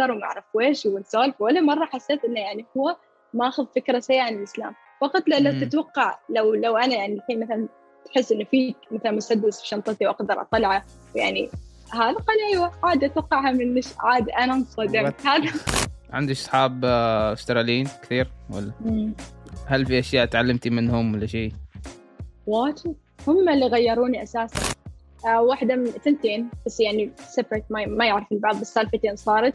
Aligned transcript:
ماجستير 0.00 0.16
وما 0.16 0.24
أعرف 0.24 0.44
ويش 0.54 0.86
ونسولف 0.86 1.40
ولا 1.40 1.60
مرة 1.60 1.84
حسيت 1.84 2.24
إنه 2.24 2.40
يعني 2.40 2.66
هو 2.76 2.96
ماخذ 3.34 3.66
فكرة 3.76 4.00
سيئة 4.00 4.22
عن 4.22 4.34
الإسلام 4.34 4.74
فقلت 5.00 5.28
له 5.28 5.38
لو 5.38 5.60
تتوقع 5.60 6.18
لو 6.28 6.54
لو 6.54 6.76
أنا 6.76 6.94
يعني 6.94 7.14
الحين 7.14 7.40
مثلا 7.40 7.68
تحس 8.04 8.32
إنه 8.32 8.44
في 8.44 8.74
مثلا 8.90 9.12
مسدس 9.12 9.60
في 9.60 9.68
شنطتي 9.68 10.06
وأقدر 10.06 10.40
أطلعه 10.40 10.84
يعني 11.14 11.50
هذا 11.92 12.12
قال 12.12 12.36
أيوه 12.52 12.72
عادي 12.82 13.06
أتوقعها 13.06 13.52
من 13.52 13.80
عادي 13.98 14.32
أنا 14.32 14.54
انصدمت 14.54 15.26
هذا 15.26 15.52
عندك 16.10 16.30
أصحاب 16.30 16.84
آه، 16.84 17.32
أستراليين 17.32 17.88
كثير 18.02 18.28
ولا؟ 18.50 18.72
مم. 18.80 19.14
هل 19.66 19.86
في 19.86 19.98
أشياء 19.98 20.26
تعلمتي 20.26 20.70
منهم 20.70 21.14
ولا 21.14 21.26
شيء؟ 21.26 21.52
واجد 22.46 22.96
هم 23.28 23.48
اللي 23.48 23.66
غيروني 23.66 24.22
أساسا 24.22 24.74
آه 25.26 25.42
واحدة 25.42 25.76
من 25.76 25.86
ثنتين 25.86 26.50
بس 26.66 26.80
يعني 26.80 27.10
separate 27.18 27.64
ما, 27.70 27.86
ما 27.86 28.06
يعرف 28.06 28.32
البعض 28.32 28.60
بس 28.60 28.74
سالفتين 28.74 29.16
صارت 29.16 29.54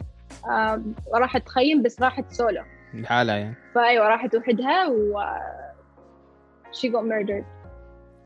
راحت 1.13 1.45
تخيم 1.45 1.81
بس 1.83 2.01
راحت 2.01 2.31
سولو. 2.31 2.63
لحالها 2.93 3.35
يعني. 3.35 3.55
فأيوة 3.75 4.07
راحت 4.07 4.35
وحدها 4.35 4.87
و 4.87 5.23
she 6.71 6.89
got 6.89 7.03
murdered. 7.03 7.45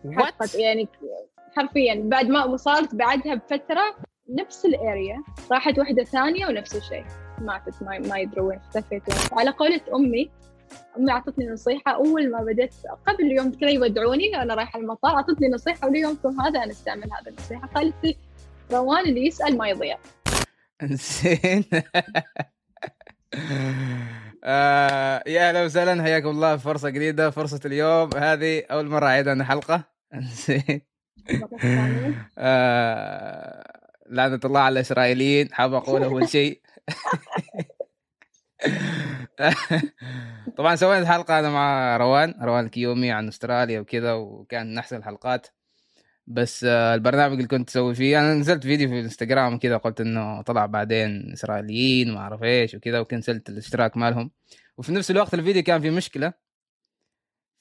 What? 0.05 0.55
يعني 0.55 0.87
حرفيا 1.55 2.01
بعد 2.03 2.25
ما 2.25 2.45
وصلت 2.45 2.95
بعدها 2.95 3.35
بفترة 3.35 3.95
نفس 4.29 4.65
ال 4.65 4.77
area 4.77 5.23
راحت 5.51 5.79
وحدة 5.79 6.03
ثانية 6.03 6.47
ونفس 6.47 6.75
الشيء. 6.75 7.05
ماتت 7.41 7.83
ما, 7.83 7.99
ما 7.99 8.19
يدروا 8.19 8.49
وين 8.49 8.57
اختفت 8.57 9.33
على 9.33 9.49
قولة 9.49 9.81
أمي 9.95 10.31
أمي 10.97 11.11
أعطتني 11.11 11.47
نصيحة 11.49 11.91
أول 11.91 12.31
ما 12.31 12.43
بديت 12.43 12.73
قبل 13.07 13.31
يوم 13.31 13.51
كذا 13.51 13.69
يودعوني 13.69 14.41
أنا 14.41 14.53
رايحة 14.53 14.79
المطار 14.79 15.15
أعطتني 15.15 15.49
نصيحة 15.49 15.87
وليومكم 15.87 16.41
هذا 16.41 16.63
أنا 16.63 16.71
أستعمل 16.71 17.03
هذا 17.03 17.31
النصيحة. 17.31 17.67
قالت 17.67 17.95
لي 18.03 18.17
روان 18.71 19.05
اللي 19.05 19.27
يسأل 19.27 19.57
ما 19.57 19.67
يضيع. 19.69 19.97
زين 20.91 21.63
آه 24.43 25.23
يا 25.27 25.49
أهلا 25.49 25.63
وسهلا 25.65 26.03
حياكم 26.03 26.29
الله. 26.29 26.57
في 26.57 26.63
فرصة 26.63 26.89
جديدة 26.89 27.29
فرصة 27.29 27.59
اليوم. 27.65 28.09
هذه 28.15 28.63
أول 28.71 28.87
مرة 28.89 29.05
أعيد 29.05 29.27
أنا 29.27 29.43
حلقه 29.43 29.83
زين 30.21 30.81
آه 32.37 33.63
لعنة 34.09 34.39
الله 34.45 34.59
على 34.59 34.73
الإسرائيليين 34.73 35.53
حاب 35.53 35.73
أقول 35.73 36.03
أول 36.03 36.29
شيء. 36.29 36.61
طبعا 40.57 40.75
سوينا 40.75 41.05
حلقه 41.13 41.39
أنا 41.39 41.49
مع 41.49 41.97
روان. 41.97 42.35
روان 42.41 42.65
الكيومي 42.65 43.11
عن 43.11 43.27
أستراليا 43.27 43.79
وكذا 43.79 44.13
وكان 44.13 44.71
من 44.71 44.77
أحسن 44.77 44.97
الحلقات. 44.97 45.47
بس 46.27 46.63
آه، 46.63 46.95
البرنامج 46.95 47.35
اللي 47.35 47.47
كنت 47.47 47.69
أسوي 47.69 47.95
فيه 47.95 48.19
أنا 48.19 48.33
نزلت 48.33 48.63
فيديو 48.63 48.89
في 48.89 48.99
الانستغرام 48.99 49.59
كذا 49.59 49.77
قلت 49.77 50.01
إنه 50.01 50.41
طلع 50.41 50.65
بعدين 50.65 51.31
إسرائيليين 51.33 52.09
وما 52.11 52.19
أعرف 52.19 52.43
إيش 52.43 52.75
وكذا 52.75 52.99
وكنسلت 52.99 53.49
الاشتراك 53.49 53.97
مالهم. 53.97 54.31
وفي 54.77 54.91
نفس 54.91 55.11
الوقت 55.11 55.33
الفيديو 55.33 55.63
كان 55.63 55.81
فيه 55.81 55.89
مشكلة 55.89 56.33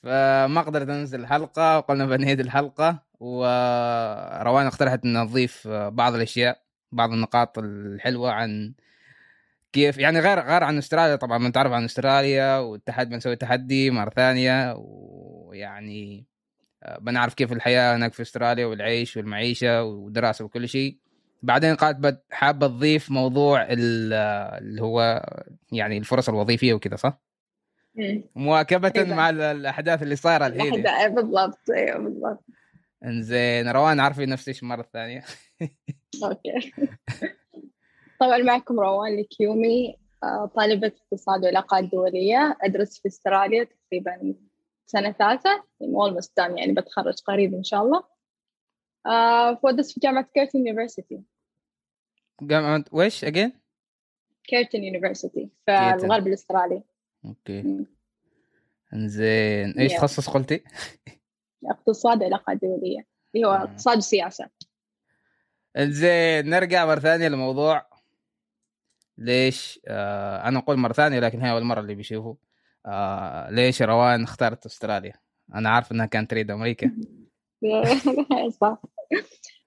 فما 0.03 0.61
قدرت 0.63 0.89
أنزل 0.89 1.21
الحلقة 1.21 1.79
وقلنا 1.79 2.07
بنعيد 2.07 2.41
الحلقة 2.41 3.03
وروان 3.21 4.67
اقترحت 4.67 5.05
ان 5.05 5.13
نضيف 5.23 5.69
بعض 5.69 6.15
الأشياء 6.15 6.63
بعض 6.93 7.13
النقاط 7.13 7.59
الحلوة 7.59 8.33
عن 8.33 8.75
كيف 9.73 9.99
يعني 9.99 10.21
غير 10.21 10.41
غير 10.41 10.65
عن 10.65 10.79
أستراليا 10.79 11.17
طبعا 11.17 11.39
بنتعرف 11.39 11.73
عن 11.73 11.85
أستراليا 11.85 12.59
والتحدي 12.59 13.11
بنسوي 13.11 13.37
تحدي 13.37 13.91
مرة 13.91 14.11
ثانية 14.11 14.75
ويعني 14.79 16.19
آه، 16.19 16.32
بنعرف 17.01 17.35
كيف 17.35 17.53
الحياة 17.53 17.97
هناك 17.97 18.13
في 18.13 18.23
أستراليا 18.23 18.67
والعيش 18.67 19.17
والمعيشة 19.17 19.83
والدراسة 19.83 20.45
وكل 20.45 20.69
شيء. 20.69 20.97
بعدين 21.43 21.75
قالت 21.75 22.23
حابة 22.31 22.67
تضيف 22.67 23.11
موضوع 23.11 23.67
اللي 23.71 24.83
هو 24.83 25.23
يعني 25.73 25.99
الفرص 25.99 26.29
الوظيفية 26.29 26.75
وكذا 26.75 26.97
صح؟ 26.97 27.23
مواكبة 28.37 28.93
إيه. 28.97 29.15
مع 29.15 29.31
الأحداث 29.31 30.03
اللي 30.03 30.17
صايرة 30.17 30.47
الحين 30.47 30.83
بالضبط 31.15 31.71
أيوه 31.71 31.99
بالضبط. 31.99 32.45
إنزين 33.05 33.69
روان 33.69 34.01
عرفي 34.01 34.19
عن 34.19 34.29
نفسك 34.29 34.65
مرة 34.65 34.87
ثانية. 34.93 35.25
okay. 36.25 36.73
طبعا 38.21 38.39
معكم 38.39 38.81
روان 38.81 39.19
الكيومي 39.19 39.97
آه، 40.25 40.51
طالبة 40.57 40.93
اقتصاد 41.05 41.45
وعلاقات 41.45 41.85
دولية 41.85 42.57
أدرس 42.63 42.99
في 42.99 43.09
أستراليا 43.09 43.65
تقريبا 43.65 44.35
سنة 44.87 45.13
ثالثة 45.13 45.65
almost 45.83 46.37
done 46.37 46.59
يعني 46.59 46.73
بتخرج 46.73 47.21
قريب 47.21 47.55
إن 47.55 47.65
شاء 47.65 47.83
الله. 47.83 48.05
آه 49.07 49.61
وأدرس 49.63 49.95
في 49.95 50.01
جامعة 50.01 50.29
Curtin 50.35 50.59
University 50.59 51.23
جامعة 52.43 52.85
ويش 52.93 53.25
again؟ 53.25 53.53
Curtin 54.45 54.85
University 54.85 55.51
في 55.67 56.05
الغرب 56.05 56.27
الأسترالي. 56.27 56.83
okay. 57.25 57.87
إنزين. 58.93 59.71
إيش 59.79 59.93
تخصص 59.93 60.31
قلتي؟ 60.31 60.65
اقتصاد 61.65 62.23
علاقات 62.23 62.59
دولية 62.63 63.07
اللي 63.35 63.47
هو. 63.47 63.53
اقتصاد 63.53 63.97
وسياسة. 63.97 64.49
إنزين. 65.77 66.51
نرجع 66.51 66.87
مرة 66.87 67.01
ثانية 67.01 67.29
لموضوع 67.29 67.87
ليش؟ 69.19 69.81
آه 69.87 70.49
أنا 70.49 70.59
أقول 70.59 70.77
مرة 70.77 70.93
ثانية 70.93 71.21
لكن 71.21 71.41
هي 71.41 71.51
أول 71.51 71.63
مرة 71.63 71.81
اللي 71.81 71.95
بيشوفوا. 71.95 72.35
آه 72.87 73.51
ليش 73.51 73.83
روان 73.83 74.23
اختارت 74.23 74.67
أستراليا؟ 74.67 75.13
أنا 75.55 75.71
عارف 75.71 75.93
إنها 75.93 76.07
كانت 76.07 76.31
تريد 76.31 76.51
أمريكا. 76.51 76.91
صح. 78.61 78.83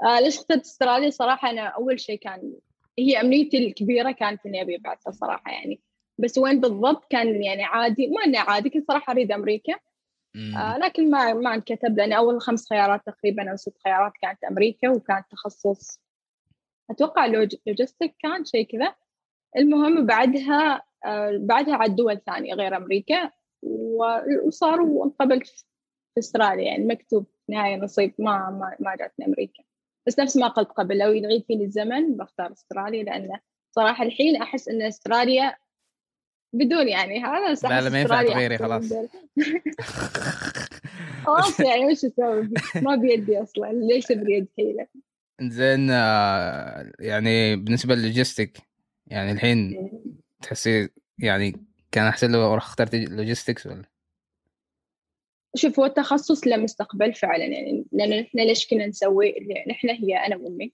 آه 0.05 0.19
ليش 0.19 0.37
اخترت 0.37 0.61
أستراليا؟ 0.61 1.09
صراحة 1.09 1.49
أنا 1.49 1.61
أول 1.61 1.99
شيء 1.99 2.19
كان 2.19 2.53
هي 2.99 3.21
أمنيتي 3.21 3.67
الكبيرة 3.67 4.11
كانت 4.11 4.45
إني 4.45 4.61
أبي 4.61 4.75
ابعثها 4.75 5.11
صراحة 5.11 5.51
يعني. 5.51 5.81
بس 6.17 6.37
وين 6.37 6.61
بالضبط 6.61 7.05
كان 7.09 7.43
يعني 7.43 7.63
عادي 7.63 8.07
ما 8.07 8.23
إنه 8.25 8.39
عادي 8.39 8.69
كنت 8.69 8.87
صراحة 8.87 9.13
أريد 9.13 9.31
أمريكا. 9.31 9.73
آه 10.57 10.77
لكن 10.77 11.11
ما 11.11 11.33
ما 11.33 11.55
انكتب 11.55 11.97
لأن 11.97 12.13
أول 12.13 12.41
خمس 12.41 12.69
خيارات 12.69 13.01
تقريبا 13.05 13.51
أو 13.51 13.55
ست 13.55 13.77
خيارات 13.83 14.13
كانت 14.21 14.43
أمريكا 14.43 14.89
وكانت 14.89 15.25
تخصص 15.31 15.99
أتوقع 16.89 17.25
logistic 17.25 18.15
كان 18.19 18.45
شيء 18.45 18.67
كذا. 18.67 18.95
المهم 19.57 20.05
بعدها 20.05 20.83
بعدها 21.37 21.75
على 21.75 21.93
دول 21.93 22.21
ثانية 22.25 22.53
غير 22.53 22.77
أمريكا 22.77 23.31
وصار 24.45 24.81
وانقبلت 24.81 25.47
في 25.47 26.19
أستراليا 26.19 26.63
يعني 26.63 26.85
مكتوب 26.85 27.25
نهاية 27.49 27.75
نصيب 27.75 28.13
ما 28.19 28.49
ما, 28.49 28.75
ما 28.79 28.95
جاتني 28.95 29.25
أمريكا. 29.25 29.63
بس 30.07 30.19
نفس 30.19 30.37
ما 30.37 30.47
قلت 30.47 30.69
قبل 30.69 30.97
لو 30.97 31.11
يعيد 31.11 31.43
فيني 31.47 31.65
الزمن 31.65 32.17
بختار 32.17 32.51
أستراليا 32.51 33.03
لأنه 33.03 33.39
صراحة 33.75 34.03
الحين 34.03 34.41
أحس 34.41 34.67
إن 34.67 34.81
أستراليا 34.81 35.55
بدون 36.53 36.87
يعني 36.87 37.23
هذا 37.23 37.53
لا 37.69 37.81
لا 37.81 37.89
ما 37.89 38.01
ينفع 38.01 38.23
تغيري 38.23 38.57
خلاص. 38.57 38.93
خلاص 41.25 41.59
يعني 41.59 41.85
وش 41.85 42.05
أسوي؟ 42.05 42.49
ما 42.81 42.95
بيدي 42.95 43.41
أصلا 43.41 43.71
ليش 43.73 44.11
بريد 44.11 44.47
حيله 44.57 44.87
زين 45.41 45.91
آه، 45.91 46.91
يعني 46.99 47.55
بالنسبة 47.55 47.95
لل 47.95 48.08
logistic 48.08 48.57
يعني 49.07 49.31
الحين 49.31 49.89
تحسي 50.45 50.89
يعني 51.19 51.53
كان 51.91 52.05
احسن 52.05 52.31
لو 52.31 52.57
اخترت 52.57 52.95
logistics 52.95 53.67
ولا؟ 53.67 53.85
شوف 55.55 55.79
هو 55.79 55.85
التخصص 55.85 56.47
لمستقبل 56.47 57.13
فعلا 57.13 57.45
يعني 57.45 57.85
لأن 57.91 58.13
إحنا 58.13 58.41
ليش 58.41 58.67
كنا 58.67 58.87
نسوي؟ 58.87 59.35
نحن 59.69 59.89
هي 59.89 60.17
أنا 60.17 60.35
وأمي. 60.35 60.73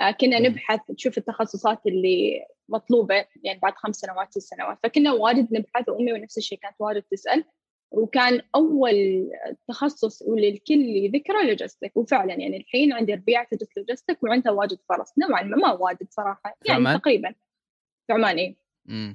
آه، 0.00 0.10
كنا 0.10 0.38
نبحث 0.38 0.80
نشوف 0.90 1.18
التخصصات 1.18 1.86
اللي 1.86 2.44
مطلوبة 2.68 3.26
يعني 3.42 3.58
بعد 3.58 3.72
خمس 3.76 3.96
سنوات 3.96 4.30
ست 4.30 4.38
سنوات. 4.38 4.78
فكنا 4.82 5.12
واجد 5.12 5.48
نبحث 5.52 5.88
وأمي 5.88 6.12
ونفس 6.12 6.38
الشيء 6.38 6.58
كانت 6.58 6.74
واجد 6.78 7.02
تسأل. 7.02 7.44
وكان 7.90 8.42
أول 8.54 9.30
تخصص 9.68 10.22
واللي 10.22 10.48
الكل 10.48 11.10
ذكره 11.14 11.42
logistic 11.42 11.96
وفعلا 11.96 12.34
يعني 12.34 12.56
الحين 12.56 12.92
عندي 12.92 13.14
ربيع 13.14 13.44
تدرس 13.44 13.68
logistic 13.76 14.22
وعندها 14.22 14.52
واجد 14.52 14.78
فرص. 14.88 15.12
نوعا 15.18 15.42
ما 15.42 15.56
ما 15.56 15.72
واجد 15.72 16.06
صراحة. 16.10 16.56
يعني. 16.68 16.98
تقريبا. 16.98 17.34
في 18.06 18.12
عمان 18.12 18.54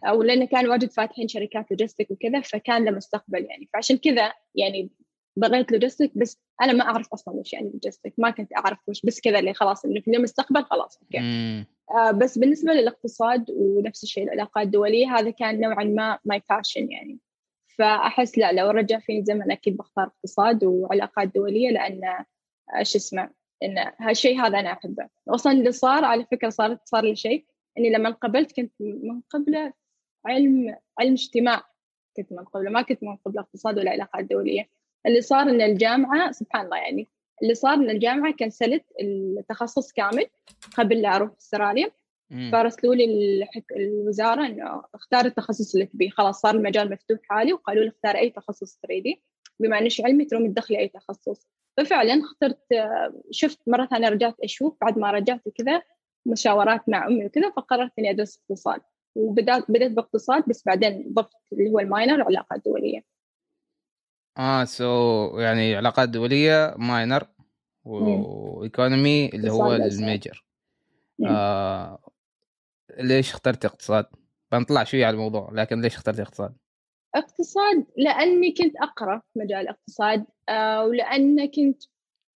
أو 0.04 0.24
لأنه 0.24 0.46
كان 0.46 0.68
واجد 0.68 0.92
فاتحين 0.92 1.28
شركات 1.28 1.72
logistic 1.72 2.12
وكذا 2.12 2.42
فكان 2.42 2.86
له 2.86 2.92
مستقبل 2.92 3.46
يعني. 3.46 3.70
فعشان 3.74 3.98
كذا 3.98 4.34
يعني 4.56 4.90
بغيت 5.38 5.72
logistic 5.72 6.18
بس 6.18 6.40
أنا 6.62 6.74
ما 6.74 6.84
أعرف 6.84 7.14
أصلا 7.14 7.34
وش 7.34 7.54
يعني 7.54 7.70
logistic 7.74 8.14
ما 8.18 8.30
كنت 8.30 8.54
أعرف 8.58 8.80
وش 8.88 9.02
بس 9.06 9.22
كذا 9.22 9.40
اللي 9.40 9.54
خلاص 9.54 9.86
إنه 9.86 10.02
في 10.02 10.12
المستقبل 10.12 10.64
خلاص 10.64 11.00
okay. 11.02 11.18
آه 11.92 12.12
بس 12.12 12.38
بالنسبة 12.38 12.74
للاقتصاد 12.74 13.46
ونفس 13.50 14.04
الشيء 14.04 14.24
العلاقات 14.24 14.66
الدولية 14.66 15.18
هذا 15.18 15.30
كان 15.30 15.60
نوعا 15.60 15.84
ما 15.84 16.20
my 16.26 16.42
passion 16.50 16.92
يعني. 16.92 17.20
فأحس 17.78 18.38
لا 18.38 18.52
لو 18.52 18.70
رجع 18.70 19.00
فيني 19.00 19.26
زمن 19.26 19.52
أكيد 19.52 19.78
بختار 19.78 20.06
اقتصاد 20.06 20.64
وعلاقات 20.64 21.36
دولية 21.36 21.70
لأن 21.70 22.04
آه، 22.04 22.84
شو 22.84 22.98
اسمه 22.98 23.30
إن 23.64 23.92
هالشيء 24.00 24.42
هذا 24.42 24.60
أنا 24.60 24.72
أحبه. 24.72 25.08
أصلا 25.30 25.52
اللي 25.52 25.72
صار 25.72 26.06
على 26.06 26.26
فكرة 26.32 26.50
صارت 26.50 26.80
صار 26.86 27.04
لي 27.04 27.16
شيء. 27.16 27.46
إني 27.78 27.90
لما 27.90 28.10
قبلت 28.10 28.56
كنت 28.56 28.74
من 28.80 29.22
قبله 29.30 29.74
علم 30.26 30.76
علم 31.00 31.14
اجتماع. 31.14 31.64
كنت 32.18 32.32
من 32.32 32.46
قبله 32.46 32.70
ما 32.70 32.82
كنت 32.82 33.04
من 33.04 33.16
قبله 33.16 33.42
اقتصاد 33.42 33.80
ولا 33.80 33.92
علاقات 33.92 34.26
دولية. 34.26 34.70
اللي 35.06 35.22
صار 35.22 35.42
إن 35.42 35.62
الجامعة 35.62 36.32
سبحان 36.32 36.66
الله 36.66 36.78
يعني 36.78 37.08
اللي 37.44 37.54
صار 37.54 37.74
إن 37.74 37.90
الجامعة 37.90 38.34
كنسلت 38.34 38.86
التخصص 39.02 39.92
كامل 39.92 40.26
قبل 40.78 41.02
لا 41.02 41.16
أروح 41.16 41.32
أستراليا. 41.40 41.92
فارسلوا 42.52 42.96
لي 42.96 43.06
الحك... 43.06 43.72
الوزارة 43.72 44.46
إنه 44.46 44.84
اختار 44.96 45.26
التخصص 45.26 45.74
اللي 45.76 45.86
تبيه. 45.86 46.10
خلاص 46.10 46.42
صار 46.42 46.56
المجال 46.56 46.92
مفتوح 46.92 47.20
حالي 47.24 47.54
وقالوا 47.54 47.84
لي 47.84 47.90
اختار 47.90 48.16
أي 48.16 48.30
تخصص 48.30 48.76
تريدي. 48.76 49.22
بما 49.60 49.78
إني 49.80 49.90
علمي 50.06 50.26
ترومي 50.26 50.50
تدخلي 50.50 50.80
أي 50.80 50.88
تخصص. 50.88 51.48
ففعلا 51.78 52.22
اخترت 52.22 52.60
شفت 53.32 53.60
مرة 53.68 53.86
ثانية 53.86 54.10
رجعت 54.10 54.36
أشوف 54.44 54.78
بعد 54.82 54.98
ما 54.98 55.12
رجعت 55.12 55.48
وكذا 55.48 55.82
مشاورات 56.28 56.90
مع 56.90 57.08
أمي 57.08 57.26
وكذا 57.26 57.50
فقررت 57.50 57.92
إني 58.00 58.10
أدرس 58.10 58.40
اقتصاد. 58.40 58.82
وبدأت 59.16 59.72
بدأت 59.72 59.92
باقتصاد 59.92 60.44
بس 60.48 60.66
بعدين 60.66 61.14
ضفت 61.14 61.38
اللي 61.54 61.70
هو 61.70 61.80
ال 61.80 61.87
minor 61.87 62.24
علاقات 62.24 62.62
دولية. 62.66 63.04
آه 64.38 64.64
so, 64.64 65.40
يعني 65.40 65.76
علاقات 65.76 66.10
دولية 66.10 66.76
minor 66.78 67.28
و 67.84 68.02
economy 68.02 69.30
اللي 69.30 69.52
هو 69.52 69.74
ال 69.74 69.84
major. 69.84 70.46
آه 71.28 72.00
ليش 73.00 73.32
اخترت 73.32 73.66
اقتصاد؟ 73.66 74.06
بنطلع 74.52 74.84
شوية 74.84 75.06
على 75.06 75.14
الموضوع 75.14 75.50
لكن 75.54 75.82
ليش 75.82 75.96
اخترت 75.96 76.20
اقتصاد؟ 76.20 76.56
اقتصاد 77.16 77.86
لأني 77.98 78.52
كنت 78.52 78.74
في 78.98 79.40
مجال 79.40 79.60
الاقتصاد 79.60 80.26
آه 80.50 80.86
ولأن 80.86 81.46
كنت 81.46 81.84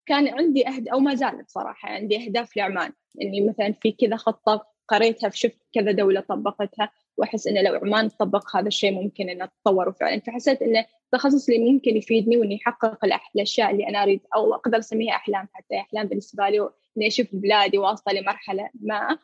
كان 0.05 0.27
عندي 0.27 0.67
أهد 0.67 0.87
أو 0.87 0.99
ما 0.99 1.15
زالت 1.15 1.49
صراحة 1.49 1.89
عندي 1.89 2.25
أهداف 2.25 2.57
لعمان 2.57 2.93
إني 3.21 3.41
مثلا 3.41 3.73
في 3.81 3.91
كذا 3.91 4.15
خطة 4.15 4.67
قريتها 4.87 5.29
شفت 5.29 5.59
كذا 5.73 5.91
دولة 5.91 6.21
طبقتها 6.21 6.91
وأحس 7.17 7.47
إنه 7.47 7.61
لو 7.61 7.75
عمان 7.75 8.09
طبق 8.09 8.55
هذا 8.55 8.67
الشيء 8.67 8.91
ممكن 8.91 9.29
إنه 9.29 9.45
تطور 9.45 9.91
فعلا. 9.91 10.19
فحسيت 10.19 10.61
إنه 10.61 10.85
التخصص 11.05 11.49
اللي 11.49 11.71
ممكن 11.71 11.97
يفيدني 11.97 12.37
وإني 12.37 12.55
أحقق 12.55 13.05
الأشياء 13.35 13.71
اللي 13.71 13.87
أنا 13.87 14.03
أريد 14.03 14.21
أو 14.35 14.53
أقدر 14.53 14.79
أسميها 14.79 15.15
أحلام 15.15 15.47
حتى 15.53 15.75
أحلام 15.79 16.07
بالنسبة 16.07 16.49
لي 16.49 16.69
إني 16.97 17.07
أشوف 17.07 17.27
بلادي 17.33 17.77
واصلة 17.77 18.19
لمرحلة 18.19 18.69
ما. 18.81 19.17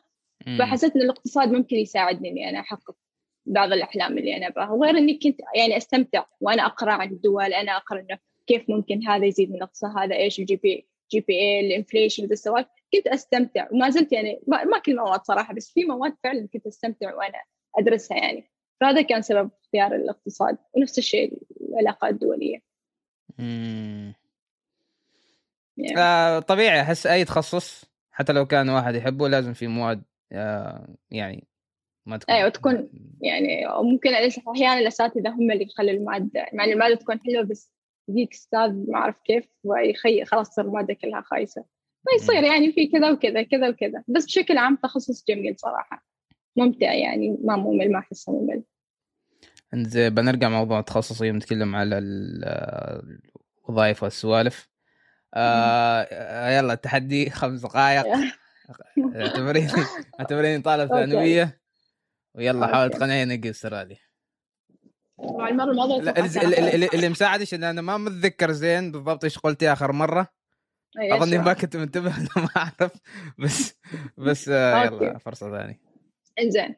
فحسيت 0.58 0.96
إن 0.96 1.02
الاقتصاد 1.02 1.52
ممكن 1.52 1.76
يساعدني 1.76 2.28
إني 2.28 2.48
أنا 2.48 2.60
أحقق 2.60 2.96
بعض 3.46 3.72
الأحلام 3.72 4.18
اللي 4.18 4.36
أنا 4.36 4.46
أبغاها. 4.48 4.70
وغير 4.70 4.98
إني 4.98 5.18
كنت 5.18 5.40
يعني 5.54 5.76
أستمتع 5.76 6.24
وأنا 6.40 6.66
أقرأ 6.66 6.92
عن 6.92 7.08
الدول 7.08 7.52
أنا 7.54 7.76
أقرأ 7.76 8.00
إنه 8.00 8.18
كيف 8.46 8.70
ممكن 8.70 9.08
هذا 9.08 9.26
يزيد 9.26 9.50
من 9.50 9.56
الاقتصاد 9.56 9.98
هذا 9.98 10.16
إيش 10.16 10.38
ال 10.40 10.56
GDP 10.56 10.88
GPI 11.10 11.60
ال 11.60 11.66
inflation 11.66 12.24
ذا 12.24 12.32
السوالف. 12.32 12.66
كنت 12.94 13.06
أستمتع 13.06 13.68
وما 13.72 13.90
زلت 13.90 14.12
يعني 14.12 14.40
ما, 14.46 14.78
كل 14.78 14.92
المواد 14.92 15.20
صراحة 15.24 15.54
بس 15.54 15.70
في 15.72 15.84
مواد 15.84 16.16
فعلا 16.24 16.48
كنت 16.52 16.66
أستمتع 16.66 17.14
وأنا 17.14 17.42
أدرسها 17.78 18.16
يعني. 18.16 18.50
فهذا 18.80 19.02
كان 19.02 19.22
سبب 19.22 19.50
اختيار 19.62 19.94
الاقتصاد 19.94 20.58
ونفس 20.72 20.98
الشيء 20.98 21.38
العلاقات 21.60 22.12
الدولية. 22.12 22.58
امم 23.40 24.14
يعني. 25.76 26.00
آه 26.00 26.38
طبيعي 26.38 26.80
أحس 26.80 27.06
أي 27.06 27.24
تخصص 27.24 27.84
حتى 28.10 28.32
لو 28.32 28.46
كان 28.46 28.68
واحد 28.68 28.94
يحبه 28.94 29.28
لازم 29.28 29.52
في 29.52 29.66
مواد 29.66 30.02
آه 30.32 30.88
يعني 31.10 31.46
ما 32.06 32.16
تكون 32.16 32.34
أيوه 32.34 32.48
تكون 32.48 32.90
يعني 33.20 33.66
ممكن 33.82 34.10
أحيانا 34.48 34.78
الأساتذة 34.78 35.28
هم 35.28 35.50
اللي 35.50 35.64
يخلوا 35.64 35.90
المادة 35.90 36.46
مع 36.52 36.64
إن 36.64 36.70
المادة 36.70 36.94
تكون 36.94 37.20
حلوة 37.20 37.42
بس 37.42 37.72
يجيك 38.08 38.32
أستاذ 38.32 38.90
ما 38.90 38.98
أعرف 38.98 39.20
كيف 39.20 39.48
ويخي 39.64 40.24
خلاص 40.24 40.50
تصير 40.50 40.64
المادة 40.64 40.94
كلها 40.94 41.20
خايسة. 41.20 41.64
فيصير 42.12 42.42
يعني 42.42 42.72
في 42.72 42.86
كذا 42.86 43.10
وكذا 43.10 43.42
كذا 43.42 43.68
وكذا. 43.68 44.04
بس 44.08 44.24
بشكل 44.24 44.58
عام 44.58 44.76
تخصص 44.76 45.24
جميل 45.28 45.56
صراحة. 45.58 46.04
ممتع 46.56 46.92
يعني 46.92 47.38
ما 47.44 47.56
ممل 47.56 47.92
ما 47.92 47.98
أحسه 47.98 48.32
ممل. 48.32 48.62
بنرجع 50.10 50.48
موضوع 50.48 50.78
التخصصي 50.78 51.30
ونتكلم 51.30 51.76
على 51.76 51.98
الوظائف 53.68 54.02
والسوالف. 54.02 54.68
آه 55.34 56.48
يلا 56.58 56.72
التحدي 56.72 57.30
خمس 57.30 57.60
دقائق. 57.60 58.06
اعتبريني 58.98 59.68
اعتبريني 60.20 60.62
طالب 60.62 60.88
ثانوية. 60.94 61.60
ويلا 62.34 62.66
حاول 62.66 62.90
تقنعيني 62.90 63.34
أجي 63.34 63.50
استراليا 63.50 63.96
طبعا 65.18 65.48
المره 65.48 65.70
الماضيه 65.70 66.10
اللي 66.94 67.08
مساعدش 67.08 67.54
ان 67.54 67.64
أنا 67.64 67.82
ما 67.82 67.96
متذكر 67.96 68.52
زين 68.52 68.92
بالضبط 68.92 69.24
إيش 69.24 69.38
قلتي 69.38 69.72
آخر 69.72 69.92
مرة. 69.92 70.37
اظني 70.96 71.38
ما 71.38 71.52
كنت 71.52 71.76
منتبه 71.76 72.10
ما 72.36 72.48
أعرف. 72.56 72.92
بس 73.38 73.74
بس 74.18 74.48
آه، 74.48 74.84
يلا 74.84 75.18
فرصة 75.18 75.50
ثانية. 75.50 75.80
إنزين. 76.40 76.74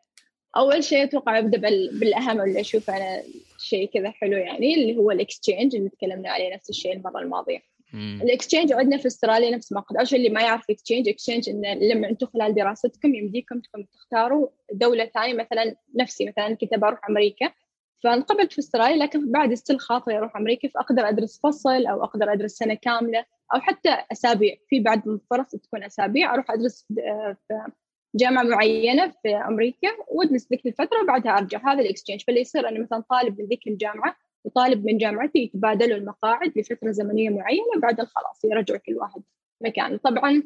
أول 0.56 0.84
شيء 0.84 1.04
أتوقع 1.04 1.38
أبدأ 1.38 1.58
بالأهم 1.92 2.40
اللي 2.40 2.60
أشوف 2.60 2.90
أنا 2.90 3.22
شيء 3.58 3.90
كذا 3.90 4.10
حلو 4.10 4.36
يعني 4.36 4.74
اللي 4.74 4.96
هو 4.96 5.10
ال 5.10 5.18
exchange 5.18 5.76
اللي 5.76 5.88
تكلمنا 5.88 6.30
عليه 6.30 6.54
نفس 6.54 6.70
الشيء 6.70 6.96
المرة 6.96 7.18
الماضية. 7.18 7.58
ال 7.94 8.03
exchange 8.03 8.72
عندنا 8.72 8.96
في 8.96 9.06
أستراليا 9.06 9.56
نفس 9.56 9.72
ما 9.72 9.80
قلت. 9.80 9.98
أول 9.98 10.08
شيء 10.08 10.18
اللي 10.18 10.28
ما 10.30 10.42
يعرف 10.42 10.64
exchange 10.70 11.08
exchange 11.08 11.48
إنه 11.48 11.74
لما 11.74 12.08
أنتم 12.08 12.26
خلال 12.26 12.54
دراستكم 12.54 13.14
يمديكم 13.14 13.60
تختاروا 13.92 14.48
دولة 14.72 15.06
ثانية 15.06 15.34
مثلا 15.34 15.76
نفسي 15.94 16.24
مثلا 16.28 16.54
كنت 16.54 16.74
بروح 16.74 17.00
أمريكا. 17.10 17.52
فانقبلت 18.04 18.52
في 18.52 18.58
أستراليا 18.58 18.96
لكن 18.96 19.32
بعد 19.32 19.54
still 19.54 19.80
خاطري 19.80 20.18
أروح 20.18 20.36
أمريكا 20.36 20.68
فأقدر 20.68 21.08
أدرس 21.08 21.40
فصل 21.42 21.86
أو 21.86 22.04
أقدر 22.04 22.32
أدرس 22.32 22.52
سنة 22.52 22.74
كاملة. 22.74 23.24
أو 23.54 23.60
حتى 23.60 23.96
أسابيع. 24.12 24.56
في 24.68 24.80
بعد 24.80 25.08
الفرص 25.08 25.50
تكون 25.50 25.84
أسابيع. 25.84 26.34
أروح 26.34 26.50
أدرس 26.50 26.86
في 27.48 27.64
جامعة 28.14 28.42
معينة 28.42 29.12
في 29.22 29.36
أمريكا 29.36 29.88
وادرس 30.08 30.48
ذيك 30.50 30.66
الفترة 30.66 31.02
وبعدها 31.02 31.32
أرجع. 31.38 31.72
هذا 31.72 31.80
ال 31.80 31.85
exchange 31.85 32.22
فاللي 32.26 32.40
يصير 32.40 32.68
أنا 32.68 32.80
مثلا 32.80 33.04
طالب 33.10 33.40
من 33.40 33.46
ذيك 33.46 33.66
الجامعة 33.66 34.16
وطالب 34.44 34.84
من 34.84 34.98
جامعتي 34.98 35.38
يتبادلوا 35.38 35.96
المقاعد 35.96 36.58
لفترة 36.58 36.90
زمنية 36.90 37.30
معينة 37.30 37.64
وبعدها 37.76 38.04
خلاص 38.04 38.44
يرجعوا 38.44 38.78
كل 38.78 38.94
واحد 38.94 39.22
مكانه. 39.60 39.96
طبعا 39.96 40.42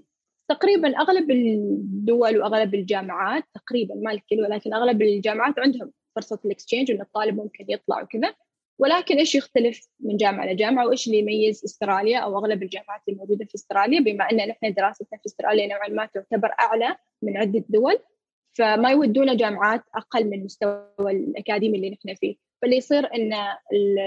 تقريبا 0.49 0.99
أغلب 0.99 1.31
الدول 1.31 2.39
وأغلب 2.39 2.75
الجامعات 2.75 3.45
تقريبا 3.55 3.95
ما 3.95 4.13
الكل 4.13 4.41
ولكن 4.41 4.75
أغلب 4.75 5.03
الجامعات 5.03 5.59
عندهم 5.59 5.93
فرصة 6.17 6.39
الاكسشينج 6.45 6.91
ان 6.91 7.01
الطالب 7.01 7.37
ممكن 7.37 7.65
يطلع 7.69 8.03
وكذا. 8.03 8.35
ولكن 8.79 9.17
إيش 9.17 9.35
يختلف 9.35 9.89
من 10.01 10.17
جامعة 10.17 10.47
لجامعه 10.47 10.87
وإيش 10.87 11.07
اللي 11.07 11.19
يميز 11.19 11.65
استراليا 11.65 12.19
أو 12.19 12.39
أغلب 12.39 12.63
الجامعات 12.63 13.01
الموجودة 13.09 13.45
في 13.45 13.55
استراليا؟ 13.55 14.01
بما 14.01 14.31
أن 14.31 14.37
نحن 14.37 14.73
دراستنا 14.73 15.19
في 15.19 15.27
استراليا 15.27 15.67
نوعا 15.67 15.89
ما 15.89 16.07
تعتبر 16.07 16.51
أعلى 16.61 16.97
من 17.23 17.37
عدة 17.37 17.65
دول 17.69 17.99
فما 18.53 18.91
يودونا 18.91 19.35
جامعات 19.35 19.83
أقل 19.95 20.25
من 20.25 20.39
المستوى 20.39 20.89
الأكاديمي 21.01 21.77
اللي 21.77 21.91
نحن 21.91 22.15
فيه. 22.15 22.37
فاللي 22.63 22.77
يصير 22.77 23.15
إن 23.15 23.33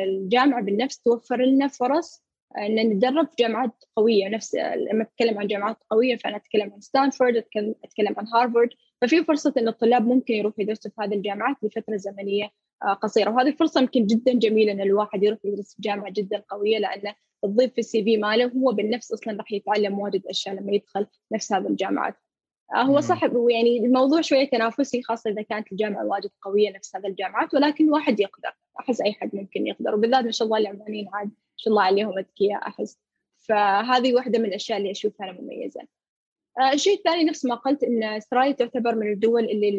الجامعة 0.04 0.62
بالنفس 0.62 1.02
توفر 1.02 1.42
لنا 1.42 1.68
فرص 1.68 2.24
إن 2.58 2.76
نتدرب 2.76 3.28
في 3.28 3.36
جامعات 3.40 3.84
قوية. 3.96 4.28
نفس 4.30 4.56
لما 4.92 5.04
أتكلم 5.04 5.40
عن 5.40 5.48
جامعات 5.48 5.78
قوية 5.90 6.16
فأنا 6.16 6.38
أتكلم 6.38 6.74
عن 6.74 6.82
ستانفورد 6.82 7.36
أتكلم 7.84 8.16
عن 8.18 8.28
هارفارد. 8.28 8.70
ففي 9.02 9.24
فرصة 9.24 9.54
إن 9.58 9.68
الطلاب 9.68 10.08
ممكن 10.08 10.34
يروحوا 10.34 10.64
يدرسوا 10.64 10.92
في 10.92 11.02
هذه 11.02 11.14
الجامعات 11.14 11.58
لفترة 11.64 11.98
زمنية 11.98 12.50
قصيرة. 12.84 13.32
وهذه 13.32 13.52
فرصة 13.52 13.82
يمكن 13.82 14.06
جدا 14.06 14.34
جميلة 14.34 14.72
إن 14.72 14.82
الواحد 14.82 15.24
يروح 15.24 15.40
يدرس 15.44 15.76
في 15.76 15.82
جامعة 15.82 16.12
جدا 16.12 16.44
قوية 16.50 16.78
لأنه 16.78 17.16
تضيف 17.44 17.74
في 17.74 17.80
السي 17.80 18.04
في 18.04 18.18
ماله 18.18 18.46
هو 18.46 18.72
بالنفس 18.72 19.12
أصلا 19.12 19.38
راح 19.38 19.52
يتعلم 19.52 20.00
واجد 20.00 20.26
أشياء 20.28 20.56
لما 20.56 20.72
يدخل 20.72 21.08
نفس 21.32 21.54
هذه 21.54 21.68
الجامعات. 21.68 22.16
آه، 22.74 22.82
هو 22.82 23.00
صح 23.00 23.24
يعني 23.24 23.78
الموضوع 23.78 24.22
شوية 24.22 24.50
تنافسي 24.50 25.04
خاصة 25.04 25.30
إذا 25.30 25.42
كانت 25.42 25.72
الجامعة 25.72 26.06
واجد 26.06 26.30
قوية 26.42 26.72
نفس 26.72 26.96
هذه 26.96 27.08
الجامعات 27.08 27.54
ولكن 27.54 27.86
الواحد 27.86 28.20
يقدر. 28.20 28.52
أحس 28.80 29.02
أي 29.02 29.14
حد 29.14 29.36
ممكن 29.36 29.68
يقدر. 29.68 29.96
وبالذات 29.96 30.26
ما 30.26 30.32
شاء 30.32 30.46
الله 30.46 30.58
العمانيين 30.58 31.10
عاد 31.14 31.28
ما 31.28 31.34
شاء 31.56 31.72
الله 31.72 31.84
عليهم 31.84 32.18
أذكياء 32.18 32.68
أحس. 32.68 33.00
فهذه 33.38 34.14
واحدة 34.14 34.40
من 34.40 34.46
الأشياء 34.46 34.78
اللي 34.78 34.92
أشوفها 34.92 35.30
أنا 35.30 35.42
مميزة. 35.42 35.82
آه، 35.82 35.88
الشيء 36.74 36.98
الثاني 36.98 37.24
نفس 37.24 37.46
ما 37.46 37.56
قلت 37.56 37.84
إن 37.84 38.04
استراليا 38.04 38.52
تعتبر 38.52 38.96
من 38.96 39.12
الدول 39.12 39.44
اللي 39.44 39.70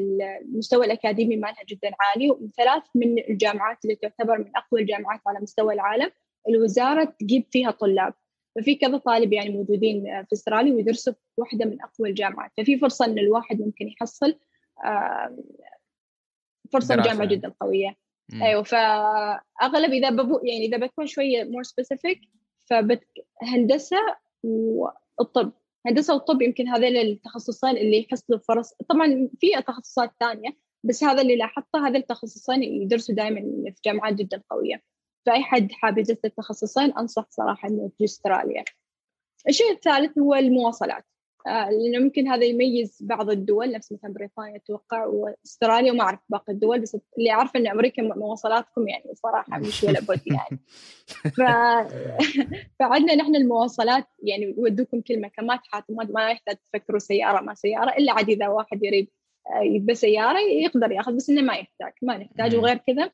المستوى 0.45 0.87
الأكاديمي 0.87 1.37
مالها 1.37 1.65
جدا 1.69 1.91
عالي 2.01 2.31
وثلاث 2.31 2.83
من 2.95 3.19
الجامعات 3.19 3.85
اللي 3.85 3.97
تعتبر 3.97 4.39
من 4.39 4.57
أقوى 4.57 4.81
الجامعات 4.81 5.21
على 5.27 5.39
مستوى 5.41 5.75
العالم 5.75 6.11
الوزارة 6.49 7.05
تجيب 7.05 7.45
فيها 7.51 7.71
طلاب. 7.71 8.15
ففي 8.57 8.75
كذا 8.75 8.97
طالب 8.97 9.33
يعني 9.33 9.51
موجودين 9.51 10.05
في 10.05 10.33
استراليا 10.33 10.75
ويدرسوا 10.75 11.13
في 11.13 11.41
واحدة 11.41 11.65
من 11.65 11.83
أقوى 11.83 12.09
الجامعات. 12.09 12.51
ففي 12.57 12.79
فرصة 12.79 13.05
إن 13.05 13.19
الواحد 13.19 13.61
ممكن 13.61 13.89
يحصل 13.89 14.39
فرصة 16.73 16.97
جامعة 16.97 17.25
جدا 17.25 17.53
قوية. 17.61 17.97
مم. 18.33 18.43
أيوه 18.43 18.63
فأغلب 18.63 19.93
إذا 19.93 20.11
ببو 20.11 20.41
يعني 20.45 20.67
إذا 20.67 20.77
بكون 20.77 21.07
شوية 21.07 21.45
more 21.45 21.63
specific 21.63 22.21
فهندسه 22.71 23.97
والطب 24.43 25.53
هندسه 25.89 26.15
والطب 26.15 26.43
يمكن 26.43 26.69
هذول 26.69 26.97
التخصصين 26.97 27.77
اللي 27.77 28.07
يحصلوا 28.11 28.39
فرص 28.39 28.75
طبعا 28.89 29.29
في 29.41 29.63
تخصصات 29.67 30.11
ثانية 30.21 30.57
بس 30.85 31.05
هذا 31.05 31.23
اللي 31.23 31.37
لاحظته 31.37 31.89
هذا 31.89 31.99
التخصصين 31.99 32.63
يدرسوا 32.63 33.15
دائما 33.15 33.41
في 33.71 33.81
جامعات 33.85 34.15
جدا 34.15 34.43
قوية. 34.51 34.83
فأي 35.27 35.43
حد 35.43 35.73
حاب 35.73 35.99
يدرس 35.99 36.19
التخصصين 36.25 36.93
أنصح 36.93 37.27
صراحة 37.31 37.69
إنه 37.69 37.91
في 37.99 38.05
أستراليا. 38.05 38.65
الشيء 39.49 39.73
الثالث 39.73 40.19
هو 40.19 40.35
المواصلات. 40.35 41.05
لأنه 41.47 41.99
ممكن 41.99 42.29
هذا 42.29 42.45
يميز 42.45 42.99
بعض 43.01 43.31
الدول 43.31 43.73
نفس 43.73 43.93
مثلا 43.93 44.13
بريطانيا 44.13 44.57
أتوقع 44.57 45.07
وأستراليا 45.07 45.93
وما 45.93 46.03
أعرف 46.03 46.21
باقي 46.29 46.53
الدول 46.53 46.81
بس 46.81 46.97
اللي 47.19 47.31
اعرف 47.31 47.57
إن 47.57 47.69
أمريكا 47.69 48.03
مواصلاتهم 48.03 48.89
يعني 48.89 49.15
صراحة 49.15 49.59
مش 49.59 49.85
ولا 49.85 50.01
بد 50.01 50.21
يعني. 50.27 50.61
ف... 51.37 51.41
فعندنا 52.79 53.15
نحن 53.15 53.37
المواصلات 53.37 54.05
يعني 54.23 54.55
يودوكم 54.59 55.01
كل 55.01 55.21
مكان 55.21 55.47
ما 55.47 55.57
تحاتم 55.57 55.97
ما 56.15 56.31
يحتاج 56.31 56.57
تفكروا 56.57 56.99
سيارة 56.99 57.41
ما 57.41 57.55
سيارة 57.55 57.91
إلا 57.91 58.13
عاد 58.13 58.29
إذا 58.29 58.49
واحد 58.49 58.85
يريد 58.85 59.09
يبى 59.63 59.95
سيارة 59.95 60.39
يقدر 60.39 60.93
يأخذ 60.93 61.17
بس 61.17 61.31
إنه 61.31 61.43
ما 61.43 61.55
يحتاج 61.55 61.93
ما 62.03 62.19
نحتاج 62.19 62.57
وغير 62.57 62.77
كذا. 62.77 63.11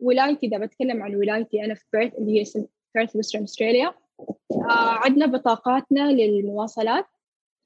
ولايتي 0.00 0.46
إذا 0.46 0.58
بتكلم 0.58 1.02
عن 1.02 1.14
ولايتي 1.14 1.64
أنا 1.64 1.74
في 1.74 1.84
بيرث 1.92 2.14
اللي 2.14 2.40
هي 2.40 2.44
بيرث 2.94 3.16
وسترن 3.16 3.42
استراليا 3.42 3.94
عندنا 5.04 5.26
بطاقاتنا 5.26 6.12
للمواصلات. 6.12 7.06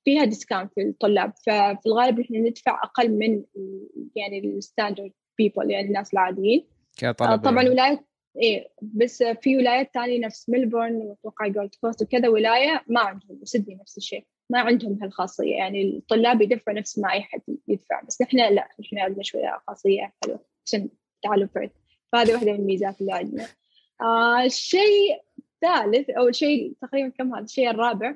فيها 0.05 0.25
discount 0.25 0.73
للطلاب 0.79 1.33
ففي 1.47 1.87
الغالب 1.87 2.21
نحن 2.21 2.35
ندفع 2.35 2.81
أقل 2.85 3.11
من 3.11 3.45
يعني 4.17 4.39
ال 4.39 4.47
standard 4.47 5.13
people 5.39 5.71
يعني 5.71 5.87
الناس 5.87 6.13
العاديين. 6.15 6.67
كطلبة 6.97 7.37
طبعا 7.37 7.69
ولايات 7.69 8.07
إيه 8.37 8.69
بس 8.83 9.23
في 9.23 9.57
ولايات 9.57 9.91
ثانية 9.95 10.27
نفس 10.27 10.49
ملبورن 10.49 11.11
أتوقع 11.11 11.47
جولد 11.47 11.75
كوست 11.81 12.03
وكذا 12.03 12.29
ولاية 12.29 12.85
ما 12.87 13.01
عندهم 13.01 13.39
وسيدني 13.43 13.75
نفس 13.75 13.97
الشيء 13.97 14.25
ما 14.51 14.61
عندهم 14.61 14.99
هالخاصية. 15.03 15.57
يعني 15.57 15.83
الطلاب 15.83 16.43
يدفعوا 16.43 16.79
نفس 16.79 16.99
ما 16.99 17.13
أي 17.13 17.23
حد 17.23 17.41
يدفع 17.69 18.03
بس 18.03 18.23
نحن 18.23 18.37
لا 18.37 18.69
نحن 18.81 18.99
عندنا 18.99 19.23
شوية 19.23 19.63
خاصية 19.67 20.13
حلوة 20.25 20.41
عشان 20.67 20.89
تعالوا 21.23 21.49
فرد. 21.55 21.71
فهذه 22.13 22.33
واحدة 22.33 22.53
من 22.53 22.59
الميزات 22.59 23.01
اللي 23.01 23.13
عندنا. 23.13 23.47
آه 24.01 24.45
الشيء 24.45 25.21
الثالث 25.39 26.11
أو 26.11 26.29
الشيء 26.29 26.75
تقريبا 26.83 27.09
كم 27.09 27.35
هذا؟ 27.35 27.45
الشيء 27.45 27.71
الرابع 27.71 28.15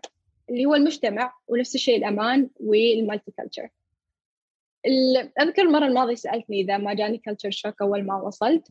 اللي 0.50 0.66
هو 0.66 0.74
المجتمع 0.74 1.34
ونفس 1.48 1.74
الشيء 1.74 1.96
الأمان 1.96 2.50
وال 2.60 3.32
multiculture 3.38 3.68
أذكر 5.40 5.62
المره 5.62 5.86
الماضيه 5.86 6.14
سألتني 6.14 6.60
إذا 6.60 6.76
ما 6.76 6.94
جاني 6.94 7.18
culture 7.18 7.50
shock 7.50 7.82
أول 7.82 8.02
ما 8.02 8.22
وصلت 8.22 8.68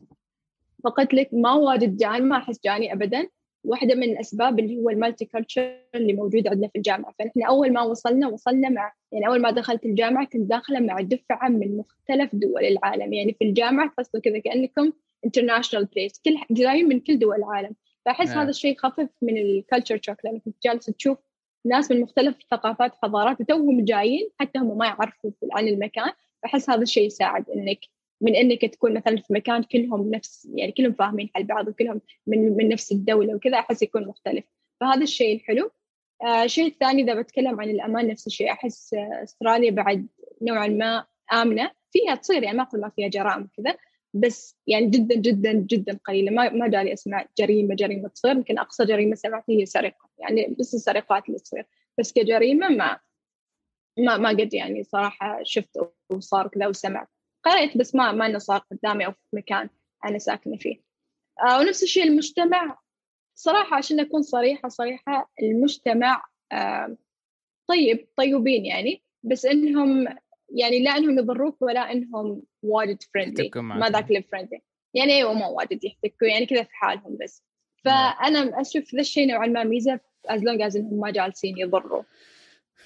فقلت 0.84 1.14
لك 1.14 1.28
ما 1.32 1.52
واجد 1.52 1.96
جاني 1.96 2.20
ما 2.20 2.36
أحس 2.36 2.60
جاني 2.64 2.92
ابدا. 2.92 3.28
واحدة 3.64 3.94
من 3.94 4.02
الأسباب 4.02 4.58
اللي 4.58 4.76
هو 4.76 4.90
ال 4.90 5.24
multiculture 5.24 5.78
اللي 5.94 6.12
موجود 6.12 6.48
عندنا 6.48 6.68
في 6.68 6.76
الجامعة. 6.76 7.14
فنحن 7.18 7.42
أول 7.42 7.72
ما 7.72 7.82
وصلنا 7.82 8.28
وصلنا 8.28 8.68
مع 8.68 8.92
يعني 9.12 9.26
أول 9.26 9.40
ما 9.40 9.50
دخلت 9.50 9.84
الجامعة 9.84 10.26
كنت 10.26 10.50
داخلة 10.50 10.80
مع 10.80 11.00
دفعة 11.00 11.48
من 11.48 11.76
مختلف 11.76 12.34
دول 12.34 12.64
العالم. 12.64 13.12
يعني 13.12 13.36
في 13.38 13.44
الجامعة 13.44 13.92
تحسوا 13.96 14.20
كذا 14.20 14.38
كأنكم 14.38 14.92
international 15.24 15.84
place 15.84 16.20
كل 16.24 16.36
جايين 16.50 16.88
من 16.88 17.00
كل 17.00 17.18
دول 17.18 17.36
العالم. 17.36 17.74
فأحس 18.04 18.28
نعم. 18.28 18.38
هذا 18.38 18.50
الشيء 18.50 18.76
خفف 18.78 19.08
من 19.22 19.38
ال 19.38 19.46
culture 19.46 20.00
shock 20.02 20.16
لأنك 20.24 20.42
كنت 20.42 20.56
جالسة 20.64 20.92
تشوف 20.92 21.18
ناس 21.64 21.90
من 21.90 22.00
مختلف 22.00 22.36
ثقافات 22.50 22.92
وحضارات 22.92 23.40
وتوهم 23.40 23.84
جايين 23.84 24.30
حتى 24.40 24.58
هم 24.58 24.78
ما 24.78 24.86
يعرفوا 24.86 25.30
عن 25.52 25.68
المكان. 25.68 26.12
فأحس 26.42 26.70
هذا 26.70 26.82
الشيء 26.82 27.06
يساعد 27.06 27.50
إنك 27.50 27.78
من 28.20 28.36
إنك 28.36 28.64
تكون 28.64 28.94
مثلا 28.94 29.16
في 29.16 29.32
مكان 29.32 29.62
كلهم 29.62 30.10
نفس 30.10 30.48
يعني 30.54 30.72
كلهم 30.72 30.92
فاهمين 30.92 31.30
حل 31.34 31.44
بعض 31.44 31.68
وكلهم 31.68 32.00
من 32.26 32.56
من 32.56 32.68
نفس 32.68 32.92
الدولة 32.92 33.34
وكذا 33.34 33.58
أحس 33.58 33.82
يكون 33.82 34.06
مختلف. 34.06 34.44
فهذا 34.80 35.02
الشيء 35.02 35.36
الحلو. 35.36 35.70
آه 36.22 36.44
الشيء 36.44 36.66
الثاني 36.66 37.02
إذا 37.02 37.14
بتكلم 37.14 37.60
عن 37.60 37.70
الأمان 37.70 38.06
نفس 38.06 38.26
الشيء 38.26 38.52
أحس 38.52 38.94
آه 38.94 39.22
أستراليا 39.22 39.70
بعد 39.70 40.06
نوعا 40.42 40.68
ما 40.68 41.06
آمنة. 41.32 41.70
فيها 41.90 42.14
تصير 42.14 42.42
يعني 42.42 42.56
ما 42.56 42.62
أقول 42.62 42.80
ما 42.80 42.88
فيها 42.88 43.08
جرائم 43.08 43.48
كذا 43.56 43.76
بس 44.14 44.56
يعني 44.66 44.86
جدا 44.86 45.14
جدا 45.14 45.52
جدا 45.52 45.98
قليله 46.06 46.30
ما 46.30 46.48
ما 46.50 46.68
جالي 46.68 46.92
اسمع 46.92 47.26
جريمة 47.38 47.74
جريمة 47.74 48.08
تصير. 48.08 48.30
يمكن 48.30 48.58
أقصى 48.58 48.84
جريمة 48.84 49.14
سمعتها 49.14 49.44
هي 49.54 49.66
سرقة. 49.66 50.08
يعني 50.18 50.56
بس 50.58 50.74
السرقات 50.74 51.28
اللي 51.28 51.38
تصير. 51.38 51.66
بس 51.98 52.12
كجريمة 52.12 52.68
ما 52.68 53.00
ما 53.98 54.16
ما 54.16 54.28
قد 54.28 54.54
يعني 54.54 54.84
صراحة 54.84 55.40
شفت 55.42 55.78
وصار 56.10 56.48
كذا 56.48 56.66
وسمعت. 56.66 57.08
قريت 57.44 57.76
بس 57.76 57.94
ما 57.94 58.12
ما 58.12 58.26
إنه 58.26 58.38
صار 58.38 58.58
قدامي 58.70 59.06
أو 59.06 59.12
في 59.12 59.18
مكان 59.32 59.68
أنا 60.04 60.18
ساكنة 60.18 60.56
فيه. 60.56 60.80
آه 61.48 61.58
ونفس 61.60 61.82
الشيء 61.82 62.04
المجتمع. 62.04 62.78
صراحة 63.34 63.76
عشان 63.76 64.00
أكون 64.00 64.22
صريحة 64.22 64.68
صريحة 64.68 65.30
المجتمع 65.42 66.24
آه 66.52 66.96
طيب 67.68 68.08
طيبين 68.16 68.66
يعني. 68.66 69.02
بس 69.22 69.46
إنهم 69.46 70.08
يعني 70.54 70.82
لا 70.82 70.90
إنهم 70.90 71.18
يضروك 71.18 71.62
ولا 71.62 71.92
إنهم 71.92 72.42
واجد 72.62 73.02
فريندلي 73.02 73.50
ما 73.56 73.90
ذاك 73.90 74.10
الفريندلي 74.10 74.62
يعني 74.94 75.12
أيوة 75.12 75.34
ما 75.34 75.46
واجد 75.46 75.84
يحتكوا 75.84 76.28
يعني 76.28 76.46
كذا 76.46 76.62
في 76.62 76.74
حالهم 76.74 77.16
بس. 77.20 77.42
فأنا 77.84 78.60
أشوف 78.60 78.94
ذا 78.94 79.00
الشيء 79.00 79.28
نوعا 79.32 79.46
ما 79.46 79.64
ميزة 79.64 80.00
as 80.26 80.42
long 80.42 80.62
as 80.62 80.76
إنهم 80.76 81.00
ما 81.00 81.10
جالسين 81.10 81.58
يضروا. 81.58 82.02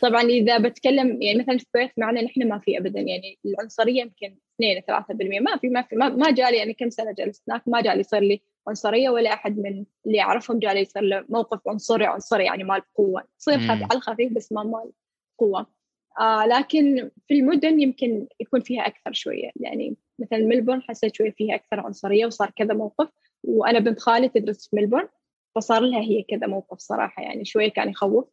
طبعا 0.01 0.23
إذا 0.23 0.59
بتكلم 0.59 1.23
يعني 1.23 1.39
مثلا 1.39 1.59
في 1.59 1.67
بيرث 1.75 1.91
معنا 1.97 2.23
نحن 2.23 2.49
ما 2.49 2.59
في 2.59 2.79
ابدا. 2.79 3.01
يعني 3.01 3.39
العنصرية 3.47 4.01
يمكن 4.01 4.37
2 4.55 4.83
3% 4.83 5.41
ما 5.41 5.57
في 5.57 5.69
ما 5.69 5.83
في 5.83 5.97
ما, 5.97 6.09
ما 6.09 6.31
جالي 6.31 6.57
يعني 6.57 6.75
كم 6.75 6.91
سنة 6.91 7.13
جلست 7.13 7.43
هناك 7.49 7.69
ما 7.69 7.81
جالي 7.81 8.01
يصير 8.01 8.21
لي 8.21 8.41
عنصرية 8.69 9.11
ولا 9.11 9.35
أحد 9.35 9.59
من 9.59 9.85
اللي 10.07 10.21
أعرفهم 10.21 10.59
جالي 10.59 10.81
يصير 10.81 11.03
له 11.03 11.25
موقف 11.29 11.69
عنصري 11.69 12.07
عنصري 12.07 12.45
يعني 12.45 12.65
مال 12.65 12.83
قوة. 12.95 13.25
تصير 13.39 13.59
خف 13.59 13.83
على 13.83 13.95
الخفيف 13.95 14.33
بس 14.33 14.53
ما 14.53 14.63
مال 14.63 14.93
قوة. 15.39 15.78
آه 16.19 16.47
لكن 16.47 17.11
في 17.29 17.35
المدن 17.35 17.81
يمكن 17.81 18.27
يكون 18.41 18.61
فيها 18.61 18.87
أكثر 18.87 19.13
شوية. 19.13 19.51
يعني 19.57 19.97
مثلا 20.19 20.39
ملبورن 20.39 20.83
حسيت 20.83 21.15
شوية 21.15 21.31
فيها 21.31 21.55
أكثر 21.55 21.81
عنصرية 21.81 22.27
وصار 22.27 22.51
كذا 22.51 22.75
موقف 22.75 23.09
وأنا 23.45 23.79
بنت 23.79 24.01
خالي 24.01 24.29
تدرس 24.29 24.69
في 24.69 24.77
ملبورن 24.77 25.09
فصار 25.55 25.81
لها 25.81 26.01
هي 26.01 26.23
كذا 26.23 26.47
موقف 26.47 26.79
صراحة 26.79 27.23
يعني 27.23 27.45
شوية 27.45 27.69
كان 27.69 27.91
يخوف. 27.91 28.25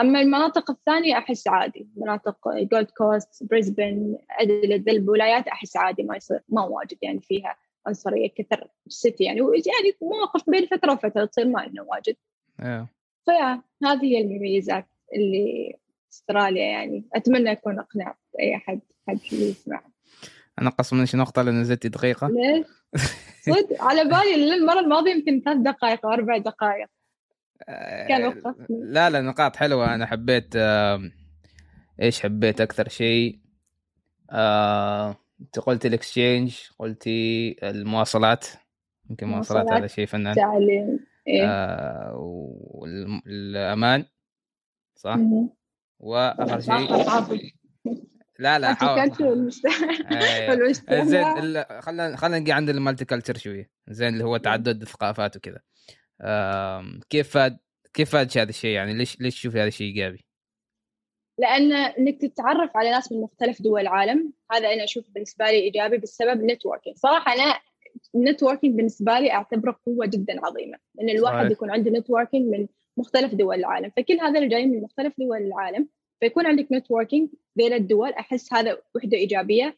أما 0.00 0.20
المناطق 0.20 0.70
الثانية 0.70 1.18
أحس 1.18 1.48
عادي. 1.48 1.88
مناطق 1.96 2.48
جولد 2.48 2.90
كوست 2.90 3.44
بريسبن 3.50 4.18
أديليد 4.30 4.88
الولايات 4.88 5.48
أحس 5.48 5.76
عادي 5.76 6.02
ما 6.02 6.16
يصير 6.16 6.40
ما 6.48 6.62
واجد 6.62 6.98
يعني 7.02 7.20
فيها 7.20 7.56
عنصرية 7.86 8.28
كثر 8.28 8.68
ال 8.86 8.92
city. 8.92 9.24
يعني 9.24 9.40
يعني 9.40 9.96
مواقف 10.02 10.50
بين 10.50 10.66
فترة 10.66 10.92
وفترة 10.92 11.24
تصير 11.24 11.48
ما 11.48 11.66
انه 11.66 11.82
واجد. 11.82 12.16
yeah. 12.60 12.86
ف 13.24 13.32
yeah 13.32 13.62
هذه 13.84 14.04
هي 14.04 14.20
المميزات 14.20 14.86
اللي 15.14 15.76
أستراليا 16.12 16.64
يعني. 16.64 17.04
أتمنى 17.14 17.52
أكون 17.52 17.78
أقنعت 17.78 18.18
أي 18.40 18.56
أحد 18.56 18.80
حد 19.08 19.18
يسمع. 19.32 19.82
أنا 20.60 20.70
قص 20.70 20.92
مني 20.92 21.04
نقطة 21.14 21.42
لأن 21.42 21.60
نزلت 21.60 21.86
دقيقة. 21.86 22.28
ليش؟ 22.28 22.66
صدق. 23.46 23.82
على 23.82 24.04
بالي 24.04 24.54
المره 24.54 24.80
الماضية 24.80 25.10
يمكن 25.10 25.42
ثلاث 25.44 25.56
دقائق 25.56 26.06
أو 26.06 26.12
أربع 26.12 26.38
دقائق. 26.38 26.86
كان 28.08 28.26
وقفني. 28.26 28.66
لا 28.70 29.10
لا 29.10 29.20
نقاط 29.20 29.56
حلوة. 29.56 29.94
أنا 29.94 30.06
حبيت 30.06 30.56
آه 30.56 31.10
إيش 32.02 32.20
حبيت 32.20 32.60
أكثر 32.60 32.88
شيء؟ 32.88 33.40
آه 34.30 35.16
أنت 35.40 35.58
قلت 35.58 35.86
الإكسشينج 35.86 36.58
قلتي 36.78 37.56
المواصلات. 37.62 38.46
يمكن 39.10 39.26
مواصلات 39.26 39.72
هذا 39.72 39.86
شيء 39.86 40.06
فنان. 40.06 40.34
تعليم 40.34 40.98
إيه؟ 41.26 41.46
آه 41.46 42.12
والامان 42.74 44.04
صح؟ 44.96 45.16
مم. 45.16 45.57
وأخر 46.00 46.60
شيء. 46.60 47.54
لا 48.38 48.58
لا 48.58 48.74
حاول 48.74 49.00
أيوة. 49.00 49.30
والمجتمع. 49.30 49.72
زين 51.04 51.24
خلينا 51.80 52.16
خلينا 52.16 52.38
نجي 52.38 52.52
عند 52.52 52.68
ال 52.68 53.04
multiculture 53.04 53.36
شوية 53.38 53.70
زين 53.88 54.08
اللي 54.08 54.24
هو 54.24 54.36
تعدد 54.36 54.82
الثقافات 54.82 55.36
وكذا 55.36 55.60
كيف 57.10 57.30
فاد 57.30 57.58
كيف 57.94 58.10
فاد 58.10 58.38
هذا 58.38 58.50
الشيء 58.50 58.70
يعني 58.70 58.94
ليش 58.94 59.20
ليش 59.20 59.34
تشوفي 59.34 59.58
هذا 59.58 59.68
الشيء 59.68 59.86
إيجابي؟ 59.86 60.24
لأن 61.38 61.72
إنك 61.72 62.20
تتعرف 62.20 62.76
على 62.76 62.90
ناس 62.90 63.12
من 63.12 63.20
مختلف 63.20 63.62
دول 63.62 63.80
العالم 63.80 64.32
هذا 64.52 64.72
أنا 64.72 64.84
أشوف 64.84 65.10
بالنسبة 65.10 65.44
لي 65.44 65.58
إيجابي 65.58 65.98
بسبب 65.98 66.42
networking 66.42 66.96
صراحة 66.96 67.32
أنا 67.34 67.60
ال 68.14 68.20
networking 68.20 68.76
بالنسبة 68.76 69.18
لي 69.18 69.32
أعتبره 69.32 69.78
قوة 69.86 70.06
جدا 70.06 70.46
عظيمة 70.46 70.78
إن 71.00 71.08
الواحد 71.08 71.36
صحيح. 71.36 71.50
يكون 71.50 71.70
عنده 71.70 71.90
networking 71.90 72.48
من 72.54 72.66
مختلف 72.98 73.34
دول 73.34 73.54
العالم. 73.54 73.90
فكل 73.96 74.20
هذا 74.20 74.38
اللي 74.38 74.48
جايين 74.48 74.70
من 74.70 74.82
مختلف 74.82 75.14
دول 75.18 75.42
العالم 75.42 75.88
فيكون 76.20 76.46
عندك 76.46 76.66
networking 76.72 77.28
بين 77.56 77.72
الدول. 77.72 78.10
أحس 78.10 78.52
هذا 78.52 78.78
وحدة 78.94 79.16
إيجابية. 79.16 79.76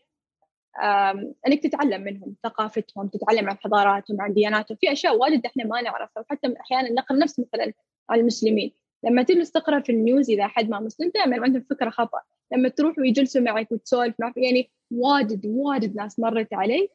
إنك 1.46 1.62
تتعلم 1.62 2.02
منهم 2.02 2.34
ثقافتهم 2.42 3.08
تتعلم 3.08 3.50
عن 3.50 3.58
حضاراتهم 3.58 4.20
عن 4.20 4.32
دياناتهم. 4.32 4.78
في 4.80 4.92
أشياء 4.92 5.16
واجد 5.16 5.46
إحنا 5.46 5.64
ما 5.64 5.80
نعرفها 5.80 6.20
وحتى 6.20 6.54
أحيانا 6.60 6.92
نقل 6.92 7.18
نفس 7.18 7.40
مثلا 7.40 7.72
عن 8.10 8.18
المسلمين. 8.18 8.72
لما 9.04 9.22
تجلس 9.22 9.50
تقرأ 9.50 9.80
في 9.80 9.92
ال 9.92 10.00
news 10.00 10.30
إذا 10.30 10.44
أحد 10.44 10.68
ما 10.68 10.80
مسلم 10.80 11.10
دائما 11.14 11.42
عندهم 11.42 11.62
فكرة 11.70 11.90
خطا 11.90 12.20
لما 12.52 12.68
تروح 12.68 12.98
ويجلسوا 12.98 13.40
معك 13.40 13.72
وتسولف 13.72 14.14
معك 14.18 14.36
يعني 14.36 14.70
واجد 14.90 15.46
واجد 15.46 15.96
ناس 15.96 16.20
مرت 16.20 16.54
علي. 16.54 16.88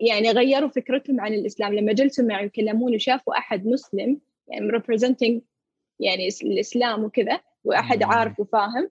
يعني 0.00 0.30
غيروا 0.30 0.68
فكرتهم 0.68 1.20
عن 1.20 1.34
الإسلام. 1.34 1.74
لما 1.74 1.92
جلسوا 1.92 2.24
معي 2.24 2.46
وكلموني 2.46 2.96
وشافوا 2.96 3.38
أحد 3.38 3.66
مسلم 3.66 4.20
يعني 4.48 4.72
representing 4.72 5.40
يعني 6.00 6.28
الإسلام 6.42 7.04
وكذا 7.04 7.40
وأحد. 7.64 8.02
عارف 8.02 8.40
وفاهم 8.40 8.90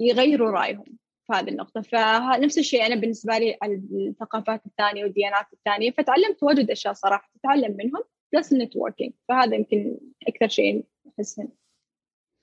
يغيروا 0.00 0.50
رأيهم 0.50 0.84
في 1.26 1.32
هذه 1.32 1.48
النقطة 1.48 1.80
فنفس 1.80 2.58
الشيء 2.58 2.86
أنا 2.86 2.94
بالنسبة 2.94 3.38
لي 3.38 3.58
على 3.62 3.74
الثقافات 3.74 4.66
الثانية 4.66 5.04
والديانات 5.04 5.46
الثانية 5.52 5.90
فتعلمت 5.90 6.42
واجد 6.42 6.70
أشياء 6.70 6.92
صراحة 6.94 7.30
تتعلم 7.38 7.76
منهم 7.76 8.02
plus 8.32 8.52
ال 8.52 8.57
networking 8.57 9.12
فهذا 9.28 9.54
يمكن 9.56 9.98
أكثر 10.28 10.48
شيء 10.48 10.84
أحسن 11.18 11.48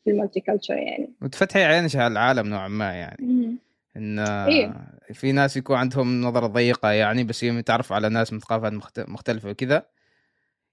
في 0.04 0.10
ال 0.12 0.40
multiculture 0.40 0.78
يعني 0.78 1.14
وتفتحي 1.22 1.64
عينك 1.64 1.96
على 1.96 2.12
العالم 2.12 2.48
نوعا 2.48 2.68
ما 2.68 2.94
يعني 2.94 3.58
إن 3.98 4.20
إيه. 4.20 4.74
في 5.14 5.32
ناس 5.32 5.58
يكون 5.58 5.76
عندهم 5.78 6.22
نظرة 6.22 6.48
ضيقة 6.48 6.92
يعني 6.92 7.24
بس 7.24 7.44
يوم 7.44 7.58
يتعرفوا 7.58 7.96
على 7.96 8.10
ناس 8.10 8.34
من 8.34 8.40
ثقافات 8.40 8.74
مخت- 8.74 9.10
مختلفة 9.10 9.50
وكذا 9.50 9.86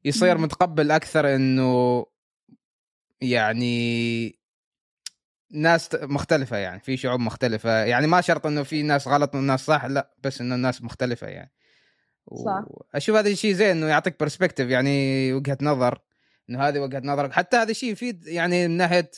يصير. 0.05 0.39
متقبل 0.39 0.91
أكثر 0.91 1.35
إنه 1.35 2.07
يعني 3.21 4.39
ناس 5.51 5.89
مختلفة 5.95 6.57
يعني 6.57 6.81
في 6.81 6.97
شعوب 6.97 7.21
مختلفة. 7.21 7.85
يعني 7.85 8.07
ما 8.07 8.21
شرط 8.21 8.47
إنه 8.47 8.63
في 8.63 8.83
ناس 8.83 9.09
غلط 9.09 9.35
وناس 9.35 9.65
صح 9.65 9.85
لأ 9.85 10.15
بس 10.23 10.41
إنه 10.41 10.55
الناس 10.55 10.83
مختلفة 10.83 11.27
يعني. 11.27 11.53
صح. 12.45 12.65
أشوف 12.95 13.17
هذا 13.17 13.29
الشيء 13.29 13.53
زين 13.53 13.77
إنه 13.77 13.87
يعطيك 13.87 14.21
برسبكتيف 14.21 14.69
يعني 14.69 15.33
وجهة 15.33 15.59
نظر 15.63 15.99
إنه 16.51 16.63
هذه 16.63 16.79
وجهة 16.79 17.03
نظرك. 17.05 17.33
حتى 17.33 17.57
هذا 17.57 17.71
الشيء 17.71 17.93
يفيد 17.93 18.27
يعني 18.27 18.69
من 18.69 18.77
ناحية 18.77 19.11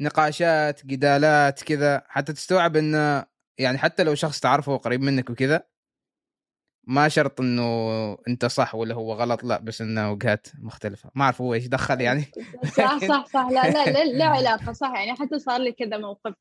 نقاشات 0.00 0.86
جدالات 0.86 1.62
كذا. 1.62 2.02
حتى 2.08 2.32
تستوعب 2.32 2.76
إنه 2.76 3.24
يعني 3.58 3.78
حتى 3.78 4.04
لو 4.04 4.14
شخص 4.14 4.40
تعرفه 4.40 4.76
قريب 4.76 5.00
منك 5.00 5.30
وكذا 5.30 5.73
ما 6.86 7.08
شرط 7.08 7.40
إنه 7.40 8.18
أنت 8.28 8.44
صح 8.46 8.74
ولا 8.74 8.94
هو 8.94 9.12
غلط 9.12 9.44
لا 9.44 9.60
بس 9.60 9.80
إنه 9.80 10.12
وجهات 10.12 10.46
مختلفة. 10.62 11.10
ما 11.14 11.24
أعرف 11.24 11.40
هو 11.40 11.54
إيش 11.54 11.66
دخل 11.66 12.00
يعني. 12.00 12.24
صح 12.78 12.98
صح 12.98 13.26
صح. 13.26 13.48
لا 13.50 13.70
لا 13.70 13.90
لا, 13.90 14.04
لا 14.04 14.24
علاقة 14.24 14.72
صح. 14.72 14.92
يعني 14.94 15.14
حتى 15.14 15.38
صار 15.38 15.60
لي 15.60 15.72
كذا 15.72 15.98
موقف 15.98 16.34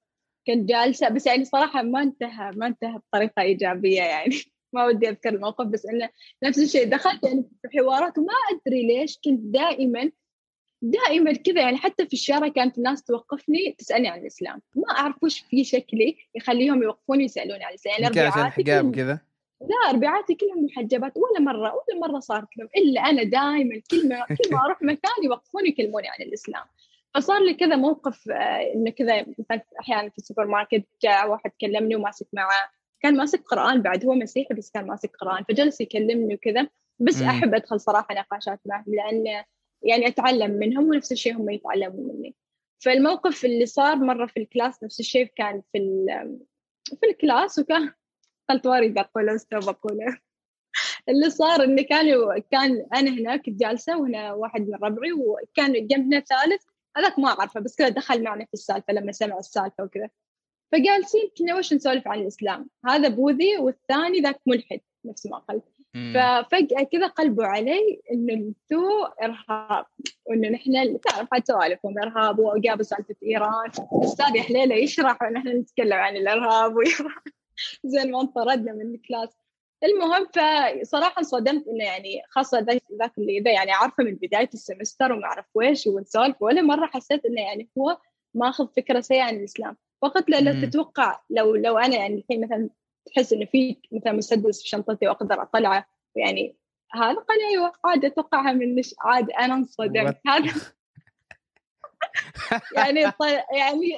كنت 0.47 0.69
جالسة 0.69 1.09
بس 1.09 1.25
يعني 1.25 1.45
صراحة 1.45 1.81
ما 1.81 2.01
انتهى 2.01 2.51
ما 2.55 2.67
انتهى 2.67 2.97
بطريقة 2.97 3.41
إيجابية 3.41 4.01
يعني. 4.01 4.35
ما 4.73 4.85
ودي 4.85 5.09
أذكر 5.09 5.29
الموقف 5.29 5.65
بس 5.65 5.85
إنه 5.85 6.09
نفس 6.43 6.59
الشيء 6.59 6.89
دخلت 6.89 7.23
يعني 7.23 7.45
في 7.61 7.79
حوارات 7.79 8.17
وما 8.17 8.33
أدري 8.51 8.87
ليش 8.87 9.19
كنت 9.25 9.39
دائما 9.39 10.11
دائما 10.83 11.33
كذا 11.33 11.61
يعني 11.61 11.77
حتى 11.77 12.07
في 12.07 12.13
الشارع 12.13 12.47
كانت 12.47 12.77
الناس 12.77 13.03
توقفني 13.03 13.75
تسألني 13.77 14.07
عن 14.07 14.19
الإسلام. 14.19 14.61
ما 14.75 14.91
أعرف 14.91 15.15
وش 15.23 15.39
في 15.39 15.63
شكلي 15.63 16.17
يخليهم 16.35 16.83
يوقفوني 16.83 17.23
يسألوني 17.23 17.63
عن 17.63 17.69
الإسلام. 17.69 18.13
يعني 18.15 18.47
الحجاب 18.47 18.95
كذا 18.95 19.19
لا 19.69 19.91
ربيعاتي 19.91 20.35
كلهم 20.35 20.65
محجبات 20.65 21.13
ولا 21.17 21.39
مرة 21.39 21.73
ولا 21.73 22.07
مرة 22.07 22.19
صارت 22.19 22.57
لهم 22.57 22.69
إلا 22.77 23.01
أنا 23.01 23.23
دائما 23.23 23.81
كل 23.91 24.09
ما 24.09 24.25
كل 24.25 24.51
ما 24.51 24.65
أروح 24.65 24.81
مكان 24.81 25.23
يوقفوني 25.23 25.69
يكلموني 25.69 26.07
عن 26.07 26.25
الإسلام. 26.25 26.63
فصار 27.15 27.39
لي 27.39 27.53
كذا 27.53 27.75
موقف 27.75 28.29
آه، 28.29 28.73
إنه 28.75 28.91
كذا 28.91 29.25
مثلا 29.39 29.61
أحيانا 29.79 30.09
في 30.09 30.17
السوبر 30.17 30.45
ماركت 30.47 30.85
جاء 31.03 31.29
واحد 31.29 31.51
كلمني 31.61 31.95
وماسك 31.95 32.27
معاه. 32.33 32.69
كان 33.01 33.17
ماسك 33.17 33.41
قرآن 33.41 33.81
بعد 33.81 34.05
هو 34.05 34.13
مسيحي 34.13 34.53
بس 34.53 34.71
كان 34.71 34.87
ماسك 34.87 35.11
قرآن 35.15 35.43
فجلس 35.43 35.81
يكلمني 35.81 36.35
وكذا. 36.35 36.67
بس 36.99 37.21
م. 37.21 37.25
أحب 37.25 37.55
أدخل 37.55 37.79
صراحة 37.79 38.15
نقاشات 38.15 38.59
معهم 38.65 38.85
لأن 38.87 39.43
يعني 39.83 40.07
أتعلم 40.07 40.51
منهم 40.51 40.89
ونفس 40.89 41.11
الشيء 41.11 41.35
هم 41.35 41.49
يتعلموا 41.49 42.13
مني. 42.13 42.35
فالموقف 42.79 43.45
اللي 43.45 43.65
صار 43.65 43.95
مرة 43.95 44.25
في 44.25 44.39
ال 44.39 44.46
class 44.46 44.83
نفس 44.83 44.99
الشيء 44.99 45.25
كان 45.35 45.61
في 45.73 46.05
في 46.99 47.09
الكلاس 47.09 47.59
وكان 47.59 47.91
قلت 48.53 48.65
واري 48.65 48.89
بقوله 48.89 49.35
استوى 49.35 49.59
بقولة. 49.59 50.17
اللي 51.09 51.29
صار 51.29 51.63
اني 51.63 51.83
كان 51.83 52.07
كان 52.51 52.85
أنا 52.93 53.11
هناك 53.11 53.49
جالسه 53.49 53.97
وهنا 53.97 54.33
واحد 54.33 54.61
من 54.61 54.75
ربعي 54.83 55.13
وكان 55.13 55.87
جنبنا 55.87 56.19
ثالث. 56.19 56.63
هذاك 56.97 57.19
ما 57.19 57.29
أعرفه 57.29 57.59
بس 57.59 57.75
كذا 57.75 57.89
دخل 57.89 58.23
معنا 58.23 58.45
في 58.45 58.53
السالفة 58.53 58.93
لما 58.93 59.11
سمع 59.11 59.37
السالفة 59.37 59.83
وكذا. 59.83 60.09
فجالسين 60.71 61.29
كنا 61.37 61.55
وش 61.55 61.73
نسولف 61.73 62.07
عن 62.07 62.19
الإسلام؟ 62.19 62.69
هذا 62.85 63.07
بوذي 63.07 63.57
والثاني 63.57 64.19
ذاك 64.19 64.39
ملحد 64.45 64.79
نفس 65.05 65.25
ما 65.25 65.37
قلت. 65.37 65.63
ففجأة 66.15 66.83
كذا 66.83 67.07
قلبوا 67.07 67.45
علي 67.45 68.01
إنه 68.11 68.33
أنتوا 68.33 69.25
إرهاب 69.25 69.85
وإنه 70.25 70.49
نحن 70.49 70.99
تعرف 70.99 71.27
حتى 71.31 71.53
سوالفهم 71.53 71.99
إرهاب 71.99 72.39
وجابوا 72.39 72.83
سالفة 72.83 73.15
إيران. 73.23 73.71
الأستاذ 73.93 74.35
يا 74.35 74.43
حليلة 74.43 74.75
يشرح 74.75 75.21
ونحن 75.21 75.47
نتكلم 75.47 75.93
عن 75.93 76.17
الإرهاب 76.17 76.75
وإيران؟ 76.75 77.21
زين 77.85 78.11
ما 78.11 78.21
انطردنا 78.21 78.73
من 78.73 78.95
ال 78.95 79.00
class. 79.00 79.29
المهم 79.83 80.25
فصراحة 80.25 81.15
انصدمت 81.17 81.67
إنه 81.67 81.83
يعني 81.83 82.21
خاصة 82.29 82.59
ذاك 82.99 83.17
اللي 83.17 83.37
اذا 83.37 83.51
يعني 83.51 83.71
عارفة 83.71 84.03
من 84.03 84.15
بداية 84.15 84.49
ال 84.53 84.59
semester 84.59 85.11
وما 85.11 85.25
أعرف 85.25 85.45
ويش 85.55 85.87
ونسولف 85.87 86.41
ولا 86.41 86.61
مرة 86.61 86.85
حسيت 86.85 87.25
إنه 87.25 87.41
يعني 87.41 87.69
هو 87.77 87.97
ماخذ 88.33 88.67
فكرة 88.67 89.01
سيئة 89.01 89.23
عن 89.23 89.35
الإسلام. 89.35 89.77
فقلت 90.01 90.29
له 90.29 90.39
لو 90.39 90.61
تتوقع 90.61 91.19
لو 91.29 91.55
لو 91.55 91.77
أنا 91.77 91.95
يعني 91.95 92.15
الحين 92.15 92.43
مثلا 92.43 92.69
تحس 93.05 93.33
إنه 93.33 93.45
في 93.45 93.77
مثلا 93.91 94.13
مسدس 94.13 94.61
في 94.61 94.69
شنطتي 94.69 95.07
وأقدر 95.07 95.41
أطلعه 95.41 95.85
يعني 96.15 96.55
هذا؟ 96.93 97.13
قال 97.13 97.37
أيوه 97.51 97.73
عادي 97.85 98.07
أتوقعها 98.07 98.51
من 98.51 98.75
مش 98.75 98.95
عادي 98.99 99.33
أنا 99.33 99.53
انصدمت. 99.53 100.17
هذا 100.27 100.53
يعني 102.77 103.01
يعني 103.51 103.97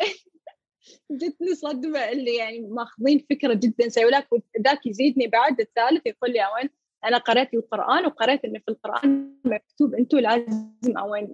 جتني 1.11 1.55
صدمة 1.55 1.99
اللي 1.99 2.35
يعني 2.35 2.59
ماخذين 2.59 3.25
فكرة 3.29 3.53
جدا 3.53 3.89
سيئه 3.89 4.05
ولكن 4.05 4.41
ذاك 4.61 4.85
يزيدني 4.85 5.27
بعد 5.27 5.59
الثالث 5.61 6.01
يقول 6.05 6.31
لي 6.31 6.39
أوين 6.39 6.69
أنا 7.05 7.17
قرأت 7.17 7.53
القرآن 7.53 8.05
وقرأت 8.05 8.45
إنه 8.45 8.59
في 8.59 8.67
القرآن 8.67 9.35
مكتوب 9.45 9.95
أنتم 9.95 10.17
لازم 10.17 10.97
أوين 10.97 11.31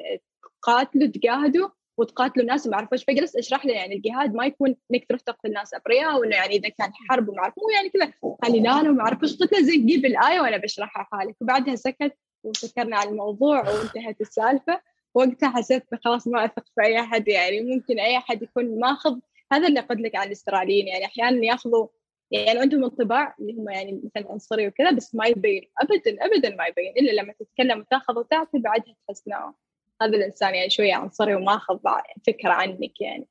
تقاتلوا 0.61 1.07
تجاهدوا 1.07 1.69
وتقاتلوا 1.97 2.43
الناس 2.43 2.67
وما 2.67 2.75
أعرف 2.75 2.93
إيش. 2.93 3.03
فجلست 3.03 3.35
أشرح 3.35 3.65
له 3.65 3.73
يعني 3.73 3.95
الجهاد 3.95 4.33
ما 4.33 4.45
يكون 4.45 4.75
إنك 4.91 5.05
تروح 5.09 5.21
تقتل 5.21 5.47
الناس 5.49 5.73
أبرياء 5.73 6.19
وإنه 6.19 6.35
يعني 6.35 6.55
إذا 6.55 6.69
كان 6.69 6.91
حرب 7.09 7.29
وما 7.29 7.39
أعرف 7.39 7.53
مو 7.57 7.69
يعني 7.69 7.89
كذا 7.89 8.13
قال 8.43 8.51
لي 8.51 8.59
لا 8.59 8.83
لا 8.83 8.91
ما 8.91 9.01
أعرف 9.01 9.23
إيش. 9.23 9.37
قلت 9.37 9.53
له 9.53 9.61
زين 9.61 9.85
جيب 9.85 10.05
الآية 10.05 10.41
وأنا 10.41 10.57
بشرحها 10.57 11.03
حالك. 11.03 11.35
وبعدها 11.41 11.75
سكت 11.75 12.17
وسكرنا 12.43 12.97
على 12.97 13.09
الموضوع 13.09 13.69
وانتهت 13.69 14.21
السالفة. 14.21 14.81
وقتها 15.13 15.49
حسيت 15.49 15.83
خلاص 16.05 16.27
ما 16.27 16.45
أثق 16.45 16.65
في 16.75 16.81
أي 16.81 16.99
أحد 16.99 17.27
يعني 17.27 17.61
ممكن 17.61 17.99
أي 17.99 18.17
أحد 18.17 18.41
يكون 18.41 18.79
ماخذ 18.79 19.19
هذا 19.51 19.67
اللي 19.67 19.79
قلت 19.79 19.99
لك 19.99 20.15
عن 20.15 20.27
الاستراليين 20.27 20.87
يعني 20.87 21.05
أحيانا 21.05 21.45
ياخذوا 21.45 21.87
يعني 22.31 22.59
عندهم 22.59 22.83
انطباع 22.83 23.35
اللي 23.39 23.53
هم 23.53 23.69
يعني 23.69 24.01
مثلا 24.03 24.31
عنصري 24.31 24.67
وكذا 24.67 24.91
بس 24.91 25.15
ما 25.15 25.25
يبين. 25.25 25.71
ابدا 25.81 26.25
ابدا 26.25 26.55
ما 26.55 26.65
يبين 26.65 26.93
إلا 26.97 27.21
لما 27.21 27.33
تتكلم 27.33 27.79
وتأخذ 27.79 28.19
وتعطي 28.19 28.59
بعدها 28.59 28.95
تحس 29.07 29.27
إنه 29.27 29.53
هذا 30.01 30.17
الإنسان 30.17 30.55
يعني 30.55 30.69
شوية 30.69 30.93
عنصري 30.93 31.35
وما 31.35 31.55
أخذ 31.55 31.79
فكرة 32.27 32.49
عنك 32.49 33.01
يعني. 33.01 33.27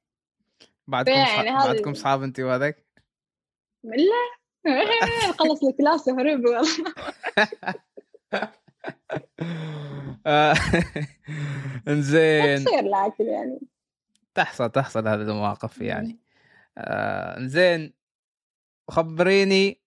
بعدكم 0.86 1.12
يعني 1.12 1.58
صح... 1.58 1.66
بعدكم 1.66 1.90
اصحاب 1.90 2.22
أنت 2.22 2.40
وهذاك؟ 2.40 2.86
لا. 3.84 4.30
خلص 5.38 5.64
الكلاس 5.64 6.08
وهرب 6.08 6.44
والله 6.44 6.64
إنزين. 11.88 12.64
تصير 12.64 12.84
لكن 12.84 13.26
يعني. 13.26 13.60
تحصل 14.40 14.70
تحصل 14.70 15.08
هذه 15.08 15.22
المواقف 15.22 15.80
يعني. 15.80 16.18
آه 16.78 17.46
زين. 17.46 17.92
خبريني 18.90 19.80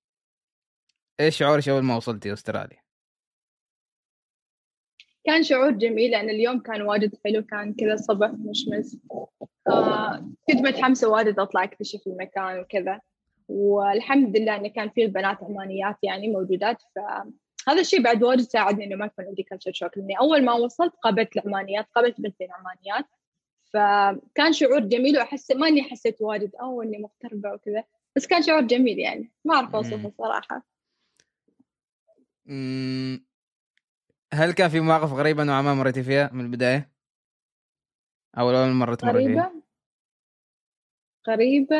إيش 1.20 1.38
شعورك 1.38 1.70
أول 1.70 1.84
ما 1.84 1.96
وصلتي 1.96 2.34
أستراليا؟ 2.34 2.84
كان 5.26 5.44
شعور 5.44 5.72
جميل 5.72 6.12
لأن 6.12 6.30
اليوم 6.30 6.60
كان 6.60 6.82
واجد 6.82 7.16
حلو 7.26 7.44
كان 7.44 7.74
كذا 7.74 7.94
الصبح 7.94 8.30
مشمس. 8.30 8.98
آه 9.68 10.32
كنت 10.48 10.62
متحمسة 10.62 11.10
واجد 11.10 11.40
أطلع 11.40 11.64
أكتشف 11.64 12.08
المكان 12.08 12.60
وكذا. 12.60 13.02
والحمد 13.48 14.38
لله 14.38 14.56
إنه 14.56 14.70
كان 14.70 14.90
في 14.90 15.06
البنات 15.06 15.44
عمانيات 15.44 15.98
يعني 16.04 16.28
موجودات 16.28 16.84
فهذا 16.96 17.82
الشيء 17.82 18.02
بعد 18.02 18.24
واجد 18.24 18.42
ساعدني 18.42 18.86
إنه 18.86 18.96
ما 18.96 19.06
يكون 19.06 19.26
عندي 19.26 19.44
كلتشر 19.44 19.72
شوك 19.74 19.98
لأني 19.98 20.20
أول 20.20 20.46
ما 20.46 20.54
وصلت 20.54 20.94
قابلت 20.96 21.38
العمانيات 21.38 21.88
قابلت 21.96 22.22
بنتين 22.22 22.48
عمانيات. 22.52 23.06
فكان 23.74 24.54
شعور 24.54 24.80
جميل 24.80 25.18
وأحس 25.18 25.52
ما 25.52 25.68
اني 25.68 25.84
حسيت 25.84 26.22
واجد 26.22 26.56
أو 26.56 26.82
إني 26.82 26.98
مغتربة 26.98 27.54
وكذا 27.54 27.84
بس 28.16 28.28
كان 28.28 28.42
شعور 28.42 28.62
جميل 28.62 29.00
يعني. 29.00 29.32
ما 29.46 29.56
أعرف 29.56 29.76
أوصفه 29.76 30.12
صراحة. 30.18 30.64
هل 34.34 34.52
كان 34.52 34.70
في 34.70 34.80
مواقف 34.80 35.14
غريبة 35.14 35.44
نوعا 35.44 35.62
ما 35.62 35.74
مريتي 35.74 36.04
فيها 36.04 36.30
من 36.34 36.46
البداية؟ 36.46 36.92
أو 38.38 38.50
أول 38.50 38.72
مرة 38.72 38.96
تمر 38.96 39.12
غريبة؟ 39.12 39.34
فيها؟ 39.34 39.54
غريبة؟ 41.28 41.78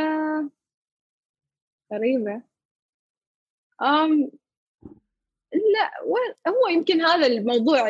غريبة؟ 1.94 2.42
أم 3.82 4.32
لا 5.54 5.92
هو 6.48 6.68
يمكن 6.68 7.02
هذا 7.02 7.28
الموضوع 7.28 7.88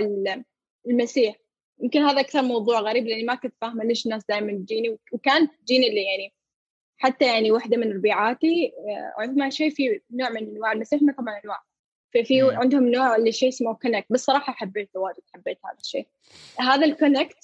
المسيح. 0.87 1.35
يمكن 1.79 2.01
هذا 2.01 2.19
أكثر 2.19 2.41
موضوع 2.41 2.79
غريب 2.79 3.07
لأني 3.07 3.23
ما 3.23 3.35
كنت 3.35 3.53
فاهمة 3.61 3.83
ليش 3.83 4.05
الناس 4.05 4.25
دائما 4.29 4.51
تجيني 4.51 4.97
وكانت 5.11 5.51
تجيني 5.61 5.87
اللي 5.87 6.03
يعني 6.03 6.33
حتى 6.97 7.25
يعني 7.25 7.51
واحدة 7.51 7.77
من 7.77 7.93
ربيعاتي 7.93 8.73
آه، 8.77 9.21
عندها 9.21 9.49
شيء 9.49 9.69
في 9.69 10.01
نوع 10.11 10.29
من 10.29 10.37
أنواع 10.37 10.71
المسيح 10.71 10.99
طبعا 11.17 11.41
أنواع. 11.43 11.63
ففي 12.13 12.41
عندهم 12.41 12.87
نوع 12.87 13.15
اللي 13.15 13.31
شيء 13.31 13.49
اسمه 13.49 13.73
connect 13.73 14.05
بس 14.09 14.25
صراحة 14.25 14.53
حبيته 14.53 14.99
واجد 14.99 15.21
حبيت 15.33 15.57
هذا 15.65 15.77
الشيء. 15.79 16.07
هذا 16.59 16.85
ال 16.85 16.92
connect 16.92 17.37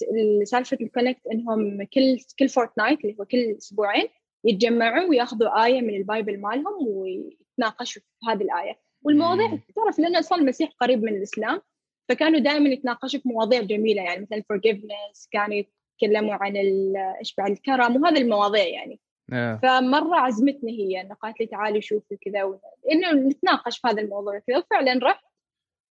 سالفة 0.44 0.78
ال 0.80 0.86
connect 0.86 1.26
إنهم 1.32 1.84
كل 1.84 2.18
كل 2.38 2.48
fortnight 2.48 3.04
اللي 3.04 3.16
هو 3.20 3.24
كل 3.24 3.56
أسبوعين 3.58 4.08
يتجمعوا 4.44 5.08
ويأخذوا 5.08 5.64
آية 5.64 5.80
من 5.80 5.94
ال 5.94 6.02
Bible 6.02 6.40
مالهم 6.40 6.88
ويتناقشوا 6.88 8.02
في 8.02 8.30
هذه 8.30 8.42
الآية. 8.42 8.78
والمواضيع 9.02 9.58
تعرف 9.76 9.98
لأنه 9.98 10.18
أصلا 10.18 10.38
المسيح 10.38 10.70
قريب 10.80 11.02
من 11.02 11.16
الإسلام 11.16 11.62
فكانوا 12.10 12.40
دائما 12.40 12.68
يتناقشوا 12.68 13.20
في 13.20 13.28
مواضيع 13.28 13.62
جميلة 13.62 14.02
يعني 14.02 14.22
مثلا 14.22 14.42
forgiveness 14.52 15.28
كانوا 15.30 15.62
يتكلموا 16.02 16.34
عن 16.34 16.56
إيش 16.56 17.34
بعد 17.38 17.50
الكرم 17.50 18.02
وهذه 18.02 18.18
المواضيع 18.18 18.66
يعني 18.66 19.00
yeah. 19.32 19.60
فمرة 19.62 20.16
عزمتني 20.16 20.72
هي 20.72 21.00
إنه 21.00 21.14
قالت 21.14 21.40
لي 21.40 21.46
تعالي 21.46 21.80
شوفي 21.80 22.16
كذا 22.16 22.58
إنه 22.92 23.12
نتناقش 23.12 23.78
في 23.78 23.88
هذا 23.88 24.02
الموضوع 24.02 24.38
كذا 24.38 24.58
وفعلا 24.58 25.00
رحت 25.02 25.24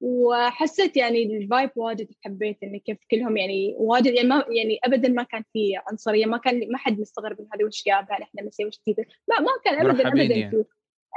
وحسيت 0.01 0.97
يعني 0.97 1.23
الفايب 1.23 1.71
واجد 1.77 2.09
حبيت 2.25 2.63
اني 2.63 2.79
كيف 2.79 2.99
كلهم 3.11 3.37
يعني 3.37 3.75
واجد 3.79 4.07
يعني 4.07 4.29
ما 4.29 4.45
يعني 4.49 4.79
ابدا 4.85 5.09
ما 5.09 5.23
كان 5.23 5.45
في 5.53 5.73
عنصرية 5.87 6.27
ما 6.27 6.39
كان 6.39 6.73
ما 6.73 6.79
حد 6.79 7.01
مستغرب 7.01 7.41
من 7.41 7.47
هذه 7.55 7.65
وش 7.65 7.85
جابها 7.87 8.23
إحنا 8.23 8.43
نسوي 8.43 8.67
وش 8.67 8.81
ما 9.29 9.41
ما 9.41 9.51
كان 9.65 9.87
ابدا 9.87 10.09
ابدا 10.09 10.23
يعني. 10.23 10.65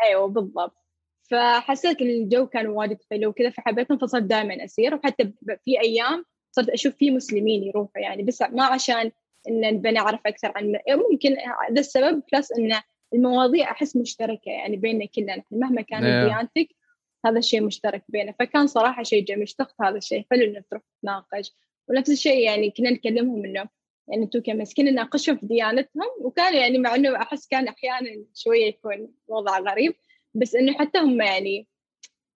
أيوه 0.04 0.28
بالضبط 0.28 0.85
فحسيت 1.32 2.02
الجو 2.02 2.48
كان 2.48 2.68
واجد 2.68 2.98
حلو 3.12 3.30
وكذا 3.30 3.50
فحبيتهم 3.50 3.98
فصرت 3.98 4.24
دائما 4.24 4.66
أسير. 4.66 4.96
وحتى 4.96 5.32
في 5.66 5.82
أيام 5.82 6.26
صرت 6.52 6.70
أشوف 6.70 6.96
في 6.96 7.12
مسلمين 7.12 7.64
يروحوا 7.64 8.02
يعني. 8.02 8.24
بس 8.24 8.42
ما 8.42 8.64
عشان 8.64 9.12
إن 9.48 9.82
بنعرف 9.82 10.20
أكثر 10.26 10.52
عن 10.56 10.80
ممكن 11.12 11.38
هذا 11.70 11.80
السبب. 11.80 12.24
بلس 12.34 12.52
إن 12.52 12.82
المواضيع 13.14 13.72
أحس 13.72 13.96
مشتركة 13.96 14.52
يعني 14.52 14.78
بيننا 14.78 15.06
كلنا. 15.06 15.36
نحن 15.38 15.60
مهما 15.60 15.82
كانت. 15.82 16.04
ديانتك 16.04 16.76
هذا 17.26 17.40
الشيء 17.40 17.62
مشترك 17.62 18.04
بيننا. 18.10 18.34
فكان 18.40 18.68
صراحة 18.68 19.04
شيء 19.04 19.24
جميل. 19.24 19.42
اشتقت 19.44 19.76
هذا 19.82 19.98
الشيء. 19.98 20.26
حلو 20.32 20.44
انك 20.44 20.66
تروح 20.72 20.84
تناقش. 21.02 21.56
ونفس 21.88 22.10
الشيء 22.10 22.40
يعني 22.40 22.72
كنا 22.72 22.90
نكلمهم 22.90 23.46
إنه 23.46 23.66
يعني 24.08 24.24
أنتم 24.24 24.40
كمسكين 24.40 24.86
نناقشهم 24.86 25.38
في 25.38 25.46
ديانتهم. 25.46 26.10
وكان 26.20 26.56
يعني 26.56 26.78
مع 26.78 26.96
إنه 26.96 27.16
أحس 27.16 27.48
كان 27.48 27.68
أحيانا 27.68 28.10
شوية 28.36 28.66
يكون 28.66 29.08
وضع 29.28 29.60
غريب. 29.60 29.96
بس 30.36 30.56
إنه 30.56 30.74
حتى 30.74 31.00
هم 31.00 31.22
يعني 31.22 31.68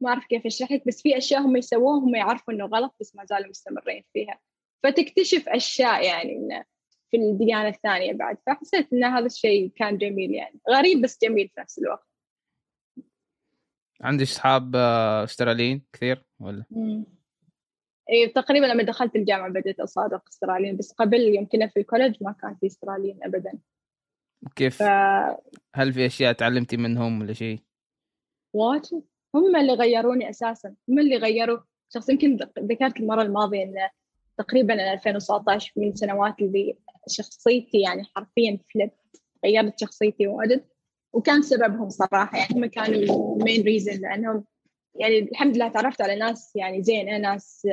ما 0.01 0.09
أعرف 0.09 0.25
كيف 0.25 0.45
أشرح 0.45 0.71
لك 0.71 0.87
بس 0.87 1.01
في 1.01 1.17
أشياء 1.17 1.41
هم 1.41 1.57
يسووها 1.57 1.99
هم 1.99 2.15
يعرفوا 2.15 2.53
إنه 2.53 2.65
غلط 2.65 2.95
بس 3.01 3.15
ما 3.15 3.25
زالوا 3.25 3.49
مستمرين 3.49 4.03
فيها 4.13 4.39
فتكتشف 4.83 5.49
أشياء 5.49 6.05
يعني 6.05 6.65
في 7.11 7.17
الديانة 7.17 7.67
الثانية 7.67 8.13
بعد 8.13 8.37
فحسيت 8.47 8.93
إن 8.93 9.03
هذا 9.03 9.25
الشيء 9.25 9.71
كان 9.75 9.97
جميل 9.97 10.31
يعني 10.31 10.59
غريب 10.69 11.01
بس 11.01 11.17
جميل 11.23 11.49
في 11.55 11.61
نفس 11.61 11.79
الوقت 11.79 12.07
عندي 14.01 14.23
أصحاب 14.23 14.75
آه، 14.75 15.23
أستراليين 15.23 15.81
كثير 15.93 16.23
ولا؟ 16.39 16.65
إي 18.09 18.27
تقريبا 18.27 18.65
لما 18.65 18.83
دخلت 18.83 19.15
الجامعة 19.15 19.49
بديت 19.49 19.79
أصادق 19.79 20.23
أستراليين 20.29 20.77
بس 20.77 20.91
قبل 20.91 21.19
يوم 21.19 21.45
كنا 21.45 21.67
في 21.67 21.79
الكولج 21.79 22.15
ما 22.21 22.31
كان 22.31 22.55
في 22.55 22.67
أستراليين 22.67 23.19
ابدا 23.23 23.59
كيف؟ 24.55 24.83
ف... 24.83 24.85
هل 25.75 25.93
في 25.93 26.05
أشياء 26.05 26.33
تعلمتي 26.33 26.77
منهم 26.77 27.21
ولا 27.21 27.33
شيء؟ 27.33 27.59
واجد. 28.53 29.03
هم 29.35 29.55
اللي 29.55 29.73
غيروني 29.73 30.29
أساسا. 30.29 30.75
هم 30.89 30.99
اللي 30.99 31.17
غيروا. 31.17 31.59
شخص 31.93 32.09
يمكن 32.09 32.37
ذكرت 32.59 32.99
المرة 32.99 33.21
الماضية 33.21 33.63
إن 33.63 33.75
تقريبا 34.37 34.93
2019 34.93 35.73
من 35.77 35.89
السنوات 35.89 36.35
اللي 36.41 36.77
شخصيتي 37.07 37.81
يعني 37.81 38.03
حرفيا 38.15 38.59
فلت 38.73 38.93
غيرت 39.45 39.79
شخصيتي 39.79 40.27
واجد. 40.27 40.65
وكان 41.13 41.41
سببهم 41.41 41.89
صراحة. 41.89 42.37
يعني 42.37 42.55
هم 42.55 42.65
كانوا 42.65 43.35
ال 43.37 43.42
main 43.42 43.61
reason 43.61 44.01
لأنهم 44.01 44.45
يعني 44.95 45.19
الحمد 45.19 45.55
لله 45.55 45.67
تعرفت 45.67 46.01
على 46.01 46.15
ناس 46.15 46.55
يعني 46.55 46.83
زينة 46.83 47.17
ناس 47.17 47.67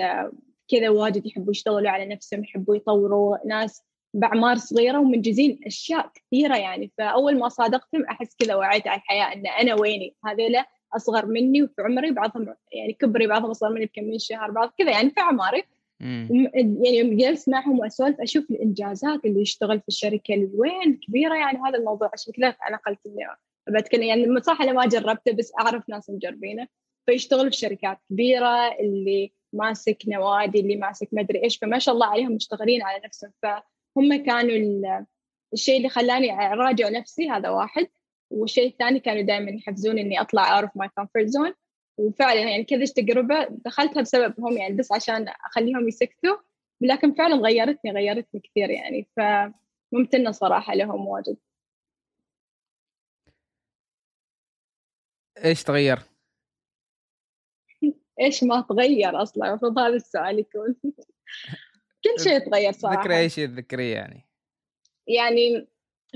كذا 0.69 0.89
واجد 0.89 1.27
يحبوا 1.27 1.51
يشتغلوا 1.51 1.91
على 1.91 2.07
نفسهم 2.07 2.45
يحبوا 2.45 2.77
يطوروا 2.77 3.37
ناس 3.47 3.83
باعمار 4.17 4.57
صغيرة 4.57 4.99
ومنجزين 4.99 5.61
أشياء 5.67 6.11
كثيرة 6.15 6.57
يعني. 6.57 6.91
فأول 6.99 7.39
ما 7.39 7.49
صادقتهم 7.49 8.05
أحس 8.05 8.37
كذا 8.39 8.55
وعيت 8.55 8.89
على 8.89 9.01
الحياة 9.01 9.33
إن 9.35 9.47
أنا 9.47 9.81
ويني؟ 9.81 10.17
هذيلا 10.25 10.67
أصغر 10.97 11.27
مني 11.27 11.63
وفي 11.63 11.83
عمري 11.83 12.11
بعضهم 12.11 12.55
يعني 12.73 12.93
كبري 12.93 13.27
بعضهم 13.27 13.51
أصغر 13.51 13.71
مني 13.71 13.87
بكم 13.87 14.19
شهر 14.19 14.51
بعض 14.51 14.73
كذا 14.79 14.91
يعني 14.91 15.11
في 15.11 15.21
أعماري. 15.21 15.65
يعني 16.01 16.99
يوم 16.99 17.17
جلست 17.17 17.49
معهم 17.49 17.79
وأسولف 17.79 18.21
أشوف 18.21 18.51
الإنجازات 18.51 19.25
اللي 19.25 19.41
يشتغل 19.41 19.81
في 19.81 19.89
الشركة 19.89 20.35
اللي 20.35 20.51
وين 20.55 21.01
كبيرة 21.07 21.35
يعني. 21.35 21.59
هذا 21.59 21.79
الموضوع 21.79 22.11
عشان 22.13 22.33
كذا 22.33 22.57
نقلت 22.73 22.99
إني 23.07 23.27
بتكلم 23.69 24.03
يعني 24.03 24.41
صح 24.41 24.61
أنا 24.61 24.73
ما 24.73 24.87
جربته 24.87 25.33
بس 25.33 25.53
أعرف 25.61 25.89
ناس 25.89 26.11
مجربينه. 26.11 26.67
فيشتغل 27.07 27.51
في 27.53 27.57
شركات 27.57 27.99
كبيرة 28.11 28.73
اللي 28.81 29.33
ماسك 29.53 29.99
نوادي 30.09 30.61
اللي 30.61 30.77
ماسك 30.77 31.09
ما 31.13 31.21
أدري 31.21 31.45
إيش 31.45 31.59
فما 31.59 31.79
شاء 31.79 31.95
الله 31.95 32.07
عليهم 32.07 32.33
مشتغلين 32.33 32.83
على 32.83 33.03
نفسهم. 33.05 33.33
فهم 33.97 34.25
كانوا 34.25 35.07
الشيء 35.53 35.77
اللي 35.77 35.89
خلاني 35.89 36.33
أراجع 36.33 36.89
نفسي 36.89 37.31
هذا 37.31 37.51
واحد. 37.51 37.89
والشيء 38.31 38.69
الثاني 38.69 39.01
كانوا 39.01 39.23
دائما 39.23 39.51
يحفزون 39.51 39.99
إني 39.99 40.21
أطلع 40.21 40.61
out 40.61 40.65
of 40.65 40.69
my 40.69 40.87
comfort 41.01 41.27
zone. 41.27 41.55
وفعلا 41.99 42.41
يعني 42.41 42.65
كذا 42.65 42.85
تجربة 42.85 43.45
دخلتها 43.51 44.01
بسببهم 44.03 44.53
يعني 44.53 44.75
بس 44.75 44.93
عشان 44.93 45.29
أخليهم 45.29 45.89
يسكتوا. 45.89 46.37
لكن 46.81 47.15
فعلا 47.15 47.37
غيرتني 47.37 47.93
غيرتني 47.93 48.41
كثير 48.41 48.71
يعني. 48.71 49.09
فممتنة 49.17 50.31
صراحة 50.31 50.75
لهم 50.75 51.07
واجد. 51.07 51.37
إيش 55.45 55.63
تغير؟ 55.65 55.99
إيش 58.21 58.45
ما 58.45 58.61
تغير 58.61 59.23
أصلا 59.23 59.49
المفروض 59.49 59.79
هذا 59.79 59.95
السؤال 59.97 60.39
يكون. 60.39 60.77
كل 62.07 62.23
شيء 62.23 62.39
تغير 62.39 62.73
صراحة. 62.73 63.01
ذكري 63.01 63.19
أي 63.19 63.29
شيء 63.29 63.47
تذكريه 63.47 63.95
يعني؟ 63.95 64.27
يعني 65.09 65.67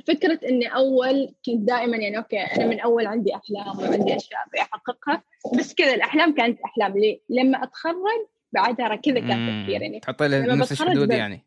فكرة 0.07 0.40
إني 0.48 0.74
أول 0.74 1.35
كنت 1.46 1.68
دائما 1.68 1.96
يعني 1.96 2.18
أوكي 2.18 2.40
أنا 2.40 2.66
من 2.66 2.81
أول 2.81 3.07
عندي 3.07 3.35
أحلام 3.35 3.79
وعندي 3.79 4.16
أشياء 4.16 4.40
أبي 4.46 4.61
أحققها 4.61 5.22
بس 5.59 5.74
كذا 5.74 5.94
الأحلام 5.94 6.35
كانت 6.35 6.61
أحلام. 6.61 6.98
لي 6.98 7.20
لما 7.29 7.64
أتخرج 7.64 8.26
بعدها 8.53 8.96
كذا 8.96 9.20
كان 9.20 9.62
تفكير 9.62 9.83
يعني. 9.83 10.00
تحطي 10.00 10.29
نفس 10.29 10.72
الحدود 10.72 11.12
يعني. 11.12 11.46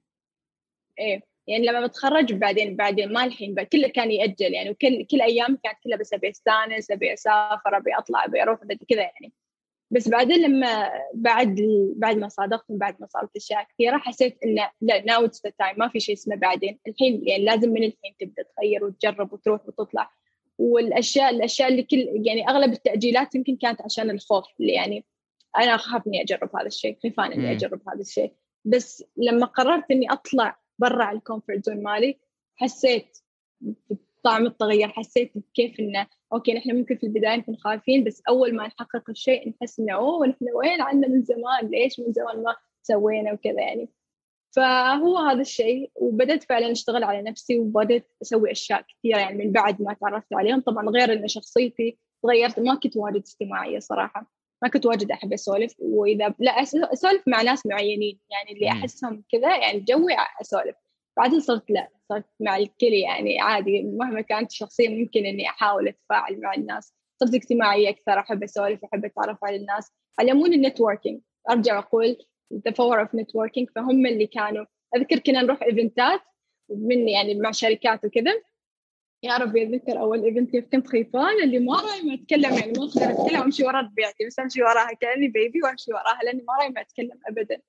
إيه 0.99 1.33
يعني 1.47 1.65
لما 1.65 1.87
بتخرج 1.87 2.33
بعدين 2.33 2.75
بعدين 2.75 3.13
ما 3.13 3.23
الحين 3.23 3.63
كله 3.63 3.87
كان 3.87 4.11
يأجل 4.11 4.53
يعني 4.53 4.69
وكل 4.69 5.05
كل 5.05 5.21
أيام 5.21 5.57
كانت 5.63 5.77
كلها 5.83 5.97
بس 5.97 6.13
أبي 6.13 6.29
أستأنس 6.29 6.91
أبي 6.91 7.13
أسافر 7.13 7.77
أبي 7.77 7.97
أطلع 7.97 8.25
أبي 8.25 8.43
أروح 8.43 8.59
كذا 8.89 9.01
يعني. 9.01 9.33
بس 9.93 10.09
بعدين 10.09 10.37
لما 10.41 10.91
بعد 11.13 11.55
بعد 11.95 12.17
ما 12.17 12.27
صادقتهم 12.27 12.77
بعد 12.77 12.95
ما 12.99 13.07
صارت 13.07 13.35
أشياء 13.35 13.63
كثيرة 13.63 13.97
حسيت 13.97 14.37
إنه 14.45 14.69
لا 14.81 15.05
now 15.05 15.25
it's 15.25 15.41
time 15.41 15.75
ما 15.77 15.87
في 15.87 15.99
شيء 15.99 16.15
اسمه 16.15 16.35
بعدين. 16.35 16.79
الحين 16.87 17.27
يعني 17.27 17.45
لازم 17.45 17.69
من 17.69 17.83
الحين 17.83 18.15
تبدأ 18.19 18.43
تغير 18.57 18.85
وتجرب 18.85 19.33
وتروح 19.33 19.67
وتطلع. 19.67 20.11
والأشياء 20.57 21.29
الأشياء 21.29 21.69
اللي 21.69 21.83
كل 21.83 22.07
يعني 22.25 22.49
أغلب 22.49 22.73
التأجيلات 22.73 23.35
يمكن 23.35 23.55
كانت 23.55 23.81
عشان 23.81 24.09
الخوف 24.09 24.45
اللي 24.59 24.73
يعني 24.73 25.05
أنا 25.57 25.75
أخاف 25.75 26.07
إني 26.07 26.21
أجرب 26.21 26.55
هذا 26.55 26.67
الشيء 26.67 26.97
خيفان 27.03 27.31
إني 27.31 27.51
أجرب 27.51 27.81
هذا 27.89 28.01
الشيء. 28.01 28.33
بس 28.65 29.03
لما 29.17 29.45
قررت 29.45 29.91
إني 29.91 30.11
أطلع 30.11 30.59
برا 30.79 31.11
ال 31.11 31.18
comfort 31.18 31.65
zone 31.65 31.83
مالي 31.83 32.17
حسيت 32.55 33.17
طعم 34.23 34.45
التغير 34.45 34.87
حسيت 34.89 35.33
كيف 35.53 35.79
إنه 35.79 36.07
أوكي 36.33 36.53
نحن 36.53 36.75
ممكن 36.75 36.97
في 36.97 37.05
البداية 37.05 37.35
نكون 37.35 37.57
خايفين 37.57 38.03
بس 38.03 38.21
أول 38.29 38.55
ما 38.55 38.67
نحقق 38.67 39.09
الشيء 39.09 39.49
نحس 39.49 39.79
إنه 39.79 39.93
أوه 39.93 40.27
نحن 40.27 40.45
وين 40.55 40.81
عنا 40.81 41.07
من 41.07 41.23
زمان؟ 41.23 41.67
ليش 41.67 41.99
من 41.99 42.13
زمان 42.13 42.43
ما 42.43 42.55
سوينا 42.83 43.33
وكذا 43.33 43.61
يعني؟ 43.61 43.89
فهو 44.55 45.17
هذا 45.17 45.41
الشيء 45.41 45.91
وبدأت 45.95 46.43
فعلا 46.43 46.71
أشتغل 46.71 47.03
على 47.03 47.21
نفسي 47.21 47.59
وبدأت 47.59 48.07
أسوي 48.21 48.51
أشياء 48.51 48.81
كثيرة 48.81 49.17
يعني 49.17 49.45
من 49.45 49.51
بعد 49.51 49.81
ما 49.81 49.93
تعرفت 49.93 50.33
عليهم. 50.33 50.61
طبعا 50.61 50.89
غير 50.89 51.13
إن 51.13 51.27
شخصيتي 51.27 51.97
تغيرت 52.23 52.59
ما 52.59 52.75
كنت 52.75 52.97
واجد 52.97 53.23
اجتماعية 53.27 53.79
صراحة 53.79 54.31
ما 54.63 54.69
كنت 54.69 54.85
واجد 54.85 55.11
أحب 55.11 55.33
أسولف. 55.33 55.75
وإذا 55.79 56.33
لا 56.39 56.51
أسولف 56.93 57.23
مع 57.27 57.41
ناس 57.41 57.65
معينين 57.65 58.19
يعني 58.29 58.51
اللي 58.51 58.69
أحسهم 58.71 59.23
كذا 59.31 59.57
يعني 59.57 59.79
جوي 59.79 60.13
أسولف. 60.41 60.75
بعدين 61.17 61.39
صرت 61.39 61.71
لا. 61.71 61.89
صرت 62.09 62.25
مع 62.39 62.57
الكل 62.57 62.93
يعني 62.93 63.39
عادي 63.39 63.83
مهما 63.83 64.21
كانت 64.21 64.51
الشخصية 64.51 64.89
ممكن 64.89 65.25
إني 65.25 65.49
أحاول 65.49 65.87
أتفاعل 65.87 66.41
مع 66.41 66.53
الناس. 66.53 66.93
صرت 67.19 67.33
اجتماعية 67.33 67.89
أكثر 67.89 68.19
أحب 68.19 68.43
أسولف 68.43 68.83
أحب 68.85 69.05
أتعرف 69.05 69.43
على 69.43 69.55
الناس. 69.55 69.91
علموني 70.19 70.55
ال 70.55 70.61
networking 70.61 71.21
أرجع 71.49 71.79
أقول 71.79 72.17
the 72.53 72.71
power 72.71 73.05
of 73.05 73.09
networking 73.19 73.65
فهم 73.75 74.05
اللي 74.05 74.27
كانوا. 74.27 74.65
أذكر 74.95 75.19
كنا 75.19 75.41
نروح 75.41 75.63
event 75.63 76.12
ات 76.12 76.21
من 76.69 77.09
يعني 77.09 77.35
مع 77.35 77.51
شركات 77.51 78.05
وكذا. 78.05 78.31
يا 79.23 79.37
ربي 79.37 79.63
أتذكر 79.63 79.99
أول 79.99 80.23
event 80.23 80.51
كيف 80.51 80.65
كنت 80.71 80.87
خيفان 80.87 81.43
اللي 81.43 81.59
ما 81.59 81.81
رايمة 81.81 82.13
أتكلم 82.13 82.53
يعني 82.53 82.73
ما 82.77 82.85
أقدر 82.85 83.11
أتكلم 83.11 83.41
أمشي 83.41 83.63
ورا 83.63 83.81
ربيعتي 83.81 84.25
بس 84.25 84.39
أمشي 84.39 84.63
وراها 84.63 84.93
كأني 84.93 85.27
baby 85.27 85.61
وأمشي 85.63 85.91
وراها 85.93 86.19
لأني 86.23 86.43
ما 86.47 86.53
رايمة 86.59 86.81
أتكلم 86.81 87.19
أبدا. 87.27 87.61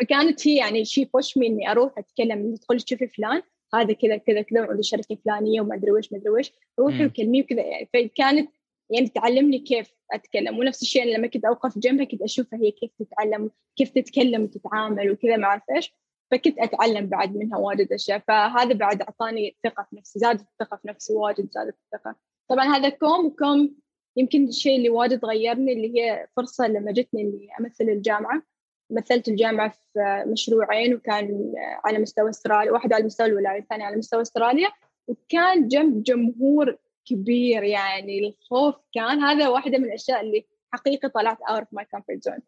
فكانت 0.00 0.48
هي 0.48 0.56
يعني 0.56 0.84
she 0.84 1.08
push 1.14 1.38
me 1.38 1.46
إني 1.46 1.70
أروح 1.70 1.92
أتكلم 1.98 2.54
تدخل 2.54 2.80
تشوفي 2.80 3.08
فلان 3.08 3.42
هذا 3.74 3.92
كذا 3.92 4.16
كذا 4.16 4.42
كذا 4.42 4.60
وعنده 4.60 4.82
شركة 4.82 5.18
فلانية 5.24 5.60
وما 5.60 5.74
أدري 5.74 5.90
وش 5.90 6.12
ما 6.12 6.18
أدري 6.18 6.30
وش. 6.30 6.52
روحي 6.78 7.06
وكلميه 7.06 7.42
وكذا 7.42 7.60
يعني. 7.60 7.88
فكانت 7.94 8.50
يعني 8.90 9.08
تعلمني 9.08 9.58
كيف 9.58 9.94
أتكلم. 10.12 10.58
ونفس 10.58 10.82
الشيء 10.82 11.04
لما 11.04 11.26
كنت 11.26 11.44
أوقف 11.44 11.78
جنبها 11.78 12.04
كنت 12.04 12.22
أشوفها 12.22 12.58
هي 12.58 12.70
كيف 12.70 12.90
تتعلم 12.98 13.50
كيف 13.76 13.90
تتكلم 13.90 14.42
وتتعامل 14.42 15.10
وكذا 15.10 15.36
ما 15.36 15.44
أعرف 15.44 15.62
إيش. 15.76 15.94
فكنت 16.30 16.58
أتعلم 16.58 17.06
بعد 17.06 17.36
منها 17.36 17.58
واجد 17.58 17.92
أشياء. 17.92 18.18
فهذا 18.28 18.74
بعد 18.74 19.02
أعطاني 19.02 19.56
ثقة 19.64 19.86
في 19.90 19.96
نفسي 19.96 20.18
زادت 20.18 20.40
الثقة 20.40 20.76
في 20.76 20.88
نفسي 20.88 21.14
واجد 21.14 21.50
زادت 21.50 21.76
الثقة. 21.84 22.16
طبعا 22.48 22.64
هذا 22.64 22.88
كوم 22.88 23.26
وكوم 23.26 23.76
يمكن 24.16 24.48
الشيء 24.48 24.76
اللي 24.76 24.90
واجد 24.90 25.24
غيرني 25.24 25.72
اللي 25.72 26.00
هي 26.00 26.26
فرصة 26.36 26.68
لما 26.68 26.92
جتني 26.92 27.22
إني 27.22 27.48
أمثل 27.60 27.84
الجامعة. 27.84 28.42
مثلت 28.90 29.28
الجامعة 29.28 29.68
في 29.68 30.24
مشروعين 30.26 30.94
وكان 30.94 31.52
على 31.84 31.98
مستوى 31.98 32.30
استراليا 32.30 32.72
واحد 32.72 32.92
على 32.92 33.04
مستوى 33.04 33.26
الولاية 33.26 33.58
الثاني 33.58 33.84
على 33.84 33.96
مستوى 33.96 34.22
استراليا 34.22 34.68
وكان 35.06 35.68
جنب 35.68 36.02
جمهور 36.02 36.76
كبير 37.04 37.62
يعني 37.62 38.28
الخوف 38.28 38.74
كان 38.94 39.20
هذا 39.20 39.48
واحدة 39.48 39.78
من 39.78 39.84
الأشياء 39.84 40.20
اللي 40.20 40.46
حقيقة 40.72 41.08
طلعت 41.08 41.38
out 41.38 41.62
of 41.62 41.80
my 41.80 41.84
comfort 41.84 42.30
zone. 42.30 42.40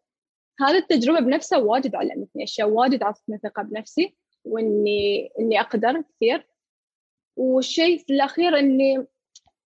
هذه 0.59 0.77
التجربة 0.77 1.19
بنفسها 1.19 1.57
واجد 1.57 1.95
علمتني 1.95 2.43
أشياء 2.43 2.69
واجد 2.69 3.03
عطتني 3.03 3.37
ثقة 3.43 3.63
بنفسي 3.63 4.15
وإني 4.45 5.31
إني 5.39 5.59
أقدر 5.59 6.01
كثير. 6.01 6.47
والشيء 7.35 8.03
الأخير 8.09 8.59
إني 8.59 9.05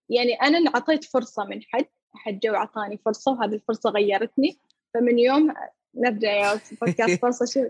يعني 0.10 0.34
أنا 0.34 0.58
انعطيت 0.58 1.04
فرصة 1.04 1.46
من 1.46 1.62
حد 1.64 1.86
أحد 2.16 2.40
جو 2.40 2.54
أعطاني 2.54 2.98
فرصة 2.98 3.32
وهذه 3.32 3.54
الفرصة 3.54 3.90
غيرتني. 3.90 4.60
فمن 4.94 5.20
يوم 5.20 5.54
نرجع 5.98 6.32
يا 6.32 6.60
بودكاست 6.82 7.20
فرصة 7.22 7.46
شو 7.46 7.68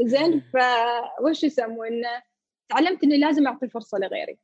زين 0.12 0.42
فوش 0.52 1.44
يسمونه؟ 1.44 2.22
تعلمت 2.68 3.04
إني 3.04 3.18
لازم 3.18 3.46
أعطي 3.46 3.68
فرصة 3.68 3.98
لغيري. 3.98 4.38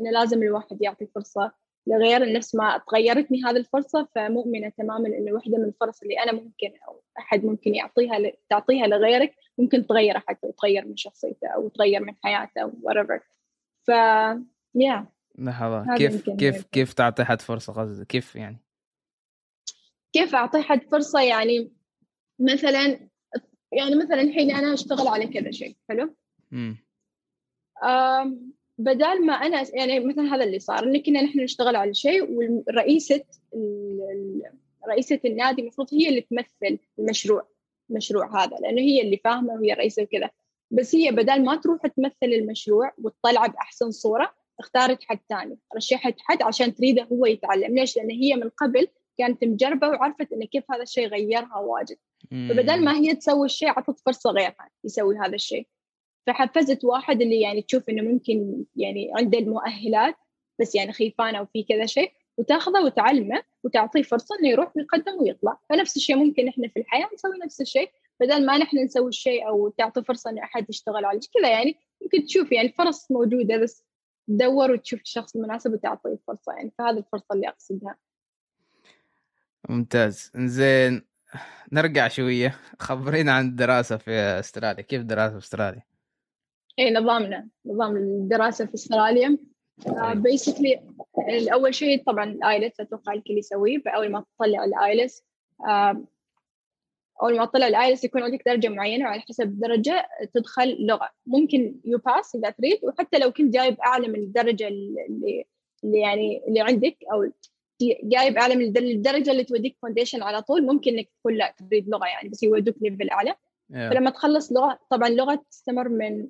إنه 0.00 0.10
لازم 0.10 0.42
الواحد 0.42 0.82
يعطي 0.82 1.06
فرصة 1.06 1.52
لغير 1.86 2.32
نفس 2.32 2.54
ما 2.54 2.80
تغيرتني 2.90 3.42
هذه 3.44 3.56
الفرصة 3.56 4.08
فمؤمنة 4.14 4.72
تماما 4.78 5.08
إنه 5.08 5.32
واحدة 5.32 5.58
من 5.58 5.64
الفرص 5.64 6.02
اللي 6.02 6.22
أنا 6.22 6.32
ممكن 6.32 6.72
أو 6.88 7.02
أحد 7.18 7.44
ممكن 7.44 7.74
يعطيها 7.74 8.18
ل... 8.18 8.32
تعطيها 8.50 8.86
لغيرك 8.86 9.34
ممكن 9.58 9.86
تغيره 9.86 10.22
حتى 10.28 10.46
وتغير 10.46 10.86
من 10.86 10.96
شخصيته 10.96 11.48
أو 11.48 11.68
تغير 11.68 12.04
من 12.04 12.14
حياته 12.24 12.62
أو 12.62 12.70
whatever. 12.70 13.20
ف 13.86 13.88
يا 14.74 15.06
لحظة. 15.38 15.96
كيف 15.96 16.30
كيف 16.30 16.64
كيف 16.64 16.92
تعطي 16.92 17.24
حد 17.24 17.40
فرصة؟ 17.40 17.72
قصدي 17.72 18.04
كيف 18.04 18.36
يعني؟ 18.36 18.56
كيف 20.12 20.34
أعطي 20.34 20.62
حد 20.62 20.82
فرصة 20.82 21.20
يعني 21.20 21.72
مثلا 22.38 23.08
يعني 23.72 23.94
مثلا 23.94 24.20
الحين 24.20 24.50
أنا 24.50 24.74
أشتغل 24.74 25.08
على 25.08 25.26
كذا 25.26 25.50
شيء 25.50 25.76
حلو؟ 25.88 26.14
امم 26.52 26.76
بدال 28.78 29.26
ما 29.26 29.32
أنا 29.32 29.64
يعني 29.74 30.00
مثلا 30.00 30.34
هذا 30.34 30.44
اللي 30.44 30.58
صار 30.58 30.84
ان 30.84 31.02
كنا 31.02 31.22
نحن 31.22 31.40
نشتغل 31.40 31.76
على 31.76 31.94
شيء 31.94 32.30
والرئيسة 32.30 33.24
رئيسة 34.88 35.20
النادي 35.24 35.62
المفروض 35.62 35.94
هي 35.94 36.08
اللي 36.08 36.20
تمثل 36.20 36.78
المشروع 36.98 37.48
المشروع 37.90 38.44
هذا 38.44 38.56
لأنه 38.56 38.80
هي 38.80 39.02
اللي 39.02 39.20
فاهمة 39.24 39.52
وهي 39.52 39.72
الرئيسه 39.72 40.02
وكذا 40.02 40.30
بس 40.70 40.94
هي 40.94 41.10
بدل 41.10 41.44
ما 41.44 41.56
تروح 41.56 41.86
تمثل 41.86 42.14
المشروع 42.22 42.92
وتطلعه 42.98 43.48
بأحسن 43.48 43.90
صورة 43.90 44.34
اختارت 44.58 45.02
حد 45.02 45.18
ثاني 45.28 45.58
رشحت 45.76 46.14
حد 46.18 46.42
عشان 46.42 46.74
تريده 46.74 47.02
هو 47.12 47.26
يتعلم 47.26 47.74
ليش؟ 47.74 47.96
لأن 47.96 48.10
هي 48.10 48.34
من 48.34 48.48
قبل 48.48 48.88
كانت 49.20 49.44
مجربة 49.44 49.88
وعرفت 49.88 50.32
انه 50.32 50.46
كيف 50.46 50.64
هذا 50.70 50.82
الشيء 50.82 51.06
غيرها 51.08 51.58
واجد. 51.58 51.96
فبدل 52.30 52.84
ما 52.84 52.96
هي 52.96 53.14
تسوي 53.14 53.46
الشيء 53.46 53.68
عطت 53.68 53.98
فرصة 54.06 54.30
غيرها 54.30 54.70
يسوي 54.84 55.18
هذا 55.18 55.34
الشيء. 55.34 55.66
فحفزت 56.26 56.84
واحد 56.84 57.22
اللي 57.22 57.40
يعني 57.40 57.62
تشوف 57.62 57.88
إنه 57.88 58.02
ممكن 58.02 58.64
يعني 58.76 59.10
عنده 59.16 59.38
المؤهلات 59.38 60.14
بس 60.60 60.74
يعني 60.74 60.92
خيفان 60.92 61.34
أو 61.34 61.46
في 61.46 61.62
كذا 61.62 61.86
شيء 61.86 62.12
وتاخذه 62.38 62.84
وتعلمه 62.84 63.42
وتعطيه 63.64 64.02
فرصة 64.02 64.34
إنه 64.40 64.48
يروح 64.48 64.76
ويقدم 64.76 65.22
ويطلع. 65.22 65.58
فنفس 65.68 65.96
الشيء 65.96 66.16
ممكن 66.16 66.48
إحنا 66.48 66.68
في 66.68 66.80
الحياة 66.80 67.08
نسوي 67.14 67.38
نفس 67.44 67.60
الشيء. 67.60 67.90
بدل 68.20 68.46
ما 68.46 68.58
نحن 68.58 68.78
نسوي 68.78 69.08
الشيء 69.08 69.48
أو 69.48 69.68
تعطي 69.68 70.02
فرصة 70.02 70.30
ان 70.30 70.38
أحد 70.38 70.66
يشتغل 70.70 71.04
عليه 71.04 71.20
كذا 71.34 71.50
يعني 71.50 71.76
ممكن 72.02 72.24
تشوف 72.24 72.52
يعني 72.52 72.68
فرص 72.68 73.10
موجودة 73.10 73.56
بس 73.56 73.84
تدور 74.28 74.70
وتشوف 74.70 75.00
الشخص 75.00 75.36
المناسب 75.36 75.72
وتعطيه 75.72 76.12
الفرصه 76.12 76.52
يعني. 76.52 76.72
فهذه 76.78 76.98
الفرصة 76.98 77.26
اللي 77.32 77.48
أقصدها. 77.48 77.96
ممتاز. 79.68 80.32
زين 80.36 81.02
نرجع 81.72 82.08
شوية. 82.08 82.56
خبرينا 82.78 83.32
عن 83.32 83.46
الدراسة 83.46 83.96
في 83.96 84.10
أستراليا. 84.10 84.82
كيف 84.82 85.00
الدراسه 85.00 85.38
في 85.38 85.44
أستراليا؟ 85.44 85.82
اي 86.78 86.90
نظامنا. 86.90 87.48
نظام 87.66 87.96
الدراسة 87.96 88.66
في 88.66 88.74
أستراليا. 88.74 89.38
basically 90.14 90.76
uh, 90.76 91.52
اول 91.52 91.74
شيء 91.74 92.02
طبعا 92.04 92.24
ال 92.24 92.33
IELTS 92.33 92.80
أتوقع 92.80 93.12
الكل 93.12 93.38
يسويه 93.38 93.82
اول 93.86 94.10
ما 94.10 94.24
تطلع 94.38 94.64
ال 94.64 94.74
IELTS 94.74 95.24
أول 97.22 97.36
ما 97.36 97.44
تطلع 97.44 97.66
ال 97.66 97.72
IELTS 97.72 98.04
يكون 98.04 98.22
عندك 98.22 98.42
درجة 98.46 98.68
معينة 98.68 99.04
وعلى 99.04 99.20
حسب 99.20 99.44
الدرجة 99.44 100.08
تدخل 100.34 100.86
لغة. 100.86 101.10
ممكن 101.26 101.80
you 101.84 101.98
pass 101.98 102.34
اذا 102.34 102.50
تريد 102.50 102.78
وحتى 102.82 103.18
لو 103.18 103.32
كنت 103.32 103.54
جايب 103.54 103.80
أعلى 103.80 104.08
من 104.08 104.18
الدرجة 104.18 104.68
اللي 104.68 105.06
اللي 105.84 106.00
يعني 106.00 106.42
اللي 106.48 106.60
عندك 106.60 106.96
أو 107.12 107.30
جايب 108.02 108.38
أعلى 108.38 108.56
من 108.56 108.76
الدرجة 108.76 109.30
اللي 109.30 109.44
توديك 109.44 109.76
foundation 109.82 110.22
على 110.22 110.42
طول 110.42 110.66
ممكن 110.66 110.98
إنك 110.98 111.08
تقول 111.20 111.38
لا 111.38 111.54
تريد 111.58 111.88
لغة 111.88 112.06
يعني 112.06 112.28
بس 112.28 112.42
يودوك 112.42 112.74
level 112.80 113.10
اعلى 113.10 113.30
yeah. 113.30 113.74
فلما 113.74 114.10
تخلص 114.10 114.52
لغة 114.52 114.78
طبعا 114.90 115.08
اللغة 115.08 115.44
تستمر 115.50 115.88
من 115.88 116.28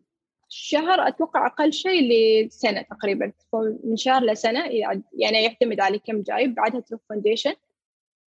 شهر 0.49 1.09
أتوقع 1.09 1.47
أقل 1.47 1.73
شيء 1.73 2.13
لسنة 2.13 2.83
تقريبا 2.83 3.33
من 3.85 3.97
شهر 3.97 4.25
لسنة 4.25 4.65
يعني 5.13 5.45
يعتمد 5.45 5.81
على 5.81 5.99
كم 5.99 6.23
جايب 6.23 6.55
بعدها 6.55 6.81
تروح 6.81 7.01
foundation 7.09 7.55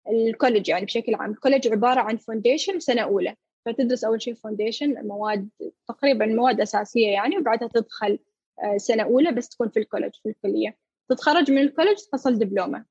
ال 0.10 0.17
college 0.17 0.69
يعني 0.69 0.86
بشكل 0.86 1.15
عام 1.15 1.31
ال 1.32 1.36
college 1.36 1.67
عبارة 1.67 1.99
عن 1.99 2.17
فونديشن 2.17 2.79
سنة 2.79 3.01
أولى. 3.01 3.36
فتدرس 3.65 4.03
أول 4.03 4.21
شيء 4.21 4.34
foundation 4.34 5.08
مواد 5.07 5.49
تقريبا 5.88 6.25
مواد 6.25 6.62
أساسية 6.62 7.07
يعني 7.07 7.38
وبعدها 7.38 7.67
تدخل 7.67 8.19
آه، 8.63 8.77
سنة 8.77 9.03
أولى 9.03 9.31
بس 9.31 9.49
تكون 9.49 9.69
في 9.69 9.79
ال 9.80 9.84
college 9.84 10.12
في 10.23 10.29
الكلية. 10.29 10.77
تتخرج 11.10 11.51
من 11.51 11.57
ال 11.58 11.62
college 11.62 11.97
تحصل 11.97 12.39
دبلومة. 12.39 12.86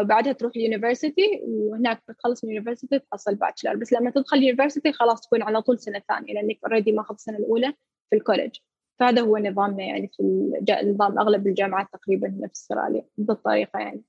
وبعدها 0.00 0.32
تروح 0.32 0.52
ال 0.56 0.64
university 0.64 1.40
وهناك 1.42 2.02
بتخلص 2.08 2.44
من 2.44 2.50
ال 2.50 2.54
university 2.54 2.98
تحصل 2.98 3.34
bachelor 3.34 3.76
بس 3.76 3.92
لما 3.92 4.10
تدخل 4.10 4.36
ال 4.36 4.41
university 4.41 4.92
خلاص 4.92 5.20
تكون 5.20 5.42
على 5.42 5.62
طول 5.62 5.78
سنة 5.78 6.02
ثانية 6.08 6.34
لأنك 6.34 6.58
already 6.64 6.92
ماخذ 6.92 7.14
السنة 7.14 7.38
الأولى 7.38 7.74
في 8.10 8.16
ال 8.16 8.21
college 8.21 8.56
فهذا 9.00 9.22
هو 9.22 9.38
نظامنا 9.38 9.84
يعني 9.84 10.10
في 10.16 10.22
نظام 10.84 11.18
أغلب 11.18 11.46
الجامعات 11.46 11.86
تقريبا 11.92 12.28
نفس 12.28 12.60
أستراليا 12.60 13.06
بالطريقة 13.18 13.78
يعني. 13.78 14.02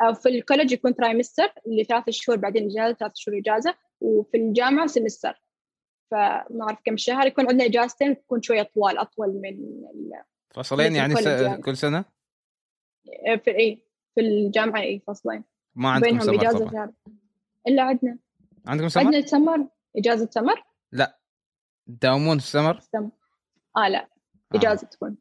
أو 0.00 0.14
في 0.14 0.28
ال 0.28 0.34
college 0.34 0.72
يكون 0.72 0.94
trimester 0.94 1.52
اللي 1.66 1.84
ثلاث 1.84 2.10
شهور 2.10 2.38
بعدين 2.38 2.70
إجازة 2.70 2.96
ثلاث 2.96 3.12
شهور 3.14 3.38
إجازة. 3.38 3.74
وفي 4.00 4.36
الجامعة 4.36 4.86
semester 4.86 5.42
فما 6.10 6.62
أعرف 6.62 6.78
كم 6.84 6.96
شهر 6.96 7.26
يكون 7.26 7.48
عندنا 7.48 7.64
إجازتين 7.64 8.22
تكون 8.22 8.42
شوية 8.42 8.62
طوال 8.62 8.98
أطول 8.98 9.40
من 9.42 9.82
فصلين 10.54 10.94
يعني, 10.94 11.14
س... 11.14 11.26
يعني. 11.26 11.62
كل 11.62 11.76
سنة؟ 11.76 12.04
في 13.44 13.58
إي. 13.58 13.85
في 14.16 14.20
الجامعة 14.20 14.80
اي 14.80 15.02
فصلين 15.06 15.44
ما 15.74 15.90
عندكم 15.90 16.20
سمر 16.20 16.34
إجازة 16.34 16.70
طبعا. 16.70 16.92
إلا 17.68 17.82
عندنا 17.82 18.18
عندكم 18.66 18.88
سمر؟ 18.88 19.04
عندنا 19.04 19.26
summer 19.26 19.66
إجازة 19.96 20.28
summer؟ 20.30 20.64
لا 20.92 21.18
تداومون 21.86 22.38
في 22.38 22.44
السمر؟ 22.44 22.80
سمر. 22.80 23.10
آه 23.76 23.88
لا 23.88 24.02
آه. 24.02 24.56
إجازة 24.56 24.86
آه. 24.86 24.90
تكون 24.90 25.16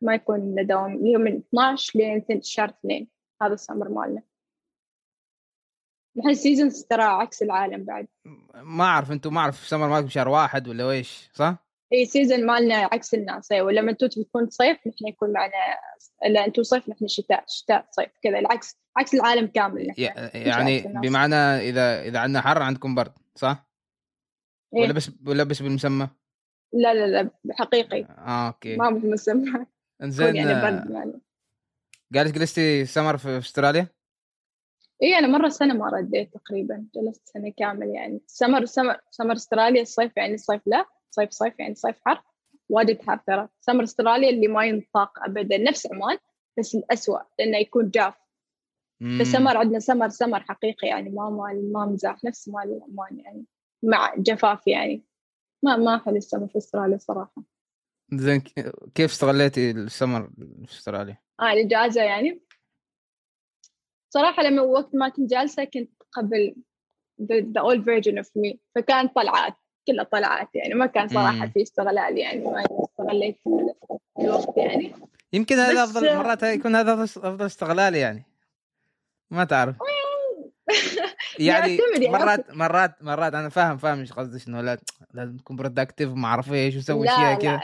ما 0.00 0.14
يكون 0.14 0.66
دوام 0.66 1.06
يوم 1.06 1.22
من 1.22 1.36
12 1.36 1.98
لين 1.98 2.42
شهر 2.42 2.68
اثنين 2.68 3.08
هذا 3.42 3.54
السمر 3.54 3.88
مالنا 3.88 4.22
نحن 6.16 6.34
seasons 6.34 6.84
ترى 6.84 7.02
عكس 7.02 7.42
العالم 7.42 7.84
بعد 7.84 8.08
ما 8.54 8.84
أعرف 8.84 9.12
أنتم 9.12 9.34
ما 9.34 9.40
أعرف 9.40 9.66
سمر 9.66 9.88
مالكم 9.88 10.08
شهر 10.08 10.28
واحد 10.28 10.68
ولا 10.68 10.90
إيش 10.90 11.30
صح؟ 11.32 11.63
إي 11.94 12.06
season 12.06 12.46
مالنا 12.46 12.74
عكس 12.74 13.14
الناس 13.14 13.52
أيوه 13.52 13.72
لما 13.72 13.90
أنتم 13.90 14.06
تكون 14.06 14.50
صيف 14.50 14.78
نحن 14.86 15.06
يكون 15.08 15.32
معنا 15.32 15.52
لا 16.28 16.46
أنتم 16.46 16.62
صيف 16.62 16.88
نحن 16.88 17.08
شتاء 17.08 17.44
شتاء 17.48 17.86
صيف 17.90 18.10
كذا 18.22 18.38
العكس 18.38 18.78
عكس 18.96 19.14
العالم 19.14 19.46
كامل 19.46 19.86
نحن. 19.86 20.00
يعني 20.34 20.82
بمعنى 20.82 21.34
إذا 21.34 22.02
إذا 22.02 22.18
عندنا 22.18 22.40
حر 22.40 22.62
عندكم 22.62 22.94
برد 22.94 23.12
صح؟ 23.34 23.68
إيه؟ 24.74 24.82
ولا 24.82 24.92
بس 24.92 25.10
ولا 25.26 25.44
بس 25.44 25.62
بالمسمى؟ 25.62 26.08
لا 26.72 26.94
لا 26.94 27.22
لا 27.22 27.30
حقيقي 27.50 28.04
آه 28.04 28.46
okay 28.46 28.76
ما 28.76 28.90
بالمسمى 28.90 29.66
إنزين 30.02 30.36
يعني 30.36 30.54
برد 30.54 30.90
يعني 30.90 31.20
قالت 32.14 32.34
جلستي 32.34 32.84
سمر 32.84 33.16
في 33.16 33.38
أستراليا؟ 33.38 33.86
إي 35.02 35.18
أنا 35.18 35.26
مرة 35.26 35.48
سنة 35.48 35.74
ما 35.74 35.88
رديت 35.88 36.34
تقريبا 36.34 36.86
جلست 36.94 37.28
سنة 37.28 37.52
كامل 37.56 37.88
يعني 37.88 38.20
summer 38.26 38.64
summer 38.64 39.00
summer 39.10 39.32
أستراليا 39.32 39.82
الصيف 39.82 40.16
يعني 40.16 40.34
الصيف 40.34 40.60
لا 40.66 40.86
صيف 41.14 41.30
صيف 41.30 41.58
يعني 41.58 41.74
صيف 41.74 41.96
حر 42.06 42.22
واجد 42.68 43.02
حر 43.02 43.16
ترى. 43.26 43.48
سمر 43.60 43.84
استراليا 43.84 44.30
اللي 44.30 44.48
ما 44.48 44.64
ينطاق 44.66 45.24
ابدا 45.24 45.58
نفس 45.58 45.92
عمان 45.92 46.18
بس 46.58 46.74
الأسوأ 46.74 47.18
لأنه 47.38 47.58
يكون 47.58 47.90
جاف. 47.90 48.14
بس 49.20 49.26
summer 49.26 49.56
عندنا 49.56 49.78
summer 49.78 50.08
summer 50.08 50.40
حقيقي 50.40 50.88
يعني 50.88 51.10
ما 51.10 51.30
مال 51.30 51.72
ما 51.72 51.86
مزاح 51.86 52.24
نفس 52.24 52.48
مال 52.48 52.80
عمان 52.82 53.18
يعني. 53.18 53.44
مع 53.82 54.14
جفاف 54.18 54.66
يعني. 54.66 55.04
ما 55.64 55.76
ما 55.76 55.98
حلو 55.98 56.16
السمر 56.16 56.48
في 56.48 56.58
أستراليا 56.58 56.98
صراحة. 56.98 57.42
زين 58.12 58.40
كيف 58.94 59.10
استغليتي 59.10 59.70
السمر 59.70 60.30
في 60.66 60.72
أستراليا؟ 60.78 61.18
آه 61.40 61.52
الإجازة 61.52 62.02
يعني. 62.02 62.42
صراحة 64.14 64.42
لما 64.42 64.62
وقت 64.62 64.94
ما 64.94 65.08
كنت 65.08 65.30
جالسة 65.30 65.64
كنت 65.64 65.92
قبل 66.12 66.56
the, 67.22 67.36
the 67.42 67.62
old 67.62 67.84
version 67.84 68.24
of 68.24 68.28
me. 68.28 68.58
فكانت 68.74 69.14
طلعات 69.14 69.54
كلها 69.86 70.04
طلعات 70.04 70.48
يعني 70.54 70.74
ما 70.74 70.86
كان 70.86 71.08
صراحة 71.08 71.46
في 71.46 71.62
استغلال 71.62 72.18
يعني 72.18 72.44
ما 72.44 72.64
استغليت 72.84 73.38
الوقت 74.18 74.56
يعني. 74.56 74.92
يمكن 75.32 75.58
هذا 75.58 75.84
أفضل 75.84 76.16
مرات 76.16 76.42
يكون 76.42 76.76
هذا 76.76 77.04
افضل 77.04 77.46
استغلال 77.46 77.94
يعني. 77.94 78.22
ما 79.30 79.44
تعرف. 79.44 79.76
يعني, 81.38 81.78
يعني 81.92 82.08
مرات 82.08 82.50
مرات 82.50 83.02
مرات 83.02 83.34
أنا 83.34 83.48
فاهم 83.48 83.76
فاهم 83.76 84.04
إيش 84.34 84.48
انه 84.48 84.60
لا 84.60 84.78
لازم 85.14 85.36
تكون 85.36 85.56
productive 85.56 86.10
ما 86.10 86.28
أعرف 86.28 86.52
إيش 86.52 86.76
وسوي 86.76 87.08
اشياء 87.08 87.38
كذا. 87.38 87.60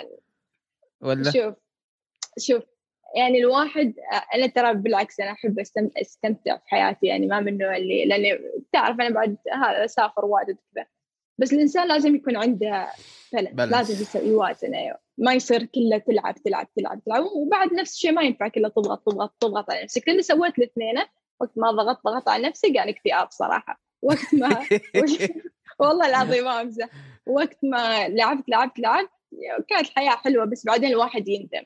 ولا؟ 1.01 1.31
شوف 1.31 1.55
شوف 2.39 2.63
يعني 3.17 3.39
الواحد 3.39 3.95
أنا 4.35 4.47
ترى 4.47 4.75
بالعكس 4.75 5.21
أنا 5.21 5.33
أحب 5.33 5.59
أستمتع 6.03 6.57
في 6.57 6.69
حياتي 6.69 7.07
يعني 7.07 7.27
ما 7.27 7.41
من 7.41 7.49
النوع 7.49 7.77
اللي 7.77 8.05
لأني 8.05 8.39
تعرف 8.73 9.01
أنا 9.01 9.11
بعد 9.11 9.37
هذا 9.53 9.85
اسافر 9.85 10.25
واجد 10.25 10.57
كذا 10.75 10.87
بس 11.41 11.53
الإنسان 11.53 11.89
لازم 11.89 12.15
يكون 12.15 12.37
عنده 12.37 12.89
balance 13.33 13.91
لازم 13.91 14.29
يوازن 14.29 14.75
أيوه. 14.75 14.99
ما 15.19 15.35
يصير 15.35 15.65
كله 15.65 15.99
تلعب 15.99 16.35
تلعب 16.35 16.69
تلعب 16.77 17.05
تلعب. 17.05 17.25
وبعد 17.25 17.73
نفس 17.73 17.95
الشيء 17.95 18.13
ما 18.13 18.23
ينفع 18.23 18.49
كله 18.49 18.69
تضغط 18.69 19.03
تضغط 19.07 19.35
تضغط 19.41 19.71
على 19.71 19.83
نفسك. 19.83 20.09
اللي 20.09 20.23
سويت 20.23 20.59
الاثنين 20.59 20.95
وقت 21.41 21.51
ما 21.57 21.71
ضغطت 21.71 22.05
ضغط 22.05 22.29
على 22.29 22.49
نفسي 22.49 22.79
جا 22.79 22.82
لي 22.82 22.89
اكتئاب 22.89 23.31
صراحة. 23.31 23.81
وقت 24.03 24.35
ما 24.35 24.67
والله 25.81 26.09
العظيم 26.09 26.45
ما 26.45 26.61
أمزح. 26.61 26.89
وقت 27.27 27.59
ما 27.63 28.09
لعبت 28.09 28.49
لعبت 28.49 28.79
لعبت 28.79 29.11
كانت 29.69 29.89
الحياة 29.89 30.11
حلوة 30.11 30.45
بس 30.45 30.65
بعدين 30.65 30.91
الواحد 30.91 31.29
يندم. 31.29 31.63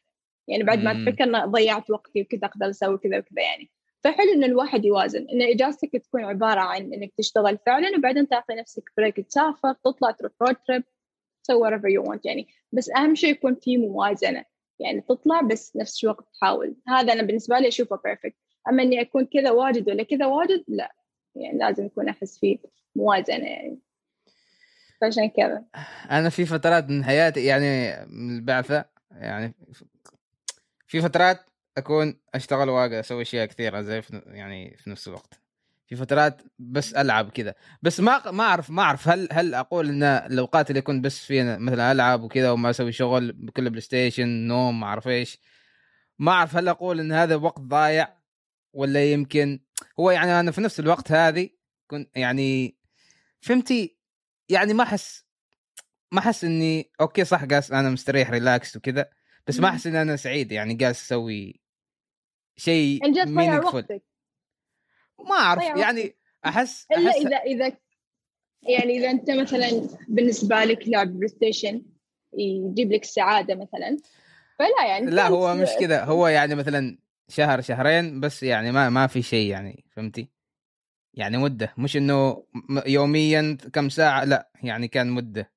يعني 0.49 0.63
بعد 0.63 0.79
ما 0.79 1.05
تفكر 1.05 1.47
ضيعت 1.47 1.91
وقتي 1.91 2.23
وكذا 2.23 2.47
أقدر 2.47 2.71
أسوي 2.71 2.99
كذا 2.99 3.19
وكذا 3.19 3.43
يعني. 3.43 3.71
فحلو 4.05 4.33
إن 4.33 4.45
الواحد 4.45 4.85
يوازن 4.85 5.27
إن 5.33 5.43
إجازتك 5.43 5.93
تكون 5.93 6.25
عبارة 6.25 6.61
عن 6.61 6.93
إنك 6.93 7.13
تشتغل 7.19 7.59
فعلا 7.67 7.99
وبعدين 7.99 8.29
تعطي 8.29 8.55
نفسك 8.55 8.83
break 8.97 9.21
تسافر 9.21 9.73
تطلع 9.73 10.11
تروح 10.11 10.33
road 10.43 10.57
trip 10.69 10.85
تسوي 11.45 11.71
whatever 11.71 12.03
you 12.03 12.09
want 12.11 12.21
يعني. 12.25 12.49
بس 12.73 12.91
أهم 12.91 13.15
شيء 13.15 13.31
يكون 13.31 13.55
في 13.55 13.77
موازنة 13.77 14.45
يعني 14.79 15.01
تطلع 15.01 15.41
بس 15.41 15.77
نفس 15.77 16.05
الوقت 16.05 16.25
تحاول. 16.35 16.77
هذا 16.89 17.13
أنا 17.13 17.23
بالنسبة 17.23 17.59
لي 17.59 17.69
أشوفه 17.69 18.01
perfect 18.05 18.37
أما 18.69 18.83
إني 18.83 19.01
أكون 19.01 19.27
كذا 19.27 19.51
واجد 19.51 19.89
ولا 19.89 20.03
كذا 20.03 20.27
واجد 20.27 20.65
لا 20.69 20.95
يعني 21.35 21.59
لازم 21.59 21.87
يكون 21.87 22.09
أحس 22.09 22.39
فيه 22.39 22.59
موازنة 22.97 23.47
يعني. 23.47 23.79
فعشان 25.01 25.29
كذا. 25.29 25.65
أنا 26.11 26.29
في 26.29 26.47
فترات 26.47 26.89
من 26.89 27.05
حياتي 27.05 27.45
يعني 27.45 28.07
من 28.07 28.37
البعثة 28.37 28.85
يعني 29.11 29.55
في 30.87 31.01
فترات 31.01 31.39
أكون 31.79 32.21
أشتغل 32.35 32.69
واقع 32.69 33.01
أسوي 33.01 33.23
أشياء 33.23 33.47
كثيرة 33.47 33.81
زي 33.81 34.03
في 34.03 34.23
يعني 34.27 34.77
في 34.77 34.91
نفس 34.91 35.09
الوقت. 35.09 35.45
في 35.87 35.97
فترات 35.97 36.43
بس 36.59 36.95
ألعب 36.95 37.31
كذا 37.31 37.55
بس 37.83 38.01
ما 38.01 38.31
ما 38.31 38.45
أعرف 38.45 38.71
ما 38.71 38.83
أعرف 38.83 39.09
هل 39.09 39.29
هل 39.33 39.55
أقول 39.55 39.89
إن 39.89 40.03
الأوقات 40.03 40.71
اللي 40.71 40.81
كنت 40.81 41.05
بس 41.05 41.25
فيها 41.25 41.59
مثلا 41.59 41.93
ألعب 41.93 42.23
وكذا 42.23 42.51
وما 42.51 42.71
أسوي 42.71 42.93
شغل 42.93 43.33
بكل 43.33 43.71
PlayStation 43.71 44.29
نوم 44.29 44.81
ما 44.81 44.87
أعرف 44.87 45.09
إيش. 45.09 45.39
ما 46.19 46.33
أعرف 46.33 46.57
هل 46.57 46.69
أقول 46.69 47.01
إن 47.01 47.13
هذا 47.13 47.35
وقت 47.37 47.61
ضايع 47.61 48.19
ولا 48.73 49.13
يمكن. 49.13 49.61
هو 50.01 50.11
يعني 50.11 50.41
أنا 50.41 50.51
في 50.51 50.61
نفس 50.61 50.81
الوقت 50.81 51.13
هذه 51.13 51.51
كنت 51.87 52.11
يعني 52.17 52.79
فهمتي؟ 53.41 53.99
يعني 54.49 54.75
ما 54.75 54.83
أحس 54.83 55.25
ما 56.13 56.19
أحس 56.19 56.45
إني 56.45 56.91
أوكي 57.01 57.25
صح 57.25 57.45
جالس 57.45 57.73
أنا 57.73 57.91
مستريح 57.91 58.31
relax 58.31 58.77
وكذا 58.77 59.11
بس 59.47 59.61
ما 59.61 59.69
أحس 59.69 59.87
إن 59.87 59.97
أنا 59.97 60.17
سعيد 60.17 60.53
يعني 60.53 60.75
جالس 60.75 61.03
أسوي 61.05 61.64
شيء 62.57 63.01
وقتك. 63.65 64.03
ما 65.19 65.35
أعرف 65.35 65.63
يعني 65.63 66.17
أحس 66.47 66.87
إلا 66.93 67.11
أحس 67.11 67.17
إذا 67.17 67.37
إذا 67.37 67.77
يعني 68.63 68.99
إذا 68.99 69.11
أنت 69.11 69.31
مثلا 69.31 69.89
بالنسبة 70.09 70.65
لك 70.65 70.89
لعب 70.89 71.09
PlayStation 71.09 71.83
يجيب 72.39 72.93
لك 72.93 73.03
السعاده 73.03 73.55
مثلا 73.55 73.97
فلا 74.59 74.87
يعني 74.89 75.11
لا 75.11 75.29
هو 75.29 75.55
مش 75.55 75.69
كذا 75.81 76.05
هو 76.05 76.27
يعني 76.29 76.55
مثلا 76.55 76.99
شهر 77.29 77.61
شهرين 77.61 78.21
بس 78.21 78.43
يعني 78.43 78.73
ما 78.73 78.91
ما 78.91 79.07
في 79.07 79.23
شيء 79.23 79.51
يعني 79.51 79.85
فهمتي؟ 79.91 80.29
يعني 81.15 81.37
مدة 81.37 81.75
مش 81.79 81.97
إنه 81.97 82.45
يوميا 82.87 83.59
كم 83.73 83.89
ساعة 83.89 84.25
لا 84.25 84.51
يعني 84.63 84.89
كان 84.89 85.11
مدة 85.11 85.51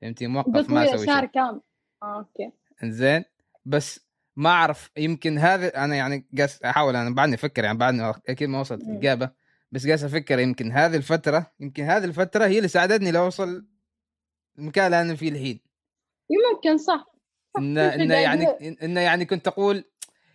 فهمتي؟ 0.00 0.26
موقف 0.26 0.70
ما 0.70 0.94
أسوي 0.94 1.06
شهر 1.06 1.26
كام 1.26 1.60
آه، 2.02 2.18
أوكي. 2.18 2.52
زين 2.84 3.24
بس 3.64 4.09
ما 4.40 4.50
أعرف 4.50 4.90
يمكن 4.96 5.38
هذا 5.38 5.84
أنا 5.84 5.96
يعني 5.96 6.26
قاس 6.38 6.62
أحاول 6.62 6.96
أنا 6.96 7.14
بعدني 7.14 7.34
أفكر 7.34 7.64
يعني 7.64 7.78
بعدني 7.78 8.12
أكيد 8.28 8.48
ما 8.48 8.60
وصلت 8.60 8.82
الإجابة 8.82 9.30
بس 9.72 9.86
قاس 9.86 10.04
أفكر 10.04 10.38
يمكن 10.38 10.72
هذه 10.72 10.96
الفترة 10.96 11.52
يمكن 11.60 11.84
هذه 11.84 12.04
الفترة 12.04 12.46
هي 12.46 12.56
اللي 12.56 12.68
ساعدتني 12.68 13.10
لأوصل 13.10 13.66
المكان 14.58 14.86
اللي 14.86 15.00
أنا 15.00 15.14
فيه 15.14 15.28
الحين. 15.28 15.60
يمكن 16.30 16.78
صح 16.78 17.06
انه 17.58 17.94
انه 17.94 18.14
يعني 18.14 18.46
انه 18.82 19.00
يعني 19.00 19.24
كنت 19.24 19.48
أقول 19.48 19.84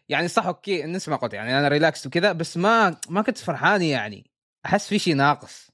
يعني 0.10 0.28
صح 0.28 0.46
أوكي 0.46 0.84
نسمع 0.84 1.16
قلت 1.16 1.34
يعني 1.34 1.60
أنا 1.60 1.68
relax 1.68 2.08
وكذا 2.08 2.32
بس 2.32 2.58
ما 2.58 2.98
ما 3.10 3.22
كنت 3.22 3.38
فرحان 3.38 3.82
يعني. 3.82 4.32
أحس 4.66 4.88
في 4.88 5.00
شيء 5.00 5.16
ناقص 5.16 5.72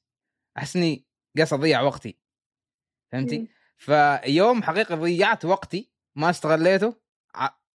أحس 0.58 0.76
إني 0.76 1.06
جالس 1.38 1.54
أضيع 1.54 1.82
وقتي. 1.82 2.18
فهمتي؟ 3.12 3.48
فيوم 3.78 4.64
حقيقه 4.64 4.96
ضيعت 4.96 5.46
وقتي 5.46 5.92
ما 6.16 6.30
استغليته 6.30 7.02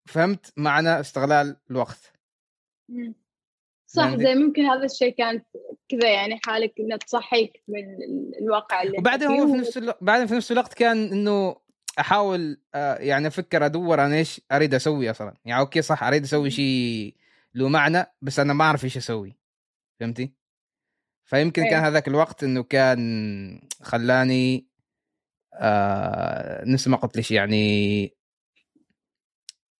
فهمت؟ 0.06 0.52
معنى 0.56 1.00
استغلال 1.00 1.56
الوقت. 1.70 2.12
صح 3.86 4.16
زي 4.16 4.34
ممكن 4.34 4.62
هذا 4.62 4.84
الشيء 4.84 5.14
كان 5.14 5.42
كذا 5.88 6.12
يعني 6.12 6.40
حالك 6.44 6.74
إنه 6.80 6.96
تصحيك 6.96 7.62
من 7.68 7.84
الواقع 8.42 8.82
اللي 8.82 8.98
وبعدين 8.98 9.28
هو 9.28 9.46
في 9.46 9.52
نفس 9.52 9.76
الوقت 9.76 9.98
بعدين 10.00 10.26
في 10.26 10.34
نفس 10.34 10.52
الوقت 10.52 10.74
كان 10.74 11.12
إنه 11.12 11.56
أحاول 11.98 12.60
آه، 12.74 12.96
يعني 12.96 13.26
أفكر 13.26 13.66
أدور 13.66 14.00
عن 14.00 14.12
إيش 14.12 14.40
أريد 14.52 14.74
أسوي 14.74 15.10
أصلا. 15.10 15.34
يعني 15.44 15.60
أوكي 15.60 15.82
صح 15.82 16.02
أريد 16.02 16.22
أسوي 16.22 16.50
شيء 16.50 17.14
له 17.54 17.68
معنى 17.68 18.04
بس 18.22 18.38
أنا 18.38 18.52
ما 18.52 18.64
أعرف 18.64 18.84
إيش 18.84 18.96
أسوي. 18.96 19.36
فهمتي؟ 20.00 20.32
فيمكن 21.24 21.62
كان 21.62 21.74
إيه. 21.74 21.88
هذاك 21.88 22.08
الوقت 22.08 22.44
إنه 22.44 22.62
كان 22.62 23.60
خلاني 23.82 24.66
آه 25.54 26.64
نفس 26.64 26.88
ما 26.88 26.96
قلت 26.96 27.16
ليش 27.16 27.30
يعني 27.30 28.16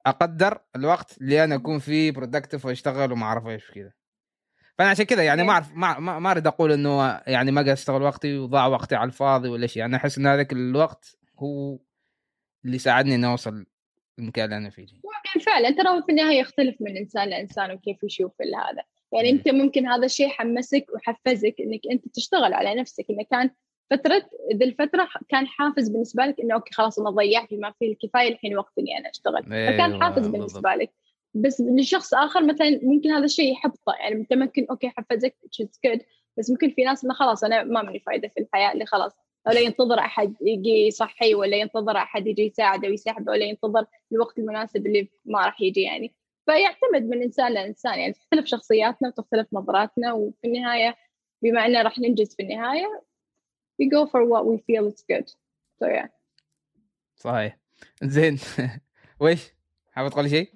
أقدر 0.07 0.59
الوقت 0.77 1.19
اللي 1.21 1.45
أنا 1.45 1.55
أكون 1.55 1.79
فيه 1.79 2.11
productive 2.11 2.67
وأشتغل 2.67 3.13
وما 3.13 3.27
أعرف 3.27 3.47
إيش 3.47 3.71
كذا 3.71 3.93
فأنا 4.79 4.91
عشان 4.91 5.05
كذا 5.05 5.23
يعني 5.23 5.43
ما 5.43 5.53
أعرف 5.53 5.75
ما 5.75 5.99
ما 6.19 6.31
أريد 6.31 6.47
أقول 6.47 6.73
إنه 6.73 7.21
يعني 7.27 7.51
ما 7.51 7.63
قاعد 7.63 7.73
أشتغل 7.73 8.03
وقتي 8.03 8.39
وضاع 8.39 8.67
وقتي 8.67 8.95
على 8.95 9.09
الفاضي 9.09 9.49
ولا 9.49 9.67
شيء. 9.67 9.85
أنا 9.85 9.97
أحس 9.97 10.19
إن 10.19 10.27
هذاك 10.27 10.53
الوقت 10.53 11.17
هو 11.39 11.79
اللي 12.65 12.79
ساعدني 12.79 13.15
إني 13.15 13.27
أوصل 13.27 13.67
المكان 14.19 14.45
اللي 14.45 14.57
أنا 14.57 14.71
فيه. 14.71 14.83
ممكن 14.83 15.41
فعلا. 15.41 15.71
ترى 15.71 16.03
في 16.03 16.13
النهاية 16.13 16.41
يختلف 16.41 16.77
من 16.81 16.97
إنسان 16.97 17.29
لإنسان 17.29 17.71
وكيف 17.71 18.03
يشوف 18.03 18.33
هذا. 18.43 18.83
يعني 19.13 19.31
أنت 19.31 19.49
ممكن 19.49 19.87
هذا 19.87 20.05
الشيء 20.05 20.29
حمسك 20.29 20.87
وحفزك 20.95 21.55
إنك 21.61 21.81
أنت 21.93 22.09
تشتغل 22.15 22.55
على 22.55 22.75
نفسك 22.75 23.07
انه 23.11 23.25
كان 23.31 23.51
فترة 23.91 24.23
ذي 24.55 24.65
الفترة 24.65 25.09
كان 25.29 25.47
حافز 25.47 25.89
بالنسبة 25.89 26.27
لك 26.27 26.41
إنه 26.41 26.55
أوكي 26.55 26.75
خلاص 26.75 26.99
أنا 26.99 27.11
ضيعت 27.11 27.55
بما 27.55 27.73
فيه 27.79 27.93
الكفاية 27.93 28.29
الحين 28.33 28.59
وقت 28.59 28.73
إني 28.79 28.99
أنا 28.99 29.11
أشتغل. 29.11 29.53
أيوة 29.53 29.73
فكان 29.73 30.03
حافز 30.03 30.27
بالنسبة 30.27 30.75
لك. 30.75 30.91
بس 31.35 31.61
لشخص 31.61 32.15
آخر 32.15 32.45
مثلا 32.45 32.81
ممكن 32.83 33.11
هذا 33.11 33.25
الشيء 33.25 33.53
يحبطه 33.53 33.95
يعني 34.01 34.15
انت 34.15 34.33
ممكن 34.33 34.67
أوكي 34.71 34.89
حفزك 34.89 35.37
good. 35.87 36.01
بس 36.39 36.51
ممكن 36.51 36.71
في 36.71 36.85
ناس 36.85 37.05
إنه 37.05 37.15
خلاص 37.15 37.45
أنا 37.45 37.65
ما 37.65 37.83
مني 37.83 38.01
فايدة 38.01 38.29
في 38.29 38.41
الحياة 38.41 38.73
اللي 38.73 38.87
خلاص 38.87 39.13
ولا 39.47 39.61
ينتظر 39.61 39.99
أحد 39.99 40.35
يجي 40.41 40.87
يصحي 40.87 41.35
ولا 41.35 41.57
ينتظر 41.57 41.97
أحد 41.97 42.27
يجي 42.27 42.43
يساعده 42.43 42.89
ويسحبه 42.89 43.33
ولا 43.33 43.45
ينتظر 43.45 43.87
الوقت 44.13 44.39
المناسب 44.39 44.87
اللي 44.87 45.09
ما 45.25 45.45
راح 45.45 45.61
يجي 45.61 45.83
يعني. 45.83 46.15
فيعتمد 46.47 47.09
من 47.09 47.23
إنسان 47.23 47.53
لإنسان 47.53 47.99
يعني 47.99 48.13
تختلف 48.13 48.47
شخصياتنا 48.47 49.09
وتختلف 49.09 49.47
نظراتنا 49.53 50.13
وفي 50.13 50.47
النهاية 50.47 50.97
بما 51.43 51.67
اننا 51.67 51.83
راح 51.83 51.99
ننجز 51.99 52.35
في 52.35 52.43
النهاية 52.43 53.03
we 53.79 53.89
go 53.91 54.07
for 54.07 54.25
what 54.25 54.45
we 54.47 54.57
feel 54.67 54.87
is 54.93 55.03
good. 55.11 55.29
So 55.79 55.87
yeah. 55.87 56.09
صحيح. 57.17 57.59
زين. 58.03 58.39
ويش؟ 59.21 59.55
حابب 59.93 60.09
تقولي 60.11 60.29
شيء؟ 60.29 60.53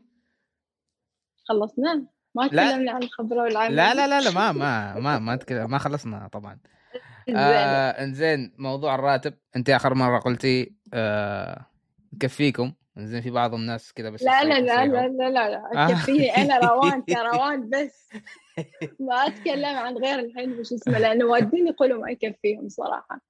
خلصنا؟ 1.44 2.06
ما 2.34 2.46
تكلمنا 2.48 2.92
عن 2.92 3.02
الخبره 3.02 3.42
والعمل 3.42 3.76
لا 3.76 3.94
لا 3.94 4.06
لا 4.06 4.20
لا 4.20 4.30
ما 4.30 4.52
ما 4.52 4.94
ما 5.00 5.18
ما 5.18 5.36
تكلم 5.36 5.70
ما 5.70 5.78
خلصنا 5.78 6.28
طبعا. 6.28 6.58
آه 7.36 7.90
انزين 7.90 8.54
موضوع 8.58 8.94
الراتب. 8.94 9.34
انت 9.56 9.70
آخر 9.70 9.94
مرة 9.94 10.18
قلتي 10.18 10.74
آه 10.94 11.66
يكفيكم 12.12 12.72
زين 12.98 13.20
في 13.20 13.30
بعض 13.30 13.54
الناس 13.54 13.92
كذا 13.92 14.10
بس 14.10 14.22
لا 14.22 14.44
لا 14.44 14.60
لا 14.60 14.86
لا 14.86 15.08
لا 15.08 15.30
لا 15.30 15.50
لا. 15.74 15.86
كفيني 15.92 16.36
أنا 16.36 16.58
روان 16.58 17.02
كروان 17.02 17.68
بس. 17.70 18.08
ما 19.08 19.14
أتكلم 19.14 19.76
عن 19.76 19.96
غير 19.96 20.18
الحين 20.18 20.60
وش 20.60 20.72
اسمه 20.72 20.98
لأنه 20.98 21.24
والدين 21.24 21.66
يقولوا 21.66 22.02
ما 22.02 22.10
يكفيهم 22.10 22.68
صراحة 22.68 23.20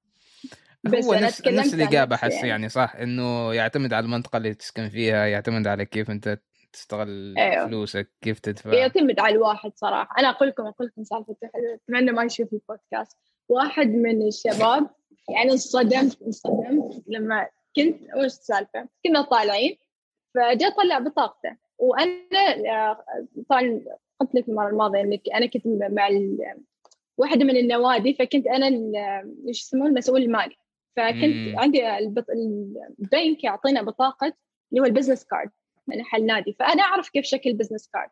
بس 0.84 1.04
هو 1.04 1.14
نفس, 1.14 1.46
نفس 1.46 1.74
الإجابة 1.74 2.14
احس 2.14 2.32
يعني. 2.32 2.48
يعني 2.48 2.68
صح 2.68 2.96
إنه 2.96 3.54
يعتمد 3.54 3.92
على 3.92 4.04
المنطقة 4.04 4.36
اللي 4.36 4.54
تسكن 4.54 4.88
فيها 4.88 5.26
يعتمد 5.26 5.66
على 5.66 5.84
كيف 5.84 6.10
أنت 6.10 6.38
تستغل 6.72 7.34
أيوه. 7.38 7.66
فلوسك 7.66 8.10
كيف 8.20 8.38
تدفع 8.38 8.74
يعتمد 8.74 9.20
على 9.20 9.34
الواحد 9.34 9.72
صراحة 9.74 10.14
أنا 10.18 10.30
أقول 10.30 10.48
لكم 10.48 10.66
أقول 10.66 10.86
لكم 10.86 11.04
سالفة 11.04 11.36
أتمنى 11.74 12.12
ما 12.12 12.24
يشوف 12.24 12.52
البودكاست 12.52 13.18
واحد 13.48 13.86
من 13.86 14.26
الشباب 14.26 14.90
يعني 15.28 15.52
انصدمت 15.52 16.22
انصدمت 16.22 17.02
لما 17.06 17.48
كنت 17.76 18.00
وش 18.16 18.24
السالفة؟ 18.24 18.88
كنا 19.06 19.22
طالعين 19.22 19.76
فجاء 20.34 20.70
طلع 20.70 20.98
بطاقته 20.98 21.56
وأنا 21.78 22.70
آه، 22.70 23.04
طبعا 23.50 23.80
قلت 24.20 24.34
لك 24.34 24.48
المرة 24.48 24.68
الماضية 24.68 25.00
إنك 25.00 25.22
أنا 25.34 25.46
كنت 25.46 25.66
مع 25.66 26.08
واحدة 27.18 27.44
من 27.44 27.56
النوادي 27.56 28.14
فكنت 28.14 28.46
أنا 28.46 28.66
إيش 29.48 29.60
يسمونه؟ 29.62 29.86
المسؤول 29.86 30.22
المالي. 30.22 30.56
فكنت 30.96 31.24
مم. 31.24 31.58
عندي 31.58 31.98
البنك 31.98 33.44
يعطينا 33.44 33.82
بطاقة 33.82 34.32
اللي 34.70 34.80
هو 34.80 34.84
ال 34.84 34.89
business 34.89 35.24
card 35.24 35.50
مال 35.86 36.26
نادي. 36.26 36.52
فأنا 36.52 36.82
أعرف 36.82 37.08
كيف 37.08 37.24
شكل 37.24 37.52
business 37.52 37.88
card 37.88 38.10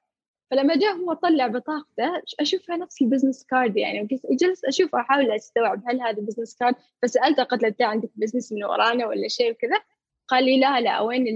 فلما 0.50 0.76
جاء 0.76 0.96
هو 0.96 1.12
طلع 1.12 1.46
بطاقته 1.46 2.22
أشوفها 2.40 2.76
نفس 2.76 3.02
ال 3.02 3.07
business 3.07 3.44
card 3.44 3.76
يعني 3.76 4.08
جلست 4.30 4.64
أشوف 4.64 4.94
أحاول 4.94 5.30
أستوعب 5.30 5.82
هل 5.86 6.00
هذا 6.00 6.20
business 6.22 6.56
card 6.56 6.74
فسألته 7.02 7.42
قلت 7.42 7.62
له 7.62 7.68
انت 7.68 7.82
عندك 7.82 8.10
business 8.16 8.52
من 8.52 8.64
ورانا 8.64 9.06
ولا 9.06 9.28
شيء 9.28 9.50
وكذا؟ 9.50 9.80
قال 10.28 10.44
لي 10.44 10.60
لا 10.60 10.80
لا 10.80 11.00
وين 11.00 11.26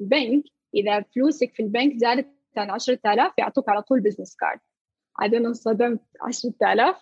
البنك؟ 0.00 0.44
إذا 0.74 1.00
فلوسك 1.00 1.54
في 1.54 1.62
البنك 1.62 1.96
زادت 1.96 2.26
عن 2.58 2.70
10000 2.70 3.32
يعطوك 3.38 3.68
على 3.68 3.82
طول 3.82 4.00
business 4.00 4.36
card 4.36 4.60
أنا 5.22 5.48
انصدمت 5.48 6.00
10000 6.22 6.96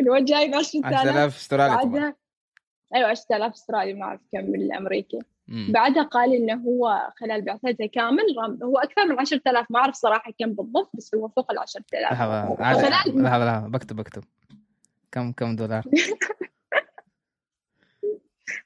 من 0.00 0.10
وين 0.10 0.24
جايب 0.24 0.54
10000 0.54 0.94
10000 0.94 1.36
استرالي 1.36 2.14
أيوه 2.94 3.08
10000 3.08 3.52
استرالي 3.52 3.94
ما 3.94 4.04
أعرف 4.04 4.20
كم 4.32 4.52
بالامريكي 4.52 5.18
بعدها 5.48 6.02
قال 6.02 6.34
إنه 6.34 6.54
هو 6.54 7.12
خلال 7.16 7.42
بعثته 7.42 7.86
كامل 7.86 8.24
هو 8.62 8.78
أكثر 8.78 9.06
من 9.06 9.18
10000 9.18 9.66
ما 9.70 9.78
أعرف 9.78 9.94
صراحة 9.94 10.32
كم 10.38 10.52
بالضبط 10.52 10.90
بس 10.94 11.14
هو 11.14 11.28
فوق 11.28 11.50
ال 11.50 11.58
10000 11.58 11.84
لحظة 12.12 12.54
لحظة 12.60 13.22
لحظة 13.22 13.68
بكتب 13.68 13.96
بكتب. 13.96 14.24
كم 15.12 15.32
كم 15.32 15.56
دولار؟ 15.56 15.84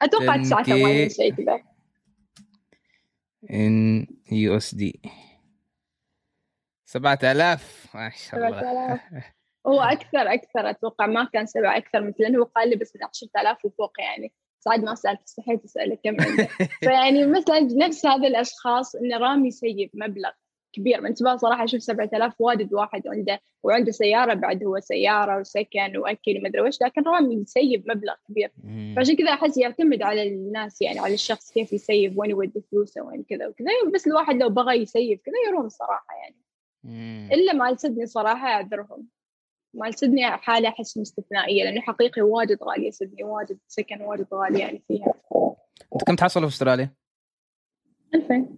أتوقع 0.03 0.37
9 0.37 0.65
شيء 1.09 1.35
كذا. 1.35 1.63
in 3.51 4.07
USD 4.33 5.01
7000 6.93 7.87
ما 7.95 8.11
شاء 8.11 8.49
الله. 8.49 9.01
هو 9.67 9.81
أكثر 9.81 10.35
أكثر. 10.35 10.71
أتوقع 10.71 11.07
ما 11.07 11.29
كان 11.33 11.47
سبعة 11.47 11.77
أكثر 11.77 12.01
مثل 12.01 12.17
لأنه 12.19 12.39
هو 12.39 12.45
قال 12.45 12.71
لي 12.71 12.77
بس 12.77 12.93
10000 13.03 13.65
وفوق 13.65 14.01
يعني. 14.01 14.33
سعد 14.61 14.85
ما 14.85 14.95
سألت 14.95 15.21
استحيت 15.23 15.65
اساله 15.65 15.99
كم 16.05 16.17
عنده 16.21 16.49
فيعني 16.85 17.27
مثلا 17.27 17.61
نفس 17.61 18.07
هذا 18.07 18.29
الأشخاص 18.29 18.95
انه 18.95 19.19
رامي 19.19 19.49
يسيف 19.49 19.91
مبلغ 19.95 20.31
كبير. 20.73 21.01
من 21.01 21.07
انتباه 21.07 21.37
صراحة 21.37 21.65
أشوف 21.65 21.83
7000 21.83 22.41
واجد 22.41 22.75
واحد 22.75 23.03
عنده 23.07 23.41
وعنده 23.63 23.93
سيارة 23.93 24.35
بعد 24.35 24.65
هو 24.65 24.81
سيارة 24.81 25.41
وسكن 25.41 25.97
وأكل 25.97 26.39
وما 26.39 26.49
أدري 26.49 26.61
وش 26.61 26.83
لكن 26.83 27.03
رامي 27.03 27.35
يسيف 27.35 27.91
مبلغ 27.91 28.15
كبير. 28.29 28.53
فعشان 28.97 29.17
كذا 29.17 29.31
أحس 29.31 29.59
يعتمد 29.59 30.03
على 30.03 30.23
الناس 30.29 30.83
يعني 30.83 30.99
على 30.99 31.15
الشخص 31.15 31.53
كيف 31.53 31.73
يسيب 31.73 32.19
وين 32.19 32.31
يودي 32.31 32.63
فلوسه 32.71 33.03
وين 33.03 33.23
كذا 33.23 33.47
وكذا. 33.47 33.69
بس 33.95 34.07
الواحد 34.07 34.37
لو 34.37 34.49
بغى 34.49 34.75
يسيب 34.75 35.21
كذا 35.25 35.35
يروم 35.49 35.69
صراحة 35.69 36.15
يعني. 36.23 36.42
إلا 37.33 37.53
مال 37.53 37.81
سدني 37.81 38.07
صراحة 38.07 38.47
أعذرهم. 38.49 39.09
مال 39.75 39.95
سدني 39.95 40.31
حالة 40.31 40.69
أحس 40.69 40.99
مستثنائية 40.99 41.65
لأنه 41.65 41.81
حقيقي 41.81 42.23
واجد 42.23 42.59
غالية 42.63 42.91
سدني 42.91 43.25
واجد 43.25 43.59
سكن 43.69 44.01
واجد 44.01 44.27
غالي 44.35 44.61
يعني 44.61 44.85
فيها. 44.89 45.15
أنت 45.95 46.05
كم 46.05 46.17
تحصل 46.17 46.41
في 46.41 46.47
أستراليا؟ 46.47 46.95
2000 48.15 48.49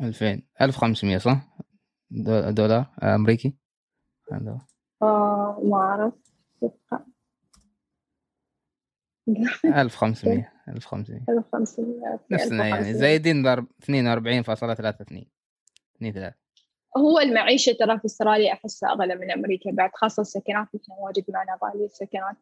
2000 0.00 0.42
1500 0.60 1.18
صح؟ 1.18 1.56
دولار؟ 2.50 2.86
أمريكي؟ 3.02 3.56
آه 5.02 5.60
ما 5.64 5.76
أعرف. 5.76 6.12
1500 9.64 10.52
1500 10.68 11.24
1500 11.28 12.20
نفسنا 12.30 12.66
يعني. 12.68 12.94
زايدين 12.94 13.42
ضرب 13.42 13.66
42.32 13.82 13.86
2 15.96 16.12
3 16.12 16.34
هو 16.96 17.18
المعيشة 17.18 17.72
ترى 17.72 17.98
في 17.98 18.04
أستراليا 18.04 18.52
أحسها 18.52 18.90
أغلى 18.90 19.14
من 19.14 19.30
أمريكا 19.30 19.70
بعد 19.70 19.90
خاصة 19.94 20.20
السكنات 20.20 20.66
إحنا 20.66 20.94
واجد 20.98 21.24
معنا 21.28 21.58
غالية 21.64 21.86
السكنات. 21.86 22.36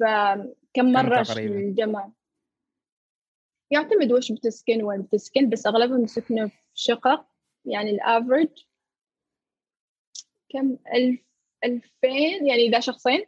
فكم 0.00 0.92
مرة 0.92 1.26
الجمال 1.38 2.12
يعتمد 3.70 4.12
وش 4.12 4.32
بتسكن 4.32 4.82
وين 4.82 5.02
بتسكن 5.02 5.48
بس 5.48 5.66
أغلبهم 5.66 6.04
يسكنوا 6.04 6.48
في 6.48 6.54
شقق 6.74 7.26
يعني 7.64 7.90
الأفرج 7.90 8.48
كم؟ 10.48 10.76
ألف 10.94 11.20
ألفين 11.64 12.46
يعني 12.46 12.66
إذا 12.66 12.80
شخصين. 12.80 13.24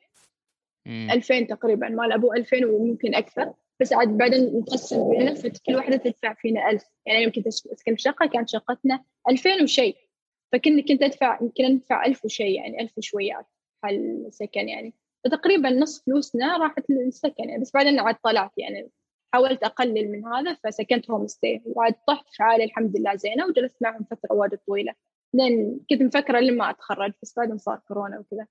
ألفين 0.87 1.47
تقريبا 1.47 1.89
مال 1.89 2.13
أبو 2.13 2.33
ألفين 2.33 2.65
وممكن 2.65 3.15
أكثر. 3.15 3.55
بس 3.81 3.93
عاد 3.93 4.09
بعدين 4.09 4.59
نقسم 4.59 5.11
بيننا 5.11 5.35
فكل 5.35 5.77
واحدة 5.77 5.97
تدفع 5.97 6.35
فينا 6.35 6.71
ألف. 6.71 6.85
يعني 7.07 7.23
يمكن 7.23 7.43
تسكن 7.43 7.95
في 7.95 8.03
شقة 8.03 8.27
كانت 8.27 8.49
شقتنا 8.49 9.05
ألفين 9.31 9.63
وشيء. 9.63 10.08
فكني 10.53 10.83
كنت 10.83 11.03
ادفع 11.03 11.39
يمكن 11.43 11.65
ندفع 11.65 12.07
ألف 12.07 12.25
وشيء 12.25 12.57
يعني 12.61 12.81
ألف 12.81 12.99
وشويات 12.99 13.47
حل 13.85 14.27
سكن 14.31 14.69
يعني. 14.69 14.95
فتقريبا 15.25 15.71
نص 15.71 16.05
فلوسنا 16.05 16.57
راحت 16.57 16.91
للسكن 16.91 17.49
يعني. 17.49 17.61
بس 17.61 17.73
بعدين 17.75 18.01
عاد 18.01 18.17
طلعت 18.25 18.53
يعني. 18.57 18.91
حاولت 19.35 19.63
أقلل 19.63 20.13
من 20.13 20.27
هذا 20.27 20.55
فسكنت 20.65 21.11
هوم 21.11 21.27
ستي 21.27 21.63
وعاد 21.67 21.95
طحت 22.07 22.27
في 22.31 22.43
عائله 22.43 22.65
الحمد 22.65 22.97
لله 22.97 23.15
زينة 23.15 23.47
وجلست 23.47 23.77
معهم 23.81 24.05
فترة 24.05 24.33
واجد 24.33 24.59
طويلة. 24.67 24.95
لين 25.35 25.81
كنت 25.91 26.03
مفكرة 26.03 26.41
لما 26.41 26.71
أتخرج 26.71 27.13
بس 27.23 27.35
بعدين 27.37 27.59
صار 27.59 27.81
كورونا 27.89 28.19
وكذا. 28.19 28.47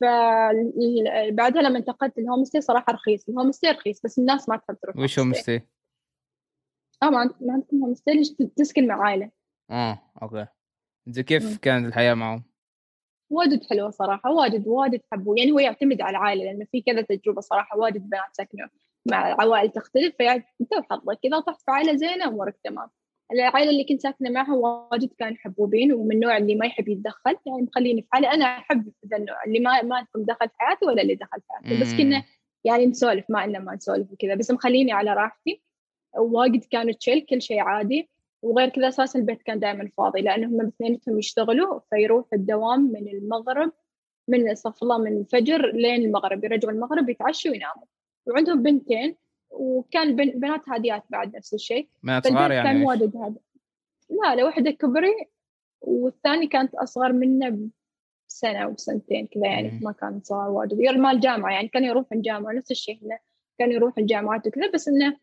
فبعدها 0.00 1.62
لما 1.62 1.78
انتقلت 1.78 2.18
ال 2.18 2.44
homestay 2.44 2.60
صراحة 2.60 2.92
رخيص. 2.92 3.28
ال 3.28 3.52
homestay 3.52 3.70
رخيص 3.70 4.00
بس 4.04 4.18
الناس 4.18 4.48
ما 4.48 4.56
تحب 4.56 4.78
تروح 4.82 4.96
وش 4.96 5.18
homestay؟ 5.18 5.60
آه 7.02 7.10
ما 7.10 7.30
عندكم 7.48 7.84
homestay 7.84 8.10
ليش 8.10 8.30
تسكن 8.56 8.86
مع 8.86 9.02
عائلة؟ 9.06 9.30
آه 9.70 9.98
أوكي. 10.22 10.46
زي 11.06 11.22
كيف 11.22 11.58
كانت 11.58 11.86
الحياة 11.86 12.14
معهم؟ 12.14 12.44
واجد 13.30 13.64
حلوة 13.70 13.90
صراحة 13.90 14.30
واجد 14.30 14.68
واجد 14.68 15.00
حبوا. 15.12 15.38
يعني 15.38 15.52
هو 15.52 15.58
يعتمد 15.58 16.00
على 16.00 16.16
العائلة 16.16 16.44
لأنه 16.44 16.66
في 16.72 16.82
كذا 16.82 17.02
تجربة 17.02 17.40
صراحة 17.40 17.78
واجد 17.78 18.10
بنات 18.10 18.22
سكنوا 18.32 18.68
مع 19.10 19.40
عوائل 19.40 19.70
تختلف 19.70 20.14
فيعني 20.16 20.44
انت 20.60 20.72
وحظك 20.72 21.18
اذا 21.24 21.40
طحت 21.40 21.62
في 21.62 21.70
عائلة 21.70 21.96
زينة 21.96 22.24
امورك 22.24 22.56
تمام. 22.64 22.88
العائلة 23.32 23.70
اللي 23.70 23.84
كنت 23.84 24.00
ساكنة 24.00 24.30
معها 24.30 24.54
واجد 24.54 25.10
كانوا 25.18 25.36
حبوبين 25.38 25.92
ومن 25.92 26.12
النوع 26.12 26.36
اللي 26.36 26.54
ما 26.54 26.66
يحب 26.66 26.88
يتدخل 26.88 27.36
يعني 27.46 27.62
مخليني 27.62 28.02
في 28.02 28.08
حالي 28.12 28.28
أنا 28.28 28.44
أحب 28.44 28.92
ذا 29.06 29.16
النوع 29.16 29.44
اللي 29.44 29.60
ما 29.60 29.82
ما 29.82 30.06
دخل 30.16 30.48
في 30.48 30.54
حياتي 30.58 30.86
ولا 30.86 31.02
اللي 31.02 31.14
دخل 31.14 31.40
في 31.40 31.46
حياتي. 31.50 31.80
بس 31.80 31.94
كنا 31.94 32.24
يعني 32.64 32.86
نسولف 32.86 33.24
ما 33.28 33.44
إلا 33.44 33.58
ما 33.58 33.74
نسولف 33.74 34.12
وكذا 34.12 34.34
بس 34.34 34.50
مخليني 34.50 34.92
على 34.92 35.14
راحتي. 35.14 35.62
واجد 36.18 36.64
كانوا 36.64 36.92
تشيل 36.92 37.20
كل 37.20 37.42
شيء 37.42 37.60
عادي. 37.60 38.10
وغير 38.44 38.68
كذا 38.68 38.88
أساس 38.88 39.16
البيت 39.16 39.42
كان 39.42 39.58
دائما 39.60 39.90
فاضي 39.96 40.20
لأنهم 40.20 40.60
اثنينهم 40.60 41.18
يشتغلوا 41.18 41.80
فيروح 41.90 42.26
الدوام 42.32 42.80
من 42.80 43.08
المغرب 43.08 43.72
من 44.28 44.48
استغفر 44.48 44.82
الله 44.82 44.98
من 44.98 45.16
الفجر 45.16 45.72
لين 45.72 46.04
المغرب 46.04 46.44
يرجعوا 46.44 46.72
المغرب 46.72 47.08
يتعشوا 47.08 47.50
ويناموا. 47.50 47.84
وعندهم 48.26 48.62
بنتين 48.62 49.16
وكان 49.50 50.16
بنات 50.16 50.68
هاديات 50.68 51.02
بعد 51.10 51.36
نفس 51.36 51.54
الشيء. 51.54 51.88
بنات 52.02 52.28
صغار 52.28 52.52
يعني 52.52 52.68
كان 52.68 52.82
واجد 52.82 53.16
هذا 53.16 53.36
لا 54.10 54.34
لا 54.34 54.44
واحدة 54.44 54.70
كبري 54.70 55.14
والثاني 55.80 56.46
كانت 56.46 56.74
أصغر 56.74 57.12
منه 57.12 57.58
بسنة 58.28 58.68
وسنتين 58.68 59.26
كذا 59.26 59.46
يعني 59.46 59.80
ما 59.82 59.92
كان 59.92 60.20
صغار 60.22 60.50
واجد. 60.50 60.74
مال 60.74 61.20
جامعة 61.20 61.52
يعني 61.52 61.68
كان 61.68 61.84
يروح 61.84 62.06
الجامعة 62.12 62.52
نفس 62.52 62.70
الشيء 62.70 62.98
هنا. 63.04 63.18
كان 63.58 63.72
يروح 63.72 63.98
الجامعات 63.98 64.46
وكذا 64.46 64.70
بس 64.70 64.88
إنه 64.88 65.16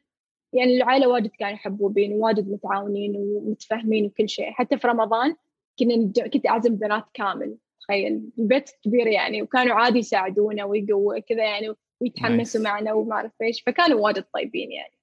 يعني 0.54 0.78
العائلة 0.78 1.08
واجد 1.08 1.32
كانوا 1.40 1.54
يحبوبين 1.54 2.14
وواجد 2.14 2.50
متعاونين 2.50 3.16
ومتفاهمين 3.16 4.06
وكل 4.06 4.30
شيء. 4.30 4.52
حتى 4.52 4.78
في 4.78 4.88
رمضان 4.88 5.36
كنا 5.80 6.12
كنت 6.34 6.48
أعزم 6.48 6.76
بنات 6.76 7.06
كامل 7.14 7.58
تخيل. 7.82 8.30
البيت 8.40 8.70
كبير 8.84 9.08
يعني 9.08 9.42
وكانوا 9.42 9.76
عادي 9.76 10.00
يساعدونا 10.00 10.64
ويقوا 10.64 11.20
كذا 11.20 11.44
يعني 11.44 11.76
ويتحمسوا 12.02 12.62
معنا 12.62 12.94
وما 12.94 13.16
أعرف 13.16 13.32
إيش. 13.42 13.62
فكانوا 13.62 14.00
واجد 14.00 14.26
طيبين 14.34 14.72
يعني. 14.72 14.94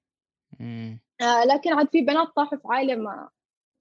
آه 1.20 1.44
لكن 1.44 1.72
عاد 1.72 1.88
في 1.88 2.00
بنات 2.00 2.28
طاحوا 2.36 2.58
في 2.58 2.64
عائلة 2.68 2.94
ما 2.94 3.28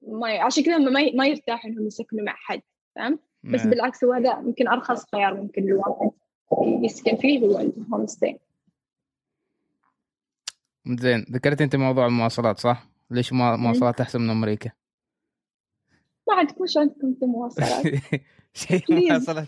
ما 0.01 0.39
عشان 0.39 0.63
كذا 0.63 0.77
ما 0.77 1.11
ما 1.13 1.27
يرتاح 1.27 1.65
إنهم 1.65 1.87
يسكنوا 1.87 2.23
مع 2.23 2.33
حد 2.35 2.61
فهمت؟ 2.95 3.19
بس 3.43 3.67
بالعكس 3.67 4.03
هو 4.03 4.13
هذا 4.13 4.43
يمكن 4.45 4.67
أرخص 4.67 5.05
خيار 5.11 5.33
ممكن 5.33 5.63
الواحد 5.63 6.11
يسكن 6.83 7.15
فيه 7.15 7.39
هو 7.39 7.59
الهوم 7.59 8.07
ستي 8.07 8.39
زين 10.95 11.25
ذكرت 11.31 11.61
أنت 11.61 11.75
موضوع 11.75 12.05
المواصلات 12.05 12.59
صح؟ 12.59 12.87
ليش 13.11 13.33
مواصلات 13.33 14.01
أحسن 14.01 14.21
من 14.21 14.29
أمريكا؟ 14.29 14.71
ما 16.27 16.35
عندكم 16.35 16.63
وش 16.63 16.77
عندكم 16.77 17.15
في 17.19 17.25
مواصلات؟ 17.25 17.85
شيء 18.53 18.83
مواصلات 18.89 19.47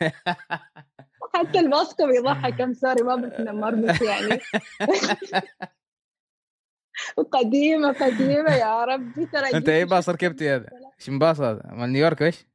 حتى 1.34 1.58
الباص 1.58 1.96
يضحك 2.00 2.60
I'm 2.60 2.74
sorry 2.74 3.02
ما 3.02 3.16
بتنمر 3.16 3.74
بس 3.74 4.02
يعني 4.02 4.40
وقديمة 7.16 7.92
قديمة 7.92 8.54
يا 8.54 8.84
ربي 8.84 9.26
ترى 9.26 9.54
أنت 9.54 9.68
اي 9.68 9.84
باص 9.84 10.08
ركبتي 10.08 10.50
هذا؟ 10.50 10.68
إيش 11.00 11.10
باص 11.10 11.40
هذا؟ 11.40 11.62
مال 11.72 11.92
نيويورك 11.92 12.22
إيش؟ 12.22 12.46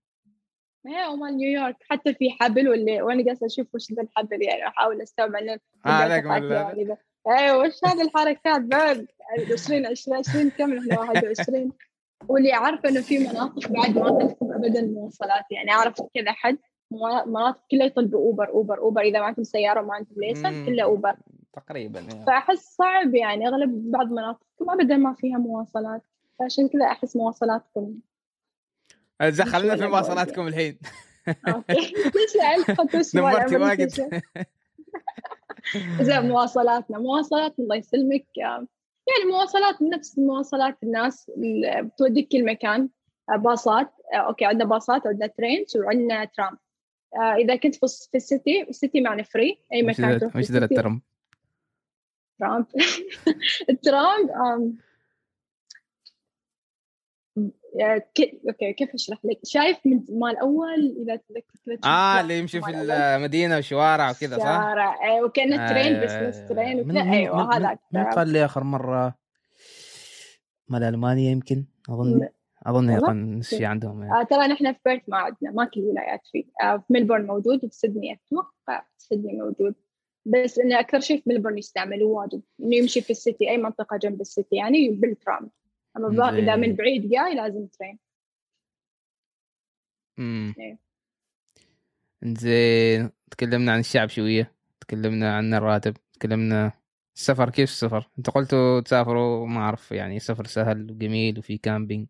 إيه 0.88 1.16
مال 1.16 1.38
نيويورك 1.38 1.78
حتى 1.90 2.14
في 2.14 2.32
حبل 2.32 2.70
واللي 2.70 3.02
وأنا 3.02 3.24
جالسه 3.24 3.46
أشوف 3.46 3.76
وش 3.76 3.92
ذا 3.92 4.02
الحبل 4.02 4.42
يعني 4.44 4.68
أحاول 4.68 5.02
أستوعب 5.02 5.36
عنه 5.36 5.60
آه 5.86 5.90
عليك 5.90 6.26
أيوه 7.28 7.58
وش 7.58 7.86
هذه 7.86 8.02
الحركات؟ 8.02 8.62
بعد 8.62 9.08
20 9.54 9.86
20 9.86 10.18
20 10.18 10.50
كم 10.50 10.78
إحنا؟ 10.78 11.00
21 11.00 11.72
واللي 12.28 12.54
عارفه 12.54 12.90
إنه 12.90 13.02
في 13.02 13.20
مناطق 13.20 13.68
بعد 13.68 13.98
ما 13.98 14.10
تكتب 14.10 14.52
ابدا 14.52 14.82
مواصلات 14.82 15.52
يعني 15.52 15.72
أعرف 15.72 16.02
كذا 16.14 16.32
حد 16.32 16.58
مناطق 17.28 17.62
كلها 17.72 17.86
يطلبوا 17.86 18.20
أوبر 18.20 18.50
أوبر 18.50 18.78
أوبر. 18.78 19.02
إذا 19.02 19.20
ما 19.20 19.26
عندهم 19.26 19.44
سيارة 19.44 19.82
وما 19.82 19.94
عندهم 19.94 20.16
ليسن 20.18 20.66
كلها 20.66 20.86
أوبر. 20.86 21.16
تقريبا 21.54 22.00
يعني. 22.00 22.26
فأحس 22.26 22.76
صعب 22.76 23.16
يعني 23.16 23.48
أغلب 23.48 23.92
بعض 23.92 24.06
المناطق 24.06 24.46
ابدا 24.70 24.98
ما 24.98 25.14
فيها 25.14 25.38
مواصلات. 25.38 26.02
فعشان 26.40 26.68
كذا 26.68 26.86
أحس 26.86 27.16
مواصلاتكم 27.16 27.96
دخلنا 29.22 29.76
في 29.76 29.88
مواصلاتكم 29.88 30.48
الحين. 30.48 30.80
أوكي. 31.48 31.94
نمرتي 33.16 33.58
وقت 33.58 34.02
زين 36.02 36.22
مواصلاتنا 36.32 37.00
مواصلات 37.00 37.60
الله 37.60 37.76
يسلمك. 37.76 38.26
يعني 38.38 39.32
مواصلات 39.32 39.82
نفس 39.82 40.20
مواصلات 40.20 40.78
الناس 40.84 41.32
اللي 41.38 41.82
بتوديك 41.82 42.28
كل 42.32 42.46
مكان. 42.46 42.90
باصات 43.38 43.92
أوكي 44.14 44.46
عندنا 44.46 44.66
باصات 44.70 45.06
وعندنا 45.06 45.28
trains 45.28 45.78
وعندنا 45.78 46.26
ترام 46.26 46.58
إذا 47.38 47.56
كنت 47.56 47.76
في 47.76 48.16
ال 48.16 48.25
city 48.25 48.62
ال 48.70 48.76
city 48.76 49.02
معنا 49.02 49.24
free 49.24 49.58
أي 49.74 49.82
مكان 49.84 50.20
تروح 50.20 50.36
وش 50.36 50.52
ذا 50.52 50.66
الترام؟ 50.66 51.02
ترام. 52.40 52.66
الترام 53.70 54.78
أوكي 57.38 58.74
كيف 58.74 58.94
أشرح 58.94 59.20
لك؟ 59.24 59.40
شايف 59.44 59.78
من 59.86 60.04
مال 60.10 60.38
أول 60.38 60.96
إذا 61.02 61.16
تذكرت 61.16 61.86
آه 61.86 62.22
اللي 62.22 62.40
يمشي 62.40 62.62
في 62.62 62.70
المدينة 62.70 63.56
والشوارع 63.56 64.12
وكذا 64.12 64.38
صح؟ 64.38 64.46
شارع 64.46 65.06
أيوه 65.06 65.26
وكأنه 65.26 65.70
train 65.70 66.04
بس 66.04 66.12
نص 66.12 66.50
train 66.50 66.80
وكذا. 66.80 67.12
أيوه 67.14 67.58
هذاك 67.58 67.80
من 67.92 68.04
قال 68.04 68.30
لي 68.30 68.46
آخر 68.46 68.64
مرة 68.64 69.16
مال 70.68 70.84
ألمانيا 70.84 71.32
يمكن 71.32 71.66
أظن. 71.90 72.28
أظن 72.66 72.90
يقن 72.90 73.42
شيء 73.42 73.66
عندهم 73.66 74.04
يعني. 74.04 74.22
آه 74.22 74.24
ترى 74.24 74.48
نحن 74.48 74.74
في 74.74 74.80
بيرث 74.86 75.02
ما 75.08 75.18
عندنا 75.18 75.52
ما 75.52 75.66
كل 75.66 75.80
الولايات 75.80 76.22
فيه. 76.32 76.44
آه 76.64 76.78
في 76.78 76.94
ملبورن 76.94 77.26
موجود 77.26 77.66
وفي 77.66 77.76
سيدني 77.76 78.14
أتوقع 78.14 78.86
سيدني 78.98 79.34
موجود. 79.34 79.76
بس 80.26 80.60
انه 80.60 80.80
أكثر 80.80 81.00
شيء 81.00 81.22
في 81.22 81.30
ملبورن 81.30 81.58
يستعملوه 81.58 82.10
واجد. 82.10 82.42
إنه 82.60 82.76
يمشي 82.76 83.02
في 83.02 83.10
ال 83.10 83.18
city 83.18 83.50
أي 83.50 83.58
منطقة 83.58 83.98
جنب 83.98 84.22
ال 84.22 84.29
city 84.29 84.56
يعني 84.56 84.90
بالترام. 84.90 85.50
أما 85.98 86.38
إذا 86.38 86.56
من 86.56 86.76
بعيد 86.76 87.10
جاي 87.10 87.36
لازم 87.36 87.68
train. 87.68 88.00
امم 90.20 90.54
زين. 92.24 93.12
تكلمنا 93.32 93.72
عن 93.72 93.80
الشعب 93.80 94.10
شوية. 94.10 94.52
تكلمنا 94.82 95.38
عن 95.38 95.54
الراتب. 95.54 95.94
تكلمنا 96.14 96.72
السفر. 97.16 97.50
كيف 97.50 97.70
السفر؟ 97.70 98.10
أنت 98.18 98.30
قلتوا 98.30 98.80
تسافروا. 98.80 99.48
ما 99.48 99.62
أعرف 99.62 99.92
يعني 99.92 100.20
سفر 100.20 100.46
سهل 100.46 100.92
وجميل 100.92 101.40
وفي 101.40 101.58
camping 101.58 102.08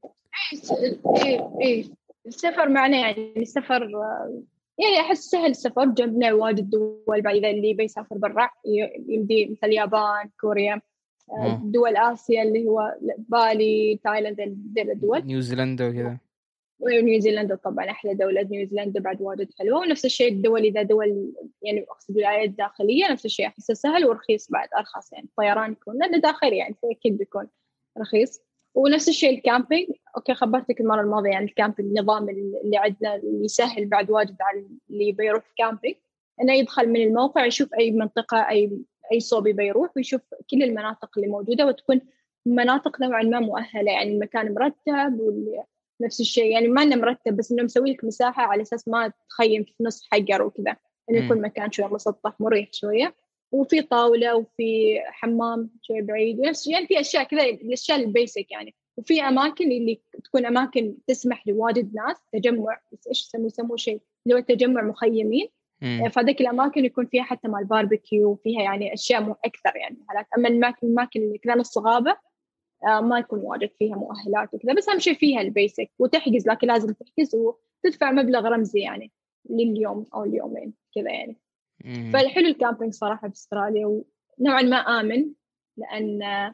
إيه 1.24 1.58
إيه 1.62 1.86
السفر 2.28 2.70
معنا 2.70 2.98
يعني 2.98 3.34
السفر 3.38 3.90
يعني 4.80 5.00
أحس 5.00 5.20
سهل 5.20 5.50
السفر. 5.50 5.86
جنبنا 5.86 6.34
واجد 6.34 6.70
دول. 6.70 7.22
بعد 7.22 7.36
إذا 7.36 7.50
اللي 7.50 7.74
بيسافر 7.74 8.18
برا 8.18 8.50
يمدي 9.08 9.46
مثل 9.46 9.68
اليابان 9.68 10.30
كوريا. 10.42 10.82
دول 11.64 11.98
آسيا 11.98 12.44
اللي 12.44 12.68
هو 12.68 12.96
بالي 13.18 14.00
تايلاند 14.04 14.42
ذي 14.76 14.82
الدول. 14.82 15.26
نيوزيلندا 15.26 15.90
وكذا. 15.90 16.18
ونيوزيلندا 16.80 17.56
طبعا 17.56 17.90
أحلى 17.90 18.14
دولة. 18.14 18.42
نيوزيلندا 18.42 19.00
بعد 19.00 19.22
واجد 19.22 19.50
حلوة. 19.60 19.80
ونفس 19.80 20.06
الشيء 20.06 20.32
الدول 20.32 20.62
إذا 20.62 20.82
دول 20.82 21.34
يعني 21.62 21.86
أقصد 21.90 22.18
ولايات 22.18 22.50
داخلية 22.50 23.12
نفس 23.12 23.26
الشيء 23.26 23.48
أحسه 23.48 23.74
سهل 23.74 24.06
ورخيص 24.06 24.52
بعد 24.52 24.70
أرخص 24.78 25.14
يعني. 25.14 25.26
الطيران 25.26 25.72
يكون 25.72 25.98
لأنه 25.98 26.18
داخلي 26.18 26.58
يعني 26.58 26.76
فاكيد 26.84 27.18
بيكون 27.18 27.48
رخيص. 28.00 28.42
ونفس 28.76 29.10
الشيء 29.10 29.38
ال 29.38 29.44
camping 29.44 29.88
أوكي 30.18 30.34
خبرتك 30.34 30.82
المرة 30.82 31.02
الماضية 31.02 31.30
يعني 31.30 31.46
ال 31.46 31.51
camping 31.51 31.90
النظام 31.90 32.30
اللي 32.30 32.78
عندنا 32.78 33.16
اللي 33.16 33.46
يسهل 33.46 33.86
بعد 33.86 34.12
واجد 34.12 34.36
على 34.42 34.68
اللي 34.90 35.12
بيروح 35.12 35.44
camping 35.58 35.96
إنه 36.42 36.54
يدخل 36.54 36.90
من 36.90 37.02
الموقع 37.02 37.46
يشوف 37.46 37.74
أي 37.74 37.92
منطقة 37.92 38.50
أي 38.50 38.72
أي 39.12 39.20
صوب 39.20 39.48
يبي 39.48 39.68
يروح 39.68 39.90
ويشوف 39.96 40.22
كل 40.52 40.64
المناطق 40.64 41.10
اللي 41.18 41.30
موجودة 41.30 41.66
وتكون 41.66 42.02
مناطق 42.46 43.02
نوعا 43.02 43.24
ما 43.24 43.40
مؤهلة 43.40 43.92
يعني 43.92 44.14
المكان 44.14 44.54
مرتب 44.54 45.20
نفس 46.02 46.22
الشيء 46.22 46.52
يعني 46.52 46.68
ما 46.68 46.84
إنه 46.84 46.96
مرتب 46.96 47.38
بس 47.38 47.52
إنه 47.52 47.64
مسوي 47.64 47.92
لك 47.94 48.04
مساحة 48.04 48.44
على 48.44 48.62
أساس 48.62 48.88
ما 48.88 49.12
تخيم 49.30 49.64
في 49.64 49.74
نص 49.82 50.08
حجر 50.12 50.42
وكذا 50.42 50.76
إنه 51.10 51.26
يكون 51.26 51.42
مكان 51.42 51.72
شوي 51.72 51.86
مسطح 51.86 52.36
مريح 52.40 52.70
شوية. 52.72 53.16
وفي 53.52 53.82
طاولة 53.82 54.36
وفي 54.36 55.00
حمام 55.06 55.70
شوي 55.82 56.02
بعيد 56.02 56.40
يعني 56.40 56.88
في 56.88 57.00
أشياء 57.00 57.24
كذا 57.24 57.44
الأشياء 57.44 58.00
ال 58.00 58.09
basic 58.09 58.52
يعني. 58.52 58.76
وفي 58.98 59.22
أماكن 59.22 59.72
اللي 59.72 60.02
تكون 60.24 60.46
أماكن 60.46 60.96
تسمح 61.08 61.48
لواجد 61.48 61.96
ناس 61.96 62.18
تجمع 62.34 62.80
إيش 63.10 63.22
يسموه؟ 63.22 63.46
يسموه 63.46 63.78
شيء 63.78 64.02
اللي 64.26 64.38
هو 64.38 64.40
تجمع 64.40 64.82
مخيمين. 64.82 65.48
فهذيك 65.82 66.42
الأماكن 66.42 66.86
يكون 66.86 67.06
فيها 67.06 67.24
حتى 67.24 67.48
مال 67.48 67.66
باربيكيو 67.66 68.30
وفيها 68.30 68.62
يعني 68.62 68.94
أشياء 68.94 69.22
مو 69.22 69.36
أكثر 69.46 69.76
يعني 69.76 69.98
حالات 70.10 70.28
أما 70.38 70.48
الاماكن 70.48 70.88
الاماكن 70.88 71.22
اللي 71.22 71.38
كذا 71.38 71.56
نص 71.56 71.78
غابه 71.78 72.18
آه، 72.88 73.02
ما 73.02 73.20
يكون 73.20 73.40
واجد 73.40 73.70
فيها 73.80 73.96
مؤهلات 73.96 74.54
وكذا. 74.54 74.74
بس 74.74 74.90
أهم 74.90 75.00
شيء 75.00 75.14
فيها 75.14 75.42
ال 75.42 75.50
basic 75.50 75.92
وتحجز 76.00 76.48
لكن 76.48 76.68
لازم 76.68 76.94
تحجز 76.94 77.36
وتدفع 77.36 78.12
مبلغ 78.12 78.48
رمزي 78.48 78.80
يعني 78.80 79.12
لليوم 79.50 80.06
أو 80.14 80.24
اليومين 80.24 80.74
كذا 80.96 81.12
يعني. 81.12 81.38
فالحلو 82.14 82.48
ال 82.48 82.53
camping 82.54 82.94
صراحة 82.94 83.28
في 83.28 83.34
أستراليا 83.34 83.86
ونوعا 84.40 84.62
ما 84.62 84.78
آمن 84.78 85.26
لأن 85.78 86.54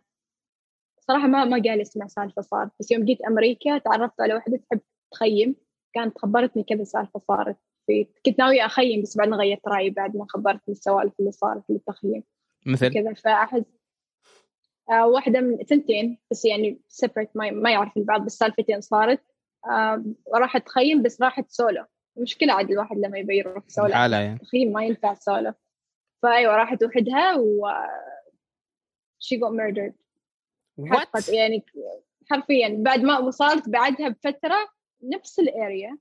صراحة 1.00 1.28
ما 1.28 1.46
ما 1.46 1.62
قال 1.62 1.82
اسمع 1.82 2.08
سالفة 2.08 2.42
صارت 2.42 2.72
بس 2.80 2.92
يوم 2.92 3.06
جيت 3.06 3.22
أمريكا 3.22 3.78
تعرفت 3.78 4.22
على 4.22 4.34
واحدة 4.34 4.58
تحب 4.58 4.80
تخيم 5.12 5.56
كانت 5.94 6.18
خبرتني 6.18 6.64
كذا 6.64 6.84
سالفة 6.84 7.22
صارت. 7.28 7.58
كنت 8.26 8.40
ناوية 8.40 8.66
أخيم 8.66 9.02
بس 9.02 9.18
بعدين 9.18 9.34
غيرت 9.34 9.68
رأيي 9.68 9.90
بعد 9.90 10.16
ما 10.16 10.26
خبرتني 10.30 10.74
السوالف 10.74 11.14
اللي 11.20 11.32
صارت 11.32 11.64
للتخييم 11.70 12.24
مثل؟ 12.66 12.94
كذا 12.94 13.14
فأحس 13.14 13.64
آه 14.92 15.08
واحدة 15.08 15.40
من 15.42 15.58
ثنتين 15.58 16.20
بس 16.32 16.46
يعني 16.46 16.82
separate 16.88 17.30
ما, 17.36 17.52
ما 17.52 17.72
يعرف 17.72 17.98
البعض 17.98 18.26
بس 18.26 18.38
سالفتين 18.38 18.82
صارت. 18.82 19.22
آه 19.72 20.04
راحت 20.36 20.66
تخيم 20.66 21.04
بس 21.04 21.22
راحت 21.22 21.50
سولو. 21.50 21.86
مشكلة 22.18 22.54
عاد 22.54 22.72
الواحد 22.72 22.98
لما 22.98 23.18
يبي 23.18 23.38
يروح 23.38 23.64
سولو. 23.68 23.90
يعني. 23.90 24.40
تخييم 24.40 24.72
ما 24.72 24.84
ينفع 24.84 25.14
سولو. 25.14 25.54
فأيوة 26.24 26.56
راحت 26.56 26.84
وحدها 26.84 27.36
و 27.36 27.68
she 29.24 29.38
got 29.38 29.54
murdered. 29.54 29.94
What? 30.78 31.30
يعني 31.30 31.66
حرفيا 32.30 32.76
بعد 32.80 33.00
ما 33.00 33.20
وصلت 33.20 33.70
بعدها 33.70 34.10
بفترة 34.10 34.70
نفس 35.04 35.40
ال 35.40 35.51
area 35.51 35.98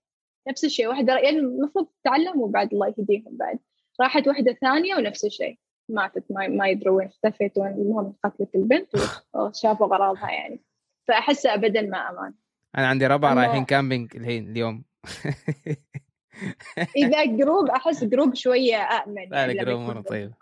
نفس 0.49 0.65
الشيء 0.65 0.89
واحدة 0.89 1.19
يعني 1.19 1.39
المفروض 1.39 1.87
تتعلم 2.03 2.41
وبعد 2.41 2.73
الله 2.73 2.95
يهديهم 2.99 3.37
بعد. 3.37 3.59
راحت 4.01 4.29
واحدة 4.29 4.53
ثانية 4.53 4.95
ونفس 4.95 5.25
الشيء 5.25 5.59
ماتت 5.89 6.25
ما, 6.31 6.49
ما 6.49 6.69
يدروا 6.69 6.97
وين 6.97 7.07
اختفت 7.07 7.59
وين 7.59 7.73
المهم 7.73 8.15
قتلت 8.25 8.55
البنت 8.55 8.89
وشافوا 9.35 9.87
غراضها 9.87 10.31
يعني. 10.31 10.61
فأحس 11.09 11.47
أبدا 11.47 11.83
ما 11.83 12.11
أمان. 12.11 12.35
أنا 12.79 12.87
عندي 12.87 13.07
ربع 13.07 13.35
رايحين 13.35 13.65
camping 13.65 14.17
الحين 14.17 14.51
اليوم. 14.51 14.85
إذا 16.97 17.25
group 17.25 17.69
أحس 17.69 18.05
group 18.05 18.35
شوية 18.35 18.77
أأمن 18.77 19.29
لا 19.31 19.39
يعني 19.39 19.55
group. 19.55 19.81
مرة 19.81 20.01
طيب 20.01 20.33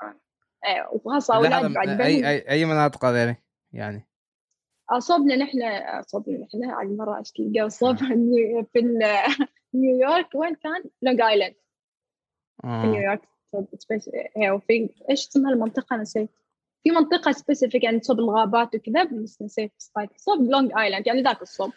أيوه 0.64 0.94
وخاصة 0.94 1.36
أولاد 1.36 1.72
بعد 1.72 2.01
أي, 2.01 2.28
أي, 2.28 2.51
أي 2.51 2.64
مناطق 2.64 3.05
هذه 3.05 3.36
يعني. 3.72 4.09
صوبنا 4.99 5.36
نحن 5.36 5.59
صوبنا 6.07 6.38
نحن 6.38 6.70
على 6.70 6.88
المرة 6.88 7.22
تلقى 7.34 7.70
صوب 7.70 7.96
في 8.72 8.80
نيويورك 9.75 10.35
وين 10.35 10.55
كان؟ 10.55 10.85
لونج 11.03 11.21
ايلاند 11.21 11.55
في 12.62 12.87
نيويورك 12.87 13.29
وفي 14.53 14.91
إيش 15.11 15.29
اسمها 15.29 15.53
المنطقة؟ 15.53 15.97
نسيت. 15.97 16.31
في 16.83 16.91
منطقة 16.91 17.33
specific 17.33 17.85
يعني 17.85 18.01
صوب 18.01 18.19
الغابات 18.19 18.75
وكذا 18.75 19.05
بس 19.05 19.43
نسيت 19.43 19.73
صوب 20.16 20.51
لونج 20.51 20.73
ايلاند 20.79 21.07
يعني 21.07 21.23
ذاك 21.23 21.43
الصوب. 21.43 21.73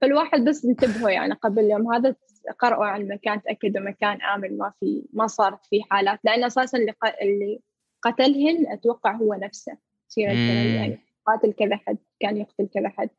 فالواحد 0.00 0.40
بس 0.44 0.64
انتبهوا 0.64 1.10
يعني 1.10 1.34
قبل 1.34 1.64
اليوم 1.64 1.92
هذا 1.94 2.16
قرأوا 2.58 2.84
عن 2.84 3.00
المكان 3.00 3.42
تأكدوا 3.42 3.82
مكان 3.82 4.22
آمن 4.22 4.58
ما 4.58 4.72
في 4.80 5.04
ما 5.12 5.26
صارت 5.26 5.66
فيه 5.66 5.82
حالات. 5.90 6.18
لأن 6.24 6.44
أساسا 6.44 6.78
اللي, 6.78 6.94
اللي 7.22 7.60
قتلهن 8.02 8.72
أتوقع 8.72 9.16
هو 9.16 9.34
نفسه. 9.34 9.76
serial 10.08 10.32
يعني 10.32 10.98
قاتل 11.26 11.52
كذا 11.52 11.76
حد 11.76 11.98
كان 12.20 12.36
يقتل 12.36 12.68
كذا 12.74 12.88
حد. 12.88 13.10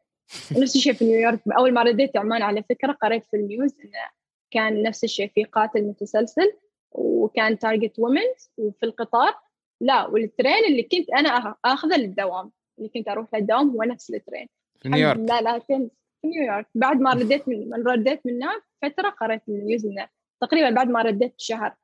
ونفس 0.58 0.76
الشيء 0.76 0.94
في 0.94 1.06
نيويورك. 1.06 1.40
أول 1.58 1.74
ما 1.74 1.84
رديت 1.84 2.18
عمان 2.18 2.42
على 2.42 2.64
فكرة 2.70 2.92
قريت 2.92 3.26
في 3.26 3.38
ال 3.38 3.46
news 3.46 3.80
إنه 3.80 4.10
كان 4.52 4.84
نفس 4.84 5.04
الشيء 5.04 5.32
في 5.36 5.44
قاتل 5.44 5.84
متسلسل 5.84 6.54
وكان 6.92 7.60
target 7.60 8.00
womens 8.00 8.52
وفي 8.58 8.86
القطار 8.86 9.36
لا 9.82 10.08
وال 10.08 10.24
train 10.24 10.66
اللي 10.68 10.84
كنت 10.84 11.10
أنا 11.10 11.56
آخذه 11.66 11.98
للدوام. 11.98 12.52
اللي 12.78 12.90
كنت 12.90 13.08
أروح 13.08 13.28
للدوام 13.34 13.70
هو 13.70 13.84
نفس 13.84 14.10
ال 14.10 14.15
train. 14.15 14.48
في 14.82 14.90
نيويورك. 14.90 15.20
لا 15.20 15.42
لا 15.42 15.60
في 15.60 15.90
نيويورك. 16.26 16.68
بعد 16.76 17.02
ما 17.02 17.14
رديت 17.14 17.48
من, 17.48 17.88
رديت 17.88 18.26
من 18.26 18.44
هناك 18.44 18.64
فترة 18.82 19.10
قريت 19.10 19.42
ال 19.50 19.57
news 19.57 19.86
إنه 19.86 20.08
تقريبا 20.42 20.70
بعد 20.70 20.90
ما 20.90 21.02
رديت 21.02 21.36
بشهر 21.36 21.76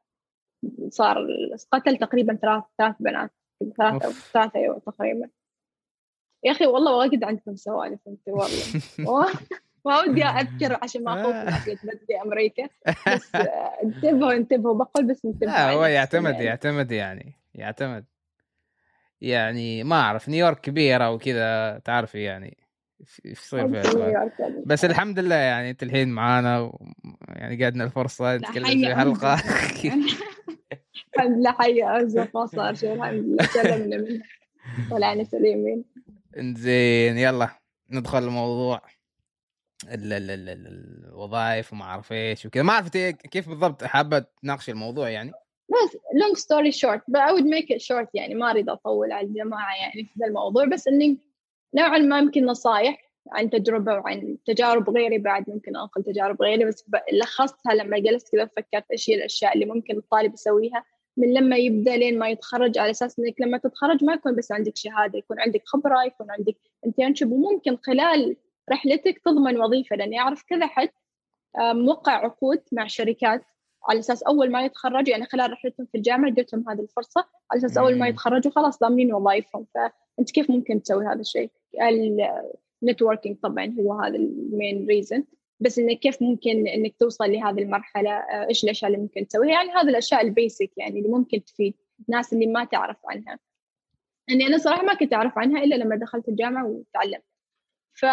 صار 0.89 1.27
قتل 1.71 1.97
تقريبا 1.97 2.35
ثلاث 2.35 2.63
ثلاث 2.77 2.95
بنات. 2.99 3.31
ثلاثة 3.77 4.11
ثلاثة 4.11 4.59
أيوة 4.59 4.79
تقريبا. 4.79 5.29
يا 6.43 6.51
أخي 6.51 6.65
والله 6.65 6.95
واجد 6.95 7.23
عندكم 7.23 7.55
سوالف 7.55 7.99
أنت 8.07 8.27
والله. 8.27 9.33
ما 9.85 9.99
ودي 10.01 10.23
أذكر 10.23 10.77
عشان 10.81 11.03
ما 11.03 11.21
اخوف 11.21 11.35
بدي 11.67 12.21
أمريكا. 12.25 12.69
بس 13.07 13.35
انتبهوا 13.83 14.33
انتبهوا. 14.33 14.75
بقول 14.75 15.07
بس 15.07 15.25
انتبهوا 15.25 15.51
لا 15.51 15.71
هو 15.71 15.85
يعتمد 15.85 16.33
يعني. 16.33 16.45
يعتمد 16.45 16.91
يعني 16.91 17.33
يعتمد. 17.55 18.05
يعني 19.21 19.83
ما 19.83 20.01
أعرف 20.01 20.29
نيويورك 20.29 20.61
كبيرة 20.61 21.11
وكذا 21.11 21.79
تعرفي 21.79 22.23
يعني 22.23 22.57
يصير 23.25 23.83
في 23.83 24.29
بس 24.65 24.85
الحمد 24.85 25.19
لله 25.19 25.35
يعني 25.35 25.69
أنت 25.69 25.83
الحين 25.83 26.09
معانا 26.09 26.59
و... 26.59 26.85
يعني 27.27 27.63
قعدنا 27.63 27.83
الفرصة 27.83 28.35
نتكلم 28.35 28.65
في 28.65 28.95
حلقة. 28.95 29.33
الحمد 31.15 31.37
لله 31.37 31.51
حي 31.51 31.83
ارزق 31.83 32.37
ما 32.37 32.45
صار 32.45 32.73
شيء 32.73 32.93
الحمد 32.93 33.23
لله 33.23 33.43
سلمنا 33.43 33.97
منه 33.97 34.21
طلعنا 34.91 35.23
سليمين 35.33 35.83
زين 36.38 37.17
يلا 37.17 37.49
ندخل 37.89 38.23
الموضوع. 38.23 38.82
الوظائف 39.86 41.73
وما 41.73 41.84
أعرف 41.84 42.11
إيش 42.11 42.45
وكذا. 42.45 42.63
ما 42.63 42.73
عرفت 42.73 42.97
كيف 42.97 43.49
بالضبط 43.49 43.84
حابة 43.84 44.25
تناقشي 44.41 44.71
الموضوع 44.71 45.09
يعني؟ 45.09 45.32
بس 45.69 45.97
long 46.21 46.38
story 46.38 46.71
short 46.71 47.01
but 47.01 47.19
I 47.19 47.34
would 47.34 47.45
make 47.45 47.75
it 47.75 47.82
short 47.82 48.07
يعني. 48.13 48.36
ما 48.36 48.51
أريد 48.51 48.69
أطول 48.69 49.11
على 49.11 49.27
الجماعة 49.27 49.75
يعني 49.75 50.05
في 50.17 50.25
الموضوع 50.25 50.65
بس 50.65 50.88
إني 50.88 51.17
نوعا 51.75 51.97
ما 51.97 52.19
يمكن 52.19 52.45
نصائح 52.45 53.09
عن 53.32 53.49
تجربة 53.49 53.93
وعن 53.93 54.38
تجارب 54.45 54.89
غيري 54.89 55.17
بعد 55.17 55.49
ممكن 55.49 55.75
أنقل 55.77 56.03
تجارب 56.03 56.41
غيري 56.41 56.65
بس 56.65 56.86
لخصتها 57.13 57.73
لما 57.73 57.99
جلست 57.99 58.32
كذا 58.32 58.45
فكرت 58.45 58.86
إيش 58.91 59.09
هي 59.09 59.15
الأشياء 59.15 59.53
اللي 59.53 59.65
ممكن 59.65 59.97
الطالب 59.97 60.34
يسويها. 60.34 60.84
من 61.20 61.34
لما 61.34 61.57
يبدأ 61.57 61.97
لين 61.97 62.20
ما 62.20 62.30
يتخرج 62.30 62.78
على 62.78 62.91
أساس 62.91 63.20
إنك 63.20 63.41
لما 63.41 63.57
تتخرج 63.57 64.03
ما 64.03 64.13
يكون 64.13 64.36
بس 64.36 64.51
عندك 64.51 64.78
شهادة 64.78 65.20
يكون 65.20 65.39
عندك 65.39 65.61
خبرة 65.65 66.03
يكون 66.03 66.32
عندك 66.32 66.55
internship 66.86 67.32
وممكن 67.32 67.78
خلال 67.78 68.36
رحلتك 68.72 69.22
تضمن 69.26 69.57
وظيفة 69.57 69.95
لأني 69.95 70.20
أعرف 70.20 70.43
كذا 70.43 70.67
حد 70.67 70.89
موقع 71.59 72.11
عقود 72.11 72.61
مع 72.72 72.88
شركات 72.88 73.43
على 73.89 73.99
أساس 73.99 74.24
أول 74.24 74.51
ما 74.51 74.65
يتخرجوا 74.65 75.09
يعني 75.09 75.26
خلال 75.26 75.51
رحلتهم 75.51 75.86
في 75.86 75.97
الجامعة 75.97 76.30
اديتهم 76.30 76.70
هذه 76.70 76.82
الفرصة 76.82 77.26
على 77.51 77.59
أساس 77.59 77.78
أول 77.78 77.97
ما 77.97 78.07
يتخرجوا 78.07 78.51
خلاص 78.51 78.80
ضامنين 78.80 79.13
وظائفهم. 79.13 79.65
فانت 79.76 80.32
كيف 80.32 80.51
ممكن 80.51 80.82
تسوي 80.84 81.05
هذا 81.05 81.20
الشيء؟ 81.20 81.51
ال 82.84 82.88
networking 82.88 83.38
طبعا 83.43 83.76
هو 83.80 83.93
هذا 83.93 84.15
ال 84.15 84.30
main 84.30 84.86
reason 84.88 85.23
بس 85.60 85.80
إنك 85.80 85.99
كيف 85.99 86.22
ممكن 86.22 86.68
إنك 86.68 86.95
توصل 86.99 87.32
لهذه 87.32 87.60
المرحلة؟ 87.60 88.12
آه، 88.12 88.47
إيش 88.49 88.64
الأشياء 88.64 88.91
اللي 88.91 89.01
ممكن 89.01 89.28
تسويها؟ 89.28 89.51
يعني 89.51 89.70
هذه 89.70 89.89
الأشياء 89.89 90.22
ال 90.21 90.30
basic 90.30 90.71
يعني 90.78 90.99
اللي 90.99 91.10
ممكن 91.10 91.43
تفيد 91.43 91.74
الناس 92.10 92.34
اللي 92.34 92.47
ما 92.47 92.64
تعرف 92.64 92.97
عنها. 93.05 93.39
اني 94.30 94.47
أنا 94.47 94.57
صراحة 94.57 94.84
ما 94.84 94.93
كنت 94.93 95.14
أعرف 95.14 95.38
عنها 95.38 95.64
إلا 95.64 95.76
لما 95.76 95.95
دخلت 95.95 96.30
الجامعة 96.30 96.66
وتعلمت. 96.66 97.24
ف 97.93 98.05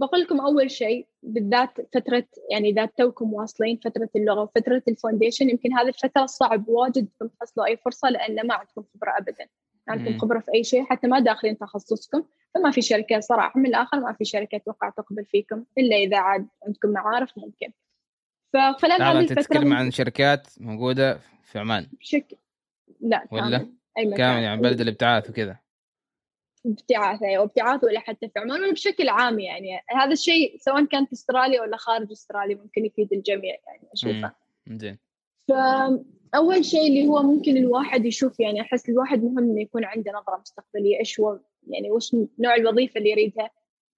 بقول 0.00 0.20
لكم 0.20 0.40
أول 0.40 0.70
شيء 0.70 1.06
بالذات 1.22 1.80
فترة 1.94 2.24
يعني 2.50 2.68
إذا 2.68 2.86
توكم 2.86 3.34
واصلين 3.34 3.76
فترة 3.76 4.08
اللغة 4.16 4.42
وفترة 4.42 4.82
الفونديشن 4.88 5.50
يمكن 5.50 5.72
هذه 5.72 5.88
الفترة 5.88 6.26
صعب 6.26 6.68
واجد 6.68 7.08
تحصلوا 7.40 7.66
أي 7.66 7.76
فرصة 7.76 8.10
لأن 8.10 8.46
ما 8.46 8.54
عندكم 8.54 8.84
خبرة 8.94 9.18
ابدا. 9.18 9.48
عندكم 9.88 10.18
خبرة 10.18 10.38
في 10.38 10.54
أي 10.54 10.64
شيء 10.64 10.84
حتى 10.84 11.06
ما 11.06 11.20
داخلين 11.20 11.58
تخصصكم. 11.58 12.24
فما 12.54 12.70
في 12.70 12.82
شركة 12.82 13.20
صراحة 13.20 13.60
من 13.60 13.66
الآخر 13.66 14.00
ما 14.00 14.12
في 14.12 14.24
شركة 14.24 14.58
توقع 14.58 14.90
تقبل 14.90 15.24
فيكم 15.24 15.64
إلا 15.78 15.96
إذا 15.96 16.18
عاد 16.18 16.48
عندكم 16.66 16.88
معارف 16.88 17.38
ممكن. 17.38 17.72
فخلال 18.52 19.02
هذه 19.02 19.18
الفترة 19.18 19.42
تتكلم 19.42 19.72
عن 19.72 19.90
شركات 19.90 20.48
موجودة 20.60 21.20
في 21.42 21.58
عمان. 21.58 21.86
بشكل 22.00 22.36
لا 23.00 23.26
ولا؟ 23.30 23.68
أي 23.98 24.14
كامل 24.14 24.42
يعني 24.42 24.60
بلد 24.60 24.80
الابتعاث 24.80 25.30
وكذا. 25.30 25.58
ابتعاث 26.66 27.22
أيوه 27.22 27.44
ابتعاث 27.44 27.84
ولا 27.84 28.00
حتى 28.00 28.28
في 28.28 28.38
عمان 28.38 28.62
ولا 28.62 28.72
بشكل 28.72 29.08
عام 29.08 29.38
يعني. 29.38 29.80
هذا 29.90 30.12
الشيء 30.12 30.56
سواء 30.58 30.84
كان 30.84 31.06
في 31.06 31.12
أستراليا 31.12 31.60
ولا 31.60 31.76
خارج 31.76 32.10
أستراليا 32.10 32.56
ممكن 32.56 32.84
يفيد 32.84 33.12
الجميع 33.12 33.56
يعني 33.66 33.88
أشوفه. 33.92 34.32
زين. 34.68 34.98
فأول 35.48 36.64
شيء 36.64 36.88
اللي 36.88 37.06
هو 37.06 37.22
ممكن 37.22 37.56
الواحد 37.56 38.04
يشوف 38.06 38.40
يعني 38.40 38.60
أحس 38.60 38.88
الواحد 38.88 39.22
مهم 39.22 39.38
إنه 39.38 39.60
يكون 39.60 39.84
عنده 39.84 40.12
نظرة 40.12 40.36
مستقبلية 40.40 40.98
إيش 40.98 41.20
هو 41.20 41.38
يعني 41.66 41.90
وش 41.90 42.16
نوع 42.38 42.54
الوظيفة 42.54 42.98
اللي 42.98 43.10
يريدها. 43.10 43.50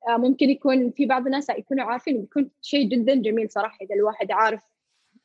آه، 0.08 0.16
ممكن 0.16 0.50
يكون 0.50 0.90
في 0.90 1.06
بعض 1.06 1.26
الناس 1.26 1.50
يكونوا 1.50 1.84
عارفين 1.84 2.20
بيكون 2.20 2.50
شيء 2.62 2.88
جدا 2.88 3.14
جميل 3.14 3.50
صراحة 3.50 3.78
إذا 3.82 3.94
الواحد 3.94 4.30
عارف 4.32 4.62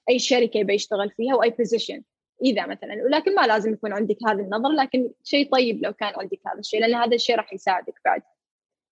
أي 0.10 0.20
شركة 0.20 0.58
يبي 0.58 0.74
يشتغل 0.74 1.10
فيها 1.10 1.36
وأي 1.36 1.50
بوزيشن 1.50 2.04
إذا 2.44 2.66
مثلا 2.66 3.04
ولكن 3.04 3.36
ما 3.36 3.48
لازم 3.48 3.74
يكون 3.74 3.94
عندك 3.94 4.18
هذه 4.28 4.42
النظرة 4.42 4.72
لكن 4.72 5.12
شيء 5.24 5.52
طيب 5.52 5.84
لو 5.86 5.94
كان 5.94 6.14
عندك 6.18 6.40
هذا 6.48 6.60
الشيء 6.60 6.82
لأن 6.82 6.96
هذا 6.96 7.16
الشيء 7.16 7.36
راح 7.36 7.54
يساعدك 7.54 7.94
بعد. 8.06 8.22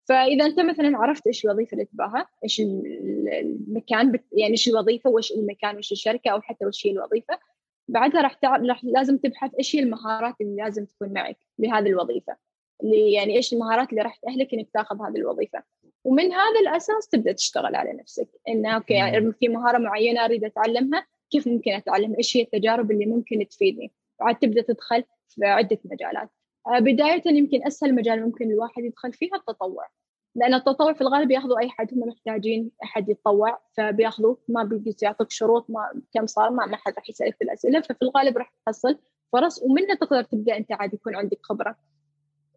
فإذا 0.10 0.46
أنت 0.46 0.60
مثلا 0.60 0.98
عرفت 0.98 1.28
إيش 1.28 1.46
الوظيفة 1.46 1.74
اللي 1.74 1.86
تباها 1.86 2.28
إيش 2.44 2.62
المكان. 2.62 4.20
يعني 4.32 4.52
إيش 4.52 4.68
الوظيفة 4.68 5.10
وإيش 5.10 5.32
المكان 5.32 5.76
وإيش 5.76 5.92
الشركة 5.92 6.32
أو 6.32 6.42
حتى 6.42 6.66
وش 6.66 6.88
هي 6.88 6.92
الوظيفة 6.92 7.40
بعدها 7.88 8.22
راح 8.22 8.40
راح 8.44 8.84
لازم 8.84 9.18
تبحث 9.18 9.56
إيش 9.56 9.76
هي 9.76 9.80
المهارات 9.80 10.36
اللي 10.42 10.56
لازم 10.64 10.86
تكون 10.86 11.14
معك 11.14 11.38
لهذه 11.60 11.88
الوظيفة. 11.88 12.36
يعني 12.84 13.36
إيش 13.36 13.54
المهارات 13.54 13.90
اللي 13.90 14.02
راح 14.02 14.16
تأهلك 14.16 14.54
إنك 14.54 14.68
تاخذ 14.74 14.96
هذه 14.96 15.16
الوظيفة. 15.16 15.64
ومن 16.04 16.32
هذا 16.34 16.60
الأساس 16.62 17.08
تبدأ 17.08 17.32
تشتغل 17.32 17.76
على 17.76 17.94
نفسك. 17.94 18.30
انه 18.50 18.76
أوكي 18.76 18.94
يعني 18.94 19.34
في 19.34 19.48
مهارة 19.48 19.78
معينة 19.78 20.26
أريد 20.26 20.44
أتعلمها 20.44 21.06
كيف 21.32 21.48
ممكن 21.48 21.72
اتعلم 21.72 22.16
إيش 22.16 22.38
هي 22.38 22.42
التجارب 22.42 22.92
اللي 22.92 23.06
ممكن 23.06 23.48
تفيدني؟ 23.50 23.92
بعد 24.20 24.40
تبدأ 24.40 24.62
تدخل 24.62 25.04
في 25.28 25.46
عدة 25.46 25.80
مجالات. 25.86 26.30
آه، 26.68 26.80
بداية 26.80 27.22
يمكن 27.26 27.68
أسهل 27.68 27.96
مجال 27.96 28.26
ممكن 28.26 28.52
الواحد 28.52 28.84
يدخل 28.84 29.14
فيها 29.14 29.36
التطوع. 29.36 29.88
لأن 30.36 30.54
التطوع 30.54 30.94
في 30.94 31.02
الغالب 31.02 31.32
ياخذوا 31.32 31.60
أي 31.60 31.70
حد 31.70 31.94
هم 31.94 32.00
محتاجين 32.00 32.72
أحد 32.84 33.10
يتطوع 33.10 33.62
فبياخذوا 33.78 34.36
ما 34.48 34.64
بيجلس 34.64 35.04
يعطيك 35.04 35.32
شروط 35.32 35.70
ما 35.70 36.02
كم 36.14 36.26
صار 36.26 36.50
ما 36.50 36.66
ما 36.66 36.78
حد 36.78 36.94
راح 36.94 37.10
يسألك 37.10 37.36
في 37.36 37.44
الأسئلة 37.44 37.82
ففي 37.82 38.02
الغالب 38.02 38.38
راح 38.38 38.54
تحصل 38.66 38.98
فرص 39.34 39.64
ومنها 39.64 39.96
تقدر 39.96 40.24
تبدأ 40.24 40.58
أنت 40.58 40.72
عاد 40.72 40.94
يكون 40.94 41.16
عندك 41.16 41.40
خبرة. 41.42 41.76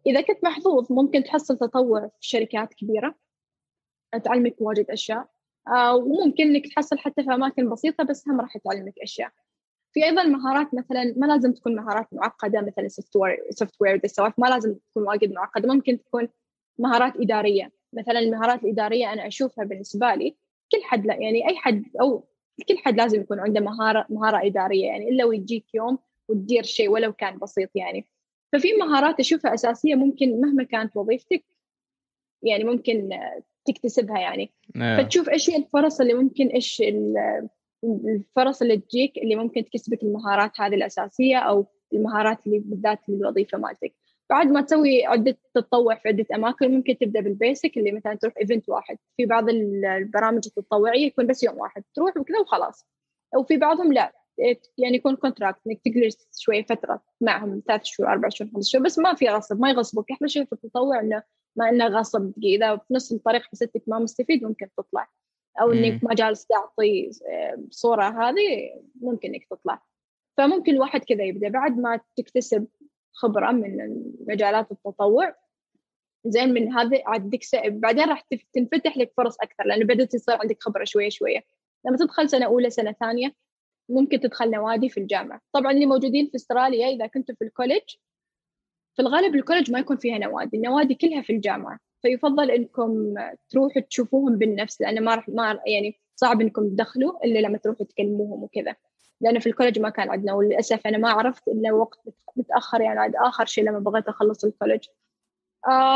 إذا 0.07 0.21
كنت 0.21 0.43
محظوظ 0.43 0.91
ممكن 0.91 1.23
تحصل 1.23 1.57
تطوع 1.57 2.07
في 2.07 2.27
شركات 2.27 2.73
كبيرة. 2.73 3.15
تعلمك 4.23 4.55
واجد 4.59 4.91
أشياء. 4.91 5.27
آه 5.67 5.95
وممكن 5.95 6.43
إنك 6.43 6.67
تحصل 6.67 6.97
حتى 6.97 7.23
في 7.23 7.33
أماكن 7.33 7.69
بسيطة 7.69 8.03
بس 8.03 8.29
هم 8.29 8.41
راح 8.41 8.57
تعلمك 8.57 8.93
أشياء. 9.03 9.31
في 9.93 10.05
أيضا 10.05 10.23
مهارات 10.23 10.73
مثلا 10.73 11.13
ما 11.17 11.25
لازم 11.25 11.53
تكون 11.53 11.75
مهارات 11.75 12.07
معقدة 12.11 12.61
مثل 12.61 12.81
ال 12.85 12.88
software 12.88 13.15
software 13.15 14.01
ما 14.37 14.47
لازم 14.47 14.75
تكون 14.91 15.03
واجد 15.07 15.31
معقدة. 15.31 15.73
ممكن 15.73 15.99
تكون 16.03 16.27
مهارات 16.79 17.13
إدارية. 17.15 17.71
مثلا 17.93 18.19
المهارات 18.19 18.63
الإدارية 18.63 19.13
أنا 19.13 19.27
أشوفها 19.27 19.65
بالنسبة 19.65 20.15
لي 20.15 20.35
كل 20.71 20.83
حد 20.83 21.05
لا 21.05 21.13
يعني 21.13 21.49
أي 21.49 21.55
حد 21.55 21.83
أو 22.01 22.27
كل 22.69 22.77
حد 22.77 22.97
لازم 22.97 23.21
يكون 23.21 23.39
عنده 23.39 23.61
مهارة 23.61 24.05
مهارة 24.09 24.45
إدارية. 24.47 24.85
يعني 24.87 25.09
إلا 25.09 25.25
ويجيك 25.25 25.75
يوم 25.75 25.97
وتدير 26.29 26.63
شيء 26.63 26.89
ولو 26.89 27.13
كان 27.13 27.37
بسيط 27.37 27.69
يعني. 27.75 28.07
ففي 28.55 28.73
مهارات 28.73 29.19
أشوفها 29.19 29.53
أساسية 29.53 29.95
ممكن 29.95 30.41
مهما 30.41 30.63
كانت 30.63 30.97
وظيفتك 30.97 31.43
يعني 32.43 32.63
ممكن 32.63 33.09
تكتسبها 33.65 34.19
يعني. 34.19 34.51
نعم. 34.75 35.03
فتشوف 35.03 35.29
إيش 35.29 35.49
هي 35.49 35.55
الفرص 35.55 36.01
اللي 36.01 36.13
ممكن 36.13 36.47
إيش 36.47 36.83
الفرص 37.83 38.61
اللي 38.61 38.77
تجيك 38.77 39.17
اللي 39.17 39.35
ممكن 39.35 39.65
تكسبك 39.65 40.03
المهارات 40.03 40.61
هذه 40.61 40.75
الأساسية 40.75 41.37
أو 41.37 41.65
المهارات 41.93 42.47
اللي 42.47 42.59
بالذات 42.59 42.99
للوظيفة 43.09 43.57
مالتك. 43.57 43.93
بعد 44.29 44.47
ما 44.47 44.61
تسوي 44.61 45.05
عدة 45.05 45.37
تتطوع 45.53 45.95
في 45.95 46.07
عدة 46.07 46.25
أماكن 46.35 46.71
ممكن 46.71 46.97
تبدأ 46.97 47.21
بال 47.21 47.37
basic 47.37 47.77
اللي 47.77 47.91
مثلا 47.91 48.15
تروح 48.15 48.33
event 48.41 48.69
واحد. 48.69 48.97
في 49.17 49.25
بعض 49.25 49.49
البرامج 49.49 50.41
التطوعية 50.47 51.05
يكون 51.05 51.27
بس 51.27 51.43
يوم 51.43 51.57
واحد 51.57 51.83
تروح 51.95 52.17
وكذا 52.17 52.39
وخلاص. 52.39 52.85
وفي 53.37 53.57
بعضهم 53.57 53.93
لا. 53.93 54.24
يعني 54.77 54.95
يكون 54.95 55.15
كونتراكت 55.15 55.59
إنك 55.67 55.81
تجلس 55.85 56.27
شوية 56.39 56.65
فترة 56.65 57.03
معهم 57.21 57.61
ثلاث 57.67 57.81
شهور 57.83 58.09
أربع 58.09 58.29
شهور 58.29 58.51
خمس 58.51 58.69
شهور 58.69 58.85
بس 58.85 58.99
ما 58.99 59.13
في 59.13 59.29
غصب 59.29 59.59
ما 59.59 59.69
يغصبك 59.69 60.11
أحلى 60.11 60.29
شيء 60.29 60.45
في 60.45 60.53
التطوع 60.53 60.99
إنه 60.99 61.23
ما 61.55 61.69
إنه 61.69 61.87
غصب. 61.87 62.31
إذا 62.43 62.77
في 62.77 62.93
نص 62.93 63.11
الطريق 63.11 63.41
حسيتك 63.41 63.83
ما 63.87 63.99
مستفيد 63.99 64.43
ممكن 64.43 64.67
تطلع. 64.77 65.07
أو 65.61 65.71
إنك 65.71 66.03
ما 66.03 66.13
جالس 66.13 66.45
تعطي 66.45 67.09
صورة 67.69 68.29
هذه 68.29 68.81
ممكن 69.01 69.33
إنك 69.33 69.45
تطلع. 69.49 69.83
فممكن 70.37 70.73
الواحد 70.73 71.03
كذا 71.03 71.23
يبدأ. 71.23 71.49
بعد 71.49 71.77
ما 71.77 71.99
تكتسب 72.15 72.67
خبرة 73.13 73.51
من 73.51 74.03
مجالات 74.27 74.71
التطوع 74.71 75.35
زين 76.25 76.53
من 76.53 76.73
هذا 76.73 77.01
عاد 77.05 77.39
بعدين 77.65 78.09
راح 78.09 78.27
تنفتح 78.53 78.97
لك 78.97 79.13
فرص 79.17 79.37
أكثر 79.41 79.63
لأنه 79.65 79.85
بدأت 79.85 80.11
تصير 80.11 80.35
عندك 80.35 80.57
خبرة 80.63 80.83
شوية 80.83 81.09
شوية. 81.09 81.43
لما 81.85 81.97
تدخل 81.97 82.29
سنة 82.29 82.45
أولى 82.45 82.69
سنة 82.69 82.91
ثانية 82.91 83.35
ممكن 83.89 84.19
تدخل 84.19 84.51
نوادي 84.51 84.89
في 84.89 84.99
الجامعة. 84.99 85.41
طبعا 85.53 85.71
اللي 85.71 85.85
موجودين 85.85 86.27
في 86.27 86.35
استراليا 86.35 86.87
إذا 86.87 87.07
كنتوا 87.07 87.35
في 87.35 87.43
ال 87.43 87.48
college 87.48 87.83
في 88.95 89.01
الغالب 89.01 89.35
ال 89.35 89.39
college 89.39 89.71
ما 89.71 89.79
يكون 89.79 89.97
فيها 89.97 90.17
نوادي 90.17 90.57
النوادي 90.57 90.95
كلها 90.95 91.21
في 91.21 91.33
الجامعة. 91.33 91.79
فيفضل 92.01 92.51
إنكم 92.51 93.13
تروحوا 93.49 93.81
تشوفوهم 93.81 94.37
بالنفس 94.37 94.81
لأنه 94.81 95.01
ما 95.01 95.15
راح 95.15 95.29
ما 95.29 95.59
يعني 95.67 95.99
صعب 96.15 96.41
إنكم 96.41 96.69
تدخلوا 96.69 97.25
إلا 97.25 97.39
لما 97.39 97.57
تروحوا 97.57 97.85
تكلموهم 97.85 98.43
وكذا. 98.43 98.75
لأنه 99.21 99.39
في 99.39 99.47
ال 99.47 99.51
college 99.51 99.79
ما 99.79 99.89
كان 99.89 100.09
عندنا 100.09 100.33
وللأسف 100.33 100.87
أنا 100.87 100.97
ما 100.97 101.09
عرفت 101.09 101.47
إلا 101.47 101.73
وقت 101.73 101.99
متاخر 102.35 102.81
يعني 102.81 102.99
عاد 102.99 103.15
آخر 103.15 103.45
شيء 103.45 103.63
لما 103.63 103.79
بغيت 103.79 104.07
أخلص 104.07 104.45
ال 104.45 104.50
college. 104.50 104.87
آه 104.87 105.04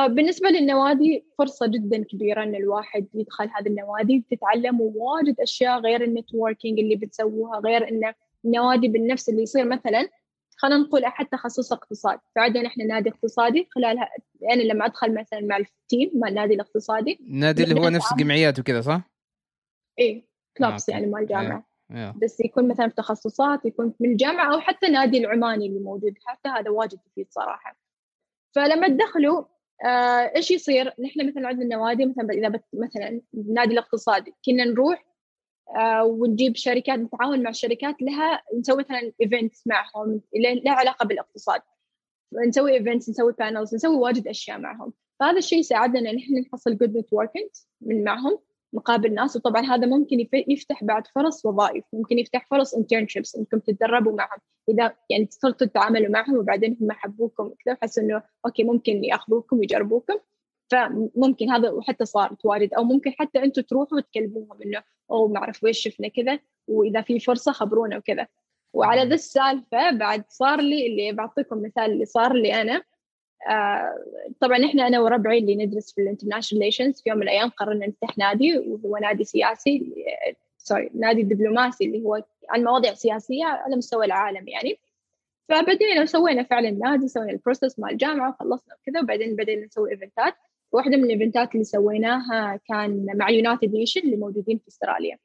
بالنسبة 0.07 0.49
للنوادي 0.49 1.25
فرصة 1.37 1.67
جدا 1.67 2.03
كبيرة 2.03 2.43
إن 2.43 2.55
الواحد 2.55 3.07
يدخل 3.13 3.49
هذه 3.55 3.67
النوادي. 3.67 4.25
تتعلم 4.31 4.81
واجد 4.81 5.39
أشياء 5.39 5.79
غير 5.79 6.03
ال 6.03 6.10
networking 6.10 6.79
اللي 6.79 6.95
بتسووها 6.95 7.59
غير 7.59 7.89
إن 7.89 8.13
النوادي 8.45 8.87
بالنفس 8.87 9.29
اللي 9.29 9.41
يصير 9.41 9.65
مثلا 9.65 10.09
خلينا 10.57 10.77
نقول 10.77 11.03
أحد 11.03 11.25
تخصص 11.25 11.73
اقتصاد 11.73 12.19
فعندنا 12.35 12.67
إحنا 12.67 12.85
نادي 12.85 13.09
اقتصادي 13.09 13.67
خلالها 13.71 14.03
أنا 14.03 14.09
يعني 14.41 14.63
لما 14.67 14.85
أدخل 14.85 15.13
مثلا 15.13 15.39
مع 15.39 15.57
ال 15.57 15.68
team 15.68 16.11
مع 16.15 16.27
النادي 16.27 16.53
الاقتصادي. 16.53 17.19
النادي 17.21 17.63
اللي 17.63 17.81
هو 17.81 17.89
نفس 17.89 18.13
جمعيات 18.13 18.59
وكذا 18.59 18.81
صح؟ 18.81 19.01
إيه 19.99 20.25
clubs 20.57 20.89
يعني 20.89 21.05
مال 21.05 21.21
الجامعة 21.21 21.67
إيه. 21.91 22.13
بس 22.21 22.39
يكون 22.39 22.67
مثلا 22.67 22.87
في 22.87 22.95
تخصصات 22.95 23.65
يكون 23.65 23.93
من 23.99 24.11
الجامعة 24.11 24.53
أو 24.53 24.59
حتى 24.59 24.87
نادي 24.87 25.17
العماني 25.17 25.67
اللي 25.67 25.79
موجود. 25.79 26.13
حتى 26.25 26.49
هذا 26.49 26.69
واجد 26.69 26.99
يفيد 27.11 27.27
صراحة. 27.29 27.77
فلما 28.55 28.87
تدخلوا 28.87 29.45
آه 29.85 30.31
إيش 30.35 30.51
يصير؟ 30.51 30.87
نحن 30.87 31.27
مثلا 31.27 31.47
عندنا 31.47 31.75
نوادي 31.75 32.05
مثلا 32.05 32.29
إذا 32.33 32.61
مثلا 32.73 33.21
النادي 33.33 33.73
الاقتصادي 33.73 34.33
كنا 34.45 34.65
نروح 34.65 35.05
آه 35.79 36.03
ونجيب 36.03 36.55
شركات 36.55 36.99
نتعاون 36.99 37.43
مع 37.43 37.51
شركات 37.51 37.95
لها 38.01 38.41
نسوي 38.59 38.77
مثلا 38.77 39.11
events 39.21 39.67
معهم 39.67 40.21
لها 40.65 40.73
علاقة 40.73 41.05
بالاقتصاد. 41.05 41.61
نسوي 42.47 42.73
events 42.73 43.09
نسوي 43.09 43.33
panels 43.39 43.75
نسوي 43.75 43.95
واجد 43.95 44.27
أشياء 44.27 44.59
معهم. 44.59 44.93
فهذا 45.19 45.37
الشيء 45.37 45.59
يساعدنا 45.59 46.09
إن 46.09 46.17
إحنا 46.17 46.39
نحصل 46.39 46.77
good 46.77 46.97
networking 46.97 47.49
من 47.81 48.03
معهم. 48.03 48.39
مقابل 48.73 49.13
ناس 49.13 49.35
وطبعا 49.35 49.61
هذا 49.61 49.87
ممكن 49.87 50.27
يفتح 50.33 50.83
بعد 50.83 51.07
فرص 51.07 51.45
وظائف 51.45 51.83
ممكن 51.93 52.19
يفتح 52.19 52.47
فرص 52.47 52.73
internships 52.73 53.35
إنكم 53.35 53.59
تتدربوا 53.59 54.13
معهم. 54.13 54.39
إذا 54.69 54.95
يعني 55.09 55.27
صرتوا 55.31 55.67
تتعاملوا 55.67 56.09
معهم 56.09 56.37
وبعدين 56.37 56.77
هم 56.81 56.91
حبوكم 56.91 57.53
كذا 57.65 57.73
وحسوا 57.73 58.03
إنه 58.03 58.23
أوكي 58.45 58.63
ممكن 58.63 59.03
يأخذوكم 59.03 59.57
ويجربوكم. 59.57 60.15
فممكن 60.71 61.49
هذا 61.49 61.69
وحتى 61.69 62.05
صارت 62.05 62.45
وارد 62.45 62.73
أو 62.73 62.83
ممكن 62.83 63.11
حتى 63.19 63.43
أنتم 63.43 63.61
تروحوا 63.61 63.97
وتكلموهم 63.97 64.61
إنه 64.65 64.83
أو 65.11 65.27
ما 65.27 65.37
أعرف 65.37 65.63
ويش 65.63 65.79
شفنا 65.79 66.07
كذا 66.07 66.39
وإذا 66.67 67.01
في 67.01 67.19
فرصة 67.19 67.51
خبرونا 67.51 67.97
وكذا. 67.97 68.27
وعلى 68.73 69.09
ذا 69.09 69.15
السالفة 69.15 69.91
بعد 69.91 70.23
صار 70.29 70.61
لي 70.61 70.87
اللي 70.87 71.11
بعطيكم 71.11 71.61
مثال 71.61 71.91
اللي 71.91 72.05
صار 72.05 72.33
لي 72.33 72.61
أنا 72.61 72.83
طبعا 74.39 74.65
إحنا 74.65 74.87
أنا 74.87 74.99
وربعي 74.99 75.37
اللي 75.37 75.55
ندرس 75.55 75.93
في 75.93 76.01
ال 76.01 76.05
international 76.05 76.61
relations 76.61 77.01
في 77.01 77.09
يوم 77.09 77.17
من 77.17 77.23
الأيام 77.23 77.49
قررنا 77.49 77.87
نفتح 77.87 78.17
نادي 78.17 78.57
وهو 78.57 78.97
نادي 78.97 79.23
سياسي 79.23 79.93
sorry 80.57 80.89
نادي 80.93 81.23
دبلوماسي 81.23 81.85
اللي 81.85 82.03
هو 82.03 82.23
عن 82.49 82.63
مواضيع 82.63 82.93
سياسية 82.93 83.45
على 83.45 83.75
مستوى 83.75 84.05
العالم 84.05 84.47
يعني. 84.47 84.79
فبدينا 85.49 86.05
سوينا 86.05 86.43
فعلا 86.43 86.71
نادي 86.71 87.07
سوينا 87.07 87.31
ال 87.31 87.37
process 87.37 87.79
مع 87.79 87.89
الجامعة 87.89 88.29
وخلصنا 88.29 88.75
كذا 88.85 89.01
وبعدين 89.01 89.35
بدينا 89.35 89.65
نسوي 89.65 89.91
event 89.91 90.26
ات 90.26 90.33
واحدة 90.71 90.97
من 90.97 91.03
ال 91.03 91.10
event 91.10 91.46
ات 91.46 91.53
اللي 91.53 91.63
سويناها 91.63 92.59
كان 92.67 93.05
مع 93.15 93.29
United 93.29 93.73
Nation 93.73 94.01
اللي 94.01 94.17
موجودين 94.17 94.57
في 94.57 94.67
أستراليا. 94.67 95.17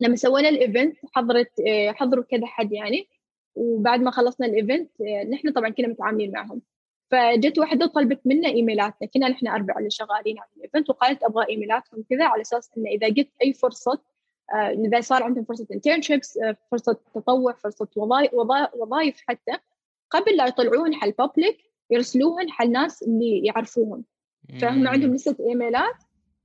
لما 0.00 0.16
سوينا 0.16 0.48
ال 0.48 0.56
event 0.56 0.96
حضرت 1.12 1.60
آه، 1.68 1.92
حضروا 1.92 2.24
كذا 2.24 2.46
حد 2.46 2.72
يعني 2.72 3.08
وبعد 3.54 4.00
ما 4.00 4.10
خلصنا 4.10 4.46
ال 4.46 4.53
event 4.53 4.90
آه، 5.00 5.24
نحن 5.24 5.52
طبعا 5.52 5.68
كنا 5.68 5.88
متعاملين 5.88 6.32
معهم. 6.32 6.62
فجت 7.10 7.58
واحدة 7.58 7.86
طلبت 7.86 8.20
منا 8.24 8.48
ايميلاتنا 8.48 9.08
كنا 9.08 9.28
نحن 9.28 9.46
أربعة 9.46 9.78
اللي 9.78 9.90
شغالين 9.90 10.38
على 10.38 10.48
ال 10.56 10.62
event 10.62 10.90
وقالت 10.90 11.22
أبغى 11.22 11.46
إيميلاتكم 11.48 12.02
كذا 12.10 12.24
على 12.24 12.42
أساس 12.42 12.70
انه 12.76 12.90
إذا 12.90 13.08
جت 13.08 13.28
أي 13.42 13.52
فرصة 13.52 14.00
آه، 14.54 14.70
إذا 14.70 15.00
صار 15.00 15.22
عندهم 15.22 15.44
فرصة 15.44 15.66
انترنشيبس 15.72 16.38
آه، 16.38 16.56
فرصة 16.70 16.96
تطوع 17.14 17.52
فرصة 17.52 17.88
وظائف 17.96 18.34
وظائف 18.74 19.20
حتى 19.28 19.52
قبل 20.10 20.36
لا 20.36 20.46
يطلعوهن 20.46 20.94
حل 20.94 21.12
بابليك 21.12 21.58
يرسلوهن 21.90 22.50
حل 22.50 22.72
ناس 22.72 23.02
اللي 23.02 23.44
يعرفوهم 23.44 24.04
فهم 24.60 24.88
عندهم 24.88 25.14
لسه 25.14 25.36
إيميلات 25.48 25.94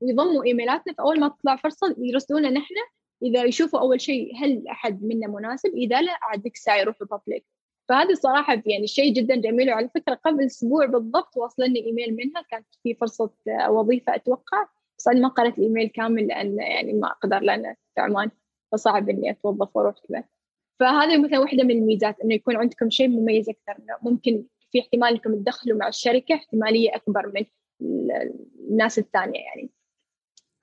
ويضموا 0.02 0.44
إيميلاتنا 0.44 0.94
فأول 0.94 1.20
ما 1.20 1.28
تطلع 1.28 1.56
فرصة 1.56 1.96
يرسلونا 1.98 2.50
نحن 2.50 2.76
إذا 3.24 3.44
يشوفوا 3.44 3.80
أول 3.80 4.02
شيء 4.02 4.36
هل 4.36 4.68
أحد 4.68 5.04
منا 5.04 5.28
مناسب 5.28 5.70
إذا 5.70 6.02
لا 6.02 6.12
عاد 6.22 6.42
ذيك 6.42 6.56
الساعة 6.56 6.78
يروحوا 6.78 7.08
بابليك 7.08 7.46
فهذه 7.90 8.14
صراحة 8.14 8.62
يعني 8.66 8.88
شيء 8.88 9.14
جدا 9.14 9.36
جميل. 9.36 9.70
وعلى 9.70 9.90
فكرة 9.96 10.14
قبل 10.14 10.46
أسبوع 10.46 10.86
بالضبط 10.86 11.38
وصلني 11.38 11.86
إيميل 11.86 12.16
منها 12.16 12.42
كانت 12.52 12.66
في 12.84 12.96
فرصة 12.96 13.32
وظيفة 13.70 14.16
أتوقع 14.16 14.68
بس 14.98 15.08
أنا 15.08 15.20
ما 15.20 15.28
قرأت 15.28 15.58
الإيميل 15.58 15.88
كامل 15.88 16.28
لأن 16.28 16.60
يعني 16.60 16.94
ما 16.94 17.08
أقدر 17.08 17.40
لأن 17.40 17.76
في 17.96 18.02
عمان 18.02 18.32
فصعب 18.72 19.10
إني 19.10 19.32
أتوظف 19.32 19.76
وأروح 19.76 19.96
كذا 20.10 20.24
فهذه 20.80 21.24
مثلا 21.24 21.40
واحدة 21.40 21.64
من 21.64 21.72
الميزات 21.72 22.20
إنه 22.20 22.34
يكون 22.34 22.56
عندكم 22.58 22.90
شيء 22.90 23.08
مميز 23.08 23.50
أكثر. 23.50 23.84
ممكن 24.02 24.46
في 24.72 24.80
احتمال 24.80 25.10
إنكم 25.10 25.36
تدخلوا 25.36 25.78
مع 25.78 25.88
الشركة 25.88 26.36
احتمالية 26.36 26.96
أكبر 26.96 27.32
من 27.36 27.46
الناس 28.70 29.00
الثانية 29.00 29.40
يعني. 29.40 29.70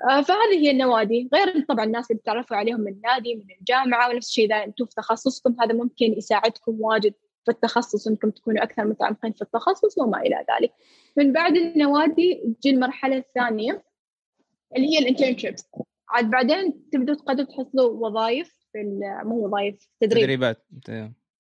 فهذه 0.03 0.59
هي 0.59 0.71
النوادي. 0.71 1.29
غير 1.35 1.65
طبعا 1.69 1.85
الناس 1.85 2.11
اللي 2.11 2.21
بتعرفوا 2.21 2.57
عليهم 2.57 2.81
من 2.81 2.93
النادي 2.93 3.35
من 3.35 3.47
الجامعة 3.61 4.11
ونفس 4.11 4.29
الشيء 4.29 4.45
إذا 4.45 4.65
أنتم 4.65 4.87
في 4.87 4.95
تخصصكم 4.95 5.57
هذا 5.61 5.73
ممكن 5.75 6.07
يساعدكم 6.07 6.81
واجد 6.81 7.15
في 7.45 7.51
التخصص 7.51 8.09
إنكم 8.09 8.31
تكونوا 8.31 8.63
أكثر 8.63 8.85
متعمقين 8.85 9.33
في 9.33 9.43
التخصص 9.43 9.99
وما 9.99 10.21
إلى 10.21 10.47
ذلك. 10.51 10.73
من 11.17 11.33
بعد 11.33 11.57
النوادي 11.57 12.55
تجي 12.61 12.71
المرحلة 12.71 13.17
الثانية 13.17 13.85
اللي 14.77 14.89
هي 14.89 14.99
الانترنشيبس. 14.99 15.67
عاد 16.09 16.31
بعدين 16.31 16.91
تبدوا 16.93 17.15
تقدروا 17.15 17.47
تحصلوا 17.47 18.09
وظائف 18.09 18.55
في 18.73 19.01
مو 19.25 19.47
وظائف 19.47 19.89
تدريب. 20.01 20.23
تدريبات. 20.23 20.67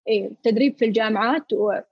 اي 0.09 0.37
تدريب 0.43 0.79
في 0.79 0.85
الجامعات 0.85 1.53
وفي 1.53 1.85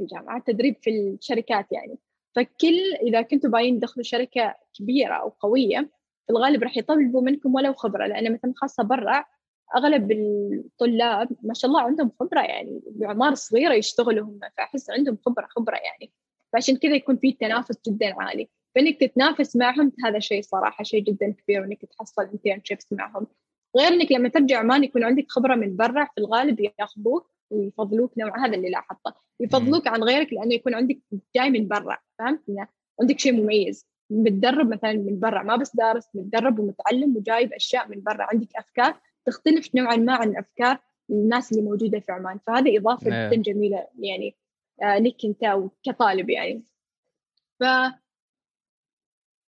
الجامعات 0.00 0.46
تدريب 0.46 0.76
في 0.82 0.90
الشركات 0.90 1.72
يعني. 1.72 1.98
فكل 2.34 2.94
إذا 3.02 3.22
كنتوا 3.22 3.50
باين 3.50 3.80
تدخلوا 3.80 4.04
شركة 4.04 4.54
كبيرة 4.74 5.14
أو 5.14 5.28
قوية 5.28 5.97
في 6.28 6.32
الغالب 6.32 6.62
راح 6.62 6.76
يطلبوا 6.76 7.22
منكم 7.22 7.54
ولو 7.54 7.74
خبرة 7.74 8.06
لأن 8.06 8.32
مثلا 8.32 8.52
خاصة 8.56 8.82
برا 8.82 9.24
أغلب 9.76 10.12
الطلاب 10.12 11.28
ما 11.42 11.54
شاء 11.54 11.68
الله 11.68 11.80
عندهم 11.82 12.12
خبرة 12.20 12.40
يعني 12.40 12.82
باعمار 12.86 13.34
صغيرة 13.34 13.74
يشتغلوا 13.74 14.24
هم 14.26 14.40
فأحس 14.56 14.90
عندهم 14.90 15.18
خبرة 15.26 15.46
خبرة 15.46 15.76
يعني. 15.76 16.12
فعشان 16.52 16.76
كذا 16.76 16.94
يكون 16.94 17.16
في 17.16 17.32
تنافس 17.32 17.76
جدا 17.88 18.14
عالي. 18.22 18.48
فإنك 18.74 19.00
تتنافس 19.00 19.56
معهم 19.56 19.92
هذا 20.04 20.18
شيء 20.18 20.42
صراحة 20.42 20.84
شيء 20.84 21.02
جدا 21.02 21.32
كبير 21.32 21.64
انك 21.64 21.84
تحصل 21.84 22.22
انترنشيبس 22.22 22.92
معهم. 22.92 23.26
غير 23.76 23.88
إنك 23.92 24.12
لما 24.12 24.28
ترجع 24.28 24.58
عمان 24.58 24.84
يكون 24.84 25.04
عندك 25.04 25.26
خبرة 25.28 25.54
من 25.54 25.76
برا 25.76 26.04
في 26.04 26.18
الغالب 26.18 26.60
ياخذوك 26.60 27.30
ويفضلوك 27.50 28.18
نوع 28.18 28.46
هذا 28.46 28.56
اللي 28.56 28.70
لاحظته. 28.70 29.12
يفضلوك 29.40 29.86
عن 29.88 30.02
غيرك 30.02 30.32
لأنه 30.32 30.54
يكون 30.54 30.74
عندك 30.74 30.98
جاي 31.36 31.50
من 31.50 31.68
برا 31.68 31.98
فهمت؟ 32.18 32.40
عندك 33.00 33.18
شيء 33.18 33.32
مميز. 33.32 33.86
متدرب 34.10 34.68
مثلا 34.68 34.92
من 34.92 35.20
برا 35.20 35.42
ما 35.42 35.56
بس 35.56 35.76
دارس 35.76 36.08
متدرب 36.14 36.58
ومتعلم 36.58 37.16
وجايب 37.16 37.52
أشياء 37.52 37.88
من 37.88 38.00
برا. 38.02 38.26
عندك 38.32 38.48
أفكار 38.56 39.00
تختلف 39.26 39.74
نوعا 39.74 39.96
ما 39.96 40.12
عن 40.12 40.36
أفكار 40.36 40.78
الناس 41.10 41.52
اللي 41.52 41.62
موجودة 41.62 42.00
في 42.00 42.12
عمان. 42.12 42.38
فهذه 42.46 42.78
إضافة 42.78 43.10
نعم. 43.10 43.30
جدا 43.30 43.42
جميلة 43.42 43.86
يعني 43.98 44.36
آه 44.82 44.98
لك 44.98 45.16
أنت 45.24 45.70
كطالب 45.84 46.30
يعني. 46.30 46.62
ف 47.60 47.64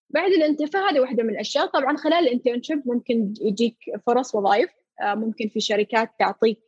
بعد 0.10 0.32
الانتفاء 0.32 0.91
هذه 0.91 0.99
واحدة 0.99 1.24
من 1.24 1.30
الأشياء. 1.30 1.66
طبعا 1.66 1.97
خلال 1.97 2.28
ال 2.28 2.33
internship 2.33 2.84
ممكن 2.86 3.34
يجيك 3.41 3.78
فرص 4.07 4.36
وظائف 4.36 4.70
آه 5.01 5.16
ممكن 5.16 5.47
في 5.47 5.60
شركات 5.60 6.10
تعطيك 6.20 6.62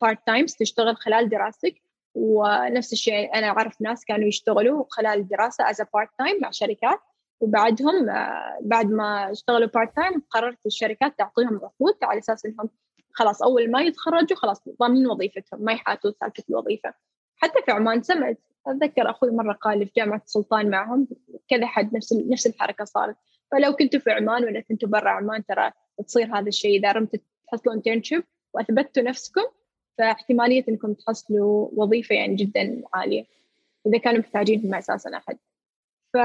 part 0.00 0.18
آه 0.18 0.22
times 0.26 0.54
تشتغل 0.54 0.96
خلال 0.96 1.28
دراستك. 1.28 1.85
ونفس 2.16 2.92
الشيء 2.92 3.34
أنا 3.34 3.46
أعرف 3.46 3.80
ناس 3.80 4.04
كانوا 4.04 4.28
يشتغلوا 4.28 4.84
خلال 4.90 5.18
الدراسة 5.18 5.70
as 5.70 5.82
part 5.94 6.08
time 6.18 6.36
مع 6.42 6.50
شركات 6.50 6.98
وبعدهم 7.40 8.10
آه، 8.10 8.58
بعد 8.60 8.86
ما 8.86 9.30
اشتغلوا 9.30 9.68
part 9.68 9.96
time 9.96 10.22
قررت 10.30 10.66
الشركات 10.66 11.18
تعطيهم 11.18 11.60
عقود 11.64 11.94
على 12.02 12.18
أساس 12.18 12.46
إنهم 12.46 12.70
خلاص 13.12 13.42
أول 13.42 13.70
ما 13.70 13.82
يتخرجوا 13.82 14.36
خلاص 14.36 14.62
ضامنين 14.80 15.06
وظيفتهم 15.06 15.64
ما 15.64 15.72
يحاتوا 15.72 16.12
سالفة 16.20 16.44
الوظيفة. 16.50 16.94
حتى 17.36 17.62
في 17.66 17.72
عمان 17.72 18.02
سمعت 18.02 18.38
أتذكر 18.66 19.10
أخوي 19.10 19.30
مرة 19.30 19.52
قال 19.52 19.86
في 19.86 19.92
جامعة 19.96 20.22
السلطان 20.24 20.70
معهم 20.70 21.08
كذا 21.48 21.66
حد 21.66 21.94
نفس 21.96 22.12
نفس 22.12 22.46
الحركة 22.46 22.84
صارت. 22.84 23.16
فلو 23.50 23.72
كنتوا 23.72 24.00
في 24.00 24.10
عمان 24.10 24.44
ولا 24.44 24.60
كنتوا 24.60 24.88
برا 24.88 25.10
عمان 25.10 25.44
ترى 25.44 25.70
تصير 26.06 26.38
هذا 26.38 26.48
الشيء 26.48 26.78
إذا 26.78 26.92
رمتوا 26.92 27.18
تحصلوا 27.48 27.74
انترنشيب 27.74 28.24
واثبتوا 28.54 29.02
نفسكم 29.02 29.42
فاحتمالية 29.98 30.64
إنكم 30.68 30.94
تحصلوا 30.94 31.68
وظيفة 31.72 32.14
يعني 32.14 32.34
جدا 32.34 32.82
عالية 32.94 33.26
إذا 33.86 33.98
كانوا 33.98 34.20
محتاجين 34.20 34.70
مع 34.70 34.78
أساسا 34.78 35.16
أحد. 35.16 35.38
ف 36.12 36.16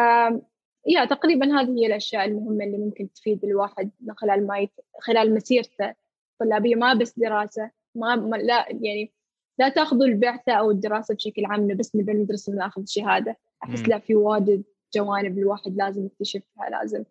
يا 0.87 1.05
تقريبا 1.05 1.61
هذه 1.61 1.79
هي 1.79 1.87
الأشياء 1.87 2.25
المهمة 2.25 2.65
اللي 2.65 2.77
ممكن 2.77 3.13
تفيد 3.13 3.45
الواحد 3.45 3.91
من 4.01 4.13
خلال 4.13 4.47
ما 4.47 4.59
يت... 4.59 4.71
خلال 4.99 5.35
مسيرته 5.35 5.93
الطلابية 6.33 6.75
ما 6.75 6.93
بس 6.93 7.19
دراسة 7.19 7.71
ما, 7.95 8.15
ما 8.15 8.35
لا 8.35 8.65
يعني 8.69 9.11
لا 9.59 9.69
تأخذوا 9.69 10.05
البعثة 10.05 10.51
أو 10.53 10.71
الدراسة 10.71 11.15
بشكل 11.15 11.45
عام 11.45 11.67
بس 11.67 11.95
نبي 11.95 12.13
ندرس 12.13 12.49
وناخذ 12.49 12.85
شهادة. 12.85 13.37
أحس 13.63 13.81
لا 13.81 13.99
في 13.99 14.15
واجد 14.15 14.63
جوانب 14.95 15.37
الواحد 15.37 15.77
لازم 15.77 16.05
يكتشفها 16.05 16.69
لازم 16.69 17.03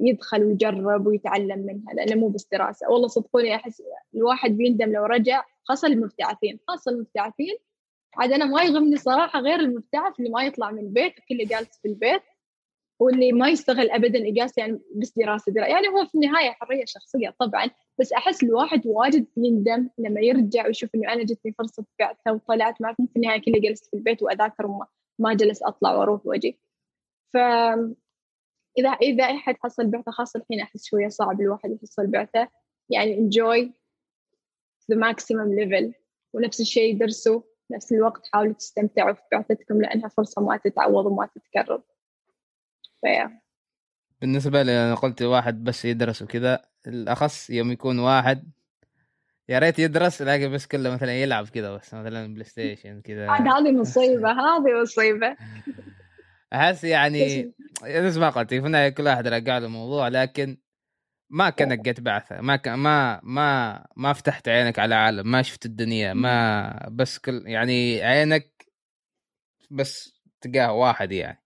يدخل 0.00 0.44
ويجرب 0.44 1.06
ويتعلم 1.06 1.58
منها 1.58 1.94
لأنه 1.94 2.20
مو 2.20 2.28
بس 2.28 2.48
دراسة. 2.52 2.90
والله 2.90 3.08
صدقوني 3.08 3.54
أحس 3.54 3.82
الواحد 4.14 4.50
بيندم 4.50 4.92
لو 4.92 5.04
رجع 5.04 5.44
خاصة 5.64 5.88
المبتعثين 5.88 6.58
خاصة 6.68 6.90
المبتعثين. 6.90 7.56
عاد 8.16 8.32
أنا 8.32 8.44
ما 8.44 8.62
يغمني 8.62 8.96
صراحة 8.96 9.40
غير 9.40 9.60
المبتعث 9.60 10.18
اللي 10.18 10.30
ما 10.30 10.44
يطلع 10.44 10.70
من 10.70 10.78
البيت 10.78 11.12
كله 11.28 11.44
جالس 11.44 11.78
في 11.82 11.88
البيت 11.88 12.22
واللي 13.00 13.32
ما 13.32 13.48
يستغل 13.48 13.90
ابدا 13.90 14.28
إجازته 14.28 14.60
يعني 14.60 14.80
بس 14.96 15.12
دراسة 15.18 15.52
دراسة 15.52 15.70
يعني 15.70 15.88
هو 15.88 16.06
في 16.06 16.14
النهاية 16.14 16.50
حرية 16.50 16.84
شخصية 16.86 17.34
طبعا 17.40 17.70
بس 17.98 18.12
أحس 18.12 18.42
الواحد 18.42 18.86
واجد 18.86 19.26
يندم 19.36 19.88
لما 19.98 20.20
يرجع 20.20 20.66
ويشوف 20.66 20.94
إنه 20.94 21.12
أنا 21.12 21.24
جتني 21.24 21.52
فرصة 21.52 21.84
بعثة 21.98 22.32
وطلعت 22.32 22.82
ما 22.82 22.94
في 22.94 23.16
النهاية 23.16 23.40
كلي 23.40 23.60
جلست 23.60 23.86
في 23.86 23.94
البيت 23.94 24.22
وأذاكر 24.22 24.66
وما 24.66 24.86
ما 25.18 25.34
جلس 25.34 25.62
أطلع 25.62 25.94
وأروح 25.94 26.26
وأجي. 26.26 26.58
ف 27.32 27.36
إذا 28.78 28.88
إذا 28.88 29.26
أي 29.26 29.38
حد 29.38 29.56
حصل 29.62 29.86
بعثة 29.86 30.12
خاصة 30.12 30.40
الحين 30.40 30.60
أحس 30.60 30.84
شوية 30.84 31.08
صعب 31.08 31.40
الواحد 31.40 31.78
يحصل 31.82 32.06
بعثة. 32.06 32.48
يعني 32.90 33.16
enjoy 33.16 33.70
the 34.92 34.96
maximum 34.96 35.48
level. 35.60 35.92
ونفس 36.32 36.60
الشيء 36.60 36.98
درسوا 36.98 37.42
نفس 37.70 37.92
الوقت 37.92 38.22
حاولوا 38.32 38.52
تستمتعوا 38.52 39.12
في 39.12 39.22
بعثتكم 39.32 39.82
لأنها 39.82 40.08
فرصة 40.08 40.42
ما 40.42 40.56
تتعوض 40.56 41.06
وما 41.06 41.28
تتكرر. 41.34 41.82
فيا 43.00 43.40
بالنسبة 44.20 44.62
لي 44.62 44.72
أنا 44.72 44.94
قلت 44.94 45.22
واحد 45.22 45.64
بس 45.64 45.84
يدرس 45.84 46.22
وكذا 46.22 46.64
الأخص 46.86 47.50
يوم 47.50 47.72
يكون 47.72 47.98
واحد 47.98 48.50
يا 49.48 49.58
ريت 49.58 49.78
يدرس 49.78 50.22
لكن 50.22 50.52
بس 50.52 50.66
كله 50.66 50.94
مثلا 50.94 51.12
يلعب 51.12 51.48
كذا 51.48 51.76
بس 51.76 51.94
مثلا 51.94 52.34
PlayStation 52.34 53.00
كذا. 53.00 53.30
هذه 53.30 53.72
مصيبة 53.72 54.30
هذه 54.30 54.82
مصيبة. 54.82 55.36
أحس 56.52 56.84
يعني 56.84 57.52
نفس 57.82 58.16
ما 58.16 58.30
قلت 58.30 58.54
في 58.54 58.66
النهاية 58.66 58.88
كل 58.88 59.02
واحد 59.06 59.28
رجع 59.28 59.58
له 59.58 59.68
موضوع 59.68 60.08
لكن 60.08 60.58
ما 61.30 61.50
كأنك 61.50 61.78
جت 61.80 62.00
بعثة. 62.00 62.40
ما 62.40 62.56
كان 62.56 62.74
ما 62.78 63.20
ما 63.22 63.86
ما 63.96 64.12
فتحت 64.12 64.48
عينك 64.48 64.78
على 64.78 64.94
عالم 64.94 65.30
ما 65.30 65.42
شفت 65.42 65.66
الدنيا 65.66 66.14
ما 66.14 66.88
بس 66.90 67.18
كل 67.18 67.42
يعني 67.46 68.02
عينك 68.02 68.66
بس 69.70 70.22
تلقاه 70.40 70.72
واحد 70.72 71.12
يعني. 71.12 71.42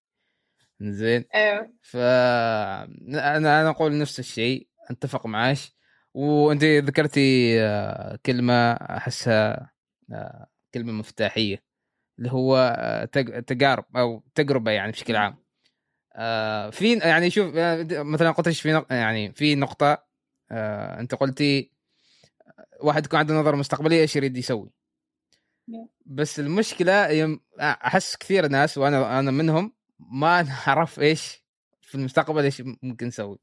زين 0.80 1.24
أيوه. 1.34 1.72
ف 1.82 1.96
أنا 1.96 3.36
أنا 3.38 3.70
أقول 3.70 3.98
نفس 3.98 4.18
الشيء 4.18 4.68
أتفق 4.90 5.26
معاش. 5.26 5.76
وأنت 6.14 6.64
ذكرتي 6.64 7.56
آه، 7.62 8.18
كلمة 8.26 8.72
أحسها 8.72 9.70
آه، 10.12 10.46
كلمة 10.74 10.92
مفتاحية 10.92 11.64
اللي 12.18 12.32
هو 12.32 12.76
آه، 12.78 13.04
تجارب 13.40 13.84
أو 13.96 14.24
تجربة 14.34 14.70
يعني 14.70 14.92
بشكل 14.92 15.16
عام. 15.16 15.45
آه 16.16 16.70
في 16.70 16.94
يعني 16.94 17.30
شوف 17.30 17.50
مثلا 17.92 18.30
قلت 18.30 18.48
في 18.48 18.82
يعني 18.90 19.32
في 19.32 19.54
نقطة 19.54 20.04
آه 20.50 21.00
أنت 21.00 21.14
قلتي 21.14 21.70
واحد 22.80 23.06
يكون 23.06 23.18
عنده 23.18 23.34
نظرة 23.34 23.56
مستقبلية 23.56 24.00
إيش 24.00 24.16
يريد 24.16 24.36
يسوي. 24.36 24.70
بس 26.06 26.40
المشكلة 26.40 27.08
يم 27.08 27.40
أحس 27.60 28.16
كثير 28.16 28.48
ناس 28.48 28.78
وأنا 28.78 29.18
أنا 29.18 29.30
منهم 29.30 29.72
ما 29.98 30.42
نعرف 30.42 31.00
إيش 31.00 31.44
في 31.82 31.94
المستقبل 31.94 32.44
إيش 32.44 32.62
ممكن 32.82 33.06
نسوي. 33.06 33.38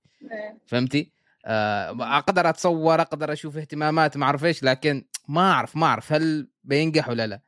فهمتي؟ 0.65 1.11
آه 1.45 2.17
أقدر 2.17 2.49
أتصور 2.49 3.01
أقدر 3.01 3.33
أشوف 3.33 3.57
اهتمامات 3.57 4.17
ما 4.17 4.25
أعرف 4.25 4.45
إيش 4.45 4.63
لكن 4.63 5.05
ما 5.27 5.51
أعرف 5.51 5.75
ما 5.75 5.85
أعرف 5.85 6.13
هل 6.13 6.47
بينجح 6.63 7.09
ولا 7.09 7.27
لا. 7.27 7.41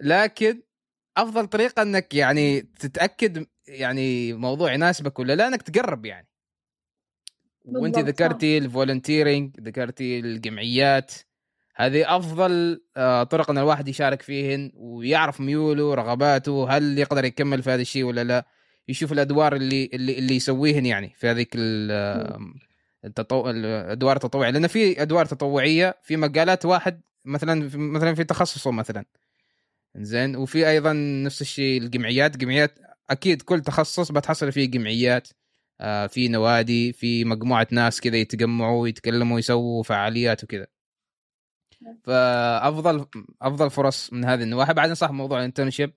لكن 0.00 0.62
أفضل 1.16 1.46
طريقة 1.46 1.82
إنك 1.82 2.14
يعني 2.14 2.60
تتأكد 2.60 3.46
يعني 3.68 4.32
موضوع 4.32 4.72
يناسبك 4.72 5.18
ولا 5.18 5.36
لا؟ 5.36 5.48
إنك 5.48 5.62
تقرب 5.62 6.06
يعني. 6.06 6.28
وأنت 7.64 7.98
ذكرتي 7.98 8.58
الفولنتيرنج 8.58 9.60
ذكرتي 9.60 10.18
الجمعيات. 10.18 11.12
هذه 11.76 12.16
أفضل 12.16 12.82
آه، 12.96 13.22
طرق 13.22 13.50
إن 13.50 13.58
الواحد 13.58 13.88
يشارك 13.88 14.22
فيهن 14.22 14.72
ويعرف 14.74 15.40
ميوله 15.40 15.94
رغباته 15.94 16.70
هل 16.70 16.98
يقدر 16.98 17.24
يكمل 17.24 17.62
في 17.62 17.70
هذا 17.70 17.82
الشيء 17.82 18.04
ولا 18.04 18.24
لا؟ 18.24 18.46
يشوف 18.88 19.12
الأدوار 19.12 19.56
اللي 19.56 19.90
اللي 19.94 20.18
اللي 20.18 20.36
يسويهن 20.36 20.86
يعني 20.86 21.14
في 21.16 21.28
هذيك 21.28 21.52
التطو... 23.04 23.50
الأدوار 23.50 24.16
التطوعية. 24.16 24.50
لأن 24.50 24.66
في 24.66 25.02
أدوار 25.02 25.26
تطوعية 25.26 25.98
في 26.02 26.16
مجالات 26.16 26.64
واحد 26.64 27.00
مثلا 27.24 27.70
مثلا 27.74 28.14
في 28.14 28.24
تخصصه 28.24 28.70
مثلا. 28.70 29.04
زين 29.96 30.36
وفي 30.36 30.68
أيضا 30.68 30.92
نفس 31.24 31.40
الشيء 31.42 31.82
الجمعيات. 31.82 32.36
جمعيات 32.36 32.78
أكيد 33.10 33.42
كل 33.42 33.60
تخصص 33.60 34.12
بتحصل 34.12 34.52
فيه 34.52 34.70
جمعيات. 34.70 35.28
آه 35.80 36.06
في 36.06 36.28
نوادي 36.28 36.92
في 36.92 37.24
مجموعة 37.24 37.66
ناس 37.70 38.00
كذا 38.00 38.16
يتجمعوا 38.16 38.88
يتكلموا 38.88 39.38
يسووا 39.38 39.82
فعاليات 39.82 40.44
وكذا 40.44 40.66
فأفضل 42.04 43.06
أفضل 43.42 43.70
فرص 43.70 44.12
من 44.12 44.24
هذه 44.24 44.42
النواحي. 44.42 44.74
بعدين 44.74 44.94
صح 44.94 45.10
موضوع 45.10 45.38
الانترنشيب. 45.38 45.92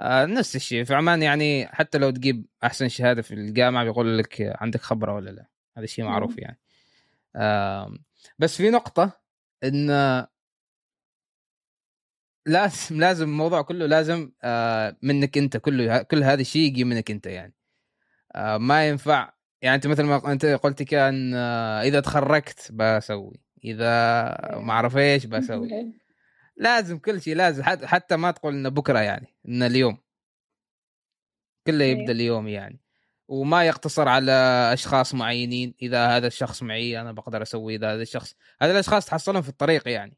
آه 0.00 0.24
نفس 0.26 0.56
الشيء. 0.56 0.84
في 0.84 0.94
عمان 0.94 1.22
يعني 1.22 1.66
حتى 1.66 1.98
لو 1.98 2.10
تجيب 2.10 2.46
أحسن 2.64 2.88
شهادة 2.88 3.22
في 3.22 3.34
الجامعة 3.34 3.84
بيقول 3.84 4.18
لك 4.18 4.52
عندك 4.60 4.80
خبرة 4.80 5.14
ولا 5.14 5.30
لا. 5.30 5.46
هذا 5.76 5.84
الشيء 5.84 6.04
معروف 6.04 6.38
يعني. 6.38 6.58
آه 7.36 7.98
بس 8.38 8.56
في 8.56 8.70
نقطة 8.70 9.20
إن 9.64 9.90
لازم 12.46 13.00
لازم 13.00 13.24
الموضوع 13.28 13.62
كله 13.62 13.86
لازم 13.86 14.32
آه 14.42 14.96
منك 15.02 15.38
انت 15.38 15.56
كله 15.56 16.02
كل 16.02 16.22
هذا 16.22 16.40
الشيء 16.40 16.62
يجي 16.62 16.84
منك 16.84 17.10
انت 17.10 17.26
يعني. 17.26 17.54
آه 18.34 18.58
ما 18.58 18.88
ينفع 18.88 19.32
يعني 19.62 19.76
انت 19.76 19.86
مثل 19.86 20.02
ما 20.02 20.32
انت 20.32 20.46
قلت 20.46 20.82
كان 20.82 21.34
آه 21.34 21.82
إذا 21.82 22.00
تخرجت 22.00 22.68
بسوي 22.72 23.40
إذا 23.64 23.84
ما 24.58 24.72
أعرف 24.72 24.96
إيش 24.96 25.26
بسوي. 25.26 25.68
لازم 26.56 26.98
كل 26.98 27.22
شيء 27.22 27.36
لازم 27.36 27.62
حتى 27.64 28.16
ما 28.16 28.30
تقول 28.30 28.54
إنه 28.54 28.68
بكرة 28.68 28.98
يعني 28.98 29.34
انه 29.48 29.66
اليوم. 29.66 29.98
كله 31.66 31.84
يبدأ 31.84 32.02
أيوه. 32.02 32.12
اليوم 32.12 32.48
يعني. 32.48 32.80
وما 33.28 33.64
يقتصر 33.64 34.08
على 34.08 34.32
أشخاص 34.72 35.14
معينين 35.14 35.74
إذا 35.82 36.06
هذا 36.16 36.26
الشخص 36.26 36.62
معي 36.62 37.00
أنا 37.00 37.12
بقدر 37.12 37.42
أسوي 37.42 37.74
إذا 37.74 37.94
هذا 37.94 38.02
الشخص. 38.02 38.34
هذا 38.62 38.72
الأشخاص 38.72 39.06
تحصلهم 39.06 39.42
في 39.42 39.48
الطريق 39.48 39.88
يعني. 39.88 40.16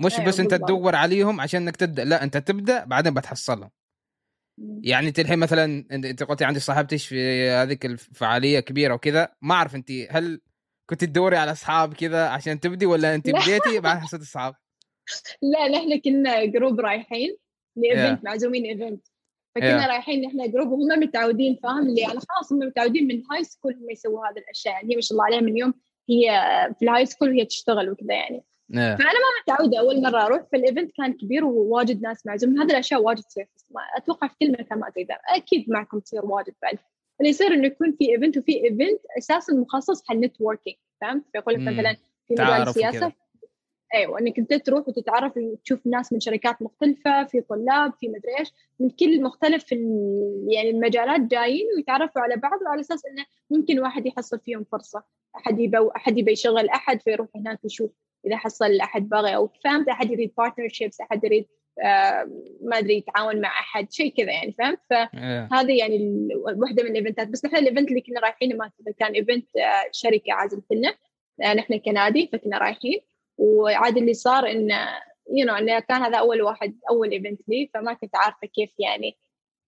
مش 0.00 0.20
بس 0.20 0.40
انت 0.40 0.54
تدور 0.54 0.94
عليهم 0.94 1.40
عشان 1.40 1.62
انك 1.62 1.76
تبدأ 1.76 2.04
لا 2.04 2.24
انت 2.24 2.36
تبدأ 2.36 2.84
بعدين 2.84 3.14
بتحصلهم. 3.14 3.70
يعني 4.82 5.08
انت 5.08 5.18
الحين 5.18 5.38
مثلا 5.38 5.86
انت 5.92 6.22
قلتي 6.22 6.44
عندي 6.44 6.60
صاحبتي 6.60 6.98
في 6.98 7.48
هذيك 7.48 7.86
الفعالية 7.86 8.60
كبيرة 8.60 8.94
وكذا 8.94 9.34
ما 9.42 9.54
أعرف 9.54 9.74
أنت 9.74 9.90
هل 10.10 10.40
كنت 10.90 11.04
تدوري 11.04 11.36
على 11.36 11.52
أصحاب 11.52 11.94
كذا 11.94 12.28
عشان 12.28 12.60
تبدي 12.60 12.86
ولا 12.86 13.14
أنت 13.14 13.30
بديتي 13.30 13.80
بعد 13.80 13.98
حصلت 13.98 14.22
أصحاب؟ 14.22 14.54
لا 15.52 15.68
نحن 15.68 16.00
كنا 16.00 16.44
group 16.44 16.80
رايحين 16.80 17.36
ل 17.76 17.83
event 17.83 18.20
yeah. 18.20 18.24
معزومين 18.24 18.64
event 18.64 19.06
فكنا 19.54 19.86
yeah. 19.86 19.88
رايحين 19.90 20.26
نحن 20.26 20.50
group 20.50 20.68
وهم 20.68 21.00
متعودين 21.00 21.58
فاهم؟ 21.62 21.86
اللي 21.86 22.00
يعني 22.00 22.18
خلاص 22.20 22.52
هم 22.52 22.58
متعودين 22.58 23.06
من 23.06 23.22
high 23.30 23.44
school 23.44 23.74
هم 23.74 23.90
يسووا 23.90 24.26
هذه 24.26 24.38
الأشياء. 24.38 24.74
يعني 24.74 24.94
ما 24.94 25.00
شاء 25.00 25.12
الله 25.12 25.24
عليها 25.24 25.40
من 25.40 25.56
يوم 25.56 25.74
هي 26.10 26.30
في 26.78 26.84
ال 26.84 27.06
high 27.06 27.16
school 27.16 27.30
وهي 27.30 27.44
تشتغل 27.44 27.90
وكذا 27.90 28.14
يعني. 28.14 28.44
فأنا 28.72 28.96
ما 28.96 29.54
متعودة 29.54 29.78
أول 29.78 30.02
مرة 30.02 30.26
أروح 30.26 30.42
في 30.50 30.56
ال 30.56 30.62
event 30.62 30.90
كان 30.96 31.12
كبير 31.12 31.44
وواجد 31.44 32.02
ناس 32.02 32.26
معزوم 32.26 32.58
هذه 32.60 32.70
الأشياء 32.70 33.02
واجد 33.02 33.22
تصير 33.22 33.48
أتوقع 33.96 34.28
في 34.28 34.34
كل 34.40 34.52
مكان 34.52 34.78
ما 34.78 34.90
تقدر 34.90 35.16
أكيد 35.36 35.70
معكم 35.70 35.98
تصير 35.98 36.26
واجد 36.26 36.54
بعد. 36.62 36.78
اللي 37.20 37.30
يصير 37.30 37.54
إنه 37.54 37.66
يكون 37.66 37.92
في 37.92 38.10
event 38.10 38.38
وفي 38.38 38.64
event 38.64 39.00
أساسا 39.18 39.52
مخصص 39.52 40.08
حق 40.08 40.12
ال 40.12 40.18
networking 40.18 40.76
فهمت؟ 41.00 41.24
فيقول 41.32 41.54
لك 41.54 41.60
مثلا 41.60 41.96
في 42.28 42.34
مجال 42.34 42.68
السياسة 42.68 43.12
أيوه 43.94 44.20
إنك 44.20 44.38
أنت 44.38 44.54
تروح 44.54 44.88
وتتعرف 44.88 45.36
وتشوف 45.36 45.86
ناس 45.86 46.12
من 46.12 46.20
شركات 46.20 46.62
مختلفة 46.62 47.24
في 47.24 47.40
طلاب 47.40 47.92
في 48.00 48.08
مدري 48.08 48.38
إيش 48.38 48.52
من 48.80 48.90
كل 48.90 49.22
مختلف 49.22 49.72
يعني 50.48 50.70
المجالات 50.70 51.20
جايين 51.20 51.66
ويتعرفوا 51.76 52.22
على 52.22 52.36
بعض 52.36 52.62
وعلى 52.62 52.80
أساس 52.80 53.06
إنه 53.06 53.24
ممكن 53.50 53.80
واحد 53.80 54.06
يحصل 54.06 54.40
فيهم 54.40 54.64
فرصة. 54.72 55.02
أحد 55.36 55.60
يبى 55.60 55.78
أحد 55.96 56.18
يبى 56.18 56.32
يشغل 56.32 56.68
أحد 56.68 57.02
فيروح 57.02 57.28
هناك 57.36 57.58
يشوف. 57.64 57.90
إذا 58.26 58.36
حصل 58.36 58.80
أحد 58.80 59.08
باغي 59.08 59.36
أو 59.36 59.50
فهمت 59.64 59.88
أحد 59.88 60.10
يريد 60.10 60.32
partnerships 60.38 61.00
أحد 61.00 61.24
يريد 61.24 61.46
آه 61.84 62.30
ما 62.62 62.78
أدري 62.78 62.96
يتعاون 62.96 63.40
مع 63.40 63.48
أحد 63.48 63.92
شيء 63.92 64.14
كذا 64.16 64.32
يعني 64.32 64.52
فهمت؟ 64.52 64.80
فهذه 64.90 65.78
يعني 65.78 66.28
واحدة 66.56 66.82
من 66.82 66.90
ال 66.90 66.95
event 66.95 67.23
ات 67.23 67.28
بس 67.28 67.44
نحن 67.44 67.56
ال 67.56 67.61
event 67.61 67.88
اللي 67.88 68.00
كنا 68.00 68.20
رايحين 68.20 68.56
ما 68.56 68.70
كان 68.98 69.12
event 69.12 69.56
آه 69.56 69.88
شركة 69.92 70.32
عازمت 70.32 70.72
لنا 70.72 70.94
آه 71.42 71.54
نحن 71.54 71.76
كنادي 71.78 72.28
فكنا 72.32 72.58
رايحين. 72.58 73.00
وعاد 73.38 73.96
اللي 73.96 74.14
صار 74.14 74.50
انه 74.50 74.88
you 75.36 75.46
know 75.46 75.54
انه 75.54 75.80
كان 75.80 76.02
هذا 76.02 76.18
أول 76.18 76.42
واحد 76.42 76.78
أول 76.90 77.10
event 77.10 77.40
لي 77.48 77.70
فما 77.74 77.92
كنت 77.92 78.16
عارفة 78.16 78.46
كيف 78.46 78.70
يعني 78.78 79.16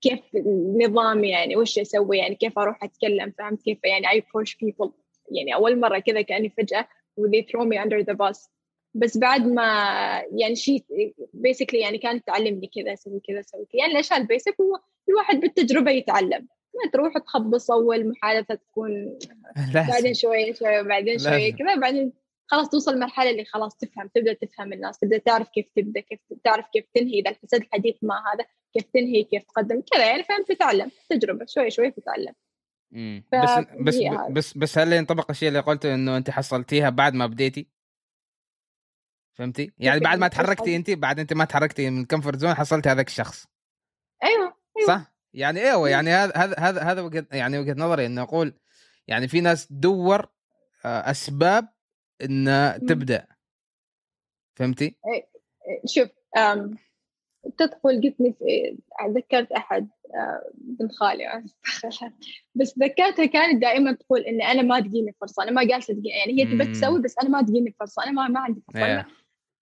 كيف 0.01 0.21
النظام 0.35 1.25
يعني 1.25 1.57
وش 1.57 1.79
أسوي 1.79 2.19
يعني 2.19 2.35
كيف 2.35 2.59
أروح 2.59 2.85
أتكلم 2.85 3.33
فهمت 3.39 3.63
كيف 3.63 3.79
يعني 3.85 4.11
approach 4.11 4.51
people. 4.51 4.91
يعني 5.31 5.55
أول 5.55 5.81
مرة 5.81 5.99
كذا 5.99 6.23
كأني 6.23 6.51
فجأة 6.51 6.89
they 7.19 7.43
throw 7.43 7.65
me 7.65 7.79
under 7.79 8.03
the 8.03 8.15
bus. 8.15 8.49
بس 8.95 9.19
بعد 9.19 9.47
ما 9.47 9.65
يعني 10.33 10.57
شيء 10.57 10.85
بيسكلي 11.35 11.81
يعني 11.81 11.99
كانت 11.99 12.27
تعلمني 12.27 12.71
كذا 12.75 12.93
أسوي 12.93 13.21
كذا 13.29 13.41
أسوي 13.41 13.65
كذا. 13.65 13.81
يعني 13.81 13.93
الأشياء 13.93 14.21
البيسك 14.21 14.61
هو 14.61 14.79
الواحد 15.09 15.41
بالتجربة 15.41 15.91
يتعلم. 15.91 16.49
ما 16.85 16.91
تروح 16.93 17.19
تخبص 17.19 17.71
أول 17.71 18.09
محادثة 18.09 18.55
تكون 18.55 19.19
بعدين 19.75 20.15
شوية 20.15 20.53
شوية 20.53 20.83
بعدين 20.83 21.19
شوية 21.19 21.53
كذا 21.53 21.75
بعدين 21.75 22.13
خلاص 22.47 22.69
توصل 22.69 22.95
المرحله 22.95 23.31
اللي 23.31 23.45
خلاص 23.45 23.77
تفهم 23.77 24.09
تبدأ 24.15 24.33
تفهم 24.33 24.73
الناس 24.73 24.99
تبدأ 24.99 25.19
تعرف 25.19 25.49
كيف 25.49 25.67
تبدأ 25.77 26.01
كيف 26.01 26.21
تعرف 26.45 26.67
كيف 26.73 26.85
تنهي 26.95 27.21
إذا 27.21 27.37
حسيت 27.43 27.63
الحديث 27.63 27.97
مع 28.03 28.33
هذا 28.33 28.45
كيف 28.75 28.85
تنهي 28.95 29.25
كيف 29.25 29.43
تقدم 29.43 29.83
كذا 29.93 30.07
يعني 30.07 30.23
فهمت 30.23 30.53
تتعلم 30.53 30.91
تجربة 31.11 31.47
شوي 31.49 31.71
شوي 31.71 31.91
تتعلم. 31.91 32.33
بس 33.33 33.51
بس. 33.81 33.95
بس 34.31 34.59
بس 34.59 34.79
هل 34.79 34.93
ينطبق 34.93 35.31
الشيء 35.31 35.49
اللي 35.49 35.61
قلته 35.61 35.95
إنه 35.95 36.17
أنت 36.17 36.31
حصلتيها 36.31 36.91
بعد 36.91 37.15
ما 37.15 37.27
بديتي؟ 37.27 37.69
فهمتي؟ 39.35 39.73
يعني 39.79 40.01
بعد 40.01 40.19
ما 40.19 40.29
تحركتي؟ 40.29 40.77
أنت 40.77 40.91
بعد 40.91 41.21
أنت 41.21 41.33
ما 41.33 41.45
تحركتي 41.45 41.91
من 41.91 42.01
الكمفورت 42.01 42.39
زون 42.39 42.55
حصلتي 42.55 42.89
هذاك 42.89 43.07
الشخص 43.07 43.47
أيوه 44.25 44.57
أيوة. 44.77 44.89
صح؟ 44.89 45.13
يعني 45.35 45.61
أيوه 45.61 45.89
يعني 45.89 46.11
هذا 46.11 46.33
هذا 46.37 46.55
هذا 46.59 46.83
هذا 46.83 47.01
وجهة 47.03 47.27
يعني 47.33 47.59
وجهة 47.59 47.75
نظري 47.79 48.07
إنه 48.07 48.23
أقول 48.23 48.55
يعني 49.09 49.29
في 49.29 49.41
ناس 49.41 49.67
تدور 49.67 50.29
آه، 50.85 51.11
أسباب 51.11 51.69
ان 52.23 52.45
مم. 52.45 52.87
تبدأ 52.87 53.27
فهمتي؟ 54.55 54.97
شوف 55.87 56.09
قلت 57.85 58.21
لي 58.21 58.33
في- 58.39 58.77
ذكرت 59.09 59.53
أحد 59.53 59.89
آه، 60.15 60.51
بنت 60.55 60.93
خالي 60.93 61.43
بس 62.55 62.79
ذكرتها 62.79 63.25
كانت 63.27 63.63
دائما 63.63 63.93
تقول 63.93 64.21
إن 64.21 64.43
أنا 64.43 64.63
ما 64.63 64.81
تجيني 64.81 65.15
فرصة 65.21 65.43
أنا 65.43 65.51
ما 65.51 65.65
جالسة 65.65 65.95
تجيني 65.95 66.09
يعني 66.09 66.41
هي 66.41 66.45
مم. 66.45 66.63
تسوي 66.65 67.01
بس 67.03 67.15
أنا 67.23 67.31
ما 67.31 67.43
تجيني 67.43 67.75
فرصة 67.81 68.03
أنا 68.03 68.11
ما 68.13 68.29
ما 68.29 68.41
عندي 68.41 68.61
فرصة. 68.69 68.85
أنا 68.85 69.07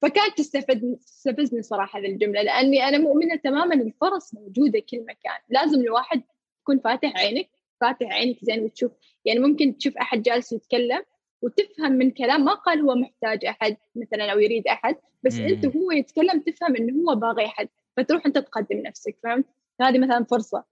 فكانت 0.03 0.39
تستفز 0.39 0.95
تستفزني 1.07 1.63
صراحة 1.63 1.99
هذه 1.99 2.07
الجملة 2.07 2.43
لأني 2.43 2.89
أنا 2.89 2.99
مؤمنة 2.99 3.37
تماما 3.37 3.75
الفرص 3.75 4.35
موجودة 4.35 4.81
كل 4.91 5.01
مكان 5.01 5.39
لازم 5.49 5.81
الواحد 5.81 6.23
تكون 6.63 6.79
فاتح 6.79 7.17
عينك 7.17 7.49
فاتح 7.81 8.07
عينك 8.13 8.37
زين 8.43 8.65
وتشوف 8.65 8.93
يعني 9.25 9.41
ممكن 9.41 9.79
تشوف 9.79 9.97
أحد 9.97 10.23
جالس 10.23 10.53
يتكلم 10.53 11.03
وتفهم 11.45 11.93
من 11.93 12.11
كلام 12.11 12.45
ما 12.45 12.55
قال 12.55 12.81
هو 12.81 12.95
محتاج 12.95 13.45
أحد 13.45 13.77
مثلا 13.97 14.33
أو 14.33 14.39
يريد 14.39 14.67
أحد 14.67 14.97
بس 15.23 15.39
مم. 15.39 15.47
أنت 15.47 15.65
وهو 15.65 15.93
يتكلم 15.93 16.41
تفهم 16.41 16.77
إنه 16.77 17.11
هو 17.11 17.15
باغي 17.15 17.47
أحد 17.47 17.69
فتروح 17.97 18.27
أنت 18.27 18.39
تقدم 18.39 18.79
نفسك 18.79 19.17
فهمت 19.23 19.45
هذه 19.81 19.99
مثلا 19.99 20.25
فرصة 20.25 20.65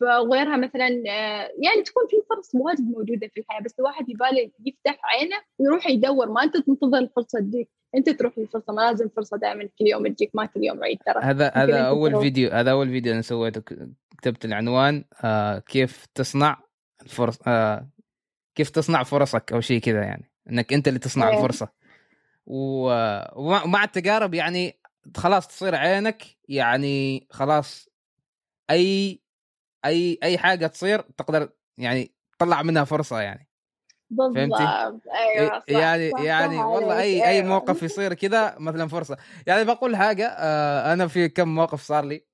فغيرها 0.00 0.56
مثلا 0.56 0.86
آه، 0.86 1.50
يعني 1.62 1.82
تكون 1.84 2.02
في 2.10 2.16
فرص 2.30 2.54
واجد 2.54 2.80
موجودة 2.80 3.28
في 3.34 3.40
الحياة 3.40 3.62
بس 3.62 3.74
الواحد 3.78 4.08
يبالي 4.08 4.52
يفتح 4.66 5.00
عينه 5.04 5.36
ويروح 5.58 5.86
يدور 5.86 6.28
ما 6.28 6.42
أنت 6.42 6.56
تنتظر 6.56 6.98
الفرصة 6.98 7.40
تجيك 7.40 7.68
أنت 7.94 8.10
تروح 8.10 8.38
للفرصة 8.38 8.72
ما 8.72 8.80
لازم 8.80 9.08
فرصة 9.08 9.36
دائما 9.36 9.64
كل 9.78 9.86
يوم 9.86 10.06
تجيك 10.06 10.30
ما 10.34 10.46
كل 10.46 10.64
يوم 10.64 10.84
عيد 10.84 10.98
ترى 11.06 11.22
هذا 11.22 11.48
هذا 11.54 11.80
أول 11.80 12.10
تروح. 12.10 12.22
فيديو 12.22 12.50
هذا 12.50 12.70
أول 12.70 12.88
فيديو 12.88 13.12
أنا 13.12 13.22
سويته 13.22 13.60
كتبت 14.18 14.44
العنوان 14.44 15.04
آه 15.24 15.58
كيف 15.58 16.06
تصنع 16.14 16.62
الفرص 17.02 17.38
آه 17.46 17.88
كيف 18.56 18.70
تصنع 18.70 19.02
فرصك 19.02 19.52
أو 19.52 19.60
شيء 19.60 19.80
كذا 19.80 20.02
يعني. 20.02 20.30
إنك 20.50 20.72
أنت 20.72 20.88
اللي 20.88 20.98
تصنع 20.98 21.28
إيه. 21.28 21.36
الفرصة. 21.36 21.68
ومع 22.46 23.84
التجارب 23.84 24.34
يعني 24.34 24.80
خلاص 25.16 25.48
تصير 25.48 25.74
عينك 25.74 26.24
يعني 26.48 27.26
خلاص 27.30 27.88
اي 28.70 29.20
اي 29.84 30.18
أي 30.22 30.38
حاجة 30.38 30.66
تصير 30.66 31.00
تقدر 31.00 31.48
يعني 31.78 32.10
تطلع 32.38 32.62
منها 32.62 32.84
فرصة 32.84 33.20
يعني. 33.20 33.48
بالضبط. 34.10 34.60
أيوه 34.60 35.58
صح. 35.60 35.64
يعني 35.68 36.10
صح 36.10 36.20
يعني 36.20 36.56
صح 36.56 36.64
والله. 36.64 37.00
اي 37.00 37.24
أي 37.24 37.28
أيوة. 37.28 37.48
موقف 37.48 37.82
يصير 37.88 38.14
كذا 38.14 38.54
مثلا 38.58 38.88
فرصة. 38.88 39.16
يعني 39.46 39.64
بقول 39.64 39.96
حاجة 39.96 40.26
آه 40.28 40.92
أنا 40.92 41.06
في 41.06 41.28
كم 41.28 41.54
موقف 41.54 41.82
صار 41.82 42.04
لي. 42.04 42.24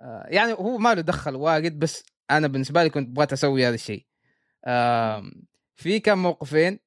آه 0.00 0.26
يعني 0.28 0.52
هو 0.52 0.78
ما 0.78 0.94
له 0.94 1.00
دخل 1.00 1.36
واجد 1.36 1.78
بس 1.78 2.04
أنا 2.30 2.46
بالنسبة 2.46 2.82
لي 2.82 2.90
كنت 2.90 3.08
بغيت 3.08 3.32
أسوي 3.32 3.66
هذا 3.66 3.74
الشيء. 3.74 4.06
آه 4.64 5.22
في 5.76 6.00
كم 6.00 6.18
موقفين 6.22 6.80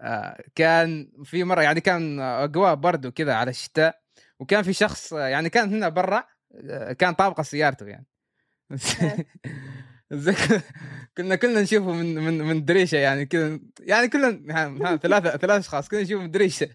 آه 0.00 0.42
كان 0.54 1.12
في 1.24 1.44
مرة 1.44 1.62
يعني 1.62 1.80
كان 1.80 2.20
اجواء 2.20 2.74
برد 2.74 3.06
وكذا 3.06 3.34
على 3.34 3.50
الشتاء 3.50 4.00
وكان 4.40 4.62
في 4.62 4.72
شخص 4.72 5.12
يعني 5.12 5.48
كان 5.50 5.74
هنا 5.74 5.88
برا 5.88 6.24
آه، 6.70 6.92
كان 6.92 7.14
طابقه 7.14 7.42
سيارته 7.42 7.86
يعني. 7.86 8.06
زي 10.12 10.34
كنا 11.16 11.36
كلنا 11.36 11.62
نشوفه 11.62 11.92
من 11.92 12.14
من 12.14 12.38
من 12.38 12.64
دريشة 12.64 12.96
يعني 12.98 13.26
كذا 13.26 13.60
يعني 13.80 14.08
كلنا 14.08 14.54
ها، 14.56 14.96
ثلاثة 14.96 15.36
ثلاث 15.36 15.60
أشخاص 15.60 15.88
كلنا 15.88 16.02
نشوفه 16.02 16.22
من 16.22 16.30
دريشة. 16.30 16.68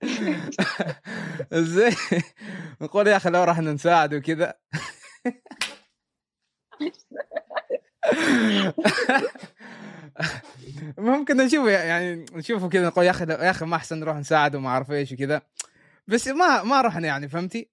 زي 1.52 1.90
نقول 2.80 3.06
يا 3.08 3.16
أخي 3.16 3.30
لو 3.30 3.44
رحنا 3.44 3.72
نساعد 3.72 4.14
وكذا. 4.14 4.54
ممكن 10.98 11.36
نشوفه 11.36 11.70
يعني 11.70 12.24
نشوفه 12.32 12.68
كذا 12.68 12.86
نقول 12.86 13.04
يا 13.04 13.10
أخي 13.10 13.24
يا 13.24 13.50
أخي 13.50 13.64
ما 13.64 13.76
أحسن 13.76 14.00
نروح 14.00 14.16
نساعده 14.16 14.58
وما 14.58 14.68
أعرف 14.68 14.90
إيش 14.90 15.12
وكذا 15.12 15.42
بس 16.08 16.28
ما 16.28 16.62
ما 16.62 16.80
رحنا 16.80 17.06
يعني 17.06 17.28
فهمتي؟ 17.28 17.68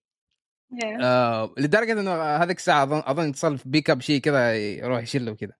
إيه. 0.83 0.97
آه 1.01 1.53
لدرجة 1.57 1.91
إنه 1.91 2.21
هذيك 2.23 2.57
الساعة 2.57 2.83
أظن 2.83 3.01
أظن 3.05 3.29
اتصل 3.29 3.57
في 3.57 3.69
بيك 3.69 3.89
اب 3.89 4.01
شيء 4.01 4.21
كذا 4.21 4.55
يروح 4.55 5.01
يشيله 5.01 5.31
وكذا. 5.31 5.53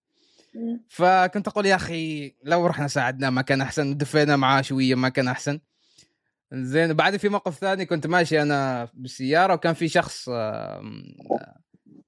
فكنت 0.90 1.48
أقول 1.48 1.66
يا 1.66 1.76
أخي 1.76 2.36
لو 2.44 2.68
رحنا 2.68 2.88
ساعدناه 2.88 3.30
ما 3.30 3.42
كان 3.42 3.62
أحسن 3.62 3.98
دفينا 3.98 4.36
معاه 4.36 4.62
شوية 4.62 4.96
ما 4.96 5.10
كان 5.10 5.28
أحسن 5.28 5.60
زين 6.54 6.94
بعد 6.94 7.18
في 7.18 7.30
موقف 7.30 7.60
ثاني 7.60 7.86
كنت 7.86 8.08
ماشي 8.08 8.42
أنا 8.42 8.88
بالسيارة 8.94 9.54
وكان 9.54 9.74
في 9.74 9.88
شخص 9.88 10.30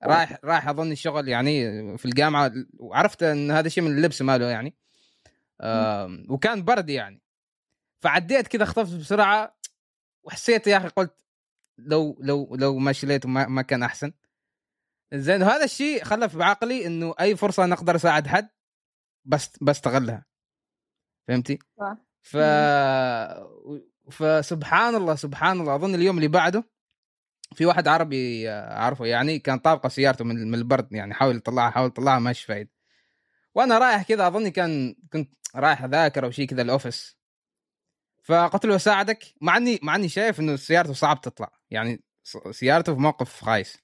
رايح 0.08 0.38
رايح 0.44 0.68
اظن 0.68 0.92
الشغل 0.92 1.28
يعني 1.28 1.98
في 1.98 2.06
الجامعة 2.06 2.52
وعرفت 2.80 3.24
ان 3.24 3.52
هذا 3.52 3.70
شيء 3.70 3.84
من 3.84 3.98
اللبس 3.98 4.22
ماله 4.22 4.46
يعني. 4.46 4.76
وكان 6.30 6.64
برد 6.64 6.90
يعني. 6.90 7.22
فعديت 8.04 8.48
كذا 8.48 8.66
خطفت 8.66 8.96
بسرعة 8.96 9.58
وحسيت 10.24 10.68
يا 10.68 10.78
أخي 10.78 10.88
قلت 10.88 11.26
لو 11.78 12.18
لو 12.22 12.56
لو 12.56 12.78
ما 12.78 12.92
شليته 12.92 13.30
ما, 13.30 13.48
ما 13.48 13.62
كان 13.62 13.84
أحسن. 13.84 14.14
زين 15.14 15.44
وهذا 15.44 15.64
الشيء 15.64 16.04
خلى 16.04 16.30
في 16.30 16.38
بعقلي 16.38 16.86
إنه 16.86 17.16
أي 17.20 17.36
فرصة 17.36 17.64
أنا 17.64 17.76
أقدر 17.76 17.96
أساعد 17.96 18.28
حد 18.28 18.50
بس 19.26 19.58
بستغلها. 19.62 20.26
فهمتي؟ 21.28 21.60
ف 22.22 22.38
فسبحان 24.12 24.96
الله 24.96 25.16
سبحان 25.16 25.62
الله. 25.62 25.76
أظن 25.76 25.96
اليوم 25.96 26.18
اللي 26.18 26.28
بعده 26.28 26.73
في 27.54 27.66
واحد 27.66 27.88
عربي 27.88 28.50
أعرفه 28.50 29.06
يعني 29.06 29.40
كان 29.40 29.60
طابقة 29.60 29.90
سيارته 29.90 30.26
من 30.26 30.48
من 30.52 30.56
البرد 30.56 30.94
يعني 30.94 31.14
حاول 31.14 31.36
يطلعها 31.36 31.72
حاول 31.72 31.88
يطلعها 31.88 32.20
ما 32.20 32.34
فايد 32.34 32.70
وأنا 33.56 33.78
رايح 33.78 34.04
كذا 34.04 34.28
أظني 34.28 34.52
كان 34.52 34.96
كنت 35.14 35.32
رايح 35.56 35.84
أذاكر 35.84 36.26
أو 36.26 36.32
شيء 36.32 36.48
كذا 36.48 36.62
الأوفيس. 36.62 37.18
فقلت 38.24 38.66
له 38.66 38.76
أساعدك 38.76 39.24
مع 39.42 39.58
إني 39.58 39.80
مع 39.84 39.96
إني 39.96 40.10
شايف 40.10 40.40
إنه 40.40 40.56
سيارته 40.56 40.94
صعب 40.94 41.22
تطلع 41.22 41.52
يعني 41.70 42.04
سيارته 42.52 42.94
في 42.96 43.00
موقف 43.00 43.44
خايس. 43.44 43.78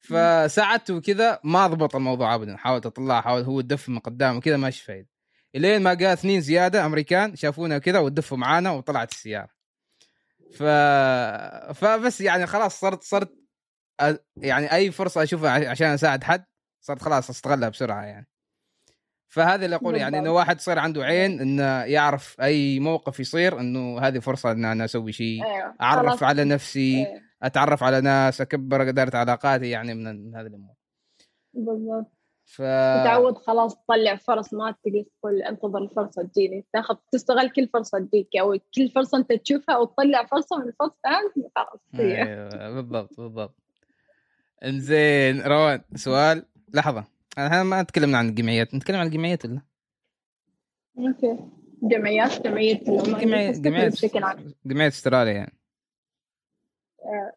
فساعدته 0.00 1.00
كذا 1.00 1.40
ما 1.44 1.66
ضبط 1.66 1.96
الموضوع 1.96 2.34
ابدا 2.34 2.56
حاولت 2.56 2.86
اطلع 2.86 3.20
حاول 3.20 3.42
هو 3.42 3.60
يدف 3.60 3.88
من 3.88 3.98
قدام 3.98 4.36
وكذا 4.36 4.56
ماشي 4.56 4.84
فايد 4.84 5.06
إلين 5.54 5.82
ما 5.82 5.94
جاء 5.94 6.12
اثنين 6.12 6.40
زيادة 6.40 6.86
أمريكان 6.86 7.36
شافونا 7.36 7.78
كذا 7.78 7.98
ودفوا 7.98 8.36
معانا 8.38 8.70
وطلعت 8.70 9.12
السيارة. 9.12 9.48
ف 10.54 10.62
فبس 11.74 12.20
يعني 12.20 12.46
خلاص 12.46 12.80
صرت 12.80 13.02
صرت 13.02 13.34
يعني 14.36 14.72
أي 14.72 14.90
فرصة 14.90 15.22
أشوفها 15.22 15.70
عشان 15.70 15.86
أساعد 15.86 16.24
حد 16.24 16.44
صرت 16.80 17.02
خلاص 17.02 17.30
أستغلها 17.30 17.68
بسرعة 17.68 18.02
يعني 18.04 18.28
فهذا 19.32 19.64
اللي 19.64 19.76
أقول 19.76 19.96
يعني 19.96 20.18
إنه. 20.18 20.32
واحد 20.32 20.56
يصير 20.56 20.78
عنده 20.78 21.04
عين 21.04 21.40
إنه 21.40 21.84
يعرف 21.84 22.40
أي 22.40 22.80
موقف 22.80 23.20
يصير 23.20 23.60
إنه 23.60 24.00
هذه 24.00 24.18
فرصة 24.18 24.52
إن 24.52 24.64
أنا 24.64 24.84
أسوي 24.84 25.12
شيء 25.12 25.44
أيوه 25.44 25.74
أعرف 25.80 26.06
خلاص. 26.06 26.22
على 26.22 26.44
نفسي 26.44 27.06
إيه. 27.06 27.22
أتعرف 27.42 27.82
على 27.82 28.00
ناس 28.00 28.40
أكبر 28.40 28.88
قدرت 28.88 29.14
علاقاتي 29.14 29.70
يعني 29.70 29.94
من 29.94 30.24
من 30.24 30.36
هذه 30.36 30.46
الأمور 30.46 30.74
بالضبط 31.54 32.21
ف 32.52 32.62
تتعود 32.62 33.38
خلاص 33.38 33.76
تطلع 33.76 34.16
فرص 34.16 34.54
ما 34.54 34.74
تجلس 34.84 35.06
تقول 35.18 35.42
انتظر 35.42 35.78
الفرصة 35.78 36.22
تجيني. 36.22 36.64
تاخذ 36.72 36.96
تستغل 37.12 37.50
كل 37.50 37.68
فرصة 37.68 37.98
تجيك. 37.98 38.28
أو 38.40 38.58
كل 38.74 38.90
فرصة 38.90 39.18
انت 39.18 39.32
تشوفها 39.32 39.76
وتطلع 39.76 40.26
فرصة 40.26 40.58
من 40.58 40.68
الفرص 40.68 40.90
فهمت 41.04 41.50
خلاص. 41.56 41.80
أيوه 41.94 42.70
بالضبط 42.70 43.20
بالضبط. 43.20 43.54
إنزين 44.64 45.42
روان 45.42 45.82
سؤال. 45.94 46.44
لحظة. 46.74 47.04
إحنا 47.38 47.62
ما 47.62 47.82
تكلمنا 47.82 48.18
عن 48.18 48.28
الجمعيات. 48.28 48.74
نتكلم 48.74 48.96
عن 48.96 49.06
الجمعيات 49.06 49.44
ولا؟ 49.44 49.60
أوكي. 50.98 51.38
جمعيات 51.82 52.42
جمعية 52.46 52.84
جمعية 52.84 53.50
جمعية 53.50 53.92
عام 54.14 54.54
جمعية 54.66 54.88
استراليا 54.88 55.32
يعني. 55.32 55.58
آه. 57.04 57.32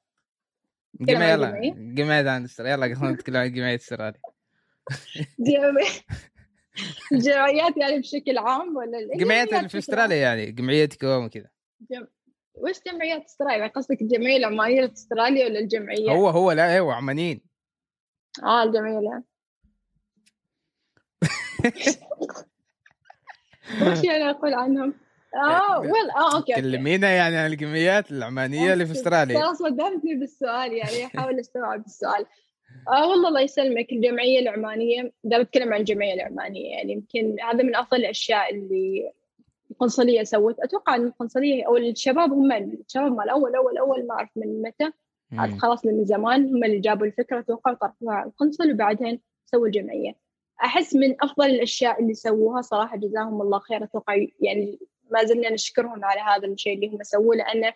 جمعية 1.01 1.33
يلا. 1.33 1.47
جمعية؟ 1.47 1.73
جمعية 1.73 2.29
عن 2.29 2.43
استراليا. 2.43 2.73
يلا 2.73 2.95
خلينا 2.95 3.13
نتكلم 3.13 3.37
عن 3.37 3.53
جمعية 3.53 3.75
استراليا. 3.75 4.19
جمعية- 5.41 6.03
جمعيات 7.11 7.77
يعني 7.77 7.99
بشكل 7.99 8.37
عام 8.37 8.75
ولا 8.75 8.97
جمعيات 9.17 9.53
اللي 9.53 9.69
في 9.69 9.77
أستراليا 9.77 10.17
يعني 10.17 10.51
جمعيتكم 10.51 11.25
وكذا. 11.25 11.49
جم... 11.91 12.07
وش 12.53 12.75
جمعيات 12.87 13.23
استراليا؟ 13.25 13.57
يعني 13.57 13.71
قصدك 13.71 14.01
الجمعية 14.01 14.37
العمانية 14.37 14.87
في 14.87 14.93
إستراليا 14.93 15.45
ولا 15.45 15.59
الجمعية؟ 15.59 16.11
هو 16.11 16.29
هو 16.29 16.51
لا 16.51 16.79
هو 16.79 16.91
عمانيين. 16.91 17.41
آه 18.43 18.63
الجمعية 18.63 18.99
لا. 18.99 19.23
وش 23.81 24.03
يعني 24.03 24.29
أقول 24.29 24.53
عنهم؟ 24.53 24.93
آه 25.35 25.79
ويل 25.79 26.09
آه 26.17 26.35
أوكي 26.35 26.53
كلمينا 26.53 27.09
يعني 27.09 27.37
عن 27.37 27.51
الجمعيات 27.51 28.11
العمانية 28.11 28.73
اللي 28.73 28.85
في 28.85 28.91
إستراليا. 28.91 29.39
ترى 29.39 29.55
صدمتني 29.55 30.15
بالسؤال 30.15 30.73
يعني 30.73 31.05
أحاول 31.05 31.39
أستوعب 31.39 31.85
السؤال. 31.85 32.25
آه 32.87 33.09
والله 33.09 33.27
الله 33.27 33.41
يسلمك. 33.41 33.91
الجمعية 33.91 34.39
العمانية 34.39 35.11
إذا 35.25 35.41
بتكلم 35.41 35.73
عن 35.73 35.79
الجمعية 35.79 36.13
العمانية 36.13 36.69
يعني 36.69 36.93
يمكن 36.93 37.35
هذا 37.41 37.63
من 37.63 37.75
أفضل 37.75 37.97
الأشياء 37.97 38.55
اللي 38.55 39.11
القنصلية 39.71 40.23
سوت. 40.23 40.59
أتوقع 40.59 40.95
أن 40.95 41.05
القنصلية 41.05 41.67
أو 41.67 41.77
الشباب 41.77 42.33
هم 42.33 42.51
الشباب 42.51 43.11
مال 43.11 43.29
أول 43.29 43.55
أول 43.55 43.77
أول 43.77 44.07
ما 44.07 44.13
أعرف 44.13 44.29
من 44.35 44.61
متى. 44.61 44.91
عاد 45.33 45.57
خلاص 45.57 45.85
من 45.85 46.05
زمان 46.05 46.45
هم 46.55 46.63
اللي 46.63 46.79
جابوا 46.79 47.05
الفكرة 47.05 47.39
أتوقع 47.39 47.71
وطرحوها 47.71 48.15
على 48.15 48.29
القنصل 48.29 48.71
وبعدين 48.71 49.21
سووا 49.45 49.67
الجمعية. 49.67 50.15
أحس 50.63 50.95
من 50.95 51.15
أفضل 51.21 51.45
الأشياء 51.45 52.01
اللي 52.01 52.13
سووها 52.13 52.61
صراحة 52.61 52.97
جزاهم 52.97 53.41
الله 53.41 53.59
خير. 53.59 53.83
أتوقع 53.83 54.25
يعني 54.39 54.79
ما 55.11 55.23
زلنا 55.23 55.53
نشكرهم 55.53 56.05
على 56.05 56.21
هذا 56.21 56.47
الشيء 56.47 56.75
اللي 56.75 56.87
هم 56.87 57.03
سووه 57.03 57.35
لأنه 57.35 57.73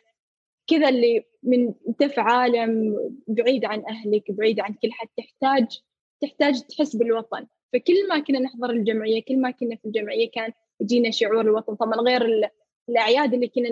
كذا 0.69 0.89
اللي 0.89 1.25
من 1.43 1.73
انت 1.87 2.03
في 2.03 2.21
عالم 2.21 2.95
بعيد 3.27 3.65
عن 3.65 3.83
أهلك 3.89 4.31
بعيد 4.31 4.59
عن 4.59 4.73
كل 4.73 4.91
حد 4.91 5.07
تحتاج 5.17 5.81
تحتاج 6.21 6.61
تحس 6.61 6.95
بالوطن. 6.95 7.47
فكل 7.73 8.07
ما 8.09 8.19
كنا 8.19 8.39
نحضر 8.39 8.69
الجمعية 8.69 9.23
كل 9.23 9.41
ما 9.41 9.51
كنا 9.51 9.75
في 9.75 9.85
الجمعية 9.85 10.31
كان 10.31 10.51
يجينا 10.81 11.11
شعور 11.11 11.41
الوطن. 11.41 11.75
طبعا 11.75 11.95
غير 11.95 12.49
الأعياد 12.89 13.33
اللي 13.33 13.47
كنا 13.47 13.69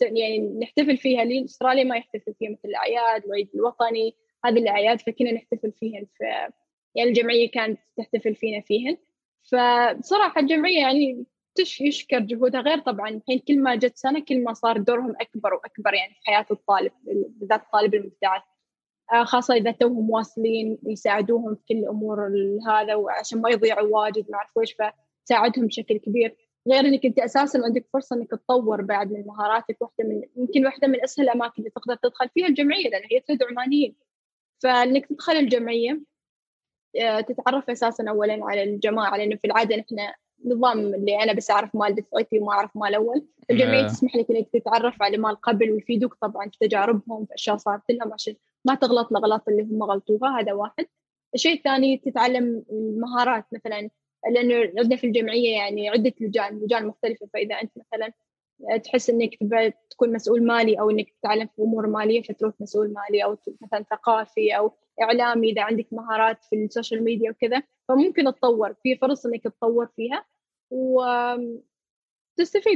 يعني 0.00 0.38
نحتفل 0.38 0.96
فيها 0.96 1.22
اللي 1.22 1.44
أستراليا 1.44 1.84
ما 1.84 1.96
يحتفل 1.96 2.34
فيها 2.38 2.50
مثل 2.50 2.68
الأعياد 2.68 3.24
العيد 3.24 3.48
الوطني 3.54 4.14
هذه 4.44 4.58
الأعياد 4.58 5.00
فكنا 5.00 5.32
نحتفل 5.32 5.72
فيهن 5.72 6.06
ف 6.18 6.20
يعني 6.94 7.08
الجمعية 7.10 7.50
كانت 7.50 7.78
تحتفل 7.96 8.34
فينا 8.34 8.60
فيهن 8.60 8.96
فبصراحه 9.42 10.40
الجمعية 10.40 10.80
يعني 10.80 11.24
يشكر 11.60 12.18
جهودها 12.18 12.60
غير 12.60 12.78
طبعا 12.78 13.08
الحين 13.08 13.38
كل 13.38 13.58
ما 13.62 13.74
جت 13.74 13.96
سنة 13.96 14.20
كل 14.20 14.44
ما 14.44 14.52
صار 14.52 14.78
دورهم 14.78 15.14
أكبر 15.20 15.54
وأكبر 15.54 15.94
يعني 15.94 16.14
في 16.14 16.20
حياة 16.24 16.46
الطالب 16.50 16.92
بالذات 17.04 17.62
الطالب 17.62 17.94
المبتعث. 17.94 18.42
آه، 19.12 19.24
خاصة 19.24 19.54
إذا 19.54 19.70
توهم 19.70 20.10
واصلين 20.10 20.78
يساعدوهم 20.86 21.54
في 21.54 21.62
كل 21.68 21.78
الأمور 21.78 22.30
هذا 22.68 22.94
وعشان 22.94 23.40
ما 23.40 23.50
يضيعوا 23.50 23.88
واجد 23.88 24.30
ما 24.30 24.36
أعرف 24.36 24.50
ويش 24.56 24.76
فساعدهم 25.26 25.66
بشكل 25.66 25.96
كبير. 25.96 26.36
غير 26.68 26.80
إنك 26.80 27.06
أنت 27.06 27.18
أساسا 27.18 27.60
عندك 27.64 27.86
فرصة 27.92 28.16
إنك 28.16 28.30
تطور 28.30 28.82
بعد 28.82 29.12
من 29.12 29.26
مهاراتك 29.26 29.76
واحدة 29.82 30.04
من 30.04 30.22
يمكن 30.36 30.66
واحدة 30.66 30.88
من 30.88 31.04
أسهل 31.04 31.24
الأماكن 31.24 31.54
اللي 31.58 31.70
تقدر 31.70 31.94
تدخل 31.94 32.28
فيها 32.28 32.46
الجمعية 32.46 32.88
لأن 32.88 33.02
هي 33.12 33.20
تدعو 33.20 33.48
عمانيين. 33.48 33.96
فإنك 34.62 35.06
تدخل 35.06 35.32
الجمعية 35.32 36.00
آه، 37.00 37.20
تتعرف 37.20 37.70
أساسا 37.70 38.04
أولا 38.08 38.38
على 38.42 38.62
الجماعة 38.62 39.16
لأنه 39.16 39.36
في 39.36 39.46
العادة 39.46 39.76
نحن 39.76 39.96
نظام 40.44 40.78
اللي 40.78 41.22
أنا 41.22 41.32
بس 41.32 41.50
أعرف 41.50 41.74
مال 41.74 41.94
دفعتي 41.94 42.38
وما 42.38 42.52
أعرف 42.52 42.70
مال 42.76 42.94
أول. 42.94 43.26
الجمعية 43.50 43.86
تسمح 43.86 44.16
لك 44.16 44.30
إنك 44.30 44.48
تتعرف 44.52 45.02
على 45.02 45.16
مال 45.16 45.36
قبل 45.40 45.70
ويفيدوك 45.70 46.14
طبعا 46.20 46.48
في 46.48 46.58
تجاربهم 46.60 47.26
في 47.26 47.34
أشياء 47.34 47.56
صارت 47.56 47.82
لهم 47.90 48.12
عشان 48.12 48.34
ما 48.64 48.74
تغلط 48.74 49.10
الأغلاط 49.10 49.48
اللي 49.48 49.62
هم 49.62 49.82
غلطوها 49.82 50.40
هذا 50.40 50.52
واحد. 50.52 50.86
الشيء 51.34 51.56
الثاني 51.56 51.96
تتعلم 51.96 52.64
المهارات 52.70 53.44
مثلا 53.52 53.90
لأنه 54.30 54.54
عندنا 54.78 54.96
في 54.96 55.06
الجمعية 55.06 55.56
يعني 55.56 55.88
عدة 55.88 56.12
لجان 56.20 56.58
لجان 56.58 56.86
مختلفة 56.86 57.28
فإذا 57.32 57.54
أنت 57.54 57.72
مثلا 57.76 58.12
تحس 58.84 59.10
إنك 59.10 59.30
تكون 59.90 60.12
مسؤول 60.12 60.46
مالي 60.46 60.80
أو 60.80 60.90
إنك 60.90 61.10
تتعلم 61.20 61.48
في 61.56 61.62
أمور 61.62 61.86
مالية 61.86 62.22
فتروح 62.22 62.54
مسؤول 62.60 62.92
مالي 62.92 63.24
أو 63.24 63.36
مثلا 63.60 63.84
ثقافي 63.90 64.56
أو 64.56 64.72
اعلامي 65.02 65.50
إذا 65.50 65.62
عندك 65.62 65.86
مهارات 65.92 66.44
في 66.44 66.56
ال 66.56 66.63
social 66.63 67.04
media 67.04 67.30
وكذا 67.30 67.62
فممكن 67.88 68.24
تطور 68.24 68.74
في 68.82 68.96
فرص 68.96 69.26
إنك 69.26 69.42
تطور 69.44 69.86
فيها 69.96 70.24
وتستفيد 70.70 71.64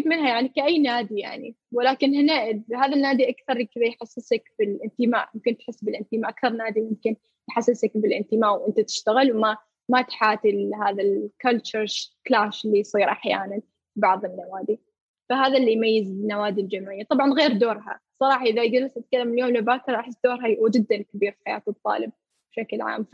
منها 0.09 0.29
يعني 0.29 0.49
كأي 0.49 0.79
نادي 0.79 1.19
يعني. 1.19 1.57
ولكن 1.73 2.15
هنا 2.15 2.63
هذا 2.75 2.95
النادي 2.95 3.29
أكثر 3.29 3.63
كذا 3.63 3.85
يحسسك 3.85 4.43
بالانتماء 4.59 5.29
ممكن 5.35 5.57
تحس 5.57 5.85
بالانتماء 5.85 6.31
أكثر 6.31 6.51
نادي 6.51 6.81
ممكن 6.81 7.17
يحسسك 7.51 7.93
بالانتماء 7.95 8.63
وأنت 8.63 8.81
تشتغل 8.81 9.33
وما 9.33 9.57
ما 9.89 10.03
تحاتي 10.03 10.71
هذا 10.83 11.03
الكالتشر 11.03 11.87
كلاش 12.27 12.65
اللي 12.65 12.79
يصير 12.79 13.09
أحيانا 13.09 13.61
في 13.61 14.01
بعض 14.01 14.25
النوادي. 14.25 14.81
فهذا 15.29 15.57
اللي 15.59 15.73
يميز 15.73 16.11
النوادي 16.11 16.61
الجمعية. 16.61 17.05
طبعا 17.05 17.33
غير 17.33 17.53
دورها. 17.53 18.01
صراحة 18.21 18.45
إذا 18.45 18.65
جلست 18.65 18.97
أتكلم 18.97 19.33
اليوم 19.33 19.51
لباكر 19.51 19.95
أحس 19.95 20.15
دورها 20.25 20.71
جدا 20.71 21.03
كبير 21.03 21.33
في 21.33 21.39
حياة 21.47 21.63
الطالب 21.69 22.13
بشكل 22.51 22.83
عام 22.83 23.07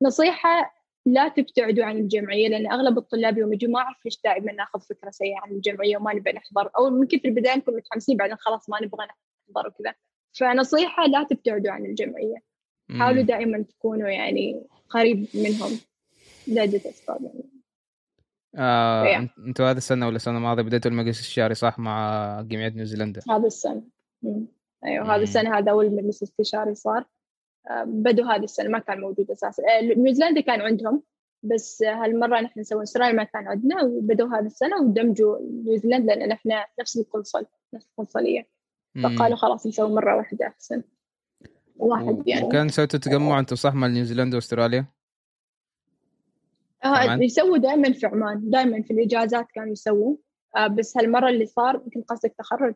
فنصيحة 0.00 0.82
لا 1.06 1.28
تبتعدوا 1.28 1.84
عن 1.84 1.96
الجمعية 1.96 2.48
لأن 2.48 2.72
أغلب 2.72 2.98
الطلاب 2.98 3.38
يوم 3.38 3.52
يجوا 3.52 3.70
ما 3.70 3.78
أعرف 3.78 4.04
ليش 4.04 4.20
دائما 4.24 4.52
ناخذ 4.52 4.80
فكرة 4.80 5.10
سيئه 5.10 5.38
عن 5.42 5.50
الجمعية 5.50 5.96
وما 5.96 6.14
نبغى 6.14 6.32
نحضر 6.32 6.70
أو 6.78 6.90
ممكن 6.90 7.18
في 7.18 7.28
البداية 7.28 7.56
نكون 7.56 7.76
متحمسين 7.76 8.16
بعدين 8.16 8.36
خلاص 8.36 8.70
ما 8.70 8.82
نبغى 8.82 9.06
نحضر 9.06 9.68
وكذا 9.68 9.94
فنصيحة 10.32 11.06
لا 11.06 11.22
تبتعدوا 11.22 11.72
عن 11.72 11.84
الجمعية 11.86 12.36
حاولوا 12.98 13.22
دائما 13.22 13.62
تكونوا 13.62 14.08
يعني 14.08 14.66
قريب 14.88 15.26
منهم 15.34 15.70
لعدة 16.48 16.80
أسباب 16.90 17.22
يعني 17.24 17.52
آه. 18.56 19.28
أنتوا 19.46 19.70
هذا 19.70 19.78
السنة 19.78 20.06
ولا 20.06 20.16
السنة 20.16 20.36
الماضية 20.36 20.62
بديتوا 20.62 20.90
المجلس 20.90 21.20
الشهري 21.20 21.54
صح 21.54 21.78
مع 21.78 22.40
جمعية 22.42 22.68
نيوزيلندا؟ 22.68 23.20
هذا 23.30 23.46
السنة. 23.46 23.82
أيوه 24.84 25.14
هذا 25.14 25.22
السنة 25.22 25.58
هذا 25.58 25.70
أول 25.70 25.94
مجلس 25.94 26.22
استشاري 26.22 26.74
صار. 26.74 27.04
بدوا 27.84 28.24
هذه 28.24 28.44
السنة 28.44 28.68
ما 28.68 28.78
كان 28.78 29.00
موجود 29.00 29.30
أساسا. 29.30 29.62
آه، 29.62 29.80
نيوزيلندا 29.80 30.40
كان 30.40 30.60
عندهم 30.60 31.02
بس 31.42 31.82
هالمرة 31.82 32.40
نحن 32.40 32.60
نسوي 32.60 32.82
استراليا 32.82 33.12
ما 33.12 33.24
كان 33.24 33.48
عندنا 33.48 33.82
وبدوا 33.82 34.28
هذه 34.28 34.46
السنة 34.46 34.82
ودمجوا 34.82 35.38
نيوزيلندا 35.64 36.14
لأن 36.14 36.32
إحنا 36.32 36.66
نفس 36.80 36.96
القنصل 36.96 37.46
نفس 37.74 37.86
القنصلية. 37.86 38.48
فقالوا 39.02 39.36
خلاص 39.36 39.66
نسوي 39.66 39.94
مرة 39.94 40.16
واحدة 40.16 40.46
أحسن. 40.46 40.82
واحد 41.76 42.22
يعني. 42.28 42.46
وكان 42.46 42.68
سويتوا 42.68 43.00
تجمع 43.00 43.38
أنتم 43.38 43.56
صح 43.56 43.74
مع 43.74 43.86
نيوزيلندا 43.86 44.36
وأستراليا؟ 44.36 44.86
آه 46.84 47.14
يسووا 47.14 47.58
دائما 47.58 47.92
في 47.92 48.06
عمان 48.06 48.50
دائما 48.50 48.82
في 48.82 48.92
الإجازات 48.92 49.46
كانوا 49.54 49.72
يسووا 49.72 50.16
آه 50.56 50.66
بس 50.66 50.96
هالمرة 50.96 51.28
اللي 51.28 51.46
صار 51.46 51.74
يمكن 51.74 52.02
قصدك 52.02 52.34
تخرج؟ 52.38 52.74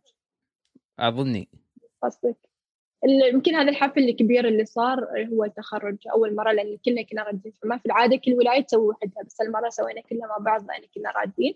أظني. 0.99 1.49
قصدك. 2.03 2.37
يمكن 3.33 3.55
هذا 3.55 3.71
الحفل 3.71 4.01
الكبير 4.01 4.49
اللي 4.49 4.65
صار 4.65 5.07
هو 5.33 5.45
التخرج 5.45 5.97
أول 6.13 6.35
مرة 6.35 6.53
لأن 6.53 6.79
كلنا 6.85 7.03
كنا 7.03 7.23
رادين 7.23 7.53
ما 7.65 7.79
في 7.79 7.87
العادة 7.87 8.17
كل 8.17 8.35
ولاية 8.35 8.63
تسوي 8.63 8.89
وحدها 8.89 9.23
بس 9.27 9.41
المره 9.41 9.69
سوينا 9.69 10.01
كلنا 10.01 10.27
مع 10.27 10.39
بعض 10.39 10.67
لأن 10.67 10.83
كنا 10.95 11.11
رادين 11.11 11.55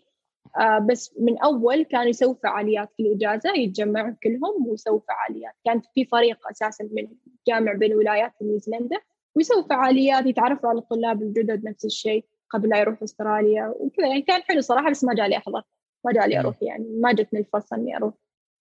آه 0.61 0.78
بس 0.78 1.14
من 1.20 1.38
أول 1.38 1.82
كانوا 1.82 2.07
يسووا 2.07 2.34
فعاليات 2.43 2.88
في 2.97 3.03
الاجازه 3.03 3.53
يتجمعوا 3.57 4.14
كلهم 4.22 4.68
ويسووا 4.68 5.01
فعاليات. 5.09 5.53
كانت 5.64 5.86
في 5.95 6.05
فريق 6.05 6.49
أساسا 6.51 6.88
من 6.93 7.09
جامع 7.49 7.72
بين 7.72 7.95
ولايات 7.95 8.32
في 8.38 8.45
نيوزيلندا 8.45 8.97
ويسووا 9.36 9.62
فعاليات 9.62 10.26
يتعرفوا 10.26 10.68
على 10.68 10.78
الطلاب 10.78 11.22
الجدد 11.22 11.64
نفس 11.64 11.84
الشيء 11.84 12.24
قبل 12.51 12.68
لا 12.68 12.80
يروح 12.80 13.03
أستراليا 13.03 13.74
وكذا. 13.76 14.07
يعني 14.07 14.22
كان 14.22 14.43
حلو 14.43 14.61
صراحة 14.61 14.91
بس 14.91 15.05
ما 15.05 15.14
جالي 15.14 15.36
أحضر. 15.36 15.62
ما 16.05 16.12
جالي 16.12 16.41
أروح 16.41 16.62
يعني 16.62 16.88
ما 17.01 17.12
جتني 17.12 17.41
الفرصة 17.41 17.76
إني 17.76 17.97
أروح. 17.97 18.14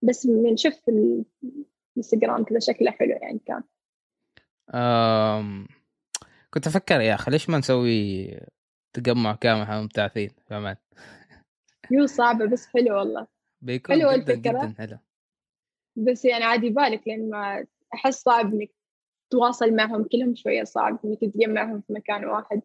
بس 0.03 0.26
من 0.26 0.57
شفت 0.57 0.82
انستغرام 1.96 2.44
كذا 2.44 2.59
شكله 2.59 2.90
حلو 2.90 3.18
يعني 3.22 3.40
كان. 3.46 3.62
أم... 4.74 5.66
كنت 6.55 6.66
أفكر 6.66 7.01
يا 7.01 7.14
أخي 7.14 7.30
ليش 7.30 7.51
ما 7.51 7.59
نسوي 7.59 8.30
تجمع 8.92 9.34
كامل 9.34 9.61
إحنا 9.61 9.82
مبتعثين 9.82 10.30
في 10.49 10.55
عمان 10.55 10.76
يو 11.90 12.07
صعبة 12.07 12.46
بس 12.46 12.66
حلو 12.66 12.99
والله. 12.99 13.26
بيكون 13.62 13.96
حلو 13.96 14.12
جدا 14.12 14.34
الفكرة. 14.34 14.66
جدا 14.66 14.74
حلو. 14.78 14.99
بس 15.96 16.24
يعني 16.24 16.44
عادي 16.44 16.70
بالك 16.70 17.09
لأن 17.09 17.30
ما 17.30 17.66
أحس 17.95 18.22
صعب 18.22 18.54
إنك 18.54 18.70
تواصل 19.30 19.76
معهم 19.76 20.04
كلهم 20.04 20.34
شوية 20.34 20.64
صعب 20.64 20.99
إنك 21.04 21.20
تتجمعهم 21.20 21.80
في 21.80 21.92
مكان 21.92 22.25
واحد. 22.25 22.62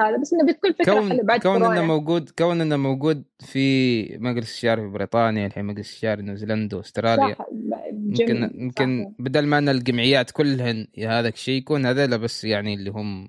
هذا 0.00 0.16
بس 0.16 0.34
إنه 0.34 0.52
بتكون 0.52 0.72
فكرة 0.72 0.94
كون 0.94 1.22
بعد 1.22 1.40
كون 1.40 1.64
إنه 1.64 1.82
موجود 1.82 2.30
كون 2.30 2.60
إنه 2.60 2.76
موجود 2.76 3.24
في 3.38 4.18
مجلس 4.18 4.50
الشعري 4.50 4.82
في 4.82 4.88
بريطانيا 4.88 5.46
الحين 5.46 5.64
مجلس 5.64 5.90
الشعري 5.90 6.22
نيوزيلندا 6.22 6.76
وأستراليا. 6.76 7.34
صح 7.34 7.46
يمكن 7.92 8.50
يمكن 8.54 9.14
بدل 9.18 9.46
ما 9.46 9.58
إن 9.58 9.68
الجمعيات 9.68 10.30
كلهن 10.30 10.86
هذا 10.98 11.28
الشيء 11.28 11.58
يكون 11.58 11.86
هذول 11.86 12.18
بس 12.18 12.44
يعني 12.44 12.74
اللي 12.74 12.90
هم 12.90 13.28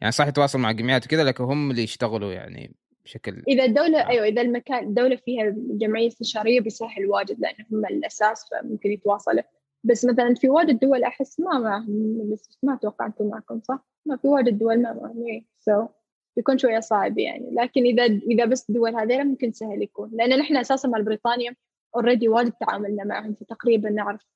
يعني 0.00 0.12
صح 0.12 0.26
يتواصل 0.26 0.58
مع 0.58 0.70
الجمعيات 0.70 1.06
وكذا 1.06 1.24
لكن 1.24 1.44
هم 1.44 1.70
اللي 1.70 1.82
يشتغلوا 1.82 2.32
يعني 2.32 2.74
بشكل 3.04 3.42
إذا 3.48 3.64
الدولة 3.64 4.00
آه. 4.00 4.08
أيوه 4.08 4.26
إذا 4.26 4.42
المكان 4.42 4.84
الدولة 4.84 5.16
فيها 5.16 5.54
جمعية 5.56 6.08
استشارية 6.08 6.60
بيسهل 6.60 7.06
واجد 7.06 7.40
لأن 7.40 7.54
هم 7.72 7.86
الأساس 7.86 8.44
فممكن 8.50 8.90
يتواصلوا. 8.90 9.42
بس 9.84 10.04
مثلا 10.04 10.34
في 10.34 10.48
واجد 10.48 10.78
دول 10.78 11.04
أحس 11.04 11.40
ما 11.40 11.58
معهم 11.58 12.30
بس 12.32 12.58
ما 12.62 12.74
أتوقع 12.74 13.06
أنتم 13.06 13.28
معكم 13.28 13.60
صح؟ 13.60 13.86
ما 14.06 14.16
في 14.16 14.28
واجد 14.28 14.58
دول 14.58 14.82
ما 14.82 14.92
معهم 14.92 15.44
سو 15.57 15.57
so, 15.68 15.88
بيكون 16.36 16.58
شوية 16.58 16.80
صعب 16.80 17.18
يعني. 17.18 17.50
لكن 17.52 17.82
إذا 17.84 18.04
إذا 18.04 18.44
بس 18.44 18.70
الدول 18.70 18.96
هذيلا 18.96 19.24
ممكن 19.24 19.52
سهل 19.52 19.82
يكون. 19.82 20.10
لأن 20.12 20.38
نحن 20.38 20.56
أساسا 20.56 20.88
مع 20.88 21.00
بريطانيا 21.00 21.56
already 21.94 22.28
واجد 22.28 22.52
تعاملنا 22.52 23.04
معهم 23.04 23.34
فتقريبا 23.34 23.90
نعرف 23.90 24.26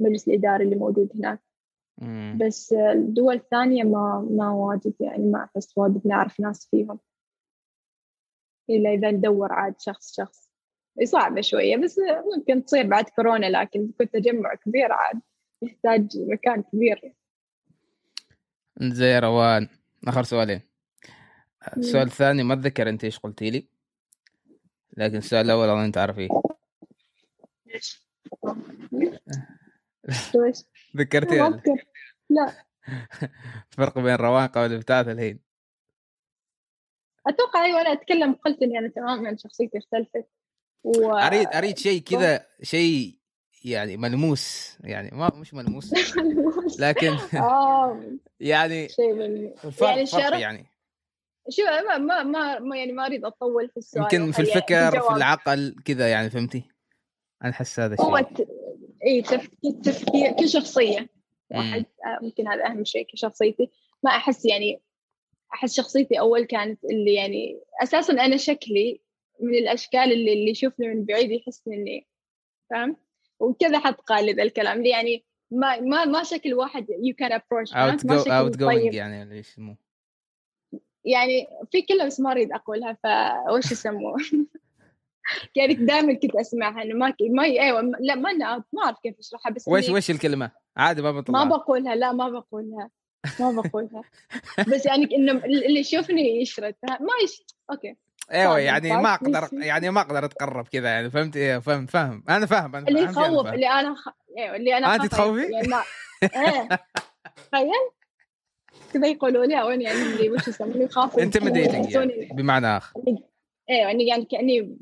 المجلس 0.00 0.28
الاداري 0.28 0.64
اللي 0.64 0.76
موجود 0.76 1.12
هناك. 1.14 1.40
مم. 1.98 2.38
بس 2.40 2.72
الدول 2.72 3.34
الثانية 3.34 3.82
ما 3.82 4.28
ما 4.30 4.50
واجد 4.50 4.94
يعني 5.00 5.24
ما 5.24 5.44
أحس 5.44 5.78
واجد 5.78 6.06
نعرف 6.06 6.40
ناس 6.40 6.68
فيهم. 6.70 6.98
إلا 8.70 8.90
إذا 8.90 9.10
ندور 9.10 9.52
عاد 9.52 9.80
شخص 9.80 10.16
شخص. 10.16 10.50
صعبة 11.04 11.40
شوية 11.40 11.76
بس 11.76 12.00
ممكن 12.36 12.64
تصير 12.64 12.86
بعد 12.86 13.04
كورونا 13.04 13.46
لكن 13.46 13.90
كنت 13.98 14.12
تجمع 14.12 14.54
كبير 14.54 14.92
عاد. 14.92 15.20
يحتاج 15.62 16.18
مكان 16.18 16.62
كبير. 16.62 17.14
زي 18.80 19.18
روان 19.18 19.68
آخر 20.08 20.22
سؤالين. 20.22 20.60
السؤال 21.76 22.06
الثاني 22.06 22.42
ما 22.42 22.54
أتذكر 22.54 22.88
أنت 22.88 23.04
إيش 23.04 23.18
قلتي 23.18 23.50
لي 23.50 23.66
لكن 24.96 25.16
السؤال 25.16 25.46
الأول 25.46 25.68
أظن 25.68 25.92
إيش؟ 27.74 28.06
ذكرتي 30.96 31.42
أذكر. 31.42 31.84
لا. 32.30 32.52
الفرق 33.72 33.98
بين 33.98 34.16
قبل 34.46 34.78
بتاعت 34.78 35.08
الحين. 35.08 35.38
أتوقع 37.26 37.64
أيوه 37.64 37.80
أنا 37.80 37.92
أتكلم 37.92 38.32
قلت 38.32 38.62
إني 38.62 38.78
أنا 38.78 38.88
تماما 38.88 39.36
شخصيتي 39.36 39.78
اختلفت. 39.78 40.26
و 40.84 41.12
أريد 41.12 41.48
أريد 41.54 41.78
شيء 41.78 42.02
كذا 42.02 42.46
شيء 42.62 43.18
يعني 43.64 43.96
ملموس 43.96 44.76
يعني 44.84 45.10
ما 45.12 45.34
مش 45.34 45.54
ملموس 45.54 46.14
لكن 46.80 47.16
آه. 47.34 48.02
يعني 48.40 48.88
شيء 48.88 49.12
الفرق 49.64 49.88
يعني 49.88 50.06
فرق 50.06 50.08
شرف 50.22 50.40
يعني. 50.40 50.66
شو 51.50 51.62
ما 51.62 51.98
ما 51.98 52.22
ما, 52.22 52.58
ما 52.58 52.76
يعني 52.76 52.92
ما 52.92 53.06
أريد 53.06 53.24
أطول 53.24 53.68
في 53.68 53.76
السؤال 53.76 54.02
يمكن 54.02 54.32
في 54.32 54.38
الفكر 54.38 55.00
في. 55.00 55.16
العقل 55.16 55.76
كذا 55.84 56.10
يعني 56.10 56.30
فهمتي؟ 56.30 56.62
أنا 57.42 57.50
أحس 57.50 57.80
هذا 57.80 57.96
هو 58.00 58.16
الشيء. 58.16 58.36
ت... 58.36 58.48
إي 59.06 59.22
تفكير 59.22 59.72
تفكير 59.84 60.32
كشخصية. 60.32 61.08
واحد 61.50 61.84
آه، 62.06 62.24
ممكن 62.24 62.48
هذا 62.48 62.66
أهم 62.66 62.84
شيء 62.84 63.06
كشخصيتي. 63.12 63.70
ما 64.02 64.10
أحس 64.10 64.44
يعني 64.44 64.82
أحس 65.54 65.76
شخصيتي 65.76 66.20
أول 66.20 66.44
كانت 66.44 66.84
اللي 66.84 67.14
يعني 67.14 67.60
أساسا 67.82 68.12
أنا 68.12 68.36
شكلي 68.36 69.00
من 69.40 69.54
الأشكال 69.54 70.12
اللي 70.12 70.32
اللي 70.32 70.50
يشوفني 70.50 70.88
من 70.88 71.04
بعيد 71.04 71.30
يحس 71.30 71.62
إني 71.68 72.06
فاهم؟ 72.70 72.96
وكذا 73.40 73.78
حط 73.78 74.00
قالب 74.00 74.40
الكلام. 74.40 74.82
لي 74.82 74.88
يعني 74.88 75.24
ما 75.50 75.80
ما 75.80 76.04
ما 76.04 76.22
شكل 76.22 76.54
واحد 76.54 76.86
يو 76.90 77.14
كان 77.14 77.32
ابروش 77.32 77.74
اوت 77.74 78.06
جو 78.06 78.32
اوت 78.32 78.56
جوينج 78.56 78.94
يعني 78.94 79.34
إيش 79.34 79.48
يسموه 79.48 79.85
يعني 81.06 81.46
في 81.72 81.82
كلمه 81.82 82.04
بس 82.04 82.20
ما 82.20 82.32
اريد 82.32 82.52
اقولها 82.52 82.96
فوش 83.02 83.72
يسموه 83.72 84.16
يعني 85.56 85.74
دائما 85.74 86.14
كنت 86.14 86.36
أسمعها 86.36 86.82
إنه 86.82 86.94
ما 86.94 87.14
ما 87.20 87.44
أيوه 87.44 87.80
لا 88.00 88.14
ما 88.14 88.30
أنا 88.30 88.64
ما 88.72 88.82
أعرف 88.84 88.98
كيف 89.02 89.18
أشرحها 89.18 89.52
بس 89.52 89.68
وش 89.68 89.88
وش 89.88 90.10
الكلمة؟ 90.10 90.50
عادي 90.76 91.02
ما 91.02 91.12
ما 91.12 91.20
بطلع 91.20 91.44
بقولها 91.44 91.94
لا 91.94 92.12
ما 92.12 92.28
بقولها 92.28 92.90
ما 93.40 93.50
بقولها 93.50 94.02
بس 94.74 94.86
يعني 94.86 95.16
إنه 95.16 95.32
اللي 95.44 95.80
يشوفني 95.80 96.40
يشرد 96.40 96.74
ما 96.84 97.24
يش... 97.24 97.42
أوكي 97.70 97.96
أيوه 98.32 98.52
صعب 98.52 98.58
يعني 98.58 98.88
الفرق، 98.88 99.02
ما 99.02 99.14
أقدر 99.14 99.48
يعني 99.52 99.90
ما 99.90 100.00
أقدر 100.00 100.24
أتقرب 100.24 100.68
كذا 100.68 100.88
يعني 100.88 101.10
فهمت 101.10 101.36
إيه 101.36 101.58
فاهم 101.58 101.86
فاهم 101.86 102.24
أنا 102.28 102.46
فاهم 102.46 102.76
أنا 102.76 102.88
اللي 102.88 103.00
أنا 103.00 103.10
يخوف. 103.10 103.46
اللي 103.46 103.68
أنا 103.68 103.94
خ... 103.94 104.08
أيوه 104.38 104.56
اللي 104.56 104.78
أنا 104.78 104.96
أخاف 104.96 105.08
تخوفي؟ 105.08 105.52
يعني 105.52 105.68
ما 105.68 105.82
إيه 106.22 106.68
تخيل 107.52 107.90
كذا 108.94 109.06
يقولوا 109.06 109.44
لي 109.44 109.62
وين 109.62 109.82
يعني 109.82 110.02
اللي 110.02 110.30
وش 110.30 110.48
يسموني 110.48 110.84
يخافوا 110.84 111.22
intimidating 111.24 111.94
يعني 111.94 112.28
بمعنى 112.32 112.76
آخر. 112.76 113.00
أيوه 113.08 113.20
يعني 113.68 114.06
يعني 114.06 114.24
كأني 114.24 114.78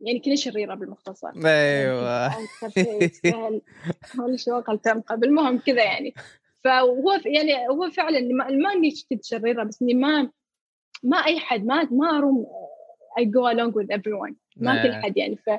يعني 0.00 0.20
كني 0.20 0.36
شريرة 0.36 0.74
بالمختصر. 0.74 1.28
أيوه. 1.44 2.30
ولا 4.18 4.36
شو 4.36 4.60
قلت 4.60 4.88
قبل. 4.88 5.28
المهم 5.28 5.58
كذا 5.58 5.84
يعني. 5.84 6.14
فهو 6.64 7.12
يعني 7.26 7.68
هو 7.68 7.90
فعلا 7.90 8.20
ما, 8.20 8.72
إني 8.72 8.92
كنت 9.10 9.24
شريرة 9.24 9.64
بس 9.64 9.82
إني 9.82 9.94
ما 9.94 10.30
ما 11.02 11.16
أي 11.16 11.38
حد 11.38 11.64
ما 11.64 11.88
ما 11.90 12.18
أروم 12.18 12.46
I 13.20 13.24
go 13.24 13.46
along 13.54 13.72
with 13.72 13.88
everyone. 13.98 14.34
ما 14.56 14.74
نعم. 14.74 14.82
كل 14.82 14.94
حد 14.94 15.16
يعني. 15.16 15.36
ف 15.36 15.50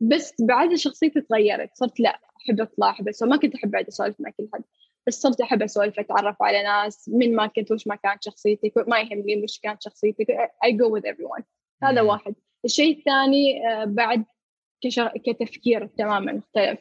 بس 0.00 0.34
بعد 0.40 0.74
شخصيتي 0.74 1.20
تغيرت 1.20 1.70
صرت 1.74 2.00
لا 2.00 2.20
أحب 2.36 2.60
أطلع 2.60 2.90
أحب 2.90 3.08
اسولف 3.08 3.30
ما 3.32 3.36
كنت 3.36 3.54
أحب 3.54 3.74
اقعد 3.74 3.86
أسولف 3.86 4.16
مع 4.20 4.30
كل 4.30 4.48
حد. 4.54 4.62
بس 5.06 5.20
صرت 5.20 5.40
أحب 5.40 5.62
أسولف 5.62 5.98
أتعرف 6.00 6.42
على 6.42 6.62
ناس 6.62 7.08
من 7.08 7.36
ما 7.36 7.46
كنت 7.46 7.72
وش 7.72 7.86
ما 7.86 7.96
كانت 7.96 8.24
شخصيتي 8.24 8.72
ما 8.88 9.00
يهمني 9.00 9.42
وش 9.42 9.58
كانت 9.58 9.82
شخصيتي 9.82 10.24
I 10.66 10.70
go 10.70 10.90
with 10.98 11.04
everyone 11.04 11.42
هذا. 11.82 12.00
واحد 12.00 12.34
الشيء 12.64 12.98
الثاني 12.98 13.68
آه، 13.68 13.84
بعد. 13.84 14.24
كتفكير 15.24 15.86
تماما 15.86 16.32
مختلف 16.32 16.78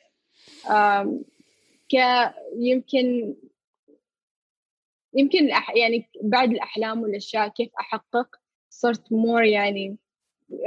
ك 1.92 1.96
يمكن 2.58 3.36
يمكن 5.14 5.46
الأح... 5.46 5.76
يعني 5.76 6.10
بعد 6.22 6.52
الأحلام 6.52 7.02
والأشياء 7.02 7.48
كيف 7.48 7.70
أحقق 7.80 8.36
صرت 8.70 9.12
more 9.12 9.44
يعني 9.44 9.98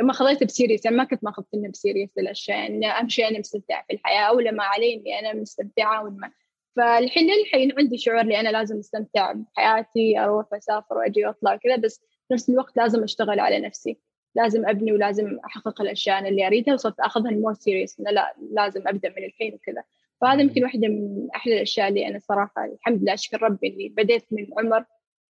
ما 0.02 0.12
خذيت 0.12 0.44
ب 0.44 0.49
serious 0.49 0.84
يعني 0.84 0.96
ما 0.96 1.04
كنت 1.04 1.24
ماخذ 1.24 1.42
كلنا 1.52 1.68
ب 1.68 1.74
serious 1.74 2.18
الأشياء 2.18 2.58
يعني 2.58 2.90
أهم 2.90 3.08
شيء 3.08 3.28
أنا 3.28 3.38
مستمتعة 3.38 3.84
في 3.86 3.92
الحياة 3.92 4.20
أولى 4.20 4.52
ما 4.52 4.64
علي 4.64 4.94
إني 4.94 5.18
أنا 5.18 5.32
مستمتعة 5.40 6.04
وما 6.04 6.32
فالحين 6.78 7.26
للحين 7.30 7.72
عندي 7.78 7.98
شعور 7.98 8.22
لي 8.22 8.40
أنا 8.40 8.48
لازم 8.48 8.78
أستمتع 8.78 9.32
بحياتي 9.32 10.18
أروح 10.18 10.52
وأسافر 10.52 10.98
وأجي 10.98 11.26
وأطلع 11.26 11.54
وكذا 11.54 11.76
بس 11.76 11.98
في 11.98 12.34
نفس 12.34 12.50
الوقت 12.50 12.76
لازم 12.76 13.02
أشتغل 13.02 13.40
على 13.40 13.60
نفسي. 13.60 13.98
لازم 14.34 14.68
أبني 14.68 14.92
ولازم 14.92 15.38
أحقق 15.46 15.80
الأشياء 15.80 16.18
أنا 16.18 16.28
اللي 16.28 16.46
أريدها 16.46 16.74
وصرت 16.74 17.00
أخذها 17.00 17.30
more 17.30 17.54
serious 17.54 18.00
لا 18.00 18.34
لازم 18.50 18.88
أبدأ 18.88 19.08
من 19.08 19.24
الحين 19.24 19.54
وكذا. 19.54 19.84
فهذا 20.20 20.40
يمكن 20.42 20.62
واحدة 20.62 20.88
من 20.88 21.28
أحلى 21.36 21.54
الأشياء 21.54 21.88
اللي 21.88 22.08
أنا 22.08 22.18
صراحة 22.18 22.64
الحمد 22.64 23.02
لله 23.02 23.14
أشكر 23.14 23.42
ربي 23.42 23.68
إني 23.68 23.88
بديت 23.88 24.24
من 24.32 24.46
عمر 24.58 24.84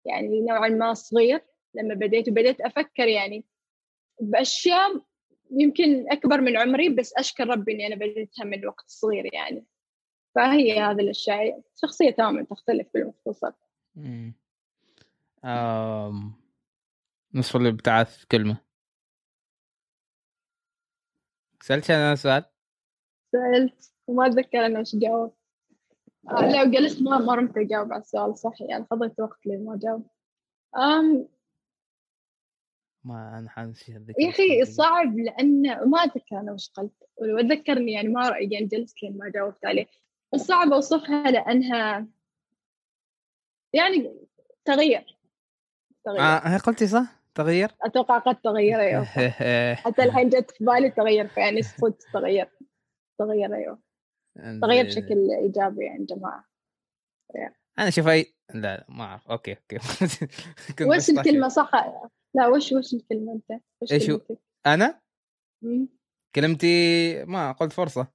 يعني 0.04 0.40
نوعا 0.40 0.68
ما 0.68 0.94
صغير. 0.94 1.40
لما 1.74 1.94
بديت 1.94 2.28
وبديت 2.28 2.60
أفكر 2.60 3.08
يعني 3.08 3.44
بأشياء 4.20 5.02
يمكن 5.50 6.12
أكبر 6.12 6.40
من 6.40 6.56
عمري 6.56 6.88
بس 6.88 7.14
أشكر 7.16 7.48
ربي 7.48 7.72
إني 7.72 7.86
أنا 7.86 7.94
بديتها 7.94 8.44
من 8.44 8.66
وقت 8.66 8.84
صغير 8.88 9.34
يعني. 9.34 9.64
فهي 10.38 10.80
هذه 10.80 11.00
الأشياء. 11.00 11.62
شخصية 11.76 12.10
تماما 12.10 12.44
تختلف 12.44 12.88
بالمختصر. 12.94 13.52
آم، 15.44 16.32
نصف 17.34 17.56
اللي 17.56 17.76
في 18.04 18.26
كلمة. 18.30 18.56
سألت 21.62 21.90
أنا 21.90 22.14
سؤال؟ 22.14 22.44
سألت. 23.32 23.92
وما 24.06 24.26
أتذكر 24.26 24.66
أنا 24.66 24.80
وش 24.80 24.96
جاوب 24.96 25.34
آه 26.30 26.48
لا 26.48 26.64
جلست 26.64 27.02
ما 27.02 27.18
ما 27.18 27.34
رمت 27.34 27.56
أجاوب 27.56 27.92
على 27.92 28.02
السؤال 28.02 28.38
صح 28.38 28.60
يعني 28.60 28.86
خذيت 28.90 29.20
وقت 29.20 29.46
لي 29.46 29.56
ما 29.56 29.74
أجاوب 29.74 30.10
أم 30.76 31.28
ما 33.04 33.38
أنا 33.38 33.50
حنسي 33.50 33.92
يا 33.92 34.30
أخي 34.30 34.64
صعب 34.64 35.18
لأن 35.18 35.62
ما 35.90 36.04
أتذكر 36.04 36.40
أنا 36.40 36.52
وش 36.52 36.70
قلت. 36.70 37.04
ولو 37.16 37.38
أتذكرني 37.38 37.92
يعني 37.92 38.08
ما 38.08 38.28
يعني 38.38 38.66
جلست 38.66 39.02
لين 39.02 39.18
ما 39.18 39.30
جاوبت 39.30 39.64
عليه. 39.66 39.86
صعب 40.36 40.72
أوصفها 40.72 41.30
لأنها 41.30 42.06
يعني 43.72 44.14
تغير 44.64 45.18
تغير 46.04 46.20
آه 46.20 46.48
هي 46.48 46.58
قلتي 46.58 46.86
صح؟ 46.86 47.18
تغير 47.34 47.70
أتوقع 47.82 48.18
قد 48.18 48.40
تغير 48.40 48.80
أيوه. 48.80 49.04
حتى 49.84 50.02
الحين 50.02 50.28
جت 50.28 50.50
في 50.50 50.64
بالي 50.64 50.90
تغير 50.90 51.28
فيعني 51.28 51.62
صدق 51.62 51.98
تغير 52.12 52.50
تغير 53.18 53.54
أيوه. 53.54 53.78
تغير 54.62 54.84
بشكل 54.84 55.30
إيجابي 55.30 55.84
يعني 55.84 56.04
جماعة. 56.04 56.44
أنا 57.78 57.90
شوف 57.90 58.08
اي 58.08 58.34
لا 58.54 58.76
لا 58.76 58.86
ما 58.88 59.04
أعرف. 59.04 59.28
okay 59.28 59.52
okay. 59.52 59.78
كنت 60.78 60.88
وش 60.88 61.10
الكلمة؟ 61.10 61.48
صح. 61.48 61.70
لا 62.34 62.48
وش 62.48 62.72
وش 62.72 62.94
الكلمة 62.94 63.32
أنت؟ 63.32 63.62
وش 63.82 63.92
إيش؟ 63.92 64.10
أنا؟ 64.66 65.00
مم. 65.62 65.88
كلمتي 66.34 67.24
ما 67.24 67.52
قلت 67.52 67.72
فرصة. 67.72 68.06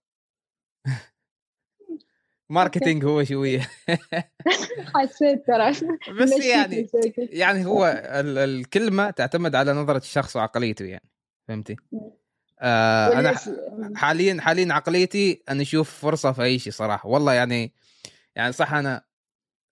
marketing 2.49 3.05
هو 3.05 3.23
شوية. 3.23 3.69
حسيت 4.95 5.47
ترى. 5.47 5.71
بس 6.21 6.31
يعني. 6.45 6.89
يعني 7.17 7.65
هو 7.65 8.03
ال- 8.05 8.37
الكلمة 8.37 9.09
تعتمد 9.09 9.55
على 9.55 9.73
نظرة 9.73 9.97
الشخص 9.97 10.35
وعقليته 10.35 10.85
يعني. 10.85 11.09
فهمتي؟ 11.47 11.75
آه 12.59 13.19
أنا 13.19 13.33
حاليا 13.95 14.41
حاليا 14.41 14.73
عقليتي 14.73 15.43
أنا 15.49 15.61
أشوف 15.61 15.89
فرصة 15.89 16.31
في 16.31 16.43
أي 16.43 16.59
شيء 16.59 16.73
صراحة. 16.73 17.09
والله 17.09 17.33
يعني 17.33 17.73
يعني 18.35 18.51
صح 18.51 18.73
أنا 18.73 19.03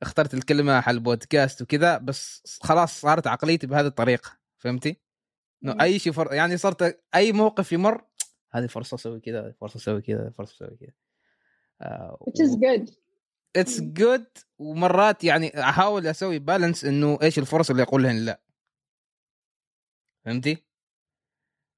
اخترت 0.02 0.34
الكلمة 0.34 0.82
حال 0.82 1.00
البودكاست 1.00 1.62
وكذا 1.62 1.98
بس 1.98 2.44
خلاص 2.64 3.02
صارت 3.02 3.28
عقليتي 3.28 3.68
بهذه 3.68 3.88
الطريقة. 3.88 4.32
فهمتي؟ 4.58 4.98
إنه. 5.64 5.82
أي 5.82 6.00
شيء 6.00 6.14
فر... 6.14 6.34
يعني 6.34 6.58
صرت 6.58 7.02
أي 7.16 7.32
موقف 7.32 7.72
يمر 7.72 8.02
هذه 8.54 8.68
فرصة 8.68 8.96
أسوي 8.96 9.20
كذا 9.20 9.54
فرصة 9.62 9.78
أسوي 9.78 10.02
كذا 10.02 10.34
فرصة 10.38 10.56
أسوي 10.56 10.78
كذا. 10.78 10.92
Which 12.20 12.40
is 12.40 12.56
good. 12.56 12.94
It's 13.56 13.82
good 13.82 14.26
ومرات 14.60 15.24
يعني 15.24 15.60
أحاول 15.60 16.08
أسوي 16.08 16.40
balance 16.40 16.86
إنه 16.86 17.20
إيش 17.22 17.40
الفرص 17.40 17.70
اللي 17.70 17.84
أقول 17.84 18.04
لهن 18.04 18.16
لا. 18.16 18.42
فهمتي؟ 20.26 20.58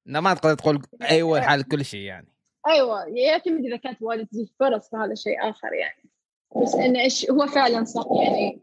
إنه 0.08 0.20
ما 0.20 0.34
تقدر 0.34 0.54
تقول 0.54 0.82
أيوه 1.02 1.42
حال 1.42 1.68
كل 1.68 1.86
شيء 1.86 2.00
يعني. 2.00 2.28
أيوة 2.68 3.06
يعتمد 3.06 3.66
إذا 3.66 3.78
كانت 3.78 4.02
واجد 4.02 4.28
فرص 4.60 4.90
فهذا 4.90 5.16
شيء 5.16 5.50
آخر 5.50 5.74
يعني. 5.74 6.10
بس 6.64 6.76
إنه 6.76 7.00
إيش 7.00 7.32
هو 7.32 7.48
فعلا 7.48 7.84
صح 7.84 8.06
يعني. 8.24 8.62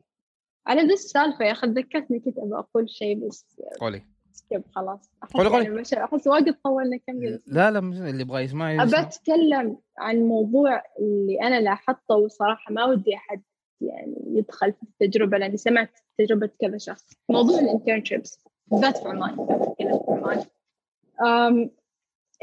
على 0.67 0.83
ذي 0.83 0.93
السالفة 0.93 1.45
يا 1.45 1.53
أخي 1.53 1.67
ذكرتني 1.67 2.21
كنت 2.21 2.39
أبغى 2.39 2.59
أقول 2.59 2.91
شيء 2.91 3.29
بس 3.29 3.61
قولي. 3.81 4.07
سكيب 4.51 4.63
خلاص. 4.75 5.11
قولي- 5.35 5.49
قولي. 5.49 5.65
يعني 5.93 6.05
أحس 6.05 6.27
واجد 6.27 6.55
طولنا 6.65 6.97
كم 6.97 7.19
لا 7.47 7.71
لا 7.71 7.79
اللي 7.79 8.21
يبغى 8.21 8.43
يسمع. 8.43 8.83
أبى 8.83 8.97
أتكلم 9.01 9.79
عن 9.99 10.17
موضوع 10.23 10.83
اللي 11.01 11.41
أنا 11.43 11.61
لاحظته 11.61 12.15
وصراحة 12.17 12.73
ما 12.73 12.85
ودي 12.85 13.15
أحد 13.15 13.43
يعني 13.81 14.17
يدخل 14.27 14.73
في 14.73 14.83
التجربة 14.83 15.39
لأني 15.39 15.57
سمعت 15.57 15.91
تجربة 16.19 16.51
كذا 16.61 16.79
شخص. 16.79 17.07
موضوع 17.29 17.59
ال 17.59 17.66
internships 17.66 18.45
بالذات 18.67 18.97
في 18.99 19.09
عمان 19.09 19.37
في 19.79 19.85
عمان 20.09 20.45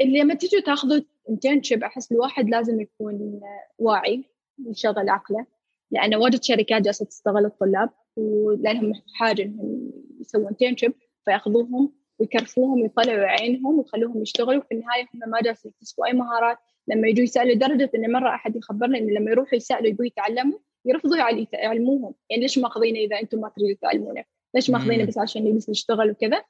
اللي 0.02 0.20
لما 0.22 0.34
تيجوا 0.34 0.62
تاخذوا 0.62 1.02
internship 1.30 1.84
أحس 1.84 2.12
الواحد 2.12 2.50
لازم 2.50 2.82
يكون 2.82 3.42
واعي 3.80 4.24
يشغل 4.68 5.10
عقله 5.10 5.46
لأن 5.92 6.16
واجد 6.16 6.44
شركات 6.44 6.82
جالسة 6.82 7.06
تستغل 7.06 7.46
الطلاب 7.46 7.90
ولأنهم 8.18 8.94
حاجة 9.16 9.42
إنهم 9.44 9.92
يسوون 10.22 10.48
internship 10.48 10.94
فيأخذوهم 11.26 11.94
ويكرفوهم 12.20 12.82
ويطلعوا 12.82 13.26
عينهم 13.26 13.80
ويخلوهم 13.80 14.22
يشتغلوا. 14.22 14.62
في 14.62 14.76
النهاية 14.76 15.04
هم 15.04 15.30
ما 15.30 15.42
جالسين 15.42 15.72
يكتسبوا 15.72 16.06
أي 16.06 16.14
مهارات. 16.14 16.58
لما 16.88 17.08
يجوا 17.08 17.24
يسألوا 17.24 17.54
لدرجة 17.54 17.92
إن 17.96 18.12
مرة 18.12 18.30
أحد 18.30 18.56
يخبرنا 18.56 18.98
إن 18.98 19.08
لما 19.14 19.32
يروحوا 19.32 19.56
يسألوا 19.56 19.88
يبوا 19.88 20.06
يتعلموا 20.06 20.60
يرفضوا 20.86 21.18
يعلموهم. 21.54 22.14
يعني 22.30 22.42
ليش 22.42 22.58
ماخذينه 22.58 23.00
إذا 23.00 23.20
أنتم 23.20 23.40
ما 23.40 23.50
تريدوا 23.50 23.78
تعلمونه؟ 23.82 24.24
ليش 24.54 24.70
ماخذينه 24.70 25.06
بس 25.06 25.18
عشان 25.18 25.48
يجلس 25.48 25.70
يشتغل 25.70 26.12
وكذا؟ 26.12 26.44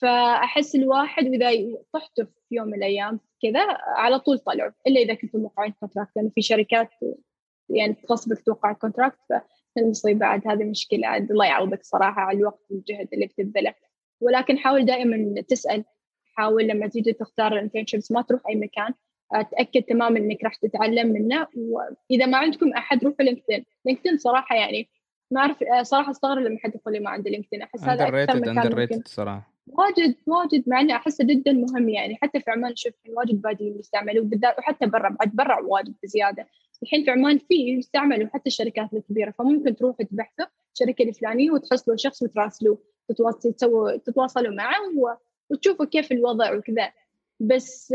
فأحس 0.00 0.74
الواحد 0.74 1.28
وإذا 1.28 1.78
طحتوا 1.92 2.24
في 2.24 2.54
يوم 2.54 2.66
من 2.66 2.74
الأيام 2.74 3.20
كذا 3.42 3.60
على 3.96 4.18
طول 4.18 4.38
طلعوا. 4.38 4.72
إلا 4.86 5.00
إذا 5.00 5.14
كنتم 5.14 5.38
موقعين 5.38 5.72
contract 5.80 6.10
لأن 6.16 6.30
في 6.34 6.42
شركات 6.42 6.90
يعني 7.68 7.94
تغصبك 7.94 8.42
توقع 8.42 8.72
contract 8.72 9.18
فالمصيبة 9.76 10.18
بعد 10.18 10.48
هذه 10.48 10.64
مشكلة 10.64 11.06
عاد. 11.06 11.30
الله 11.30 11.46
يعوضك 11.46 11.84
صراحة 11.84 12.20
على 12.20 12.38
الوقت 12.38 12.66
والجهد 12.70 13.08
اللي 13.12 13.26
بتبذله. 13.26 13.74
ولكن 14.22 14.58
حاول 14.58 14.84
دائما 14.84 15.40
تسأل 15.48 15.84
حاول 16.34 16.66
لما 16.66 16.86
تيجي 16.86 17.12
تختار 17.12 17.52
ال 17.52 17.57
internships 17.57 18.12
ما 18.12 18.22
تروح 18.22 18.40
أي 18.48 18.54
مكان 18.54 18.94
تأكد 19.50 19.82
تماما 19.82 20.18
إنك 20.18 20.44
راح 20.44 20.54
تتعلم 20.54 21.12
منه. 21.12 21.46
وإذا 21.56 22.26
ما 22.26 22.38
عندكم 22.38 22.72
أحد 22.72 23.04
روحوا 23.04 23.24
LinkedIn 23.24 23.64
LinkedIn 23.84 24.18
صراحة 24.18 24.56
يعني 24.56 24.88
ما 25.30 25.40
أعرف 25.40 25.64
صراحة 25.82 26.10
أستغرب 26.10 26.42
لما 26.42 26.58
حد 26.58 26.74
يقول 26.74 26.94
لي 26.94 27.00
ما 27.00 27.10
عندي 27.10 27.30
LinkedIn 27.30 27.62
أحس 27.62 27.84
هذا 27.84 28.08
أكثر 28.08 28.40
مكان 28.40 29.02
صراحة. 29.06 29.52
واجد 29.66 30.14
واجد 30.26 30.64
مع 30.66 30.80
انه 30.80 30.96
أحسه 30.96 31.24
جدا 31.24 31.52
مهم 31.52 31.88
يعني. 31.88 32.18
حتى 32.22 32.40
في 32.40 32.50
عمان 32.50 32.76
شوف 32.76 32.94
واجد 33.08 33.42
بادين 33.42 33.78
يستعملوه 33.78 34.24
بالذات 34.24 34.58
وحتى 34.58 34.86
برا 34.86 35.08
بعد 35.08 35.36
برا 35.36 35.60
واجد 35.60 35.94
بزيادة. 36.02 36.46
الحين 36.82 37.04
في 37.04 37.10
عمان 37.10 37.38
فيه 37.38 37.78
يستعملوا 37.78 38.28
حتى 38.28 38.46
الشركات 38.46 38.94
الكبيرة 38.94 39.30
فممكن 39.30 39.76
تروحوا 39.76 40.04
تبحثوا 40.04 40.46
الشركة 40.72 41.02
الفلانية 41.02 41.50
وتحصلوا 41.50 41.96
شخص 41.96 42.22
وتراسلوه 42.22 42.82
تتواصلوا 43.08 43.96
تتواصلوا 43.96 44.54
معه 44.54 45.18
وتشوفوا 45.50 45.86
كيف 45.86 46.12
الوضع 46.12 46.56
وكذا. 46.56 46.92
بس 47.40 47.94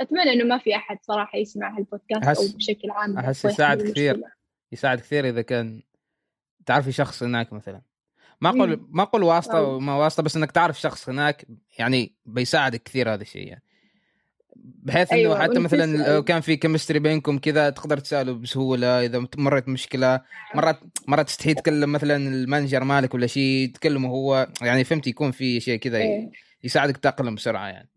أتمنى 0.00 0.32
إنه 0.32 0.44
ما 0.44 0.58
في 0.58 0.76
أحد 0.76 0.98
صراحة 1.02 1.38
يسمع 1.38 1.78
هالبودكاست 1.78 2.24
أحس 2.24 2.38
أو 2.38 2.56
بشكل 2.56 2.90
عام 2.90 3.18
أحس 3.18 3.44
يساعد 3.44 3.82
كثير. 3.82 4.22
يساعد 4.72 5.00
كثير 5.00 5.28
إذا 5.28 5.42
كان 5.42 5.82
تعرفي 6.66 6.92
شخص 6.92 7.22
هناك 7.22 7.52
مثلا. 7.52 7.82
ما 8.40 8.50
أقول 8.50 8.86
ما 8.88 9.02
أقول 9.02 9.22
واسطة 9.22 9.62
وما 9.62 9.96
واسطة 9.96 10.22
بس 10.22 10.36
إنك 10.36 10.50
تعرف 10.50 10.80
شخص 10.80 11.08
هناك 11.08 11.46
يعني 11.78 12.14
بيساعدك 12.26 12.82
كثير 12.82 13.14
هذا 13.14 13.22
الشيء 13.22 13.46
يعني. 13.46 13.62
بحيث 14.56 15.12
إنه 15.12 15.20
أيوة. 15.20 15.42
حتى 15.42 15.58
مثلا 15.58 16.14
لو 16.14 16.22
كان 16.22 16.40
في 16.40 16.56
chemistry 16.56 16.98
بينكم 16.98 17.38
كذا 17.38 17.70
تقدر 17.70 17.98
تسأله 17.98 18.32
بسهولة 18.32 19.04
إذا 19.04 19.26
مرت 19.36 19.68
مشكلة 19.68 20.20
مرات 20.54 20.76
مرات 21.08 21.26
تستحي 21.26 21.54
تكلم 21.54 21.92
مثلا 21.92 22.16
ال 22.16 22.24
manager 22.24 22.84
مالك 22.84 23.14
ولا 23.14 23.26
شيء 23.26 23.70
تكلمه 23.74 24.08
هو 24.08 24.48
يعني 24.62 24.84
فهمت 24.84 25.06
يكون 25.06 25.30
في 25.30 25.60
شيء 25.60 25.78
كذا 25.78 25.98
أيوة. 25.98 26.30
يساعدك 26.64 26.96
تتاقلم 26.96 27.34
بسرعة 27.34 27.68
يعني 27.68 27.88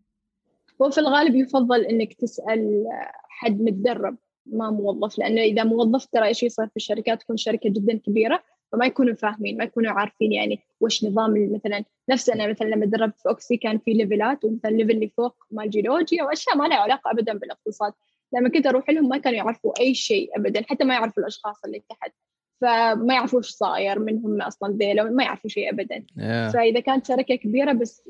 وفي 0.78 0.98
الغالب 0.98 1.34
يفضل 1.34 1.84
إنك 1.84 2.14
تسأل 2.14 2.84
حد 3.28 3.60
متدرب 3.60 4.16
ما 4.46 4.70
موظف 4.70 5.18
لأنه 5.18 5.40
إذا 5.40 5.64
موظف 5.64 6.06
ترى 6.06 6.26
إيش 6.26 6.42
يصير 6.42 6.66
في 6.66 6.76
الشركات 6.76 7.20
تكون 7.20 7.36
شركة 7.36 7.70
جدا 7.70 7.98
كبيرة 7.98 8.42
فما 8.72 8.86
يكونوا 8.86 9.14
فاهمين 9.14 9.56
ما 9.56 9.64
يكونوا 9.64 9.92
عارفين 9.92 10.32
يعني 10.32 10.60
وش 10.80 11.04
نظام 11.04 11.52
مثلا 11.54 11.84
نفس 12.10 12.30
أنا 12.30 12.46
مثلا 12.46 12.66
لما 12.66 12.86
دربت 12.86 13.20
في 13.20 13.28
Oxy 13.28 13.56
كان 13.56 13.78
في 13.78 13.92
ليفلات 13.92 14.44
ومثلا 14.44 14.70
ال 14.70 14.73
level 14.73 14.90
اللي 14.90 15.08
فوق 15.08 15.34
مال 15.50 15.70
جيولوجيا 15.70 16.24
وأشياء 16.24 16.56
ما 16.56 16.64
لها 16.64 16.76
علاقة 16.76 17.10
ابدا 17.10 17.38
بالاقتصاد 17.38 17.92
لما 18.32 18.48
كنت 18.48 18.66
أروح 18.66 18.90
لهم 18.90 19.08
ما 19.08 19.18
كانوا 19.18 19.38
يعرفوا 19.38 19.80
أي 19.80 19.94
شيء 19.94 20.36
ابدا 20.36 20.62
حتى 20.62 20.84
ما 20.84 20.94
يعرفوا 20.94 21.22
الأشخاص 21.22 21.64
اللي 21.64 21.82
تحت. 21.90 22.12
فما 22.60 23.14
يعرفوا 23.14 23.38
إيش 23.38 23.48
صاير 23.48 23.98
منهم 23.98 24.42
أصلا 24.42 24.76
ذيلا 24.76 25.04
ما 25.04 25.24
يعرفوا 25.24 25.50
شيء 25.50 25.72
ابدا. 25.72 25.98
Yeah. 25.98 26.52
فإذا 26.52 26.80
كانت 26.80 27.06
شركة 27.06 27.34
كبيرة 27.34 27.72
بس 27.72 28.08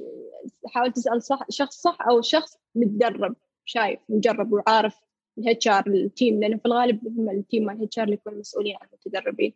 حاول 0.67 0.93
تسأل 0.93 1.23
صح 1.23 1.47
شخص 1.51 1.83
صح 1.83 1.99
أو 2.09 2.21
شخص 2.21 2.59
متدرب 2.75 3.37
شايف 3.65 4.01
مجرب 4.09 4.53
وعارف 4.53 5.01
ال 5.39 5.69
HR 5.69 5.87
ال 5.87 5.98
team 5.98 6.41
لأنه 6.41 6.57
في 6.57 6.67
الغالب 6.67 7.01
هم 7.07 7.31
ال 7.31 7.38
team 7.38 7.65
مال 7.65 7.77
ال 7.77 7.99
HR 7.99 8.05
اللي 8.05 8.15
يكونوا 8.15 8.39
مسؤولين 8.39 8.77
عن 8.81 8.89
المتدربين. 8.93 9.55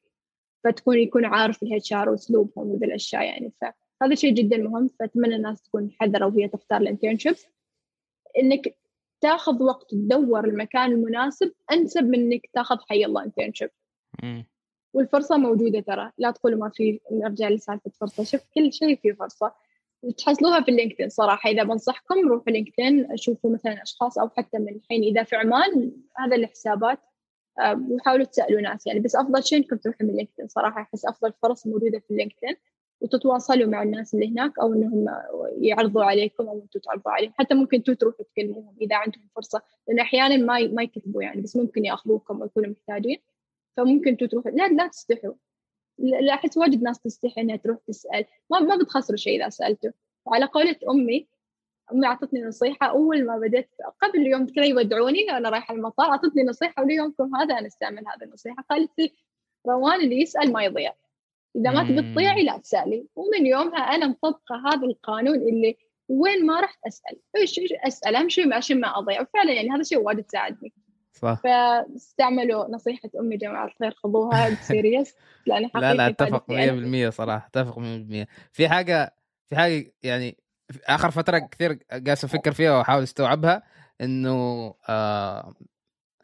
فتكون 0.64 0.98
يكون 0.98 1.24
عارف 1.24 1.62
ال 1.62 1.92
HR 1.92 2.08
وأسلوبهم 2.08 2.66
وذي 2.66 2.86
الأشياء 2.86 3.22
يعني 3.22 3.52
فهذا 4.00 4.14
شيء 4.14 4.34
جدا 4.34 4.56
مهم 4.56 4.88
فأتمنى 4.88 5.36
الناس 5.36 5.62
تكون 5.62 5.90
حذرة 5.90 6.26
وهي 6.26 6.48
تختار 6.48 6.80
ال 6.80 6.85
internships. 6.85 7.46
إنك 8.38 8.76
تاخذ 9.20 9.62
وقت 9.62 9.90
تدور 9.90 10.44
المكان 10.44 10.92
المناسب 10.92 11.52
أنسب 11.72 12.04
من 12.04 12.32
إنك 12.32 12.50
تاخذ 12.52 12.76
حي 12.88 13.04
الله 13.04 13.24
internship 13.24 13.70
والفرصة 14.94 15.36
موجودة 15.36 15.80
ترى. 15.80 16.12
لا 16.18 16.30
تقولوا 16.30 16.58
ما 16.58 16.68
في 16.68 17.00
نرجع 17.12 17.48
لسالفة 17.48 17.90
فرصة. 18.00 18.24
شوف 18.24 18.40
كل 18.54 18.72
شيء 18.72 18.96
فيه 18.96 19.12
فرصة. 19.12 19.52
تحصلوها 20.18 20.60
في 20.60 20.70
ال 20.70 20.74
LinkedIn 20.74 21.08
صراحة. 21.08 21.50
إذا 21.50 21.62
بنصحكم 21.62 22.28
روحوا 22.28 22.52
LinkedIn 22.52 23.16
شوفوا 23.16 23.50
مثلا 23.50 23.82
أشخاص 23.82 24.18
أو 24.18 24.28
حتى 24.28 24.58
من 24.58 24.68
الحين 24.68 25.02
إذا 25.02 25.22
في 25.22 25.36
عمان 25.36 25.92
هذا 26.16 26.36
الحسابات 26.36 26.98
آه، 27.60 27.86
وحاولوا 27.90 28.24
تسألوا 28.24 28.60
ناس. 28.60 28.86
يعني 28.86 29.00
بس 29.00 29.16
أفضل 29.16 29.44
شيء 29.44 29.58
إنكم 29.58 29.76
تروحوا 29.76 30.06
من 30.06 30.16
LinkedIn 30.16 30.48
صراحة. 30.48 30.82
أحس 30.82 31.06
أفضل 31.06 31.32
فرص 31.42 31.66
موجودة 31.66 31.98
في 31.98 32.10
ال 32.10 32.15
LinkedIn 32.15 32.56
وتتواصلوا 33.00 33.66
مع 33.66 33.82
الناس 33.82 34.14
اللي 34.14 34.28
هناك 34.28 34.58
أو 34.58 34.72
إنهم 34.72 35.06
يعرضوا 35.60 36.04
عليكم 36.04 36.48
أو 36.48 36.58
أنتم 36.58 36.80
تعرضوا 36.80 37.12
عليهم. 37.12 37.32
حتى 37.38 37.54
ممكن 37.54 37.76
أنتم 37.76 37.94
تروحوا 37.94 38.24
تكلموهم 38.24 38.76
إذا 38.80 38.96
عندهم 38.96 39.28
فرصة. 39.36 39.62
لأن 39.88 39.98
أحيانا 39.98 40.36
ما 40.36 40.66
ما 40.66 40.82
يكتبوا 40.82 41.22
يعني 41.22 41.40
بس 41.40 41.56
ممكن 41.56 41.84
يأخذوكم 41.84 42.40
ويكونوا 42.40 42.70
محتاجين. 42.70 43.18
فممكن 43.76 44.10
أنتم 44.10 44.26
تروحوا. 44.26 44.50
لا 44.50 44.68
لا 44.68 44.86
تستحوا. 44.88 45.34
لا 45.98 46.34
أحس 46.34 46.56
واجد 46.56 46.82
ناس 46.82 47.00
تستحي 47.00 47.40
إنها 47.40 47.56
تروح 47.56 47.78
تسأل. 47.86 48.24
ما 48.50 48.60
ما 48.60 48.76
بتخسروا 48.76 49.16
شيء 49.16 49.40
إذا 49.40 49.48
سالته 49.48 49.92
وعلى 50.26 50.44
قولة 50.44 50.76
أمي 50.90 51.28
أمي 51.92 52.06
أعطتني 52.06 52.42
نصيحة. 52.42 52.86
أول 52.86 53.26
ما 53.26 53.38
بديت 53.38 53.68
قبل 54.02 54.26
يوم 54.26 54.46
كذا 54.46 54.64
يودعوني 54.64 55.30
أنا 55.30 55.48
رايحة 55.48 55.74
المطار 55.74 56.06
أعطتني 56.06 56.42
نصيحة. 56.42 56.82
وليومكم 56.82 57.36
هذا 57.36 57.58
أنا 57.58 57.66
أستعمل 57.66 57.98
هذه 57.98 58.24
النصيحة. 58.24 58.64
قالت 58.70 58.90
لي 58.98 59.12
روان 59.68 60.00
اللي 60.00 60.20
يسأل 60.20 60.52
ما 60.52 60.64
يضيع. 60.64 60.92
إذا 61.58 61.70
ما 61.70 61.84
تبي 61.84 62.12
تضيعي 62.12 62.44
لا 62.44 62.58
تسألي. 62.58 63.06
ومن 63.16 63.46
يومها 63.46 63.78
أنا 63.78 64.06
مطبقة 64.06 64.56
هذا 64.66 64.86
القانون 64.86 65.34
اللي 65.34 65.76
وين 66.08 66.46
ما 66.46 66.60
رحت 66.60 66.78
أسأل. 66.86 67.18
إيش 67.36 67.60
أسأل؟ 67.86 68.16
أهم 68.16 68.28
شيء 68.28 68.54
عشان 68.54 68.80
ما 68.80 68.98
أضيع. 68.98 69.22
وفعلا 69.22 69.52
يعني 69.52 69.70
هذا 69.70 69.80
الشيء 69.80 69.98
واجد 69.98 70.24
ساعدني. 70.28 70.72
صح. 71.12 71.40
فاستعملوا 71.44 72.70
نصيحة 72.70 73.10
أمي 73.20 73.36
جماعة 73.36 73.66
الخير 73.66 73.94
خذوها. 73.94 74.54
سيريس 74.54 75.14
لأن 75.46 75.70
لا 75.74 75.94
لا 75.94 76.06
أتفق 76.06 76.44
100% 77.06 77.08
صراحة. 77.08 77.46
أتفق 77.46 77.78
100% 77.78 78.26
في 78.52 78.68
حاجة 78.68 79.14
في 79.50 79.56
حاجة 79.56 79.92
يعني 80.02 80.36
في 80.70 80.80
آخر 80.86 81.10
فترة 81.10 81.38
كثير 81.38 81.78
قاعد 81.90 82.08
أفكر 82.08 82.52
فيها 82.52 82.78
وأحاول 82.78 83.02
أستوعبها 83.02 83.62
إنه 84.00 84.74
آه 84.88 85.54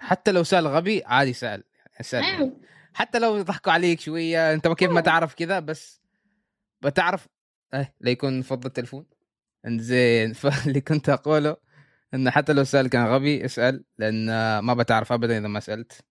حتى 0.00 0.32
لو 0.32 0.42
سأل 0.42 0.66
غبي 0.66 1.02
عادي 1.06 1.32
سأل. 1.32 1.64
سأل. 2.00 2.22
يعني. 2.22 2.52
حتى 2.94 3.18
لو 3.18 3.36
يضحكوا 3.36 3.72
عليك 3.72 4.00
شوية 4.00 4.52
أنت 4.52 4.68
كيف 4.68 4.90
ما 4.90 5.00
تعرف 5.00 5.34
كذا 5.34 5.60
بس 5.60 6.00
بتعرف 6.82 7.28
إيه 7.74 7.94
لا 8.00 8.10
يكون 8.10 8.42
فض 8.42 8.66
التلفون 8.66 9.06
زين 9.66 10.32
فاللي 10.40 10.80
كنت 10.80 11.08
أقوله 11.08 11.56
إنه 12.14 12.30
حتى 12.30 12.52
لو 12.52 12.62
السؤال 12.62 12.88
كان 12.88 13.06
غبي 13.06 13.44
اسأل 13.44 13.84
لأن 13.98 14.58
ما 14.58 14.74
بتعرف 14.74 15.12
ابدا 15.12 15.38
إذا 15.38 15.48
ما 15.48 15.60
سألت. 15.60 16.04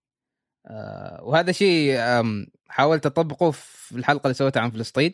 آه، 0.67 1.23
وهذا 1.23 1.51
شيء 1.51 1.97
حاولت 2.69 3.05
أطبقه 3.05 3.51
في 3.51 3.97
الحلقة 3.97 4.23
اللي 4.23 4.33
سويتها 4.33 4.61
عن 4.61 4.71
فلسطين. 4.71 5.13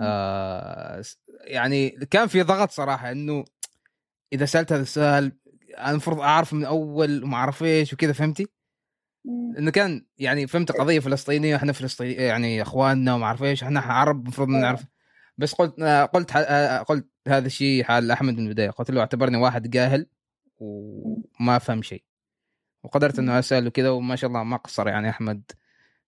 آه، 0.00 1.02
يعني 1.44 1.90
كان 1.90 2.26
في 2.26 2.42
ضغط 2.42 2.70
صراحة 2.70 3.12
إنه 3.12 3.44
إذا 4.32 4.46
سألت 4.46 4.72
هذا 4.72 4.82
السؤال 4.82 5.32
المفروض 5.86 6.20
اعرف 6.20 6.52
من 6.54 6.64
أول 6.64 7.24
وما 7.24 7.36
أعرف 7.36 7.62
إيش 7.62 7.92
وكذا 7.92 8.12
فهمتي؟ 8.12 8.46
إنه 9.58 9.70
كان 9.70 10.06
يعني 10.18 10.46
فهمت 10.46 10.72
قضية 10.72 11.00
فلسطينية 11.00 11.56
إحنا 11.56 11.72
فلسطيني 11.72 12.12
يعني 12.12 12.62
إخواننا 12.62 13.14
وما 13.14 13.24
أعرف 13.24 13.42
إيش 13.42 13.62
إحنا 13.62 13.80
عرب 13.80 14.22
المفروض 14.22 14.48
نعرف. 14.48 14.84
بس 15.38 15.54
قلت 15.54 15.80
قلت 15.82 16.36
قلت 16.88 17.06
هذا 17.28 17.46
الشيء 17.46 17.84
حال 17.84 18.10
أحمد 18.10 18.34
من 18.34 18.46
البداية. 18.46 18.70
قلت 18.70 18.90
له 18.90 19.00
اعتبرني 19.00 19.36
واحد 19.36 19.70
جاهل 19.70 20.06
وما 20.58 21.58
فهم 21.58 21.82
شيء. 21.82 22.02
وقدرت 22.82 23.18
إنه 23.18 23.38
اسال 23.38 23.66
وكذا 23.66 23.90
وما 23.90 24.16
شاء 24.16 24.28
الله 24.28 24.42
ما 24.42 24.56
قصر 24.56 24.88
يعني 24.88 25.10
أحمد 25.10 25.42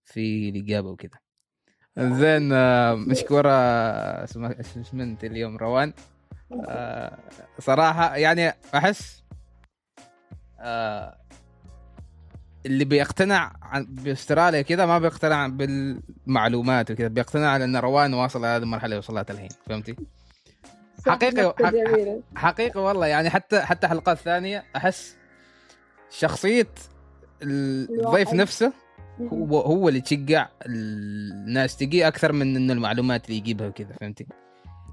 في 0.05 0.49
الاجابه 0.49 0.89
وكذا 0.89 1.19
زين 1.99 2.49
مشكورة 2.95 3.51
اسمنت 4.77 5.25
اليوم؟ 5.25 5.57
روان. 5.57 5.93
آه، 6.69 7.19
صراحة 7.59 8.17
يعني 8.17 8.53
آه، 10.61 11.20
اللي 12.67 12.85
بيقتنع 12.85 13.53
باستراليا 13.89 14.63
كذا 14.63 14.87
ما 14.87 14.99
بيقتنع 14.99 15.47
بالمعلومات 15.47 16.91
وكذا 16.91 17.09
بيقتنع 17.09 17.57
لأن 17.57 17.77
روان 17.77 18.15
واصل 18.15 18.45
هذه 18.45 18.63
المرحلة 18.63 18.99
وصلت 18.99 19.31
الحين 19.31 19.49
فهمتي؟ 19.67 19.97
حقيقه 21.07 21.55
حقيقة 22.37 22.81
والله 22.81 23.07
يعني 23.07 23.31
حتى 23.31 23.61
حتى 23.61 23.89
حلقات 23.89 24.19
ثانية 24.19 24.65
أحس 24.77 25.17
شخصية 26.11 26.69
الضيف 27.43 28.35
نفسه 28.35 28.73
هو 29.21 29.61
هو 29.61 29.89
اللي 29.89 30.01
تشجع 30.01 30.49
الناس 30.67 31.77
تجي 31.77 32.09
أكثر 32.09 32.33
من 32.33 32.57
إنه 32.57 32.73
المعلومات 32.73 33.27
اللي 33.27 33.37
يجيبها 33.37 33.69
وكذا 33.69 33.93
فهمتي؟ 34.01 34.27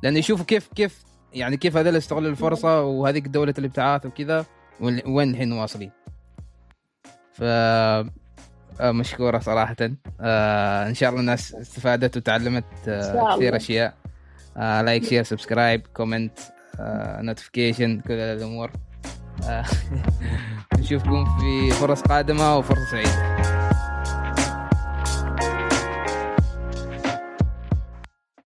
لأنه 0.03 0.19
يشوفوا 0.19 0.45
كيف 0.45 0.67
كيف 0.75 1.03
يعني 1.33 1.57
كيف 1.57 1.77
هذول 1.77 1.95
استغلوا 1.95 2.29
الفرصة 2.29 2.81
وهذيك 2.81 3.27
دولة 3.27 3.53
الابتعاث 3.57 4.05
وكذا 4.05 4.45
وين 5.05 5.31
الحين 5.31 5.51
واصلين. 5.51 5.91
ف 7.37 7.43
آه، 7.43 8.91
مشكورة 8.91 9.39
صراحة. 9.39 9.75
آه 10.21 10.87
إن 10.87 10.93
شاء 10.93 11.09
الله 11.09 11.21
الناس 11.21 11.55
استفادت 11.55 12.17
وتعلمت 12.17 12.63
آه 12.87 13.35
كثير 13.35 13.55
أشياء. 13.55 13.93
آه 14.57 14.81
like 14.81 15.03
share 15.05 15.23
subscribe 15.23 15.87
comment 15.93 16.39
notification 17.21 17.99
كل 17.99 18.13
الأمور 18.13 18.71
آه 19.43 19.65
نشوفكم 20.79 21.25
في 21.39 21.71
فرص 21.71 22.01
قادمة 22.01 22.57
وفرصة 22.57 22.85
سعيدة. 22.91 23.66